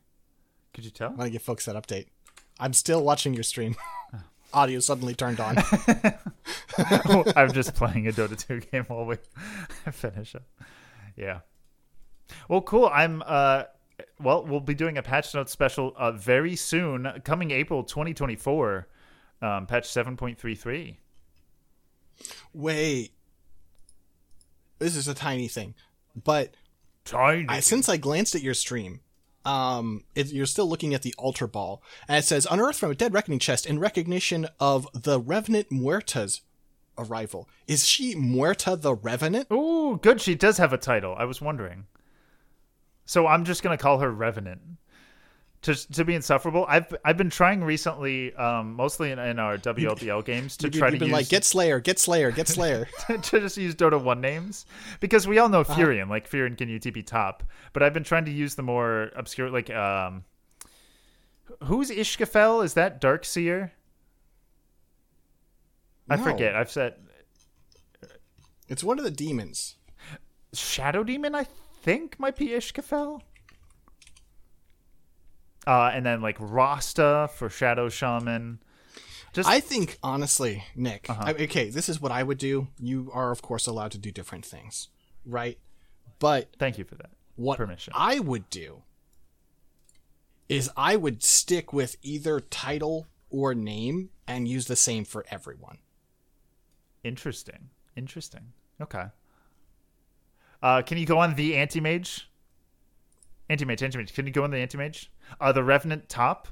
could 0.74 0.84
you 0.84 0.90
tell? 0.90 1.08
I 1.08 1.14
want 1.14 1.22
to 1.22 1.30
give 1.30 1.42
folks 1.42 1.64
that 1.66 1.76
update. 1.76 2.06
I'm 2.58 2.72
still 2.72 3.02
watching 3.02 3.34
your 3.34 3.42
stream. 3.42 3.76
Audio 4.52 4.80
suddenly 4.80 5.14
turned 5.14 5.40
on. 5.40 5.56
I'm 7.36 7.52
just 7.52 7.74
playing 7.74 8.08
a 8.08 8.12
Dota 8.12 8.36
2 8.36 8.60
game 8.60 8.84
while 8.84 9.04
we 9.04 9.16
finish 9.92 10.34
it. 10.34 10.42
Yeah. 11.16 11.40
Well, 12.48 12.62
cool. 12.62 12.90
I'm 12.92 13.22
uh 13.26 13.64
well, 14.20 14.44
we'll 14.44 14.60
be 14.60 14.74
doing 14.74 14.96
a 14.96 15.02
patch 15.02 15.34
note 15.34 15.50
special 15.50 15.92
uh 15.96 16.12
very 16.12 16.56
soon, 16.56 17.20
coming 17.24 17.50
April 17.50 17.84
2024. 17.84 18.88
Um 19.42 19.66
patch 19.66 19.84
7.33. 19.84 20.96
Wait. 22.54 23.12
This 24.78 24.96
is 24.96 25.08
a 25.08 25.14
tiny 25.14 25.48
thing. 25.48 25.74
But 26.24 26.54
Tiny. 27.04 27.46
I, 27.48 27.60
since 27.60 27.88
I 27.88 27.96
glanced 27.96 28.34
at 28.34 28.42
your 28.42 28.54
stream, 28.54 29.00
um, 29.44 30.04
it, 30.14 30.26
you're 30.26 30.46
still 30.46 30.68
looking 30.68 30.94
at 30.94 31.02
the 31.02 31.14
altar 31.16 31.46
ball, 31.46 31.82
and 32.06 32.18
it 32.18 32.26
says 32.26 32.46
unearthed 32.50 32.78
from 32.78 32.90
a 32.90 32.94
dead 32.94 33.14
reckoning 33.14 33.38
chest 33.38 33.66
in 33.66 33.78
recognition 33.78 34.46
of 34.60 34.86
the 34.92 35.18
Revenant 35.18 35.70
Muerta's 35.70 36.42
arrival. 36.98 37.48
Is 37.66 37.86
she 37.86 38.14
Muerta 38.14 38.80
the 38.80 38.94
Revenant? 38.94 39.50
Ooh, 39.50 39.98
good. 40.02 40.20
She 40.20 40.34
does 40.34 40.58
have 40.58 40.72
a 40.72 40.78
title. 40.78 41.14
I 41.16 41.24
was 41.24 41.40
wondering. 41.40 41.86
So 43.06 43.26
I'm 43.26 43.44
just 43.44 43.62
gonna 43.62 43.78
call 43.78 44.00
her 44.00 44.10
Revenant. 44.10 44.60
To, 45.62 45.74
to 45.92 46.04
be 46.04 46.14
insufferable, 46.14 46.64
I've 46.68 46.94
I've 47.04 47.16
been 47.16 47.30
trying 47.30 47.64
recently, 47.64 48.32
um, 48.34 48.74
mostly 48.74 49.10
in, 49.10 49.18
in 49.18 49.40
our 49.40 49.58
WLDL 49.58 50.24
games, 50.32 50.56
to 50.58 50.70
try 50.70 50.86
you've 50.86 50.94
to 50.94 50.98
been 51.00 51.08
use 51.08 51.12
like, 51.12 51.28
get 51.28 51.44
Slayer, 51.44 51.80
get 51.80 51.98
Slayer, 51.98 52.30
get 52.30 52.46
Slayer. 52.46 52.88
to 53.08 53.40
just 53.40 53.56
use 53.56 53.74
Dota 53.74 54.00
1 54.00 54.20
names 54.20 54.66
because 55.00 55.26
we 55.26 55.38
all 55.38 55.48
know 55.48 55.62
Uh-huh. 55.62 55.74
Furion, 55.74 56.08
like 56.08 56.30
Furion 56.30 56.56
can 56.56 56.68
UTP 56.68 57.04
top, 57.04 57.42
but 57.72 57.82
I've 57.82 57.92
been 57.92 58.04
trying 58.04 58.24
to 58.26 58.30
use 58.30 58.54
the 58.54 58.62
more 58.62 59.10
obscure, 59.16 59.50
like, 59.50 59.68
um, 59.70 60.22
who's 61.64 61.90
Ishkafel? 61.90 62.64
Is 62.64 62.74
that 62.74 63.00
Darkseer? 63.00 63.72
I 66.08 66.16
forget. 66.18 66.54
I've 66.54 66.70
said 66.70 66.94
it's 68.68 68.84
one 68.84 68.98
of 68.98 69.04
the 69.04 69.10
demons. 69.10 69.74
Shadow 70.54 71.02
Demon, 71.04 71.34
I 71.34 71.46
think, 71.82 72.18
might 72.18 72.36
be 72.36 72.48
Ishkafel. 72.48 73.22
Uh, 75.66 75.90
and 75.92 76.04
then 76.06 76.20
like 76.22 76.36
Rasta 76.40 77.28
for 77.34 77.50
Shadow 77.50 77.88
Shaman. 77.88 78.60
Just 79.34 79.48
I 79.48 79.60
think, 79.60 79.98
honestly, 80.02 80.64
Nick, 80.74 81.08
Uh-huh. 81.10 81.22
I- 81.26 81.32
okay, 81.44 81.68
this 81.68 81.88
is 81.88 82.00
what 82.00 82.10
I 82.10 82.22
would 82.22 82.38
do. 82.38 82.68
You 82.80 83.10
are, 83.12 83.30
of 83.30 83.42
course, 83.42 83.66
allowed 83.66 83.92
to 83.92 83.98
do 83.98 84.10
different 84.10 84.46
things, 84.46 84.88
right? 85.26 85.58
But 86.18 86.48
thank 86.58 86.78
you 86.78 86.84
for 86.84 86.94
that. 86.96 87.10
what 87.36 87.58
Permission. 87.58 87.92
I 87.94 88.18
would 88.18 88.48
do 88.50 88.82
is 90.48 90.70
I 90.76 90.96
would 90.96 91.22
stick 91.22 91.72
with 91.72 91.96
either 92.02 92.40
title 92.40 93.06
or 93.30 93.54
name 93.54 94.10
and 94.26 94.48
use 94.48 94.66
the 94.66 94.74
same 94.76 95.04
for 95.04 95.24
everyone. 95.30 95.78
Interesting. 97.04 97.68
Interesting. 97.96 98.52
Okay. 98.80 99.04
Uh, 100.62 100.82
can 100.82 100.98
you 100.98 101.06
go 101.06 101.18
on 101.18 101.34
the 101.36 101.54
anti 101.56 101.80
mage? 101.80 102.27
Anti 103.48 103.64
mage, 103.64 103.82
anti 103.82 103.98
mage. 103.98 104.12
Can 104.14 104.26
you 104.26 104.32
go 104.32 104.44
on 104.44 104.50
the 104.50 104.58
anti 104.58 104.76
mage? 104.78 105.10
Uh, 105.40 105.52
the 105.52 105.64
revenant 105.64 106.08
top. 106.08 106.48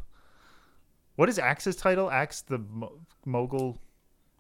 What 1.17 1.29
is 1.29 1.39
Axe's 1.39 1.77
title? 1.77 2.11
Axe 2.11 2.43
the 2.43 2.59
Mo- 2.59 3.01
mogul. 3.25 3.79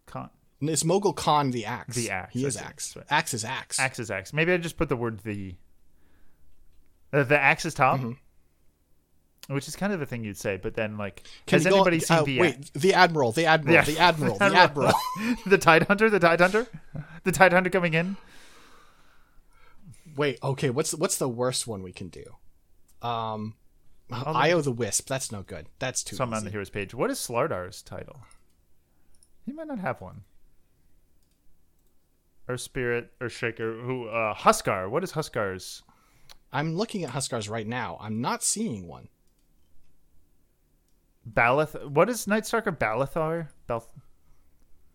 Con- 0.06 0.30
And 0.60 0.70
Is 0.70 0.84
Mogul 0.84 1.12
Khan 1.12 1.50
the 1.50 1.64
axe? 1.66 1.96
The 1.96 2.10
axe, 2.10 2.32
He 2.34 2.44
is 2.44 2.56
axe. 2.56 2.96
Right. 2.96 3.06
Axe 3.10 3.34
is 3.34 3.44
axe. 3.44 3.78
axe 3.80 3.98
is 3.98 4.10
axe. 4.10 4.32
Maybe 4.32 4.52
I 4.52 4.56
just 4.58 4.76
put 4.76 4.88
the 4.88 4.96
word 4.96 5.20
the. 5.20 5.54
Uh, 7.12 7.22
the 7.24 7.38
axe 7.38 7.64
is 7.64 7.74
top. 7.74 8.00
Which 9.48 9.68
is 9.68 9.76
kind 9.76 9.92
of 9.92 10.00
the 10.00 10.06
thing 10.06 10.24
you'd 10.24 10.36
say, 10.36 10.56
but 10.60 10.74
then 10.74 10.96
like, 10.98 11.22
Mm-hmm. 11.22 11.44
Can 11.46 11.56
has 11.56 11.64
you 11.64 11.70
go- 11.70 11.76
anybody 11.76 12.00
seen 12.00 12.16
uh, 12.18 12.22
the 12.24 12.38
wait? 12.40 12.72
The 12.74 12.94
admiral, 12.94 13.32
the 13.32 13.46
admiral, 13.46 13.74
Yeah. 13.74 13.82
the 13.84 13.98
admiral, 13.98 14.34
the 14.38 14.44
admiral. 14.46 14.92
the 15.46 15.58
Tide 15.58 15.84
Hunter, 15.84 16.10
the 16.10 16.18
Tide 16.18 16.40
Hunter, 16.40 16.66
the 17.22 17.32
Tide 17.32 17.52
Hunter 17.52 17.70
coming 17.70 17.94
in? 17.94 18.16
wait, 20.16 20.38
okay. 20.42 20.70
What's 20.70 20.94
what's 20.94 21.16
the 21.18 21.28
worst 21.28 21.66
one 21.66 21.82
we 21.82 21.92
can 21.92 22.08
do? 22.08 22.24
Um, 23.06 23.54
Io 24.10 24.60
the 24.60 24.72
Wisp. 24.72 25.08
That's 25.08 25.32
no 25.32 25.42
good. 25.42 25.66
That's 25.78 26.02
too. 26.04 26.16
So 26.16 26.24
I'm 26.24 26.32
on 26.34 26.44
the 26.44 26.50
hero's 26.50 26.70
page. 26.70 26.94
What 26.94 27.10
is 27.10 27.18
Slardar's 27.18 27.82
title? 27.82 28.20
He 29.44 29.52
might 29.52 29.66
not 29.66 29.78
have 29.78 30.00
one. 30.00 30.22
Or 32.48 32.56
Spirit 32.56 33.10
or 33.20 33.28
Shaker. 33.28 33.80
Who? 33.80 34.08
Uh, 34.08 34.34
Huskar. 34.34 34.88
What 34.88 35.02
is 35.02 35.12
Huskar's? 35.12 35.82
I'm 36.52 36.76
looking 36.76 37.02
at 37.04 37.10
Huskars 37.10 37.48
right 37.48 37.66
now. 37.66 37.98
I'm 38.00 38.20
not 38.20 38.42
seeing 38.44 38.86
one. 38.86 39.08
Baleth. 41.24 41.74
What 41.84 42.08
is 42.08 42.26
Nightstalker? 42.26 42.76
Balathar. 42.76 43.48
Bal. 43.66 43.84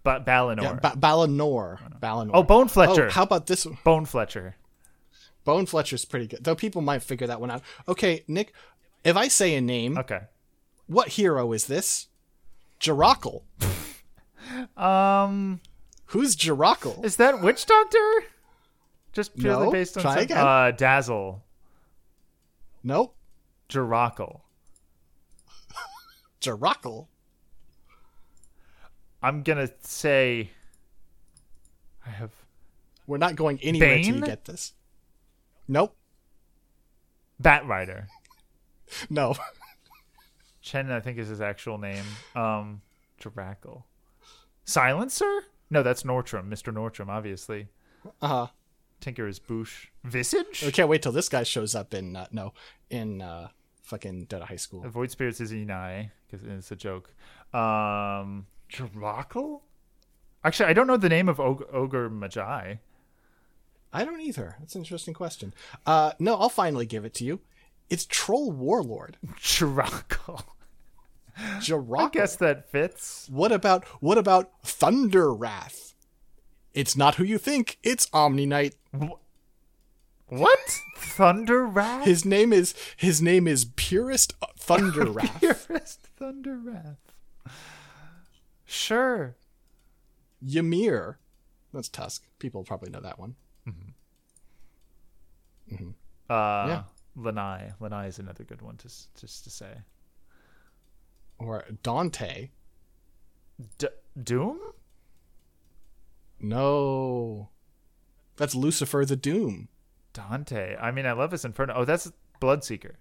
Ba- 0.04 0.24
Balanar. 0.26 0.62
Yeah, 0.64 0.74
ba- 0.74 0.96
Balanar. 0.98 2.00
Balanar. 2.00 2.32
oh, 2.34 2.44
Bone 2.44 2.68
Fletcher. 2.70 3.08
Oh, 3.08 3.12
how 3.12 3.24
about 3.24 3.48
this? 3.48 3.66
one? 3.66 3.78
Bone 3.84 4.06
Fletcher. 4.06 4.56
Bone 5.44 5.66
Fletcher's 5.66 6.06
pretty 6.06 6.28
good, 6.28 6.44
though. 6.44 6.56
People 6.56 6.82
might 6.82 7.02
figure 7.04 7.28
that 7.28 7.42
one 7.42 7.50
out. 7.52 7.64
Okay, 7.88 8.24
Nick, 8.28 8.54
if 9.04 9.16
I 9.18 9.28
say 9.28 9.56
a 9.56 9.62
name, 9.62 9.98
Okay. 9.98 10.22
what 10.88 11.10
hero 11.10 11.52
is 11.54 11.66
this? 11.68 12.08
Jirackle. 12.80 13.44
Um, 14.78 15.62
Who's 16.08 16.36
Jirackle? 16.36 17.04
is 17.06 17.16
that 17.18 17.42
Witch 17.42 17.66
Doctor? 17.66 18.24
Just 19.14 19.36
purely 19.38 19.66
No, 19.66 19.72
based 19.72 19.98
on 19.98 20.04
try 20.04 20.14
some- 20.16 20.24
again. 20.24 20.38
uh 20.38 20.72
Dazzle, 20.72 21.44
Nope. 22.84 23.16
Jirackle. 23.70 24.42
Jirackle. 26.42 27.08
I'm 29.22 29.44
gonna 29.44 29.70
say. 29.82 30.50
I 32.06 32.10
have 32.10 32.32
We're 33.06 33.18
not 33.18 33.36
going 33.36 33.60
anywhere 33.62 33.94
until 33.98 34.16
you 34.16 34.22
get 34.22 34.46
this. 34.46 34.74
Nope. 35.72 35.96
Batrider. 37.42 38.08
No. 39.10 39.36
Chen, 40.62 40.92
I 40.92 41.00
think, 41.00 41.18
is 41.18 41.30
his 41.30 41.40
actual 41.40 41.78
name. 41.78 42.04
Um, 42.36 42.82
Jirackle. 43.22 43.84
Silencer? 44.66 45.44
No, 45.70 45.82
that's 45.82 46.04
Nortrom. 46.04 46.50
Mr. 46.50 46.74
Nortrom, 46.74 47.08
obviously. 47.08 47.70
Uh 48.22 48.28
huh. 48.28 48.48
Tinker 49.00 49.30
is 49.30 49.40
Boush. 49.40 49.88
Visage? 50.04 50.66
I 50.68 50.72
can't 50.72 50.90
wait 50.90 51.02
till 51.02 51.14
this 51.14 51.30
guy 51.30 51.44
shows 51.44 51.74
up 51.74 51.94
in 51.94 52.18
uh, 52.18 52.28
no 52.34 52.52
in 52.90 53.22
uh, 53.22 53.48
fucking 53.84 54.26
Dota 54.28 54.44
High 54.44 54.58
School. 54.58 54.82
Void 54.90 55.10
Spirits 55.10 55.40
is 55.40 55.54
Inai, 55.54 56.12
because 56.30 56.46
it's 56.46 56.70
a 56.72 56.76
joke. 56.76 57.14
Um, 57.54 58.46
Jirackle? 58.70 59.62
Actually, 60.44 60.70
I 60.70 60.74
don't 60.74 60.88
know 60.88 60.98
the 60.98 61.08
name 61.10 61.30
of 61.30 61.40
Og- 61.40 61.66
Ogre 61.72 62.10
Magi. 62.10 62.76
I 63.94 64.06
don't 64.06 64.22
either. 64.22 64.56
That's 64.60 64.76
an 64.76 64.82
interesting 64.82 65.14
question. 65.14 65.54
Uh, 65.86 66.14
no, 66.20 66.36
I'll 66.36 66.50
finally 66.50 66.86
give 66.86 67.06
it 67.06 67.14
to 67.16 67.26
you. 67.26 67.42
It's 67.90 68.06
Troll 68.06 68.52
Warlord. 68.52 69.18
Jirackle. 69.38 70.44
I 71.38 72.10
guess 72.12 72.36
that 72.38 72.70
fits. 72.70 73.28
What 73.30 73.52
about 73.52 73.86
what 74.00 74.18
about 74.18 74.52
Thunder 74.64 75.34
Wrath? 75.34 75.94
It's 76.74 76.96
not 76.96 77.16
who 77.16 77.24
you 77.24 77.38
think. 77.38 77.78
It's 77.84 78.08
Omni 78.14 78.46
Knight. 78.46 78.76
What? 80.28 80.80
Thunder 80.98 81.66
Wrath? 81.66 82.06
His 82.06 82.24
name 82.24 82.54
is 82.54 82.74
his 82.96 83.22
name 83.22 83.48
is 83.48 83.66
Purist 83.66 84.34
Thunder 84.58 85.06
Wrath. 85.12 85.40
Purist 85.40 86.08
Thunder 86.18 86.58
Wrath. 86.58 86.98
Sure. 88.66 89.36
Ymir. 90.42 91.20
That's 91.74 91.90
Tusk. 91.90 92.26
People 92.40 92.64
probably 92.64 92.90
know 92.90 93.02
that 93.02 93.20
one. 93.20 93.36
Uh, 96.30 96.66
Yeah. 96.68 96.84
Lanai. 97.16 97.72
Lanai 97.80 98.08
is 98.08 98.20
another 98.20 98.44
good 98.44 98.62
one 98.62 98.78
to 98.78 98.88
just 98.88 99.44
to 99.44 99.50
say. 99.50 99.82
Or 101.38 101.66
Dante. 101.84 102.50
D- 103.78 103.88
Doom? 104.22 104.60
No. 106.40 107.50
That's 108.38 108.56
Lucifer 108.56 109.06
the 109.06 109.16
Doom. 109.16 109.68
Dante. 110.14 110.76
I 110.80 110.92
mean, 110.92 111.06
I 111.06 111.12
love 111.14 111.32
his 111.32 111.46
Inferno. 111.46 111.74
Oh, 111.76 111.86
that's 111.86 112.12
Bloodseeker. 112.42 112.94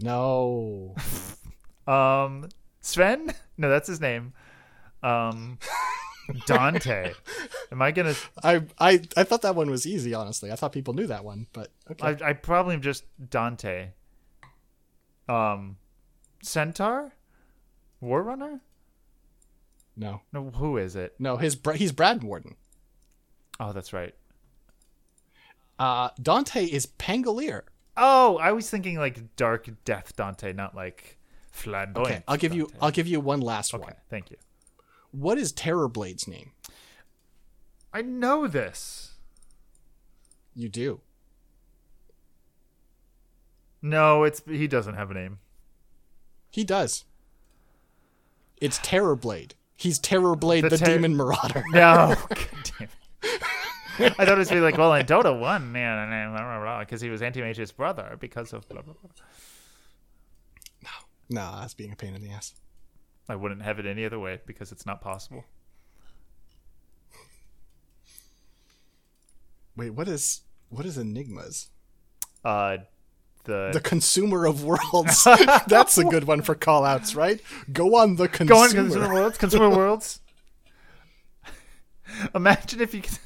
No. 0.00 0.94
Um, 1.86 2.50
Sven? 2.82 3.32
No, 3.56 3.70
that's 3.70 3.88
his 3.88 3.98
name. 3.98 4.34
Um, 5.02 5.58
Dante. 6.46 7.12
Am 7.72 7.80
I 7.82 7.90
gonna? 7.90 8.14
I, 8.42 8.62
I 8.78 9.00
I 9.16 9.24
thought 9.24 9.42
that 9.42 9.54
one 9.54 9.70
was 9.70 9.86
easy. 9.86 10.14
Honestly, 10.14 10.50
I 10.52 10.56
thought 10.56 10.72
people 10.72 10.94
knew 10.94 11.06
that 11.06 11.24
one, 11.24 11.46
but 11.52 11.70
okay. 11.90 12.16
I, 12.24 12.30
I 12.30 12.32
probably 12.34 12.74
am 12.74 12.82
just 12.82 13.04
Dante. 13.30 13.90
Um, 15.28 15.76
Centaur, 16.42 17.12
War 18.00 18.22
Runner. 18.22 18.60
no, 19.96 20.22
No, 20.32 20.50
who 20.50 20.78
is 20.78 20.96
it? 20.96 21.14
no. 21.18 21.36
His 21.36 21.58
he's 21.74 21.92
Brad 21.92 22.22
Warden. 22.22 22.56
Oh, 23.60 23.72
that's 23.72 23.92
right. 23.92 24.14
Uh, 25.78 26.10
Dante 26.20 26.64
is 26.64 26.86
Pangolier. 26.86 27.62
Oh, 27.96 28.38
I 28.38 28.52
was 28.52 28.70
thinking 28.70 28.96
like 28.98 29.36
Dark 29.36 29.68
Death 29.84 30.14
Dante, 30.16 30.52
not 30.52 30.74
like 30.74 31.18
flamboyant. 31.50 32.08
Okay, 32.08 32.22
I'll 32.28 32.36
give 32.36 32.54
you 32.54 32.70
I'll 32.80 32.90
give 32.90 33.06
you 33.06 33.20
one 33.20 33.40
last 33.40 33.74
Okay, 33.74 33.82
one. 33.84 33.94
thank 34.08 34.30
you. 34.30 34.36
What 35.10 35.38
is 35.38 35.52
Terrorblade's 35.52 36.28
name? 36.28 36.52
I 37.92 38.02
know 38.02 38.46
this. 38.46 39.14
You 40.54 40.68
do. 40.68 41.00
No, 43.80 44.24
it's 44.24 44.42
he 44.46 44.66
doesn't 44.66 44.94
have 44.94 45.10
a 45.10 45.14
name. 45.14 45.38
He 46.50 46.64
does. 46.64 47.04
It's 48.60 48.78
Terrorblade. 48.80 49.52
He's 49.76 50.00
Terrorblade, 50.00 50.62
The 50.62 50.70
the, 50.70 50.78
ter- 50.78 50.86
Demon 50.86 51.16
Marauder. 51.16 51.62
No, 51.70 52.16
God 52.28 52.48
damn 52.78 52.88
it. 54.00 54.14
I 54.18 54.24
thought 54.24 54.34
it 54.34 54.38
was 54.38 54.50
be 54.50 54.60
like, 54.60 54.76
well, 54.78 54.92
in 54.94 55.06
Dota 55.06 55.38
one, 55.38 55.70
man, 55.72 56.78
because 56.80 57.00
he 57.00 57.10
was 57.10 57.22
Anti-Mage's 57.22 57.72
brother 57.72 58.16
because 58.18 58.52
of 58.52 58.68
blah 58.68 58.82
blah 58.82 58.94
blah. 58.94 59.10
No, 60.82 60.90
no, 61.30 61.60
that's 61.60 61.74
being 61.74 61.92
a 61.92 61.96
pain 61.96 62.14
in 62.14 62.22
the 62.22 62.30
ass. 62.30 62.54
I 63.28 63.36
wouldn't 63.36 63.62
have 63.62 63.78
it 63.78 63.86
any 63.86 64.04
other 64.04 64.18
way 64.18 64.40
because 64.46 64.72
it's 64.72 64.86
not 64.86 65.00
possible. 65.00 65.44
Wait, 69.76 69.90
what 69.90 70.08
is 70.08 70.42
what 70.70 70.86
is 70.86 70.96
Enigmas? 70.98 71.68
Uh, 72.44 72.78
the, 73.44 73.70
The 73.72 73.80
consumer 73.80 74.46
of 74.46 74.64
worlds. 74.64 75.24
That's 75.66 75.98
a 75.98 76.04
good 76.04 76.24
one 76.24 76.42
for 76.42 76.54
call 76.54 76.84
outs, 76.84 77.14
right? 77.14 77.40
Go 77.72 77.96
on 77.96 78.16
the 78.16 78.28
consumer. 78.28 78.58
go 78.58 78.64
on 78.64 78.70
consumer 78.70 79.12
worlds, 79.12 79.38
consumer 79.38 79.70
worlds. 79.70 80.20
Imagine 82.34 82.80
if 82.80 82.94
you 82.94 83.02
could. 83.02 83.18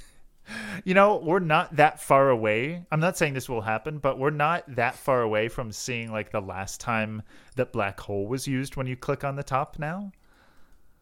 You 0.85 0.95
know, 0.95 1.17
we're 1.17 1.39
not 1.39 1.77
that 1.77 2.01
far 2.01 2.31
away. 2.31 2.85
I'm 2.91 3.01
not 3.01 3.17
saying 3.17 3.35
this 3.35 3.49
will 3.49 3.61
happen, 3.61 3.99
but 3.99 4.19
we're 4.19 4.31
not 4.31 4.65
that 4.77 4.95
far 4.95 5.23
away 5.23 5.49
from 5.49 5.73
seeing 5.73 6.11
like 6.11 6.31
the 6.31 6.41
last 6.41 6.81
time 6.81 7.23
that 7.57 7.73
black 7.73 7.99
hole 8.01 8.27
was 8.27 8.47
used 8.47 8.77
when 8.77 8.87
you 8.87 8.97
click 8.97 9.25
on 9.25 9.37
the 9.37 9.43
top 9.43 9.79
now. 9.79 10.13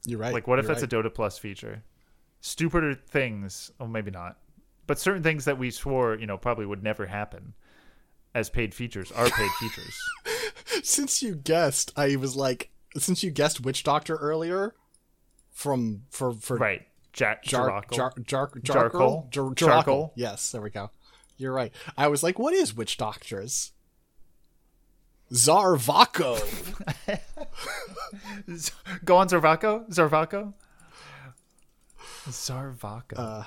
You're 0.04 0.18
right. 0.18 0.32
Like, 0.32 0.46
what 0.46 0.58
if 0.58 0.64
you're 0.64 0.74
that's 0.74 0.82
right. 0.82 0.92
a 0.92 1.08
Dota 1.08 1.14
Plus 1.14 1.38
feature? 1.38 1.82
Stupider 2.40 2.94
things, 2.94 3.70
oh, 3.80 3.86
maybe 3.86 4.10
not, 4.10 4.38
but 4.86 4.98
certain 4.98 5.22
things 5.22 5.44
that 5.44 5.58
we 5.58 5.70
swore, 5.70 6.16
you 6.16 6.26
know, 6.26 6.38
probably 6.38 6.66
would 6.66 6.82
never 6.82 7.06
happen 7.06 7.54
as 8.34 8.48
paid 8.48 8.74
features 8.74 9.12
are 9.12 9.28
paid 9.28 9.50
features. 9.58 10.00
Since 10.82 11.22
you 11.22 11.34
guessed, 11.34 11.92
I 11.96 12.16
was 12.16 12.36
like, 12.36 12.70
since 12.96 13.22
you 13.22 13.30
guessed 13.30 13.60
Witch 13.60 13.82
Doctor 13.84 14.16
earlier, 14.16 14.74
from 15.50 16.02
for 16.10 16.32
for 16.32 16.56
Right. 16.56 16.86
Jack 17.12 17.42
Jar, 17.44 17.84
jar, 17.90 18.12
jar, 18.22 18.50
Charcoal? 18.62 19.28
Jar, 19.30 19.44
Jarkle? 19.50 19.56
Charcoal? 19.56 20.12
Yes, 20.14 20.52
there 20.52 20.60
we 20.62 20.70
go. 20.70 20.90
You're 21.36 21.52
right. 21.52 21.72
I 21.96 22.08
was 22.08 22.22
like, 22.22 22.38
what 22.38 22.54
is 22.54 22.74
Witch 22.76 22.96
Doctors? 22.96 23.72
Zharvakko. 25.32 26.38
Go 29.04 29.16
on, 29.16 29.28
Zharvakko. 29.28 29.88
Zharvakko. 29.90 30.54
Zharvakko. 32.28 33.12
Uh, 33.16 33.44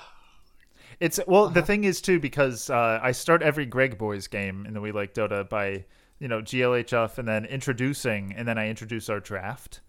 it's 1.00 1.20
well. 1.26 1.44
uh-huh. 1.44 1.54
The 1.54 1.62
thing 1.62 1.84
is 1.84 2.00
too 2.00 2.18
because 2.20 2.70
uh, 2.70 3.00
I 3.02 3.12
start 3.12 3.42
every 3.42 3.66
Greg 3.66 3.98
Boys 3.98 4.26
game 4.28 4.64
in 4.66 4.74
the 4.74 4.80
We 4.80 4.92
Like 4.92 5.14
Dota 5.14 5.48
by 5.48 5.84
you 6.18 6.28
know 6.28 6.40
GLHF 6.40 7.18
and 7.18 7.26
then 7.28 7.44
introducing 7.44 8.32
and 8.36 8.46
then 8.48 8.58
I 8.58 8.68
introduce 8.68 9.08
our 9.08 9.20
draft, 9.20 9.80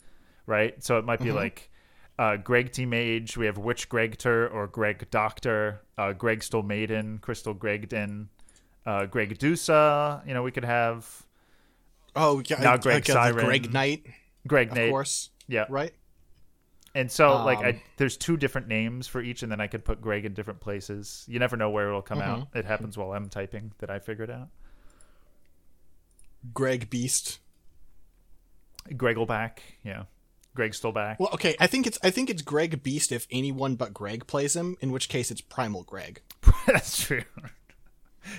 right? 0.46 0.82
So 0.84 0.98
it 0.98 1.06
might 1.06 1.20
be 1.20 1.28
Mm-hmm. 1.28 1.38
like 1.38 1.72
uh, 2.18 2.38
Greg 2.38 2.72
T 2.72 2.86
Mage. 2.86 3.38
We 3.38 3.46
have 3.46 3.58
Witch 3.58 3.90
Gregter 3.90 4.54
or 4.54 4.68
Greg 4.68 5.08
Doctor. 5.12 5.82
Uh, 5.98 6.14
Greg 6.14 6.44
Stole 6.44 6.64
Maiden. 6.64 7.20
Crystal 7.20 7.54
Gregden. 7.54 8.28
Uh, 8.86 9.06
Greg 9.06 9.38
Dusa. 9.38 10.26
You 10.28 10.34
know 10.34 10.44
we 10.44 10.52
could 10.52 10.66
have 10.66 11.26
oh, 12.16 12.42
yeah. 12.46 12.62
Now 12.62 12.78
Greg 12.78 13.06
Siren. 13.06 13.46
Greg 13.46 13.74
Knight, 13.74 14.06
Greg 14.48 14.74
Knight. 14.74 14.86
of 14.86 14.90
course. 14.90 15.30
Yeah. 15.48 15.66
Right? 15.70 15.94
And 16.96 17.12
so, 17.12 17.44
like, 17.44 17.58
Um, 17.58 17.66
I, 17.66 17.82
there's 17.98 18.16
two 18.16 18.38
different 18.38 18.70
names 18.70 19.06
for 19.06 19.22
each, 19.22 19.44
and 19.44 19.52
then 19.52 19.60
I 19.60 19.68
could 19.68 19.84
put 19.84 20.00
Greg 20.00 20.24
in 20.24 20.34
different 20.34 20.62
places. 20.62 21.26
You 21.28 21.40
never 21.40 21.58
know 21.58 21.70
where 21.70 21.90
it'll 21.90 22.02
come 22.02 22.22
out. 22.22 22.40
Mm-hmm. 22.40 22.58
It 22.58 22.66
happens 22.66 22.98
while 22.98 23.12
I'm 23.12 23.28
typing 23.28 23.74
that 23.80 23.90
I 23.90 24.00
figured 24.00 24.32
out. 24.32 24.48
Greg 26.54 26.90
Beast. 26.90 27.40
Gregelback, 28.92 29.58
yeah. 29.84 30.04
Greg 30.56 30.74
back. 30.94 31.20
Well, 31.20 31.30
okay. 31.34 31.56
I 31.60 31.68
think 31.68 31.86
it's 31.86 32.00
I 32.04 32.10
think 32.10 32.30
it's 32.30 32.42
Greg 32.42 32.82
Beast 32.82 33.12
if 33.12 33.28
anyone 33.30 33.76
but 33.76 33.94
Greg 33.94 34.26
plays 34.26 34.56
him. 34.56 34.78
In 34.82 34.92
which 34.92 35.10
case, 35.10 35.30
it's 35.30 35.42
Primal 35.42 35.84
Greg. 35.84 36.22
That's 36.68 37.06
true. 37.06 37.24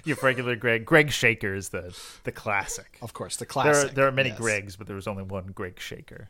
Your 0.05 0.16
regular 0.20 0.56
Greg. 0.56 0.84
Greg 0.84 1.12
Shaker 1.12 1.55
is 1.55 1.68
the 1.68 1.97
the 2.24 2.32
classic. 2.32 2.98
Of 3.02 3.12
course, 3.12 3.36
the 3.36 3.44
There 3.44 3.47
classic. 3.47 3.93
are, 3.93 3.94
there 3.94 4.06
are 4.09 4.12
many 4.12 4.30
yes. 4.30 4.38
Gregs, 4.40 4.76
but 4.78 4.86
there 4.88 4.97
was 4.97 5.06
only 5.06 5.22
one 5.22 5.47
Greg 5.55 5.78
Shaker. 5.78 6.28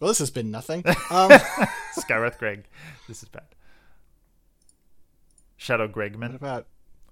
Well, 0.00 0.08
this 0.08 0.18
has 0.18 0.30
been 0.30 0.50
nothing. 0.50 0.84
Um, 1.10 1.30
Skywrath 1.96 2.38
Greg. 2.38 2.64
This 3.06 3.22
is 3.22 3.28
bad. 3.28 3.44
Shadow 5.56 5.86
what 5.86 5.92
Gregman. 5.92 6.34
about 6.34 6.66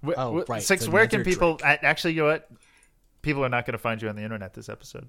Wh- 0.05 0.09
Oh, 0.17 0.43
right, 0.49 0.61
Six, 0.61 0.87
where 0.87 1.07
can 1.07 1.23
people. 1.23 1.59
a- 1.63 1.85
Actually, 1.85 2.13
you 2.15 2.23
know 2.23 2.27
what? 2.29 2.49
People 3.21 3.43
are 3.45 3.49
not 3.49 3.65
going 3.65 3.73
to 3.73 3.77
find 3.77 4.01
you 4.01 4.09
on 4.09 4.15
the 4.15 4.23
internet 4.23 4.53
this 4.53 4.69
episode. 4.69 5.07